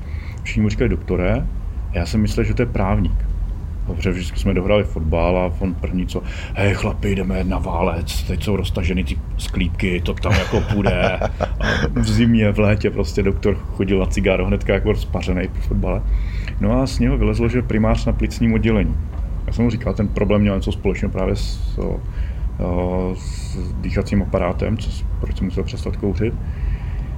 Všichni 0.43 0.61
mu 0.61 0.69
říkali 0.69 0.89
doktore 0.89 1.33
a 1.91 1.97
já 1.97 2.05
jsem 2.05 2.21
myslel, 2.21 2.43
že 2.43 2.53
to 2.53 2.61
je 2.61 2.65
právník. 2.65 3.25
Dobře, 3.87 4.11
vždycky 4.11 4.39
jsme 4.39 4.53
dohrali 4.53 4.83
fotbal 4.83 5.37
a 5.37 5.53
on 5.59 5.73
první 5.73 6.07
co, 6.07 6.23
hej 6.53 6.73
chlapi, 6.73 7.15
jdeme 7.15 7.43
na 7.43 7.59
válec, 7.59 8.23
teď 8.23 8.43
jsou 8.43 8.55
roztaženy 8.55 9.03
ty 9.03 9.19
sklípky, 9.37 10.01
to 10.01 10.13
tam 10.13 10.33
jako 10.33 10.61
půjde. 10.61 11.19
A 11.19 11.27
v 11.93 12.07
zimě, 12.07 12.51
v 12.51 12.59
létě 12.59 12.89
prostě 12.89 13.23
doktor 13.23 13.55
chodil 13.55 13.99
na 13.99 14.05
cigáro 14.05 14.45
hnedka 14.45 14.73
jako 14.73 14.91
rozpařený 14.91 15.47
po 15.47 15.61
fotbale. 15.61 16.01
No 16.59 16.81
a 16.81 16.87
z 16.87 16.99
něho 16.99 17.17
vylezlo, 17.17 17.49
že 17.49 17.61
primář 17.61 18.05
na 18.05 18.13
plicním 18.13 18.53
oddělení. 18.53 18.95
Já 19.47 19.53
jsem 19.53 19.63
mu 19.63 19.69
říkal, 19.69 19.93
ten 19.93 20.07
problém 20.07 20.41
měl 20.41 20.55
něco 20.55 20.71
společného 20.71 21.11
právě 21.11 21.35
s, 21.35 21.77
o, 21.77 21.99
s 23.15 23.57
dýchacím 23.81 24.21
aparátem, 24.21 24.77
co, 24.77 25.05
proč 25.19 25.37
jsem 25.37 25.45
musel 25.45 25.63
přestat 25.63 25.97
kouřit. 25.97 26.33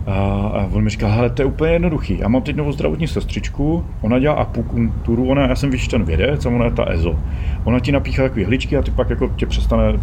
A, 0.07 0.13
a 0.47 0.69
on 0.71 0.83
mi 0.83 0.89
říkal, 0.89 1.11
hele, 1.11 1.29
to 1.29 1.41
je 1.41 1.45
úplně 1.45 1.71
jednoduchý. 1.71 2.17
Já 2.19 2.27
mám 2.27 2.41
teď 2.41 2.55
novou 2.55 2.71
zdravotní 2.71 3.07
sestřičku, 3.07 3.85
ona 4.01 4.19
dělá 4.19 4.35
akupunkturu, 4.35 5.29
ona, 5.29 5.47
já 5.47 5.55
jsem 5.55 5.69
víš 5.69 5.87
ten 5.87 6.03
vědec 6.03 6.45
a 6.45 6.49
ona 6.49 6.65
je 6.65 6.71
ta 6.71 6.85
EZO. 6.91 7.19
Ona 7.63 7.79
ti 7.79 7.91
napíchá 7.91 8.23
takové 8.23 8.45
hličky 8.45 8.77
a 8.77 8.81
ty 8.81 8.91
pak 8.91 9.09
jako 9.09 9.29
tě 9.35 9.45
přestane, 9.45 9.99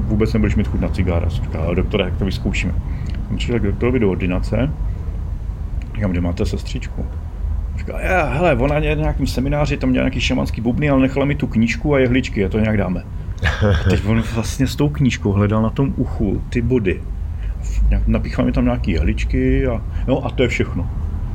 vůbec 0.00 0.32
nebudeš 0.32 0.56
mít 0.56 0.68
chuť 0.68 0.80
na 0.80 0.88
cigára. 0.88 1.30
Jsem 1.30 1.44
říkal, 1.44 1.74
doktore, 1.74 2.04
jak 2.04 2.16
to 2.16 2.24
vyzkoušíme. 2.24 2.74
Jsem 3.28 3.36
přišel 3.36 3.58
k 3.58 3.62
doktorovi 3.62 3.98
do 3.98 4.10
ordinace, 4.10 4.70
říkám, 5.94 6.10
kde 6.10 6.20
máte 6.20 6.46
sestřičku? 6.46 7.06
Říkal, 7.78 8.00
já, 8.00 8.24
hele, 8.24 8.54
ona 8.54 8.78
je 8.78 8.96
na 8.96 9.02
nějakém 9.02 9.26
semináři, 9.26 9.76
tam 9.76 9.92
dělá 9.92 10.02
nějaký 10.02 10.20
šamanský 10.20 10.60
bubny, 10.60 10.90
ale 10.90 11.00
nechala 11.00 11.26
mi 11.26 11.34
tu 11.34 11.46
knížku 11.46 11.94
a 11.94 11.98
jehličky, 11.98 12.44
a 12.44 12.48
to 12.48 12.58
nějak 12.58 12.76
dáme. 12.76 13.04
A 13.44 13.88
teď 13.90 14.06
on 14.06 14.22
vlastně 14.34 14.66
s 14.66 14.76
tou 14.76 14.88
knížkou 14.88 15.32
hledal 15.32 15.62
na 15.62 15.70
tom 15.70 15.94
uchu 15.96 16.42
ty 16.48 16.62
body. 16.62 17.00
Napíchal 18.06 18.44
mi 18.44 18.52
tam 18.52 18.64
nějaký 18.64 18.90
jehličky 18.90 19.66
a, 19.66 19.82
no, 20.06 20.26
a 20.26 20.30
to 20.30 20.42
je 20.42 20.48
všechno. 20.48 20.90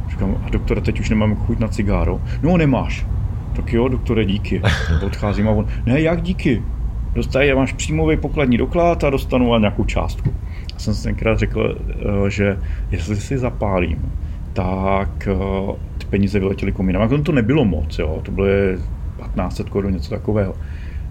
Říkám, 0.10 0.44
a 0.46 0.50
doktore, 0.50 0.82
teď 0.82 1.00
už 1.00 1.10
nemám 1.10 1.36
chuť 1.36 1.60
na 1.60 1.68
cigáro. 1.68 2.22
No, 2.44 2.58
nemáš. 2.58 3.06
Tak 3.56 3.74
jo, 3.74 3.88
doktore, 3.88 4.26
díky. 4.26 4.62
Odcházím 5.06 5.48
a 5.48 5.52
on, 5.52 5.68
ne, 5.86 6.02
jak 6.02 6.22
díky? 6.22 6.64
Dostaj, 7.14 7.56
máš 7.56 7.74
příjmový 7.74 8.18
pokladní 8.18 8.58
doklad 8.58 9.04
a 9.04 9.10
dostanu 9.10 9.58
nějakou 9.60 9.84
částku. 9.84 10.34
Já 10.74 10.80
jsem 10.80 10.94
si 10.94 11.04
tenkrát 11.04 11.40
řekl, 11.40 11.78
eh, 11.90 12.30
že 12.30 12.60
jestli 12.92 13.16
si 13.16 13.38
zapálím, 13.38 14.12
tak 14.54 15.28
eh, 15.28 15.76
peníze 16.14 16.40
vyletěly 16.40 16.72
komínám. 16.72 17.02
A 17.02 17.24
to 17.24 17.32
nebylo 17.32 17.66
moc, 17.66 18.00
jo, 18.00 18.22
to 18.24 18.32
bylo 18.32 18.48
1500 18.48 19.70
korun, 19.70 19.94
něco 19.94 20.10
takového. 20.10 20.54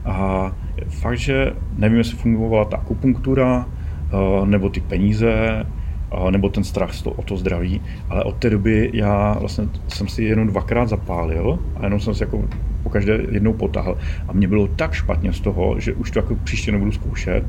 A 0.05 0.53
fakt, 0.89 1.19
že 1.19 1.53
nevím, 1.77 1.99
jestli 1.99 2.17
fungovala 2.17 2.65
ta 2.65 2.77
akupunktura, 2.77 3.67
eh, 3.67 4.47
nebo 4.47 4.69
ty 4.69 4.81
peníze, 4.81 5.33
eh, 5.35 6.31
nebo 6.31 6.49
ten 6.49 6.65
strach 6.65 6.91
o 7.07 7.23
to 7.23 7.37
zdraví, 7.37 7.83
ale 8.11 8.25
od 8.25 8.37
té 8.37 8.51
doby 8.51 8.91
já 8.95 9.37
vlastně 9.41 9.65
jsem 9.89 10.09
si 10.09 10.23
jenom 10.25 10.47
dvakrát 10.47 10.89
zapálil 10.89 11.59
a 11.77 11.85
jenom 11.85 12.01
jsem 12.01 12.15
si 12.15 12.23
jako 12.23 12.45
po 12.83 12.91
každé 12.91 13.19
jednou 13.31 13.53
potáhl 13.53 13.99
a 14.29 14.33
mě 14.33 14.49
bylo 14.49 14.67
tak 14.67 14.93
špatně 14.93 15.33
z 15.33 15.41
toho, 15.41 15.81
že 15.81 15.93
už 15.93 16.11
to 16.11 16.19
jako 16.19 16.35
příště 16.35 16.73
nebudu 16.73 16.93
zkoušet, 16.93 17.45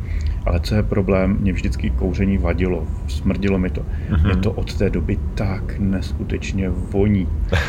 ale 0.46 0.60
co 0.60 0.76
je 0.76 0.84
problém, 0.84 1.38
mě 1.42 1.54
vždycky 1.54 1.90
kouření 1.90 2.38
vadilo, 2.38 2.88
smrdilo 3.08 3.60
mi 3.60 3.70
to. 3.70 3.82
Mm-hmm. 3.82 4.26
Mě 4.26 4.36
to 4.36 4.52
od 4.52 4.78
té 4.78 4.90
doby 4.90 5.20
tak 5.36 5.80
neskutečně 5.80 6.70
voní, 6.70 7.28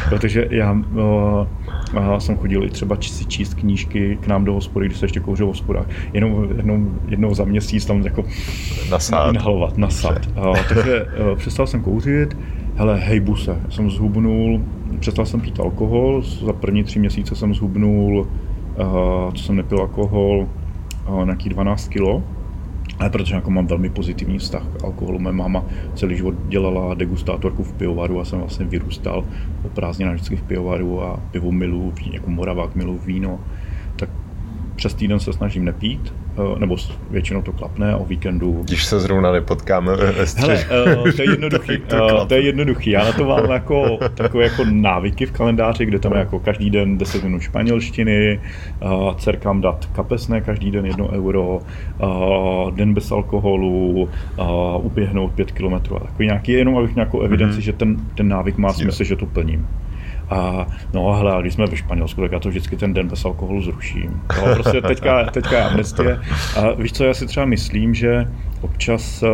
protože 0.09 0.47
já 0.51 0.77
o, 0.97 1.49
a 1.97 2.21
jsem 2.21 2.37
chodil 2.37 2.65
i 2.65 2.71
třeba 2.71 2.97
si 3.01 3.25
číst 3.25 3.55
knížky 3.55 4.19
k 4.21 4.27
nám 4.27 4.45
do 4.45 4.53
hospody, 4.53 4.87
když 4.87 4.99
se 4.99 5.05
ještě 5.05 5.21
kouřil 5.21 5.47
v 5.47 5.49
hospodách, 5.49 5.87
jenom 6.13 6.49
jednou, 6.57 6.99
jednou 7.09 7.35
za 7.35 7.45
měsíc 7.45 7.87
tam 7.87 8.03
jako 8.03 8.25
nasát. 8.91 9.31
inhalovat, 9.31 9.79
nasát. 9.79 10.29
A, 10.37 10.53
takže 10.69 11.07
přestal 11.37 11.67
jsem 11.67 11.83
kouřit, 11.83 12.37
hele, 12.77 12.99
hejbu 12.99 13.37
se, 13.37 13.57
jsem 13.69 13.91
zhubnul, 13.91 14.61
přestal 15.01 15.27
jsem 15.27 15.41
pít 15.41 15.61
alkohol, 15.61 16.23
za 16.23 16.53
první 16.53 16.85
tři 16.85 16.99
měsíce 16.99 17.35
jsem 17.35 17.55
zhubnul, 17.55 18.21
uh, 18.21 19.33
co 19.35 19.43
jsem 19.43 19.57
nepil 19.57 19.81
alkohol, 19.81 20.49
uh, 21.09 21.25
nějaký 21.25 21.49
12 21.49 21.89
kilo. 21.89 22.23
Ale 22.99 23.11
protože 23.11 23.35
jako 23.35 23.51
mám 23.51 23.67
velmi 23.67 23.91
pozitivní 23.91 24.39
vztah 24.39 24.63
k 24.63 24.85
alkoholu, 24.85 25.19
moje 25.19 25.33
máma 25.33 25.65
celý 25.95 26.17
život 26.17 26.35
dělala 26.49 26.95
degustátorku 26.95 27.63
v 27.63 27.73
pivovaru 27.73 28.21
a 28.21 28.25
jsem 28.25 28.39
vlastně 28.39 28.67
vyrůstal 28.67 29.25
po 29.63 29.69
prázdninách 29.69 30.15
vždycky 30.15 30.37
v 30.37 30.43
pivovaru 30.43 31.03
a 31.03 31.21
pivo 31.31 31.53
milu, 31.53 31.93
jako 32.13 32.31
moravák 32.31 32.75
milu 32.75 32.99
víno, 32.99 33.41
přes 34.77 34.95
týden 34.95 35.21
se 35.21 35.33
snažím 35.33 35.65
nepít, 35.65 36.13
Eh, 36.39 36.59
nebo 36.59 36.77
většinou 37.11 37.43
to 37.43 37.53
klapne 37.53 37.97
o 37.97 38.05
víkendu. 38.05 38.63
Když 38.65 38.85
se 38.85 39.01
zrovna 39.01 39.33
nepotkáme 39.33 39.97
ve 39.97 40.13
Hele, 40.37 40.65
uh, 40.97 41.11
to 41.17 41.23
je 41.23 41.31
jednoduchý, 41.31 41.79
to, 41.87 41.97
uh, 41.97 42.27
to 42.27 42.35
je 42.35 42.41
jednoduchý. 42.41 42.91
Já 42.91 43.05
na 43.05 43.13
to 43.13 43.25
mám 43.25 43.51
jako, 43.51 43.99
takové 44.15 44.45
jako 44.45 44.65
návyky 44.71 45.27
v 45.27 45.33
kalendáři, 45.33 45.87
kde 45.87 45.99
tam 45.99 46.13
je 46.13 46.19
jako 46.19 46.39
každý 46.39 46.71
den 46.71 46.99
10 46.99 47.25
minut 47.25 47.43
španělštiny, 47.43 48.41
dcerkám 49.17 49.61
dát 49.61 49.87
kapesné 49.87 50.41
každý 50.41 50.71
den 50.71 50.87
1 50.87 51.05
euro, 51.13 51.61
den 52.75 52.95
bez 52.95 53.13
alkoholu, 53.13 54.09
uběhnout 54.83 55.33
5 55.33 55.53
kilometrů 55.53 55.97
a 55.97 56.01
takový 56.01 56.27
nějaký, 56.27 56.53
jenom 56.53 56.77
abych 56.77 56.95
nějakou 56.95 57.21
evidenci, 57.21 57.59
mm-hmm. 57.59 57.63
že 57.63 57.73
ten, 57.73 57.97
ten 58.15 58.29
návyk 58.29 58.59
má 58.59 58.73
smysl, 58.73 59.05
že 59.05 59.17
to 59.17 59.27
plním. 59.27 59.69
A 60.31 60.67
no 60.95 61.13
hele, 61.13 61.43
když 61.43 61.55
jsme 61.55 61.67
ve 61.67 61.77
Španělsku, 61.77 62.21
tak 62.21 62.33
já 62.33 62.41
to 62.41 62.49
vždycky 62.49 62.77
ten 62.77 62.95
den 62.95 63.09
bez 63.09 63.25
alkoholu 63.25 63.63
zruším. 63.63 64.23
No, 64.37 64.55
prostě 64.55 64.81
teďka, 64.81 65.25
teďka 65.25 65.57
je 65.57 65.65
amnestie. 65.65 66.21
A 66.57 66.73
víš 66.73 66.93
co, 66.93 67.05
já 67.05 67.15
si 67.15 67.27
třeba 67.27 67.47
myslím, 67.47 67.95
že 67.95 68.29
občas 68.61 69.23
eh, 69.23 69.29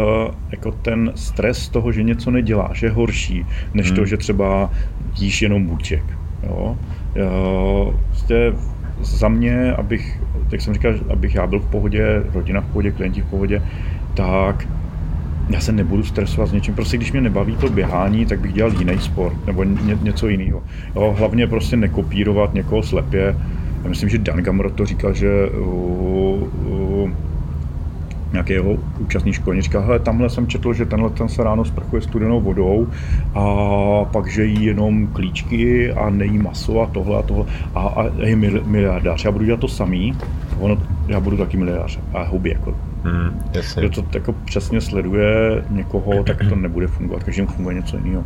jako 0.50 0.72
ten 0.72 1.12
stres 1.14 1.68
toho, 1.68 1.92
že 1.92 2.02
něco 2.02 2.30
neděláš, 2.30 2.82
je 2.82 2.90
horší, 2.90 3.46
než 3.74 3.86
hmm. 3.86 3.96
to, 3.96 4.06
že 4.06 4.16
třeba 4.16 4.70
jíš 5.18 5.42
jenom 5.42 5.66
buček. 5.66 6.04
Jo? 6.42 6.76
Prostě 8.06 8.52
za 9.00 9.28
mě, 9.28 9.72
abych, 9.72 10.20
jak 10.52 10.60
jsem 10.60 10.74
říkal, 10.74 10.94
abych 11.12 11.34
já 11.34 11.46
byl 11.46 11.58
v 11.58 11.70
pohodě, 11.70 12.22
rodina 12.34 12.60
v 12.60 12.66
pohodě, 12.66 12.90
klienti 12.90 13.20
v 13.20 13.30
pohodě, 13.30 13.62
tak 14.14 14.68
já 15.50 15.60
se 15.60 15.72
nebudu 15.72 16.02
stresovat 16.02 16.48
s 16.48 16.52
něčím. 16.52 16.74
Prostě 16.74 16.96
když 16.96 17.12
mě 17.12 17.20
nebaví 17.20 17.56
to 17.56 17.68
běhání, 17.68 18.26
tak 18.26 18.40
bych 18.40 18.52
dělal 18.52 18.72
jiný 18.78 18.98
sport 18.98 19.46
nebo 19.46 19.64
ně, 19.64 19.98
něco 20.02 20.28
jiného. 20.28 20.62
Jo, 20.96 21.14
hlavně 21.18 21.46
prostě 21.46 21.76
nekopírovat 21.76 22.54
někoho 22.54 22.82
slepě. 22.82 23.36
Já 23.82 23.88
myslím, 23.88 24.08
že 24.08 24.18
Dan 24.18 24.42
Gamrot 24.42 24.74
to 24.74 24.86
říkal, 24.86 25.14
že 25.14 25.50
uh, 25.50 26.42
uh, 26.66 27.10
nějaký 28.32 28.52
jeho 28.52 28.76
účastní 28.98 29.32
školní 29.32 29.62
říkal, 29.62 29.82
hele, 29.82 29.98
tamhle 29.98 30.30
jsem 30.30 30.46
četl, 30.46 30.72
že 30.72 30.86
tenhle 30.86 31.10
ten 31.10 31.28
se 31.28 31.44
ráno 31.44 31.64
sprchuje 31.64 32.02
studenou 32.02 32.40
vodou 32.40 32.88
a 33.34 33.44
pak, 34.04 34.26
že 34.26 34.44
jí 34.44 34.64
jenom 34.64 35.06
klíčky 35.06 35.92
a 35.92 36.10
nejí 36.10 36.38
maso 36.38 36.80
a 36.80 36.86
tohle 36.86 37.18
a 37.18 37.22
tohle 37.22 37.44
a, 37.74 37.80
a 37.80 38.04
je 38.26 38.36
miliardář. 38.66 39.24
Já 39.24 39.30
budu 39.30 39.44
dělat 39.44 39.60
to 39.60 39.68
samý, 39.68 40.14
ono, 40.58 40.78
já 41.08 41.20
budu 41.20 41.36
taky 41.36 41.56
miliardář 41.56 41.98
a 42.14 42.22
hobby 42.22 42.50
jako 42.50 42.74
Hmm, 43.04 43.42
Kdo 43.76 43.90
to 43.90 44.04
jako 44.14 44.32
přesně 44.32 44.80
sleduje 44.80 45.64
někoho, 45.70 46.24
tak 46.24 46.38
to 46.48 46.56
nebude 46.56 46.86
fungovat, 46.86 47.24
každému 47.24 47.48
funguje 47.48 47.74
něco 47.74 47.96
jiného. 47.96 48.24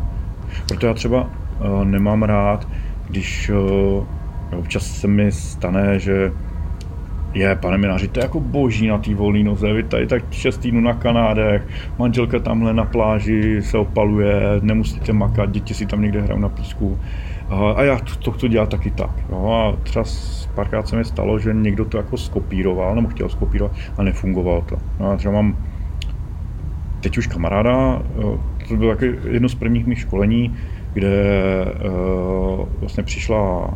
Proto 0.69 0.87
já 0.87 0.95
třeba 0.95 1.23
uh, 1.23 1.85
nemám 1.85 2.23
rád, 2.23 2.69
když 3.09 3.51
uh, 3.51 4.59
občas 4.59 5.01
se 5.01 5.09
mi 5.09 5.33
stane, 5.33 5.99
že 5.99 6.33
je, 7.35 7.57
pane 7.57 7.79
mináři, 7.79 8.09
to 8.09 8.21
je 8.21 8.25
jako 8.25 8.41
boží 8.41 8.87
na 8.87 8.99
té 8.99 9.15
volné 9.15 9.43
noze, 9.43 9.73
vy 9.73 9.83
tady 9.83 10.07
tak 10.07 10.33
šest 10.33 10.59
týdnů 10.59 10.81
na 10.81 10.95
Kanádech, 10.95 11.69
manželka 11.99 12.39
tamhle 12.39 12.75
na 12.75 12.85
pláži 12.85 13.63
se 13.63 13.79
opaluje, 13.79 14.41
nemusíte 14.61 15.13
makat, 15.13 15.51
děti 15.51 15.75
si 15.75 15.87
tam 15.87 16.03
někde 16.03 16.21
hrajou 16.21 16.41
na 16.41 16.49
písku. 16.49 16.99
A 17.77 17.83
já 17.83 17.99
to, 17.99 18.17
to 18.17 18.31
chci 18.31 18.49
dělat 18.49 18.69
taky 18.69 18.91
tak. 18.91 19.11
Jo. 19.31 19.51
A 19.51 19.83
třeba 19.83 20.05
párkrát 20.55 20.89
se 20.89 20.97
mi 20.97 21.05
stalo, 21.05 21.39
že 21.39 21.55
někdo 21.55 21.85
to 21.85 21.97
jako 21.97 22.17
skopíroval, 22.17 22.95
nebo 22.95 23.09
chtěl 23.09 23.29
skopírovat 23.29 23.77
a 23.99 24.03
nefungovalo 24.03 24.63
to. 24.63 24.77
No 25.01 25.11
a 25.11 25.17
třeba 25.17 25.35
mám 25.35 25.57
teď 27.01 27.19
už 27.19 27.27
kamaráda, 27.27 28.03
to 28.69 28.77
bylo 28.77 28.95
taky 28.95 29.15
jedno 29.31 29.49
z 29.49 29.55
prvních 29.55 29.87
mých 29.87 29.99
školení, 29.99 30.57
kde 30.93 31.65
uh, 31.65 32.69
vlastně 32.81 33.03
přišla 33.03 33.75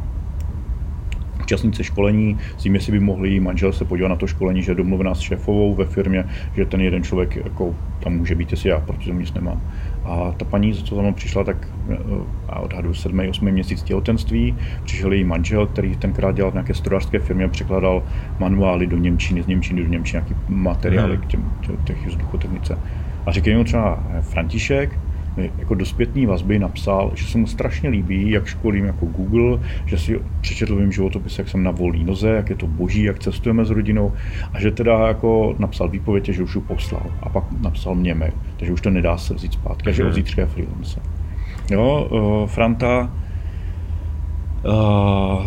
účastnice 1.48 1.84
školení 1.84 2.38
s 2.56 2.62
tím, 2.62 2.74
jestli 2.74 2.92
by 2.92 3.00
mohli 3.00 3.40
manžel 3.40 3.72
se 3.72 3.84
podívat 3.84 4.08
na 4.08 4.16
to 4.16 4.26
školení, 4.26 4.62
že 4.62 4.70
je 4.70 4.76
domluvená 4.76 5.14
s 5.14 5.20
šéfovou 5.20 5.74
ve 5.74 5.84
firmě, 5.84 6.24
že 6.56 6.64
ten 6.64 6.80
jeden 6.80 7.02
člověk 7.02 7.36
jako 7.36 7.74
tam 8.00 8.12
může 8.12 8.34
být, 8.34 8.50
jestli 8.50 8.68
já, 8.70 8.80
protože 8.80 9.10
to 9.10 9.18
nic 9.18 9.34
nemám. 9.34 9.60
A 10.08 10.34
ta 10.36 10.44
paní, 10.44 10.74
co 10.74 10.94
za 10.94 11.02
mnou 11.02 11.12
přišla, 11.12 11.44
tak 11.44 11.68
a 12.48 12.60
odhadu 12.60 12.94
7. 12.94 13.20
8. 13.30 13.50
měsíc 13.50 13.82
těhotenství, 13.82 14.56
přišel 14.84 15.12
její 15.12 15.24
manžel, 15.24 15.66
který 15.66 15.96
tenkrát 15.96 16.34
dělal 16.34 16.50
v 16.50 16.54
nějaké 16.54 16.74
strojářské 16.74 17.18
firmě, 17.18 17.48
překladal 17.48 18.02
manuály 18.38 18.86
do 18.86 18.96
Němčiny, 18.96 19.42
z 19.42 19.46
Němčiny 19.46 19.82
do 19.82 19.88
Němčiny, 19.88 20.22
nějaký 20.22 20.42
materiály 20.48 21.16
hmm. 21.16 21.24
k 21.24 21.26
těm, 21.26 21.52
těch 21.84 22.06
vzduchotechnice. 22.06 22.78
A 23.26 23.32
řekl 23.32 23.50
mu 23.50 23.64
třeba 23.64 24.04
František, 24.20 24.98
jako 25.58 25.74
do 25.74 25.86
zpětní 25.86 26.26
vazby 26.26 26.58
napsal, 26.58 27.10
že 27.14 27.26
se 27.26 27.38
mu 27.38 27.46
strašně 27.46 27.88
líbí, 27.88 28.30
jak 28.30 28.46
školím 28.46 28.84
jako 28.84 29.06
Google, 29.06 29.60
že 29.86 29.98
si 29.98 30.20
přečetl 30.40 30.76
v 30.76 30.78
mém 30.78 30.92
životopise, 30.92 31.42
jak 31.42 31.48
jsem 31.48 31.62
na 31.62 31.70
volný 31.70 32.04
noze, 32.04 32.28
jak 32.28 32.50
je 32.50 32.56
to 32.56 32.66
boží, 32.66 33.02
jak 33.02 33.18
cestujeme 33.18 33.64
s 33.64 33.70
rodinou 33.70 34.12
a 34.52 34.60
že 34.60 34.70
teda 34.70 35.08
jako 35.08 35.54
napsal 35.58 35.88
výpověď, 35.88 36.24
že 36.24 36.42
už 36.42 36.54
ji 36.54 36.60
poslal 36.60 37.06
a 37.22 37.28
pak 37.28 37.44
napsal 37.60 37.94
mě 37.94 38.14
mail, 38.14 38.32
takže 38.56 38.72
už 38.72 38.80
to 38.80 38.90
nedá 38.90 39.16
se 39.16 39.34
vzít 39.34 39.52
zpátky, 39.52 39.92
že 39.92 40.04
od 40.04 40.12
zítřka 40.12 40.42
je 40.42 40.46
freelance. 40.46 41.00
Jo, 41.70 42.08
uh, 42.10 42.48
Franta 42.48 43.10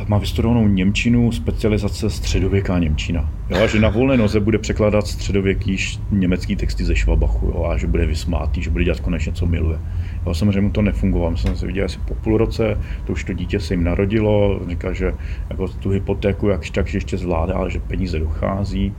má 0.07 0.17
vystudovanou 0.17 0.67
Němčinu, 0.67 1.31
specializace 1.31 2.09
středověká 2.09 2.79
Němčina. 2.79 3.29
Jo, 3.49 3.63
a 3.63 3.67
že 3.67 3.79
na 3.79 3.89
volné 3.89 4.17
noze 4.17 4.39
bude 4.39 4.57
překládat 4.57 5.07
středověký 5.07 5.77
německý 6.11 6.55
texty 6.55 6.85
ze 6.85 6.95
Švabachu 6.95 7.45
jo, 7.45 7.65
a 7.65 7.77
že 7.77 7.87
bude 7.87 8.05
vysmátý, 8.05 8.61
že 8.61 8.69
bude 8.69 8.83
dělat 8.83 8.99
konečně, 8.99 9.31
co 9.31 9.45
miluje. 9.45 9.79
Jo, 10.25 10.33
samozřejmě 10.33 10.61
mu 10.61 10.69
to 10.69 10.81
nefungovalo. 10.81 11.37
Jsem 11.37 11.55
se 11.55 11.67
viděl 11.67 11.85
asi 11.85 11.99
po 12.07 12.15
půl 12.15 12.37
roce, 12.37 12.77
to 13.05 13.13
už 13.13 13.23
to 13.23 13.33
dítě 13.33 13.59
se 13.59 13.73
jim 13.73 13.83
narodilo, 13.83 14.59
říká, 14.69 14.93
že 14.93 15.13
jako 15.49 15.67
tu 15.67 15.89
hypotéku 15.89 16.47
jakž 16.47 16.69
tak, 16.69 16.93
ještě 16.93 17.17
zvládá, 17.17 17.55
ale 17.55 17.71
že 17.71 17.79
peníze 17.79 18.19
dochází. 18.19 18.93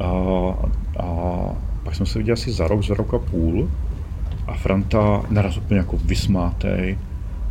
A, 0.00 0.10
a 0.98 1.06
pak 1.84 1.94
jsme 1.94 2.06
se 2.06 2.18
viděli 2.18 2.32
asi 2.32 2.52
za 2.52 2.68
rok, 2.68 2.84
za 2.84 2.94
rok 2.94 3.14
a 3.14 3.18
půl 3.18 3.70
a 4.46 4.54
Franta 4.54 5.22
naraz 5.30 5.56
úplně 5.56 5.78
jako 5.78 5.96
vysmátej, 6.04 6.98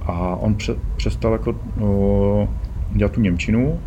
a 0.06 0.36
on 0.36 0.56
pře- 0.56 0.76
přestal 0.96 1.34
jako 1.34 1.56
o, 1.82 2.48
dělat 2.92 3.12
tu 3.12 3.22
Němčinu. 3.22 3.80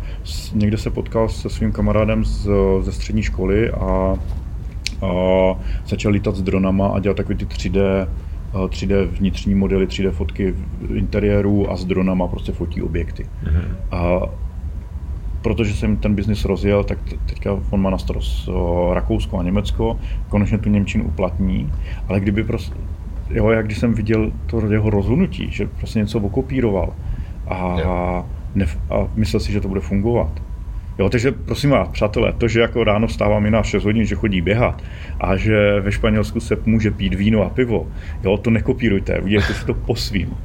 Někde 0.53 0.77
se 0.77 0.89
potkal 0.89 1.29
se 1.29 1.49
svým 1.49 1.71
kamarádem 1.71 2.25
z, 2.25 2.49
ze 2.81 2.91
střední 2.91 3.23
školy 3.23 3.71
a, 3.71 4.15
a 5.01 5.11
začal 5.87 6.11
lítat 6.11 6.35
s 6.35 6.41
dronama 6.41 6.87
a 6.87 6.99
dělat 6.99 7.17
takové 7.17 7.35
ty 7.35 7.45
3D 7.45 8.07
3D 8.53 9.03
vnitřní 9.05 9.55
modely, 9.55 9.87
3D 9.87 10.11
fotky 10.11 10.55
interiéru 10.93 11.71
a 11.71 11.77
s 11.77 11.85
dronama 11.85 12.27
prostě 12.27 12.51
fotí 12.51 12.81
objekty. 12.81 13.23
Mm-hmm. 13.23 13.61
A 13.91 14.21
protože 15.41 15.73
jsem 15.73 15.97
ten 15.97 16.15
biznis 16.15 16.45
rozjel, 16.45 16.83
tak 16.83 16.97
teďka 17.25 17.59
on 17.69 17.81
má 17.81 17.89
na 17.89 17.97
starost 17.97 18.49
Rakousko 18.93 19.39
a 19.39 19.43
Německo, 19.43 19.99
konečně 20.29 20.57
tu 20.57 20.69
Němčinu 20.69 21.03
uplatní, 21.03 21.73
ale 22.07 22.19
kdyby 22.19 22.43
prostě, 22.43 22.75
jo, 23.29 23.49
jak 23.49 23.65
když 23.65 23.77
jsem 23.77 23.93
viděl 23.93 24.31
to 24.45 24.73
jeho 24.73 24.89
rozhodnutí, 24.89 25.51
že 25.51 25.67
prostě 25.67 25.99
něco 25.99 26.19
okopíroval 26.19 26.93
a, 27.47 27.75
ne, 28.55 28.65
a 28.89 29.07
myslel 29.15 29.39
si, 29.39 29.51
že 29.51 29.61
to 29.61 29.67
bude 29.67 29.81
fungovat. 29.81 30.31
Jo, 30.99 31.09
takže 31.09 31.31
prosím 31.31 31.69
vás, 31.69 31.87
přátelé, 31.87 32.33
to, 32.33 32.47
že 32.47 32.61
jako 32.61 32.83
ráno 32.83 33.07
vstávám 33.07 33.45
i 33.45 33.51
na 33.51 33.63
6 33.63 33.83
hodin, 33.83 34.05
že 34.05 34.15
chodí 34.15 34.41
běhat 34.41 34.81
a 35.19 35.35
že 35.35 35.81
ve 35.81 35.91
Španělsku 35.91 36.39
se 36.39 36.57
může 36.65 36.91
pít 36.91 37.13
víno 37.13 37.43
a 37.43 37.49
pivo, 37.49 37.87
jo, 38.23 38.37
to 38.37 38.49
nekopírujte, 38.49 39.19
udělejte 39.19 39.53
si 39.53 39.65
to 39.65 39.73
po 39.73 39.95
svým. 39.95 40.37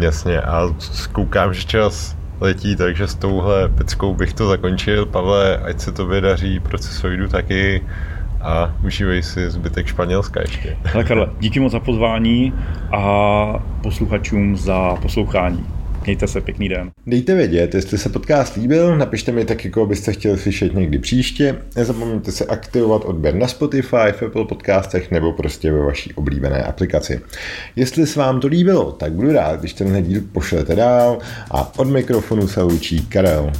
Jasně, 0.00 0.40
a 0.40 0.68
koukám, 1.12 1.54
že 1.54 1.64
čas 1.64 2.16
letí, 2.40 2.76
takže 2.76 3.06
s 3.06 3.14
touhle 3.14 3.68
peckou 3.68 4.14
bych 4.14 4.32
to 4.32 4.48
zakončil. 4.48 5.06
Pavle, 5.06 5.56
ať 5.56 5.80
se 5.80 5.92
to 5.92 6.06
vydaří 6.06 6.60
procesoidu 6.60 7.28
taky 7.28 7.82
a 8.42 8.76
užívej 8.84 9.22
si 9.22 9.50
zbytek 9.50 9.86
Španělska 9.86 10.40
ještě. 10.40 10.76
Ale 10.94 11.04
Karle, 11.04 11.30
díky 11.40 11.60
moc 11.60 11.72
za 11.72 11.80
pozvání 11.80 12.52
a 12.92 13.64
posluchačům 13.82 14.56
za 14.56 14.96
poslouchání. 15.02 15.66
Mějte 16.04 16.28
se, 16.28 16.40
pěkný 16.40 16.68
den. 16.68 16.90
Dejte 17.06 17.34
vědět, 17.34 17.74
jestli 17.74 17.98
se 17.98 18.08
podcast 18.08 18.56
líbil, 18.56 18.96
napište 18.96 19.32
mi 19.32 19.44
tak, 19.44 19.64
jako 19.64 19.86
byste 19.86 20.12
chtěli 20.12 20.38
slyšet 20.38 20.74
někdy 20.74 20.98
příště. 20.98 21.58
Nezapomeňte 21.76 22.32
se 22.32 22.44
aktivovat 22.44 23.04
odběr 23.04 23.34
na 23.34 23.48
Spotify, 23.48 24.12
v 24.12 24.22
Apple 24.22 24.44
podcastech 24.44 25.10
nebo 25.10 25.32
prostě 25.32 25.72
ve 25.72 25.78
vaší 25.78 26.14
oblíbené 26.14 26.62
aplikaci. 26.62 27.20
Jestli 27.76 28.06
se 28.06 28.20
vám 28.20 28.40
to 28.40 28.48
líbilo, 28.48 28.92
tak 28.92 29.12
budu 29.12 29.32
rád, 29.32 29.60
když 29.60 29.72
ten 29.72 30.02
díl 30.02 30.20
pošlete 30.32 30.76
dál 30.76 31.18
a 31.50 31.78
od 31.78 31.88
mikrofonu 31.88 32.48
se 32.48 32.62
loučí 32.62 33.06
Karel. 33.06 33.52